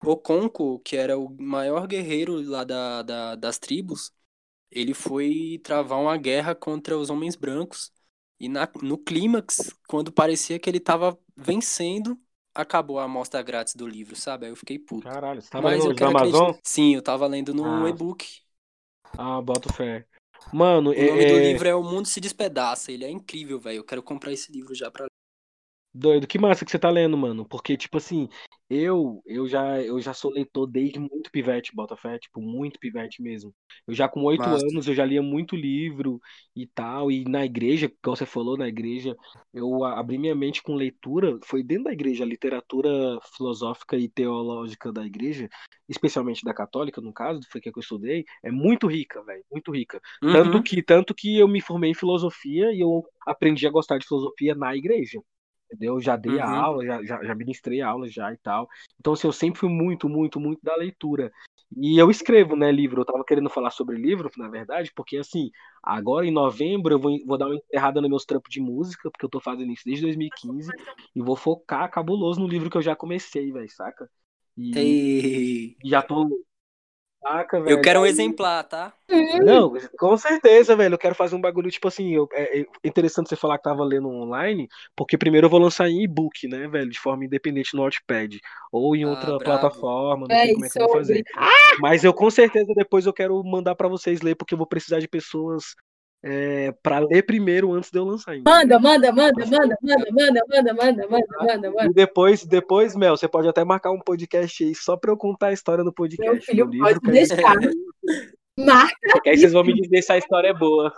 Okonko, 0.05 0.79
que 0.81 0.97
era 0.97 1.19
o 1.19 1.31
maior 1.43 1.89
guerreiro 1.89 2.41
lá 2.43 2.65
da, 2.65 3.03
da, 3.03 3.35
das 3.37 3.59
tribos, 3.59 4.13
ele 4.71 4.95
foi 4.95 5.61
travar 5.65 6.01
uma 6.01 6.17
guerra 6.17 6.55
contra 6.55 6.97
os 6.97 7.11
homens 7.11 7.37
brancos. 7.37 7.93
E 8.39 8.49
na, 8.49 8.71
no 8.83 8.99
clímax, 8.99 9.75
quando 9.89 10.13
parecia 10.13 10.59
que 10.61 10.71
ele 10.71 10.81
tava 10.81 11.19
vencendo, 11.37 12.17
acabou 12.55 13.01
a 13.01 13.05
amostra 13.05 13.43
grátis 13.43 13.75
do 13.75 13.89
livro, 13.89 14.17
sabe? 14.17 14.47
Aí 14.47 14.53
eu 14.53 14.57
fiquei 14.57 14.79
puto. 14.79 15.09
Caralho, 15.09 15.43
você 15.43 15.51
tava 15.51 15.67
Mas 15.67 15.85
lendo 15.85 15.93
no 15.93 15.95
quero 15.97 16.11
Amazon? 16.11 16.53
acreditar. 16.53 16.61
Sim, 16.65 16.95
eu 16.95 17.03
tava 17.03 17.27
lendo 17.27 17.55
num 17.55 17.67
Ah. 17.67 17.89
e-book. 17.89 18.27
Ah, 19.19 19.41
boto 19.41 19.73
fé. 19.73 20.05
Mano, 20.53 20.91
O 20.91 20.95
nome 20.95 21.27
do 21.27 21.39
é, 21.39 21.53
livro 21.53 21.69
é 21.69 21.75
O 21.75 21.83
Mundo 21.83 22.07
se 22.07 22.21
Despedaça. 22.21 22.91
Ele 22.91 23.05
é 23.05 23.11
incrível, 23.11 23.59
velho. 23.59 23.79
Eu 23.79 23.85
quero 23.85 24.03
comprar 24.03 24.33
esse 24.33 24.51
livro 24.51 24.75
já 24.75 24.91
pra 24.91 25.10
Doido, 25.93 26.27
que 26.27 26.39
massa 26.39 26.65
que 26.65 26.71
você 26.71 26.79
tá 26.79 26.89
lendo, 26.89 27.17
mano. 27.19 27.45
Porque, 27.45 27.77
tipo 27.77 27.97
assim, 27.97 28.29
eu 28.69 29.21
eu 29.27 29.49
já 29.49 29.83
eu 29.83 30.01
já 30.01 30.15
sou 30.15 30.31
leitor 30.31 30.67
desde 30.69 31.01
muito 31.01 31.31
pivete, 31.33 31.75
Botafé, 31.75 32.17
tipo, 32.19 32.41
muito 32.41 32.79
pivete 32.79 33.21
mesmo. 33.21 33.53
Eu 33.89 33.95
já 33.95 34.09
com 34.09 34.23
oito 34.23 34.55
Massa. 34.55 34.67
anos 34.69 34.87
eu 34.87 34.95
já 34.95 35.05
lia 35.05 35.21
muito 35.21 35.57
livro 35.57 36.21
e 36.55 36.65
tal. 36.69 37.11
E 37.11 37.25
na 37.25 37.45
igreja, 37.45 37.91
como 38.03 38.17
você 38.17 38.25
falou, 38.25 38.57
na 38.57 38.69
igreja, 38.69 39.17
eu 39.53 39.83
abri 39.85 40.17
minha 40.17 40.35
mente 40.35 40.63
com 40.63 40.75
leitura. 40.77 41.39
Foi 41.45 41.61
dentro 41.63 41.85
da 41.85 41.93
igreja, 41.93 42.23
a 42.23 42.27
literatura 42.27 43.19
filosófica 43.37 43.97
e 43.97 44.09
teológica 44.09 44.93
da 44.93 45.05
igreja, 45.05 45.49
especialmente 45.89 46.45
da 46.45 46.55
católica, 46.55 47.01
no 47.01 47.13
caso, 47.13 47.41
foi 47.51 47.61
que 47.61 47.69
eu 47.69 47.73
estudei, 47.81 48.25
é 48.45 48.51
muito 48.53 48.87
rica, 48.87 49.23
velho, 49.25 49.45
muito 49.51 49.73
rica. 49.73 50.01
Tanto 50.31 50.63
Uhum. 50.63 50.63
que, 50.63 50.81
tanto 50.85 51.13
que 51.15 51.37
eu 51.39 51.49
me 51.49 51.61
formei 51.61 51.91
em 51.91 51.95
filosofia 51.95 52.73
e 52.73 52.79
eu 52.81 53.05
aprendi 53.27 53.67
a 53.67 53.71
gostar 53.71 53.99
de 53.99 54.07
filosofia 54.07 54.55
na 54.55 54.77
igreja. 54.77 55.21
Entendeu? 55.73 56.01
Já 56.01 56.17
dei 56.17 56.39
a 56.41 56.47
Uhum. 56.47 56.61
aula, 56.63 56.85
já, 56.85 57.03
já, 57.05 57.23
já 57.25 57.35
ministrei 57.35 57.81
aula 57.81 58.09
já 58.09 58.33
e 58.33 58.37
tal. 58.39 58.69
Então, 58.99 59.13
assim, 59.13 59.27
eu 59.29 59.33
sempre 59.33 59.61
fui 59.61 59.69
muito, 59.69 60.09
muito, 60.09 60.41
muito 60.41 60.61
da 60.63 60.75
leitura. 60.77 61.31
E 61.77 61.97
eu 61.99 62.11
escrevo, 62.11 62.57
né, 62.57 62.73
livro. 62.73 63.01
Eu 63.03 63.05
tava 63.05 63.25
querendo 63.25 63.49
falar 63.49 63.71
sobre 63.71 63.97
livro, 63.97 64.29
na 64.37 64.49
verdade, 64.49 64.91
porque, 64.95 65.17
assim, 65.17 65.51
agora 65.83 66.27
em 66.27 66.33
novembro 66.33 66.95
eu 66.95 66.99
vou, 66.99 67.17
vou 67.25 67.39
dar 67.39 67.47
uma 67.47 67.55
enterrada 67.57 68.01
nos 68.01 68.11
meus 68.11 68.25
trampos 68.25 68.53
de 68.53 68.61
música, 68.61 69.09
porque 69.11 69.25
eu 69.25 69.31
tô 69.31 69.41
fazendo 69.41 69.73
isso 69.73 69.85
desde 69.87 70.03
2015, 70.03 70.71
e 71.15 71.23
vou 71.23 71.37
focar 71.37 71.89
cabuloso 71.91 72.41
no 72.41 72.49
livro 72.49 72.69
que 72.71 72.77
eu 72.77 72.83
já 72.83 72.97
comecei, 72.97 73.53
velho, 73.53 73.71
saca? 73.71 74.11
E, 74.57 74.99
e 75.85 75.89
já 75.91 76.03
tô. 76.03 76.29
Saca, 77.23 77.59
Eu 77.59 77.65
velho? 77.65 77.83
quero 77.83 78.01
um 78.01 78.07
exemplar, 78.07 78.65
tá? 78.65 78.93
não, 79.45 79.73
com 79.99 80.17
certeza, 80.17 80.75
velho. 80.77 80.95
Eu 80.95 80.99
quero 80.99 81.15
fazer 81.15 81.35
um 81.35 81.41
bagulho, 81.41 81.71
tipo 81.71 81.89
assim, 81.89 82.15
eu- 82.15 82.29
é, 82.33 82.61
é 82.61 82.67
interessante 82.85 83.29
você 83.29 83.37
falar 83.37 83.59
que 83.59 83.65
tava 83.65 83.85
lendo 83.85 84.09
online, 84.09 84.69
porque 84.97 85.19
primeiro 85.19 85.47
eu 85.47 85.51
vou 85.51 85.61
lançar 85.61 85.89
em 85.89 86.03
e-book, 86.03 86.47
né, 86.49 86.67
velho, 86.69 86.89
de 86.89 86.99
forma 86.99 87.25
independente 87.25 87.75
no 87.75 87.83
Notepad, 87.83 88.39
ou 88.73 88.95
em 88.97 89.05
Ah, 89.05 89.09
outra 89.11 89.39
plataforma, 89.39 90.27
não 90.29 90.35
sei 90.35 90.47
Véi, 90.47 90.55
como 90.55 90.65
é 90.65 90.71
que 90.71 90.79
eu 90.79 90.87
vou 90.87 90.97
fazer. 90.97 91.25
Mas 91.81 92.05
eu 92.05 92.15
com 92.15 92.31
certeza 92.31 92.73
depois 92.75 93.05
eu 93.07 93.13
quero 93.13 93.43
mandar 93.45 93.75
pra 93.75 93.89
vocês 93.89 94.21
ler, 94.23 94.35
porque 94.35 94.55
eu 94.55 94.59
vou 94.59 94.67
precisar 94.67 95.01
de 95.01 95.09
pessoas 95.09 95.75
é, 96.23 96.73
para 96.83 96.99
ler 96.99 97.23
primeiro 97.23 97.73
antes 97.73 97.91
de 97.91 97.99
eu 97.99 98.05
lançar. 98.05 98.37
entendeu? 98.37 98.53
Manda, 98.53 98.79
manda, 98.79 99.13
manda, 99.13 99.47
manda, 99.47 99.77
manda, 99.83 100.07
manda, 100.13 100.45
manda, 100.49 100.75
manda, 100.75 101.09
manda, 101.09 101.27
manda, 101.41 101.71
manda. 101.71 101.87
E 101.87 101.95
depois, 101.95 102.45
depois, 102.45 102.95
Mel, 102.95 103.17
você 103.17 103.29
pode 103.29 103.49
até 103.49 103.65
marcar 103.65 103.91
um 103.91 104.01
podcast 104.01 104.65
aí 104.65 104.75
só 104.75 104.97
pra 104.97 105.11
eu 105.11 105.17
contar 105.17 105.49
a 105.49 105.53
história 105.53 105.83
do 105.83 105.89
Meu 105.89 105.95
podcast 105.95 106.47
filho 106.47 106.67
do 106.67 106.73
livro, 106.73 107.01
pode 107.01 107.13
deixar. 107.13 107.57
Marca, 108.59 109.21
que 109.23 109.31
aí 109.31 109.39
vocês 109.39 109.53
vão 109.53 109.65
me 109.65 109.75
dizer 109.75 110.03
se 110.03 110.13
a 110.13 110.19
história 110.19 110.49
é 110.49 110.55
boa. 110.55 110.93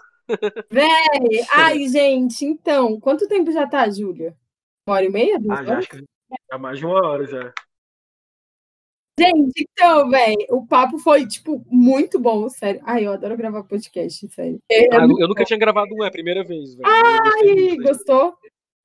véi. 0.70 1.46
Ai, 1.52 1.86
gente, 1.88 2.44
então, 2.44 2.98
quanto 2.98 3.28
tempo 3.28 3.52
já 3.52 3.66
tá, 3.66 3.88
Júlia? 3.88 4.34
Uma 4.86 4.96
hora 4.96 5.04
e 5.04 5.10
meia? 5.10 5.38
Duas 5.38 5.60
Ah, 5.60 5.64
já 5.64 5.78
acho 5.78 5.88
que 5.88 6.04
já 6.50 6.58
mais 6.58 6.78
de 6.78 6.86
uma 6.86 7.06
hora 7.06 7.26
já. 7.26 7.52
Gente, 9.22 9.68
então, 9.70 10.10
véi, 10.10 10.34
o 10.50 10.66
papo 10.66 10.98
foi, 10.98 11.26
tipo, 11.26 11.64
muito 11.70 12.18
bom, 12.18 12.48
sério. 12.48 12.80
Ai, 12.84 13.06
eu 13.06 13.12
adoro 13.12 13.36
gravar 13.36 13.62
podcast, 13.62 14.28
sério. 14.32 14.58
É, 14.70 14.94
Ah, 14.94 15.02
eu 15.02 15.28
nunca 15.28 15.44
tinha 15.44 15.58
gravado 15.58 15.94
um, 15.94 16.02
é 16.02 16.08
a 16.08 16.10
primeira 16.10 16.42
vez, 16.42 16.74
velho. 16.74 16.88
Ai, 16.88 17.44
velho. 17.44 17.82
gostou? 17.82 18.34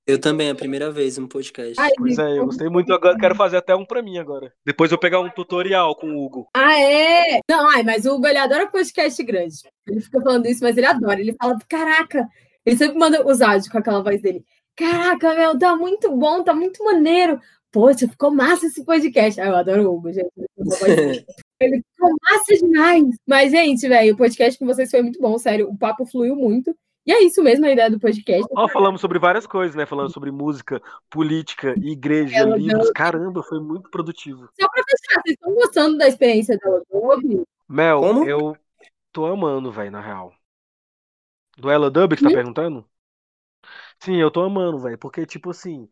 Eu 0.05 0.21
também, 0.21 0.47
é 0.47 0.51
a 0.51 0.55
primeira 0.55 0.89
vez 0.89 1.17
um 1.17 1.27
podcast. 1.27 1.73
Ai, 1.77 1.89
Pois 1.97 2.17
é, 2.17 2.37
eu 2.37 2.45
gostei 2.45 2.69
muito. 2.69 2.93
Agora 2.93 3.17
quero 3.17 3.35
fazer 3.35 3.57
até 3.57 3.75
um 3.75 3.85
pra 3.85 4.01
mim 4.01 4.17
agora. 4.17 4.53
Depois 4.65 4.89
eu 4.89 4.97
pegar 4.97 5.19
um 5.19 5.29
tutorial 5.29 5.95
com 5.97 6.07
o 6.07 6.25
Hugo. 6.25 6.47
Ah, 6.55 6.79
é? 6.79 7.41
Não, 7.49 7.69
ai, 7.69 7.83
mas 7.83 8.05
o 8.05 8.15
Hugo, 8.15 8.25
ele 8.25 8.37
adora 8.37 8.71
podcast 8.71 9.21
grande. 9.21 9.55
Ele 9.85 9.99
fica 9.99 10.21
falando 10.21 10.45
isso, 10.45 10.63
mas 10.63 10.77
ele 10.77 10.85
adora. 10.85 11.19
Ele 11.19 11.35
fala, 11.37 11.57
caraca, 11.67 12.25
ele 12.65 12.77
sempre 12.77 12.97
manda 12.97 13.27
os 13.27 13.41
áudios 13.41 13.67
com 13.67 13.77
aquela 13.77 14.01
voz 14.01 14.21
dele. 14.21 14.45
Caraca, 14.77 15.33
meu, 15.33 15.57
tá 15.57 15.75
muito 15.75 16.15
bom, 16.15 16.41
tá 16.41 16.53
muito 16.53 16.81
maneiro. 16.85 17.41
Poxa, 17.77 18.07
ficou 18.07 18.31
massa 18.31 18.65
esse 18.65 18.83
podcast. 18.83 19.39
Ah, 19.39 19.49
eu 19.49 19.55
adoro 19.55 19.83
o 19.87 19.95
Hugo, 19.95 20.11
gente. 20.11 20.31
Ele 21.61 21.83
ficou 21.83 22.09
massa 22.23 22.55
demais. 22.55 23.05
Mas, 23.23 23.51
gente, 23.51 23.87
velho, 23.87 24.15
o 24.15 24.17
podcast 24.17 24.57
com 24.57 24.65
vocês 24.65 24.89
foi 24.89 25.03
muito 25.03 25.21
bom, 25.21 25.37
sério. 25.37 25.69
O 25.69 25.77
papo 25.77 26.03
fluiu 26.03 26.35
muito. 26.35 26.75
E 27.05 27.11
é 27.11 27.21
isso 27.21 27.43
mesmo 27.43 27.67
a 27.67 27.71
ideia 27.71 27.87
do 27.91 27.99
podcast. 27.99 28.47
Ó, 28.55 28.67
falamos 28.67 28.99
sobre 28.99 29.19
várias 29.19 29.45
coisas, 29.45 29.75
né? 29.75 29.85
Falando 29.85 30.11
sobre 30.11 30.31
música, 30.31 30.81
política, 31.07 31.75
igreja, 31.77 32.35
Ela 32.37 32.57
livros. 32.57 32.89
Caramba, 32.89 33.43
foi 33.43 33.59
muito 33.59 33.91
produtivo. 33.91 34.49
Só 34.59 34.67
pra 34.67 34.83
fechar, 34.83 35.21
vocês 35.21 35.35
estão 35.35 35.53
gostando 35.53 35.97
da 35.99 36.07
experiência 36.07 36.57
da 36.57 36.77
Adobe? 36.77 37.43
Mel, 37.69 37.99
Como? 37.99 38.27
eu 38.27 38.57
tô 39.11 39.27
amando, 39.27 39.71
velho, 39.71 39.91
na 39.91 40.01
real. 40.01 40.33
Do 41.55 41.69
Ela 41.69 41.91
Dub 41.91 42.15
que 42.15 42.23
tá 42.23 42.29
Hum? 42.29 42.33
perguntando? 42.33 42.85
Sim, 43.99 44.19
eu 44.19 44.31
tô 44.31 44.41
amando, 44.41 44.79
velho. 44.79 44.97
Porque, 44.97 45.27
tipo 45.27 45.51
assim, 45.51 45.87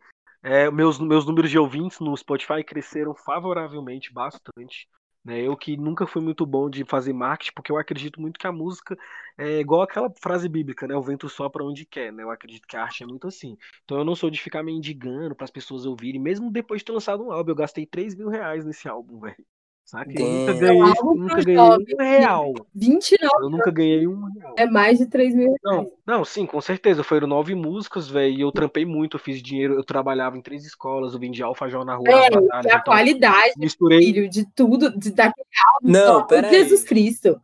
É, 0.48 0.70
meus, 0.70 1.00
meus 1.00 1.26
números 1.26 1.50
de 1.50 1.58
ouvintes 1.58 2.00
no 2.00 2.16
Spotify 2.16 2.64
cresceram 2.64 3.16
favoravelmente 3.16 4.14
bastante. 4.14 4.88
Né? 5.24 5.42
Eu 5.42 5.58
que 5.58 5.76
nunca 5.76 6.06
fui 6.06 6.22
muito 6.22 6.46
bom 6.46 6.70
de 6.70 6.86
fazer 6.86 7.14
marketing, 7.14 7.52
porque 7.56 7.72
eu 7.72 7.78
acredito 7.78 8.22
muito 8.22 8.40
que 8.40 8.46
a 8.46 8.52
música 8.52 8.96
é 9.40 9.60
igual 9.60 9.82
aquela 9.82 10.08
frase 10.22 10.48
bíblica, 10.48 10.88
né? 10.88 10.96
O 10.96 11.02
vento 11.02 11.28
sopra 11.28 11.64
onde 11.64 11.84
quer, 11.84 12.14
né? 12.14 12.22
Eu 12.22 12.30
acredito 12.30 12.68
que 12.68 12.78
a 12.78 12.84
arte 12.84 13.02
é 13.02 13.08
muito 13.08 13.28
assim. 13.28 13.58
Então 13.84 13.98
eu 13.98 14.06
não 14.06 14.14
sou 14.16 14.30
de 14.30 14.40
ficar 14.40 14.62
mendigando 14.62 15.36
para 15.36 15.46
as 15.46 15.52
pessoas 15.52 15.84
ouvirem. 15.84 16.22
Mesmo 16.22 16.52
depois 16.52 16.82
de 16.82 16.86
ter 16.86 16.92
lançado 16.92 17.24
um 17.24 17.32
álbum, 17.32 17.50
eu 17.50 17.56
gastei 17.56 17.88
3 17.88 18.14
mil 18.14 18.30
reais 18.30 18.64
nesse 18.64 18.88
álbum, 18.88 19.20
velho. 19.20 19.44
Saca? 19.86 20.12
Eu 20.20 20.28
nunca 20.28 20.54
ganhei, 20.54 20.94
nunca 21.16 21.44
ganhei 21.44 21.60
um 21.60 21.98
real. 22.00 22.54
29 22.74 23.44
Eu 23.44 23.50
nunca 23.52 23.70
ganhei 23.70 24.08
um 24.08 24.26
real. 24.34 24.56
é 24.58 24.66
mais 24.66 24.98
de 24.98 25.06
3 25.06 25.36
mil 25.36 25.46
reais. 25.46 25.60
Não, 25.64 25.92
não, 26.06 26.26
sim, 26.26 26.44
com 26.48 26.60
certeza. 26.60 27.04
Foram 27.04 27.28
nove 27.28 27.54
músicas, 27.54 28.08
velho. 28.10 28.34
E 28.36 28.42
eu 28.42 28.52
trampei 28.52 28.84
muito, 28.84 29.16
eu 29.18 29.20
fiz 29.22 29.42
dinheiro. 29.44 29.76
Eu 29.76 29.84
trabalhava 29.84 30.38
em 30.38 30.42
três 30.42 30.66
escolas, 30.66 31.14
eu 31.14 31.20
vendia 31.20 31.46
alfajor 31.46 31.86
na 31.86 31.96
rua, 31.96 32.10
É, 32.10 32.30
batalhas. 32.32 32.66
a 32.66 32.78
Então, 32.80 32.82
qualidade, 32.84 33.54
misturei. 33.58 34.00
filho, 34.00 34.28
de 34.28 34.44
tudo, 34.56 34.90
de, 34.98 35.12
daquele 35.12 35.46
álbum. 35.74 35.92
Não, 35.92 36.26
pera 36.26 36.50
Jesus 36.50 36.82
aí. 36.82 36.88
Cristo. 36.88 37.40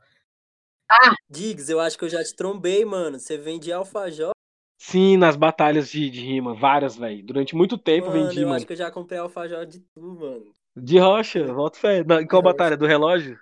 Diggs, 1.29 1.71
eu 1.71 1.79
acho 1.79 1.95
que 1.97 2.03
eu 2.05 2.09
já 2.09 2.23
te 2.23 2.35
trombei, 2.35 2.83
mano. 2.83 3.19
Você 3.19 3.37
vende 3.37 3.71
alfajor? 3.71 4.31
Sim, 4.79 5.15
nas 5.15 5.35
batalhas 5.35 5.91
de, 5.91 6.09
de 6.09 6.21
rima, 6.21 6.55
várias, 6.55 6.97
velho. 6.97 7.23
Durante 7.23 7.55
muito 7.55 7.77
tempo 7.77 8.07
Mano, 8.07 8.25
vendi, 8.27 8.39
eu 8.41 8.47
mano. 8.47 8.55
acho 8.57 8.65
que 8.65 8.73
eu 8.73 8.77
já 8.77 8.89
comprei 8.89 9.19
alfajor 9.19 9.63
de 9.67 9.79
tu, 9.79 10.01
mano. 10.01 10.51
De 10.75 10.97
rocha, 10.99 11.45
volta 11.53 11.79
fé. 11.79 12.03
Na- 12.03 12.21
em 12.21 12.27
qual 12.27 12.41
batalha? 12.41 12.77
Do 12.77 12.85
relógio? 12.85 13.37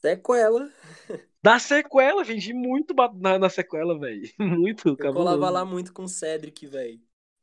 Sequela. 0.00 0.70
Da 1.42 1.58
sequela, 1.58 2.24
vendi 2.24 2.52
muito 2.52 2.94
na, 3.20 3.38
na 3.38 3.48
sequela, 3.48 3.98
velho. 3.98 4.28
Muito, 4.38 4.88
Eu 4.88 4.96
colava 4.96 5.36
cabuloso. 5.36 5.52
lá 5.52 5.64
muito 5.64 5.92
com 5.92 6.04
o 6.04 6.08
Cedric, 6.08 6.66
velho. 6.66 7.00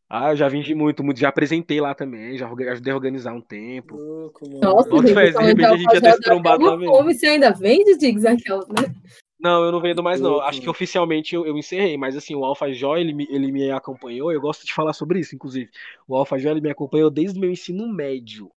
Ah, 0.09 0.31
eu 0.31 0.35
já 0.35 0.47
vendi 0.47 0.75
muito, 0.75 1.03
muito. 1.03 1.19
Já 1.19 1.29
apresentei 1.29 1.79
lá 1.79 1.95
também, 1.95 2.37
já 2.37 2.47
ajudei 2.47 2.91
a 2.91 2.95
organizar 2.95 3.33
um 3.33 3.41
tempo. 3.41 3.95
Louco, 3.95 4.47
mano. 4.47 4.61
Nossa, 4.61 4.89
Bota 4.89 5.07
gente, 5.07 5.15
de 5.15 5.43
repente 5.43 5.65
a 5.65 5.77
gente 5.77 5.93
ia 5.93 6.01
ter 6.01 6.13
se 6.13 6.21
trombado 6.21 6.65
lá 6.65 6.77
mesmo. 6.77 7.03
Você 7.03 7.27
ainda 7.27 7.51
vende, 7.51 7.97
Diggs, 7.97 8.27
aquela, 8.27 8.65
né? 8.67 8.93
Não, 9.39 9.63
eu 9.65 9.71
não 9.71 9.81
vendo 9.81 10.03
mais 10.03 10.21
não. 10.21 10.31
Louco, 10.33 10.47
Acho 10.47 10.61
que 10.61 10.69
oficialmente 10.69 11.33
eu, 11.33 11.45
eu 11.45 11.57
encerrei, 11.57 11.97
mas 11.97 12.15
assim, 12.15 12.35
o 12.35 12.45
Alfajor, 12.45 12.97
ele 12.97 13.13
me, 13.13 13.27
ele 13.29 13.51
me 13.51 13.71
acompanhou, 13.71 14.31
eu 14.31 14.39
gosto 14.41 14.65
de 14.65 14.73
falar 14.73 14.93
sobre 14.93 15.19
isso, 15.19 15.33
inclusive. 15.35 15.69
O 16.07 16.15
Alfajor, 16.15 16.51
ele 16.51 16.61
me 16.61 16.69
acompanhou 16.69 17.09
desde 17.09 17.37
o 17.37 17.41
meu 17.41 17.51
ensino 17.51 17.87
médio. 17.91 18.51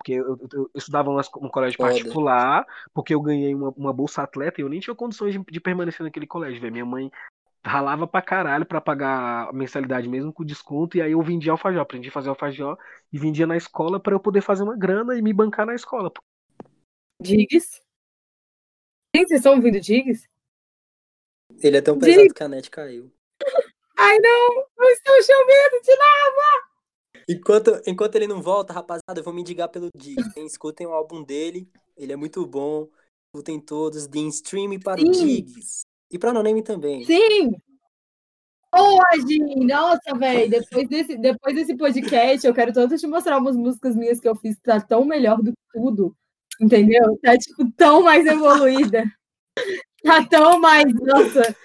Porque 0.00 0.14
eu, 0.14 0.28
eu, 0.28 0.48
eu 0.50 0.70
estudava 0.74 1.10
num 1.10 1.48
colégio 1.50 1.76
Foda. 1.76 1.90
particular, 1.90 2.66
porque 2.94 3.14
eu 3.14 3.20
ganhei 3.20 3.54
uma, 3.54 3.68
uma 3.76 3.92
bolsa 3.92 4.22
atleta 4.22 4.58
e 4.58 4.64
eu 4.64 4.68
nem 4.68 4.80
tinha 4.80 4.96
condições 4.96 5.34
de, 5.34 5.44
de 5.44 5.60
permanecer 5.60 6.02
naquele 6.02 6.26
colégio, 6.26 6.58
velho. 6.58 6.72
Minha 6.72 6.86
mãe 6.86 7.12
ralava 7.62 8.06
pra 8.06 8.22
caralho 8.22 8.64
pra 8.64 8.80
pagar 8.80 9.50
a 9.50 9.52
mensalidade 9.52 10.08
mesmo 10.08 10.32
com 10.32 10.42
desconto, 10.42 10.96
e 10.96 11.02
aí 11.02 11.12
eu 11.12 11.20
vendia 11.20 11.52
alfajor, 11.52 11.82
aprendi 11.82 12.08
a 12.08 12.12
fazer 12.12 12.30
alfajor 12.30 12.78
e 13.12 13.18
vendia 13.18 13.46
na 13.46 13.58
escola 13.58 14.00
pra 14.00 14.14
eu 14.14 14.20
poder 14.20 14.40
fazer 14.40 14.62
uma 14.62 14.74
grana 14.74 15.14
e 15.14 15.20
me 15.20 15.34
bancar 15.34 15.66
na 15.66 15.74
escola. 15.74 16.10
Diggs? 17.20 17.82
Gente, 19.14 19.28
vocês 19.28 19.40
estão 19.40 19.56
ouvindo 19.56 19.78
Diggs? 19.78 20.26
Ele 21.62 21.76
é 21.76 21.82
tão 21.82 21.98
Diggs. 21.98 22.16
pesado 22.16 22.34
que 22.34 22.42
a 22.42 22.48
net 22.48 22.70
caiu. 22.70 23.12
Ai, 23.98 24.18
não! 24.18 24.66
Não 24.78 24.88
estou 24.88 25.14
chovendo 25.22 25.82
de 25.84 25.94
lá! 25.94 26.69
Enquanto, 27.28 27.80
enquanto 27.86 28.16
ele 28.16 28.26
não 28.26 28.42
volta, 28.42 28.72
rapaziada, 28.72 29.18
eu 29.18 29.24
vou 29.24 29.32
me 29.32 29.40
indicar 29.40 29.68
pelo 29.68 29.88
Diggs. 29.94 30.38
hein? 30.38 30.46
Escutem 30.46 30.86
o 30.86 30.92
álbum 30.92 31.22
dele, 31.22 31.68
ele 31.96 32.12
é 32.12 32.16
muito 32.16 32.44
bom. 32.46 32.88
Escutem 33.32 33.60
todos, 33.60 34.06
deem 34.06 34.28
stream 34.28 34.78
para 34.80 35.00
o 35.00 35.14
Sim. 35.14 35.26
Diggs. 35.26 35.82
E 36.10 36.18
pra 36.18 36.30
Anoneme 36.30 36.62
também. 36.62 37.04
Sim! 37.04 37.52
Hoje! 38.74 39.38
Nossa, 39.64 40.16
velho! 40.16 40.50
Depois 40.50 40.88
desse, 40.88 41.16
depois 41.16 41.54
desse 41.54 41.76
podcast, 41.76 42.46
eu 42.46 42.54
quero 42.54 42.72
tanto 42.72 42.96
te 42.96 43.06
mostrar 43.06 43.38
umas 43.38 43.56
músicas 43.56 43.94
minhas 43.94 44.18
que 44.18 44.28
eu 44.28 44.34
fiz 44.34 44.56
que 44.56 44.62
tá 44.62 44.80
tão 44.80 45.04
melhor 45.04 45.40
do 45.42 45.52
que 45.52 45.58
tudo. 45.72 46.16
Entendeu? 46.60 47.18
Tá, 47.22 47.36
tipo, 47.38 47.70
tão 47.72 48.02
mais 48.02 48.26
evoluída. 48.26 49.04
Tá 50.02 50.26
tão 50.26 50.60
mais, 50.60 50.92
nossa, 50.94 51.56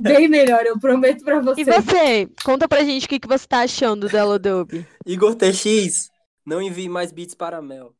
bem 0.00 0.28
melhor, 0.28 0.64
eu 0.66 0.78
prometo 0.78 1.24
pra 1.24 1.40
você. 1.40 1.60
E 1.60 1.64
você? 1.64 2.26
Conta 2.44 2.68
pra 2.68 2.84
gente 2.84 3.06
o 3.06 3.08
que, 3.08 3.20
que 3.20 3.28
você 3.28 3.46
tá 3.46 3.60
achando 3.60 4.08
do 4.08 4.16
Adobe. 4.18 4.86
Igor 5.06 5.34
TX, 5.34 6.10
não 6.44 6.60
envie 6.62 6.88
mais 6.88 7.12
beats 7.12 7.34
para 7.34 7.58
a 7.58 7.62
Mel. 7.62 7.94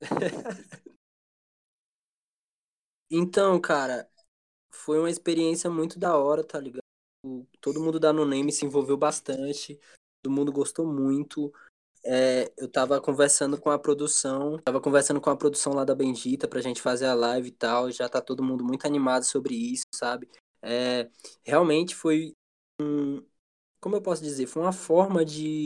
então, 3.10 3.60
cara, 3.60 4.08
foi 4.70 4.98
uma 4.98 5.10
experiência 5.10 5.70
muito 5.70 5.98
da 5.98 6.16
hora, 6.16 6.44
tá 6.44 6.58
ligado? 6.58 6.82
O- 7.24 7.46
Todo 7.60 7.80
mundo 7.80 8.00
da 8.00 8.12
No 8.12 8.24
Name 8.24 8.50
se 8.52 8.64
envolveu 8.64 8.96
bastante, 8.96 9.78
todo 10.22 10.34
mundo 10.34 10.52
gostou 10.52 10.86
muito. 10.86 11.52
É, 12.04 12.52
eu 12.58 12.68
tava 12.68 13.00
conversando 13.00 13.60
com 13.60 13.70
a 13.70 13.78
produção, 13.78 14.58
tava 14.58 14.80
conversando 14.80 15.20
com 15.20 15.30
a 15.30 15.36
produção 15.36 15.72
lá 15.72 15.84
da 15.84 15.94
Bendita 15.94 16.48
pra 16.48 16.60
gente 16.60 16.82
fazer 16.82 17.06
a 17.06 17.14
live 17.14 17.48
e 17.48 17.52
tal, 17.52 17.92
já 17.92 18.08
tá 18.08 18.20
todo 18.20 18.42
mundo 18.42 18.64
muito 18.64 18.86
animado 18.86 19.22
sobre 19.24 19.54
isso, 19.54 19.84
sabe? 19.94 20.28
É, 20.62 21.08
realmente 21.44 21.94
foi 21.94 22.32
um, 22.80 23.22
como 23.80 23.96
eu 23.96 24.02
posso 24.02 24.22
dizer, 24.22 24.46
foi 24.46 24.62
uma 24.62 24.72
forma 24.72 25.24
de, 25.24 25.64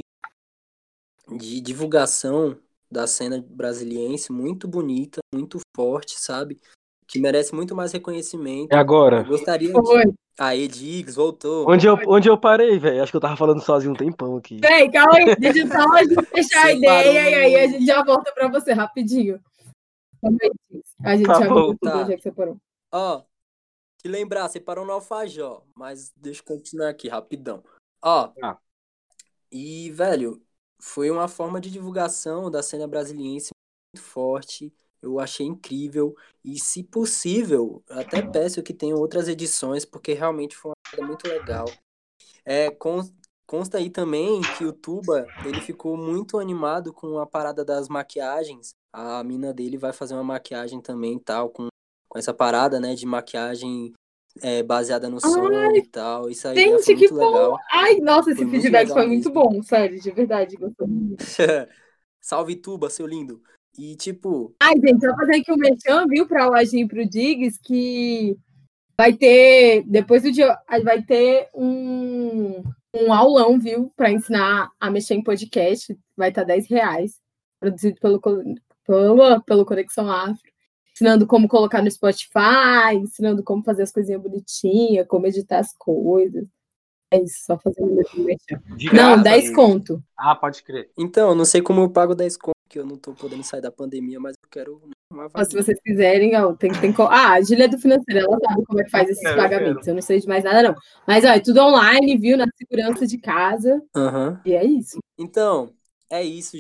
de 1.37 1.61
divulgação 1.61 2.59
da 2.91 3.07
cena 3.07 3.45
brasiliense 3.47 4.33
muito 4.33 4.67
bonita, 4.67 5.21
muito 5.35 5.59
forte, 5.77 6.19
sabe? 6.19 6.59
Que 7.07 7.21
merece 7.21 7.55
muito 7.55 7.75
mais 7.75 7.93
reconhecimento. 7.93 8.73
E 8.73 8.77
agora? 8.77 9.19
Eu 9.19 9.27
gostaria 9.27 9.69
de... 9.69 9.75
Foi. 9.75 10.05
Aí, 10.39 10.69
Diggs, 10.69 11.17
voltou. 11.17 11.69
Onde 11.69 11.87
eu, 11.87 11.99
onde 12.07 12.29
eu 12.29 12.39
parei, 12.39 12.79
velho? 12.79 13.03
Acho 13.03 13.11
que 13.11 13.17
eu 13.17 13.21
tava 13.21 13.37
falando 13.37 13.63
sozinho 13.63 13.93
um 13.93 13.97
tempão 13.97 14.37
aqui. 14.37 14.61
Peraí, 14.61 14.91
calma 14.91 15.17
aí, 15.17 15.35
deixa 15.37 15.61
eu 15.61 15.67
só 15.67 15.95
a 15.95 16.05
gente 16.05 16.27
fechar 16.27 16.67
a 16.67 16.73
ideia 16.73 17.31
e 17.31 17.35
aí 17.35 17.57
a 17.57 17.67
gente 17.69 17.87
já 17.87 18.05
volta 18.05 18.33
pra 18.33 18.49
você 18.49 18.73
rapidinho. 18.73 19.41
A 21.03 21.17
gente 21.17 21.27
Tá 21.27 21.41
já 21.41 21.49
bom, 21.49 21.55
volta 21.55 21.91
tá. 21.91 22.13
é 22.13 22.17
que 22.17 22.23
você 22.23 22.33
parou. 22.33 22.59
Ó, 22.93 23.23
lembrar, 24.09 24.49
você 24.49 24.61
parou 24.61 24.85
no 24.85 24.93
Alfajó, 24.93 25.63
mas 25.75 26.13
deixa 26.17 26.41
eu 26.41 26.45
continuar 26.45 26.89
aqui, 26.91 27.09
rapidão. 27.09 27.63
Ó, 28.03 28.29
Tá. 28.29 28.59
e, 29.51 29.91
velho, 29.93 30.43
foi 30.81 31.11
uma 31.11 31.29
forma 31.29 31.61
de 31.61 31.71
divulgação 31.71 32.51
da 32.51 32.63
cena 32.63 32.87
brasiliense 32.87 33.51
muito 33.95 34.05
forte. 34.05 34.73
Eu 35.01 35.21
achei 35.21 35.47
incrível. 35.47 36.15
E, 36.45 36.59
se 36.59 36.83
possível, 36.83 37.83
até 37.89 38.23
peço 38.23 38.63
que 38.63 38.75
tenham 38.75 38.99
outras 38.99 39.29
edições, 39.29 39.85
porque 39.85 40.13
realmente 40.13 40.57
foi 40.57 40.71
uma 40.71 40.75
coisa 40.91 41.07
muito 41.07 41.29
legal. 41.29 41.79
É, 42.45 42.71
con- 42.71 43.09
consta 43.47 43.79
aí 43.79 43.91
também 43.91 44.47
que 44.47 44.65
o 44.65 44.73
Tuba, 44.73 45.33
ele 45.45 45.61
ficou 45.61 45.97
muito 45.97 46.39
animado 46.39 46.93
com 46.93 47.19
a 47.19 47.27
parada 47.27 47.65
das 47.65 47.89
maquiagens. 47.89 48.71
A 48.93 49.23
mina 49.23 49.53
dele 49.53 49.77
vai 49.77 49.93
fazer 49.93 50.15
uma 50.15 50.25
maquiagem 50.25 50.81
também, 50.81 51.19
tal, 51.19 51.51
com, 51.51 51.69
com 52.17 52.19
essa 52.19 52.33
parada, 52.33 52.81
né, 52.81 52.95
de 52.95 53.05
maquiagem 53.05 53.93
é, 54.41 54.63
baseada 54.63 55.11
no 55.11 55.21
som 55.21 55.53
e 55.75 55.83
tal. 55.83 56.31
Isso 56.31 56.49
aí 56.49 56.55
já 56.57 56.63
Gente, 56.63 56.95
que 56.97 57.09
bom! 57.11 57.27
legal. 57.27 57.59
Ai, 57.71 57.97
nossa, 57.97 58.31
esse 58.31 58.43
Foi 58.43 58.51
feedback 58.51 58.89
foi 58.89 59.07
muito 59.07 59.29
mesmo. 59.29 59.35
bom, 59.35 59.63
sério, 59.63 60.01
de 60.01 60.11
verdade. 60.11 60.57
gostei 60.57 60.87
muito. 60.87 61.23
Salve 62.21 62.57
Tuba, 62.57 62.89
seu 62.89 63.07
lindo. 63.07 63.43
E, 63.79 63.95
tipo, 63.97 64.55
Ai, 64.61 64.73
gente, 64.77 65.05
só 65.05 65.15
fazer 65.15 65.37
aqui 65.37 65.53
um 65.53 65.57
merchan, 65.57 66.07
viu, 66.09 66.27
pra 66.27 66.49
Lojinha 66.49 66.85
e 66.85 66.89
pro 66.89 67.07
Diggs, 67.07 67.61
que 67.63 68.35
vai 68.97 69.13
ter, 69.13 69.85
depois 69.87 70.23
do 70.23 70.33
dia, 70.33 70.59
vai 70.83 71.03
ter 71.03 71.51
um, 71.55 72.63
um 72.95 73.13
aulão, 73.13 73.59
viu, 73.61 73.93
pra 73.95 74.11
ensinar 74.11 74.71
a 74.81 74.91
mexer 74.91 75.15
em 75.15 75.23
podcast. 75.23 75.95
Vai 76.17 76.31
estar 76.31 76.45
10 76.45 76.67
reais, 76.71 77.21
produzido 77.61 78.01
pelo, 78.01 78.19
pelo, 78.87 79.43
pelo 79.43 79.67
Conexão 79.67 80.11
Afro. 80.11 80.56
Ensinando 80.97 81.27
como 81.27 81.47
colocar 81.47 81.83
no 81.83 81.91
Spotify, 81.91 82.95
ensinando 82.95 83.45
como 83.45 83.63
fazer 83.63 83.83
as 83.83 83.93
coisinhas 83.93 84.23
bonitinhas, 84.23 85.07
como 85.07 85.27
editar 85.27 85.59
as 85.59 85.75
coisas. 85.77 86.47
É 87.13 87.23
isso, 87.23 87.45
só 87.45 87.61
merchan. 88.15 88.63
De 88.75 88.87
Não, 88.87 89.11
graça, 89.11 89.23
10 89.23 89.45
amigo. 89.45 89.57
conto. 89.63 90.03
Ah, 90.17 90.35
pode 90.35 90.63
crer. 90.63 90.91
então, 90.97 91.35
não 91.35 91.45
sei 91.45 91.61
como 91.61 91.83
eu 91.83 91.91
pago 91.91 92.15
10 92.15 92.39
conto, 92.39 92.55
que 92.67 92.79
eu 92.79 92.87
não 92.87 92.97
tô 92.97 93.13
podendo 93.13 93.43
sair 93.43 93.61
da 93.61 93.71
pandemia, 93.71 94.19
mas 94.19 94.35
eu 94.43 94.49
quero 94.51 94.81
uma 95.13 95.29
Ó, 95.35 95.45
se 95.45 95.55
vocês 95.55 95.79
quiserem, 95.85 96.35
ó, 96.35 96.55
tem, 96.55 96.73
tem 96.73 96.95
Ah, 97.11 97.33
a 97.35 97.43
Gília 97.43 97.67
é 97.67 97.69
do 97.69 97.79
financeiro, 97.79 98.25
ela 98.27 98.39
sabe 98.43 98.65
como 98.65 98.81
é 98.81 98.85
que 98.85 98.91
faz 98.91 99.11
esses 99.11 99.23
quero, 99.23 99.39
eu 99.39 99.43
pagamentos. 99.43 99.87
Eu 99.87 99.95
não 99.95 100.03
sei 100.03 100.19
de 100.19 100.27
mais 100.27 100.45
nada, 100.45 100.63
não. 100.63 100.75
Mas, 101.07 101.27
ó, 101.27 101.29
é 101.29 101.41
tudo 101.41 101.61
online, 101.61 102.17
viu? 102.17 102.39
Na 102.39 102.47
segurança 102.57 103.07
de 103.07 103.19
casa. 103.19 103.83
Aham. 103.95 104.41
E 104.47 104.55
é 104.55 104.65
isso. 104.65 104.99
Então, 105.19 105.75
é 106.11 106.25
isso, 106.25 106.57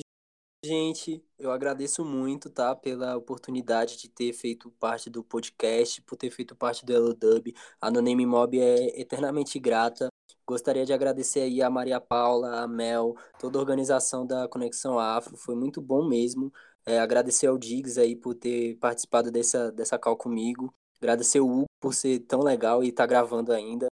gente. 0.66 1.24
Eu 1.38 1.50
agradeço 1.50 2.04
muito, 2.04 2.50
tá, 2.50 2.74
pela 2.74 3.16
oportunidade 3.16 3.96
de 3.96 4.08
ter 4.08 4.32
feito 4.32 4.70
parte 4.72 5.08
do 5.08 5.22
podcast, 5.24 6.02
por 6.02 6.16
ter 6.16 6.30
feito 6.30 6.54
parte 6.56 6.84
do 6.84 6.92
Elodub. 6.92 7.54
A 7.80 7.90
No 7.90 8.02
Name 8.02 8.26
Mob 8.26 8.58
é 8.58 9.00
eternamente 9.00 9.58
grata. 9.58 10.08
Gostaria 10.46 10.84
de 10.84 10.92
agradecer 10.92 11.40
aí 11.40 11.62
a 11.62 11.70
Maria 11.70 12.00
Paula, 12.00 12.60
a 12.60 12.68
Mel, 12.68 13.14
toda 13.38 13.58
a 13.58 13.60
organização 13.60 14.26
da 14.26 14.48
Conexão 14.48 14.98
Afro. 14.98 15.36
Foi 15.36 15.54
muito 15.54 15.80
bom 15.80 16.06
mesmo. 16.06 16.52
É, 16.84 16.98
agradecer 17.00 17.46
ao 17.46 17.58
Diggs 17.58 17.98
aí 18.00 18.14
por 18.14 18.34
ter 18.34 18.76
participado 18.76 19.30
dessa, 19.30 19.72
dessa 19.72 19.98
call 19.98 20.16
comigo. 20.16 20.72
Agradecer 20.98 21.40
o 21.40 21.48
Hugo 21.48 21.66
por 21.80 21.94
ser 21.94 22.20
tão 22.20 22.40
legal 22.40 22.84
e 22.84 22.88
estar 22.88 23.06
gravando 23.06 23.52
ainda. 23.52 23.86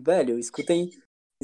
Velho, 0.00 0.38
escutem, 0.38 0.90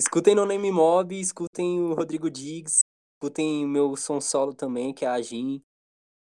Escutem 0.00 0.34
No 0.34 0.46
Name 0.46 0.70
Mob, 0.70 1.18
escutem 1.18 1.80
o 1.80 1.94
Rodrigo 1.94 2.30
Diggs, 2.30 2.80
escutem 3.20 3.66
meu 3.66 3.94
som 3.96 4.18
solo 4.20 4.54
também, 4.54 4.94
que 4.94 5.04
é 5.04 5.08
a 5.08 5.20
Jin. 5.20 5.62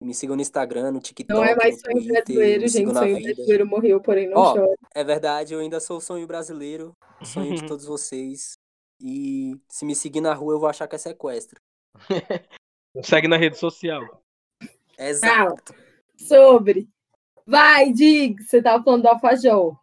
Me 0.03 0.15
sigam 0.15 0.37
no 0.37 0.43
Instagram, 0.43 0.93
no 0.93 1.01
TikTok, 1.01 1.33
Não 1.33 1.45
é 1.45 1.55
mais 1.55 1.81
sonho 1.81 1.97
Twitter, 1.97 2.13
brasileiro, 2.13 2.69
gente. 2.69 2.93
Sonho 2.93 3.17
vida. 3.17 3.35
brasileiro 3.35 3.67
morreu, 3.67 4.01
porém 4.01 4.29
não 4.29 4.39
Ó, 4.39 4.53
chora. 4.55 4.77
É 4.95 5.03
verdade, 5.05 5.55
eu 5.55 5.61
ainda 5.61 5.81
sou 5.81 5.99
o 5.99 6.01
sonho 6.01 6.27
brasileiro, 6.27 6.95
o 7.21 7.25
sonho 7.25 7.55
de 7.55 7.65
todos 7.69 7.87
vocês. 7.87 8.59
E 9.01 9.59
se 9.69 9.85
me 9.87 9.95
seguir 9.95 10.21
na 10.21 10.35
rua, 10.35 10.55
eu 10.55 10.61
vou 10.61 10.69
achar 10.69 10.87
que 10.87 10.97
é 10.97 10.99
sequestro. 10.99 11.61
Segue 13.03 13.29
na 13.29 13.37
rede 13.37 13.59
social. 13.59 14.03
Exato. 14.99 15.75
Sobre. 16.19 16.89
Vai, 17.47 17.93
Dig, 17.93 18.43
você 18.43 18.63
tava 18.63 18.83
falando 18.83 19.03
do 19.03 19.09
alfajor. 19.09 19.79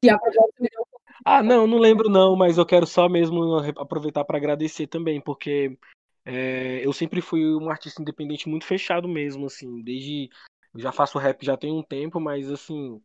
Que 0.00 0.10
a 0.10 0.18
Projota 0.18 0.52
me 0.60 0.68
deu 0.68 0.87
Ah, 1.24 1.42
não, 1.42 1.66
não 1.66 1.78
lembro 1.78 2.08
não, 2.08 2.36
mas 2.36 2.58
eu 2.58 2.66
quero 2.66 2.86
só 2.86 3.08
mesmo 3.08 3.58
aproveitar 3.76 4.24
para 4.24 4.36
agradecer 4.38 4.86
também, 4.86 5.20
porque 5.20 5.78
é, 6.24 6.84
eu 6.84 6.92
sempre 6.92 7.20
fui 7.20 7.44
um 7.54 7.70
artista 7.70 8.00
independente 8.02 8.48
muito 8.48 8.64
fechado 8.64 9.08
mesmo, 9.08 9.46
assim, 9.46 9.82
desde 9.82 10.30
eu 10.74 10.80
já 10.80 10.92
faço 10.92 11.18
rap 11.18 11.44
já 11.44 11.56
tem 11.56 11.72
um 11.72 11.82
tempo, 11.82 12.20
mas 12.20 12.50
assim, 12.50 13.00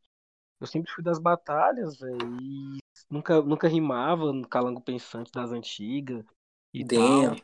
eu 0.60 0.68
sempre 0.68 0.92
fui 0.92 1.04
das 1.04 1.20
batalhas, 1.20 2.00
velho, 2.00 2.38
e 2.42 2.78
nunca 3.10 3.42
nunca 3.42 3.68
rimava 3.68 4.32
no 4.32 4.48
Calango 4.48 4.82
Pensante 4.82 5.32
das 5.32 5.52
antigas 5.52 6.24
e 6.74 6.84
Damn. 6.84 7.36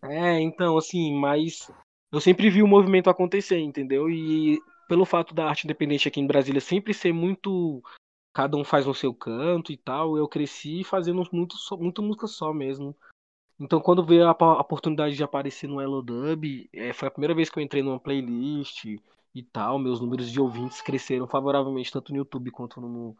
tal. 0.00 0.10
É, 0.10 0.40
então 0.40 0.76
assim, 0.76 1.14
mas 1.18 1.70
eu 2.12 2.20
sempre 2.20 2.50
vi 2.50 2.62
o 2.62 2.68
movimento 2.68 3.10
acontecer, 3.10 3.58
entendeu? 3.58 4.10
E 4.10 4.62
pelo 4.86 5.04
fato 5.04 5.34
da 5.34 5.46
arte 5.48 5.64
independente 5.64 6.06
aqui 6.06 6.20
em 6.20 6.26
Brasília 6.26 6.60
sempre 6.60 6.92
ser 6.92 7.12
muito 7.12 7.82
cada 8.34 8.56
um 8.56 8.64
faz 8.64 8.84
no 8.84 8.92
seu 8.92 9.14
canto 9.14 9.72
e 9.72 9.76
tal. 9.76 10.18
Eu 10.18 10.28
cresci 10.28 10.82
fazendo 10.82 11.22
muito, 11.32 11.56
muito 11.78 12.02
música 12.02 12.26
só 12.26 12.52
mesmo. 12.52 12.94
Então, 13.58 13.80
quando 13.80 14.04
veio 14.04 14.26
a, 14.26 14.30
a 14.32 14.60
oportunidade 14.60 15.14
de 15.14 15.22
aparecer 15.22 15.68
no 15.68 15.80
Hello 15.80 16.02
Dub, 16.02 16.68
eh, 16.72 16.92
foi 16.92 17.06
a 17.06 17.10
primeira 17.10 17.34
vez 17.34 17.48
que 17.48 17.58
eu 17.58 17.62
entrei 17.62 17.82
numa 17.82 18.00
playlist 18.00 18.84
e 19.32 19.42
tal. 19.42 19.78
Meus 19.78 20.00
números 20.00 20.28
de 20.28 20.40
ouvintes 20.40 20.82
cresceram 20.82 21.28
favoravelmente 21.28 21.92
tanto 21.92 22.10
no 22.10 22.18
YouTube 22.18 22.50
quanto 22.50 22.80
no, 22.80 23.16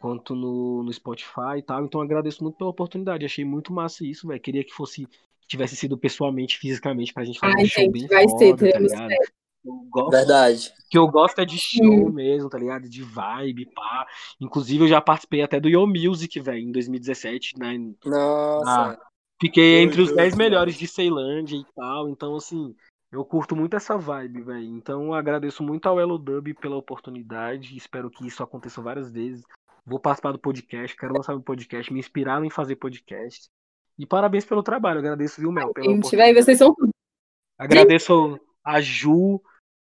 quanto 0.00 0.34
no, 0.34 0.82
no 0.82 0.92
Spotify 0.92 1.58
e 1.58 1.62
tal. 1.62 1.84
Então, 1.84 2.00
agradeço 2.00 2.42
muito 2.42 2.56
pela 2.56 2.70
oportunidade. 2.70 3.26
Achei 3.26 3.44
muito 3.44 3.70
massa 3.70 4.06
isso, 4.06 4.26
velho. 4.26 4.40
Queria 4.40 4.64
que 4.64 4.72
fosse 4.72 5.06
tivesse 5.46 5.76
sido 5.76 5.96
pessoalmente, 5.96 6.58
fisicamente, 6.58 7.12
pra 7.12 7.24
gente 7.24 7.38
fazer 7.38 7.54
Ai, 7.56 7.64
um 7.64 7.68
show 7.68 7.84
gente, 7.84 7.92
bem 7.92 8.06
vai 8.08 8.28
foda, 8.28 8.38
ser, 8.38 8.50
tá 8.50 8.56
teremos 8.56 8.92
ligado? 8.92 9.14
Eu 9.66 9.86
gosto 9.90 10.10
Verdade. 10.10 10.68
o 10.68 10.88
que 10.88 10.98
eu 10.98 11.08
gosto 11.08 11.40
é 11.40 11.44
de 11.44 11.58
show 11.58 12.12
mesmo, 12.12 12.48
tá 12.48 12.56
ligado? 12.56 12.88
De 12.88 13.02
vibe, 13.02 13.66
pá. 13.74 14.06
Inclusive, 14.40 14.84
eu 14.84 14.88
já 14.88 15.00
participei 15.00 15.42
até 15.42 15.58
do 15.58 15.68
Yo 15.68 15.86
Music, 15.86 16.38
velho, 16.38 16.60
em 16.60 16.70
2017, 16.70 17.58
né? 17.58 17.76
Nossa. 18.04 18.98
Fiquei 19.40 19.82
entre 19.82 20.00
os 20.00 20.08
Doido 20.08 20.16
10 20.16 20.32
demais. 20.32 20.36
melhores 20.50 20.74
de 20.76 20.86
Ceilândia 20.86 21.56
e 21.56 21.64
tal. 21.74 22.08
Então, 22.08 22.36
assim, 22.36 22.74
eu 23.10 23.24
curto 23.24 23.56
muito 23.56 23.76
essa 23.76 23.98
vibe, 23.98 24.42
velho. 24.42 24.64
Então, 24.64 25.06
eu 25.06 25.14
agradeço 25.14 25.62
muito 25.62 25.86
ao 25.88 25.98
Elo 25.98 26.18
Dub 26.18 26.54
pela 26.54 26.76
oportunidade. 26.76 27.76
Espero 27.76 28.08
que 28.08 28.26
isso 28.26 28.42
aconteça 28.42 28.80
várias 28.80 29.10
vezes. 29.10 29.44
Vou 29.84 30.00
participar 30.00 30.32
do 30.32 30.38
podcast, 30.38 30.96
quero 30.96 31.14
lançar 31.14 31.34
um 31.34 31.42
podcast. 31.42 31.92
Me 31.92 31.98
inspiraram 32.00 32.44
em 32.44 32.50
fazer 32.50 32.76
podcast. 32.76 33.48
E 33.98 34.06
parabéns 34.06 34.44
pelo 34.44 34.62
trabalho. 34.62 34.98
Agradeço, 34.98 35.40
viu, 35.40 35.50
Mel, 35.52 35.72
pela 35.72 35.86
Gente, 35.86 36.34
vocês 36.34 36.58
são 36.58 36.74
tudo. 36.74 36.90
Agradeço 37.58 38.38
a 38.62 38.80
Ju, 38.80 39.40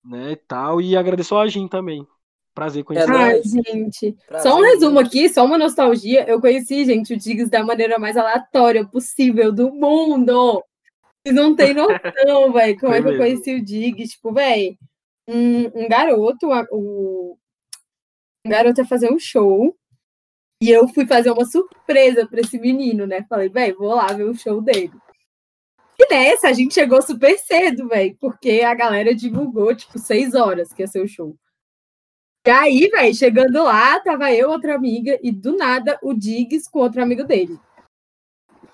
né, 0.04 0.32
e 0.32 0.36
tal. 0.36 0.80
E 0.80 0.96
agradeço 0.96 1.36
a 1.36 1.46
Jin 1.46 1.68
também. 1.68 2.06
Prazer 2.54 2.82
É 2.82 2.84
conhecer. 2.84 3.10
Ai, 3.10 3.32
nóis. 3.34 3.44
gente. 3.50 4.12
Prazer, 4.26 4.50
Só 4.50 4.58
um 4.58 4.62
resumo 4.62 4.98
aqui, 4.98 5.28
só 5.30 5.44
uma 5.44 5.56
nostalgia. 5.56 6.28
Eu 6.28 6.40
conheci, 6.40 6.84
gente, 6.84 7.14
o 7.14 7.16
Diggs 7.16 7.50
da 7.50 7.64
maneira 7.64 7.98
mais 7.98 8.16
aleatória 8.16 8.86
possível 8.86 9.50
do 9.50 9.72
mundo. 9.72 10.62
Vocês 11.24 11.34
não 11.34 11.54
têm 11.56 11.72
noção, 11.72 11.92
velho, 12.52 12.78
como 12.78 12.92
Foi 12.92 12.98
é 12.98 13.02
que 13.02 13.08
eu 13.08 13.16
conheci 13.16 13.54
o 13.54 13.64
Diggs. 13.64 14.14
Tipo, 14.16 14.32
velho, 14.34 14.76
um, 15.26 15.84
um 15.84 15.88
garoto, 15.88 16.52
a- 16.52 16.66
o, 16.70 17.38
um 18.44 18.50
garoto 18.50 18.80
ia 18.80 18.86
fazer 18.86 19.10
um 19.10 19.18
show. 19.18 19.74
E 20.62 20.70
eu 20.70 20.86
fui 20.88 21.06
fazer 21.06 21.30
uma 21.32 21.44
surpresa 21.44 22.24
pra 22.26 22.40
esse 22.40 22.56
menino, 22.58 23.04
né? 23.06 23.24
Falei, 23.28 23.48
velho, 23.48 23.76
vou 23.78 23.94
lá 23.94 24.06
ver 24.12 24.24
o 24.24 24.34
show 24.34 24.60
dele. 24.60 24.92
E 26.02 26.08
nessa, 26.12 26.48
a 26.48 26.52
gente 26.52 26.74
chegou 26.74 27.00
super 27.00 27.38
cedo, 27.38 27.86
velho, 27.86 28.16
porque 28.20 28.62
a 28.62 28.74
galera 28.74 29.14
divulgou, 29.14 29.74
tipo, 29.74 29.98
seis 29.98 30.34
horas 30.34 30.72
que 30.72 30.82
ia 30.82 30.88
ser 30.88 31.00
o 31.00 31.08
show. 31.08 31.36
E 32.44 32.50
aí, 32.50 32.88
velho, 32.88 33.14
chegando 33.14 33.62
lá, 33.62 34.00
tava 34.00 34.32
eu, 34.32 34.50
outra 34.50 34.74
amiga, 34.74 35.16
e 35.22 35.30
do 35.30 35.56
nada 35.56 35.96
o 36.02 36.12
Diggs 36.12 36.68
com 36.68 36.80
outro 36.80 37.00
amigo 37.00 37.22
dele. 37.22 37.56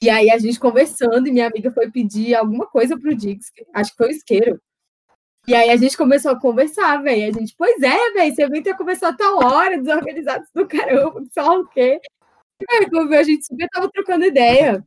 E 0.01 0.09
aí 0.09 0.31
a 0.31 0.39
gente 0.39 0.59
conversando, 0.59 1.27
e 1.27 1.33
minha 1.33 1.49
amiga 1.49 1.71
foi 1.71 1.91
pedir 1.91 2.35
alguma 2.35 2.67
coisa 2.67 2.99
pro 2.99 3.15
Diggs, 3.15 3.53
acho 3.75 3.91
que 3.91 3.97
foi 3.99 4.09
o 4.09 4.11
isqueiro. 4.11 4.61
E 5.47 5.55
aí 5.55 5.71
a 5.71 5.77
gente 5.77 5.97
começou 5.99 6.31
a 6.31 6.41
conversar, 6.41 7.03
velho. 7.03 7.29
A 7.29 7.39
gente, 7.39 7.55
pois 7.57 7.83
é, 7.83 8.13
velho, 8.13 8.35
você 8.35 8.49
vem 8.49 8.63
ter 8.63 8.77
começado 8.77 9.15
a 9.15 9.17
tal 9.17 9.37
hora, 9.39 9.79
desorganizados 9.79 10.49
do 10.55 10.67
caramba, 10.67 11.23
lá 11.37 11.59
o 11.59 11.67
quê. 11.69 12.01
E, 12.61 12.91
quando 12.91 13.13
a 13.13 13.23
gente 13.23 13.45
super 13.47 13.69
tava 13.69 13.91
trocando 13.91 14.25
ideia. 14.25 14.85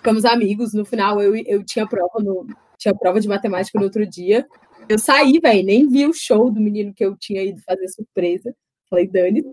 Ficamos 0.00 0.24
amigos. 0.24 0.72
No 0.72 0.84
final, 0.84 1.20
eu, 1.22 1.36
eu 1.36 1.62
tinha 1.62 1.86
prova 1.86 2.18
no, 2.20 2.46
tinha 2.78 2.94
prova 2.94 3.20
de 3.20 3.28
matemática 3.28 3.78
no 3.78 3.84
outro 3.84 4.06
dia. 4.06 4.46
Eu 4.88 4.98
saí, 4.98 5.38
velho, 5.38 5.62
nem 5.62 5.86
vi 5.86 6.06
o 6.06 6.12
show 6.12 6.50
do 6.50 6.60
menino 6.60 6.92
que 6.94 7.04
eu 7.04 7.14
tinha 7.16 7.42
ido 7.42 7.60
fazer 7.62 7.86
surpresa. 7.88 8.54
Falei, 8.88 9.06
Dani, 9.06 9.44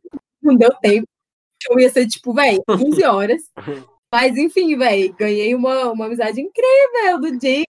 não 0.42 0.56
deu 0.56 0.72
tempo. 0.82 1.06
O 1.06 1.74
show 1.74 1.80
ia 1.80 1.90
ser, 1.90 2.08
tipo, 2.08 2.34
velho, 2.34 2.64
15 2.66 3.04
horas. 3.04 3.42
Mas, 4.12 4.38
enfim, 4.38 4.78
velho, 4.78 5.14
ganhei 5.16 5.54
uma, 5.54 5.92
uma 5.92 6.06
amizade 6.06 6.40
incrível 6.40 7.20
do 7.20 7.40
Jay. 7.40 7.66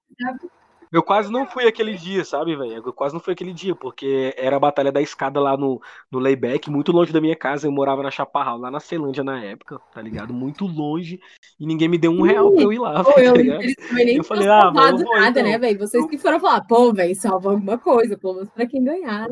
Eu 0.92 1.02
quase 1.02 1.30
não 1.30 1.46
fui 1.46 1.66
aquele 1.66 1.94
dia, 1.94 2.24
sabe, 2.24 2.56
velho? 2.56 2.82
Eu 2.84 2.92
quase 2.92 3.14
não 3.14 3.20
fui 3.20 3.32
aquele 3.32 3.52
dia, 3.52 3.74
porque 3.74 4.34
era 4.36 4.56
a 4.56 4.60
batalha 4.60 4.90
da 4.90 5.02
escada 5.02 5.38
lá 5.40 5.56
no, 5.56 5.80
no 6.10 6.18
layback, 6.18 6.70
muito 6.70 6.92
longe 6.92 7.12
da 7.12 7.20
minha 7.20 7.36
casa. 7.36 7.66
Eu 7.66 7.72
morava 7.72 8.02
na 8.02 8.10
Chaparral, 8.10 8.58
lá 8.58 8.70
na 8.70 8.80
Ceilândia 8.80 9.22
na 9.22 9.42
época, 9.44 9.78
tá 9.92 10.00
ligado? 10.00 10.32
Muito 10.32 10.66
longe. 10.66 11.20
E 11.60 11.66
ninguém 11.66 11.88
me 11.88 11.98
deu 11.98 12.10
um 12.10 12.22
real 12.22 12.52
pra 12.52 12.62
eu 12.62 12.72
ir 12.72 12.78
lá, 12.78 13.02
Pô, 13.04 13.12
tá 13.12 13.20
eu, 13.20 13.36
eles 13.36 13.74
também 13.76 14.06
nem 14.06 14.16
Eu 14.16 14.24
falei, 14.24 14.48
ah, 14.48 14.70
mas 14.72 15.00
eu 15.00 15.06
vou, 15.06 15.16
nada, 15.16 15.40
então. 15.40 15.52
né, 15.52 15.58
velho? 15.58 15.78
Vocês 15.78 16.06
que 16.06 16.18
foram 16.18 16.40
falar, 16.40 16.62
pô, 16.62 16.92
velho, 16.92 17.14
salva 17.14 17.50
alguma 17.50 17.78
coisa, 17.78 18.16
pelo 18.16 18.34
menos 18.34 18.50
pra 18.50 18.66
quem 18.66 18.82
ganhar. 18.82 19.28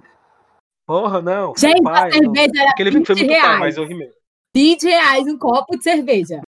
Porra, 0.86 1.20
não. 1.20 1.52
Gente, 1.56 1.82
pai, 1.82 2.02
a 2.02 2.04
não. 2.04 2.34
cerveja 2.34 2.62
era 2.62 2.70
Aquele 2.70 2.90
evento 2.90 3.06
foi 3.06 3.14
20 3.16 3.24
muito 3.24 3.40
reais. 3.40 3.58
mas 3.58 3.76
eu 3.76 3.84
rimei. 3.84 4.10
20 4.54 4.82
reais 4.84 5.26
um 5.26 5.36
copo 5.36 5.76
de 5.76 5.82
cerveja. 5.82 6.40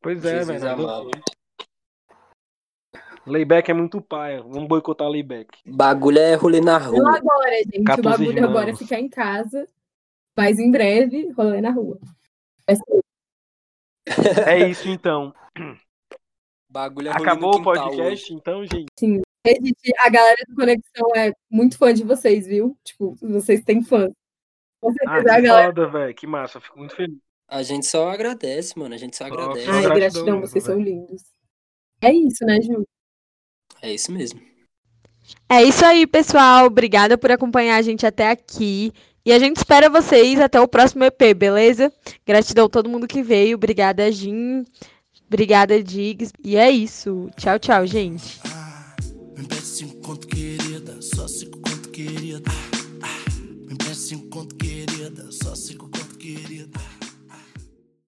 Pois 0.00 0.24
é, 0.24 0.44
velho. 0.44 0.60
não 0.60 0.76
deu 0.76 0.88
amado. 0.88 1.10
tempo. 1.10 1.24
Layback 3.26 3.70
é 3.70 3.74
muito 3.74 4.00
pai. 4.00 4.38
Vamos 4.40 4.68
boicotar 4.68 5.08
layback. 5.08 5.58
Bagulho 5.66 6.18
é 6.18 6.34
rolê 6.34 6.60
na 6.60 6.78
Não 6.78 6.90
rua. 6.92 7.16
agora, 7.16 7.56
gente. 7.64 7.80
O 7.80 7.84
14 7.84 8.02
bagulho 8.24 8.44
agora 8.44 8.70
é 8.70 8.76
ficar 8.76 9.00
em 9.00 9.08
casa. 9.08 9.66
Mas 10.36 10.58
em 10.58 10.70
breve, 10.70 11.30
rolê 11.32 11.60
na 11.60 11.70
rua. 11.70 11.98
Ser 12.68 13.02
É 14.46 14.68
isso 14.68 14.88
então. 14.88 15.34
Bagulho 16.70 17.08
é 17.08 17.12
rolê 17.12 17.22
Acabou 17.24 17.52
no 17.54 17.60
o 17.60 17.62
podcast, 17.64 18.34
então, 18.34 18.62
gente. 18.66 18.86
Gente, 19.00 19.92
a 20.04 20.10
galera 20.10 20.36
do 20.48 20.54
Conexão 20.54 21.08
é 21.16 21.32
muito 21.50 21.78
fã 21.78 21.94
de 21.94 22.02
vocês, 22.04 22.46
viu? 22.46 22.76
Tipo, 22.84 23.14
vocês 23.22 23.62
têm 23.64 23.82
fã. 23.82 24.08
Com 24.80 24.90
Ah, 24.90 24.92
certeza 24.92 25.32
a 25.32 25.36
que 25.40 25.46
galera. 25.46 25.66
foda, 25.68 25.88
velho. 25.88 26.14
Que 26.14 26.26
massa. 26.26 26.60
Fico 26.60 26.78
muito 26.78 26.94
feliz. 26.94 27.16
A 27.48 27.62
gente 27.62 27.86
só 27.86 28.10
agradece, 28.10 28.78
mano. 28.78 28.94
A 28.94 28.98
gente 28.98 29.16
só 29.16 29.24
agradece. 29.24 29.64
só 29.64 29.72
Ai, 29.72 29.82
gratidão 29.82 29.98
gratidão, 30.00 30.24
mesmo, 30.40 30.40
vocês 30.48 30.64
são 30.64 30.76
velho. 30.76 30.84
lindos. 30.86 31.22
É 32.02 32.12
isso, 32.12 32.44
né, 32.44 32.60
Ju? 32.60 32.84
É 33.82 33.92
isso 33.92 34.12
mesmo. 34.12 34.40
É 35.48 35.62
isso 35.62 35.84
aí, 35.84 36.06
pessoal. 36.06 36.66
Obrigada 36.66 37.16
por 37.18 37.30
acompanhar 37.30 37.76
a 37.76 37.82
gente 37.82 38.06
até 38.06 38.30
aqui. 38.30 38.92
E 39.24 39.32
a 39.32 39.38
gente 39.38 39.56
espera 39.56 39.90
vocês 39.90 40.40
até 40.40 40.60
o 40.60 40.68
próximo 40.68 41.04
EP, 41.04 41.34
beleza? 41.34 41.92
Gratidão 42.24 42.66
a 42.66 42.68
todo 42.68 42.88
mundo 42.88 43.08
que 43.08 43.22
veio. 43.22 43.56
Obrigada, 43.56 44.10
Jim. 44.12 44.64
Obrigada, 45.26 45.82
Diggs. 45.82 46.32
E 46.44 46.56
é 46.56 46.70
isso. 46.70 47.28
Tchau, 47.36 47.58
tchau, 47.58 47.84
gente. 47.86 48.40
Ah, 48.44 48.65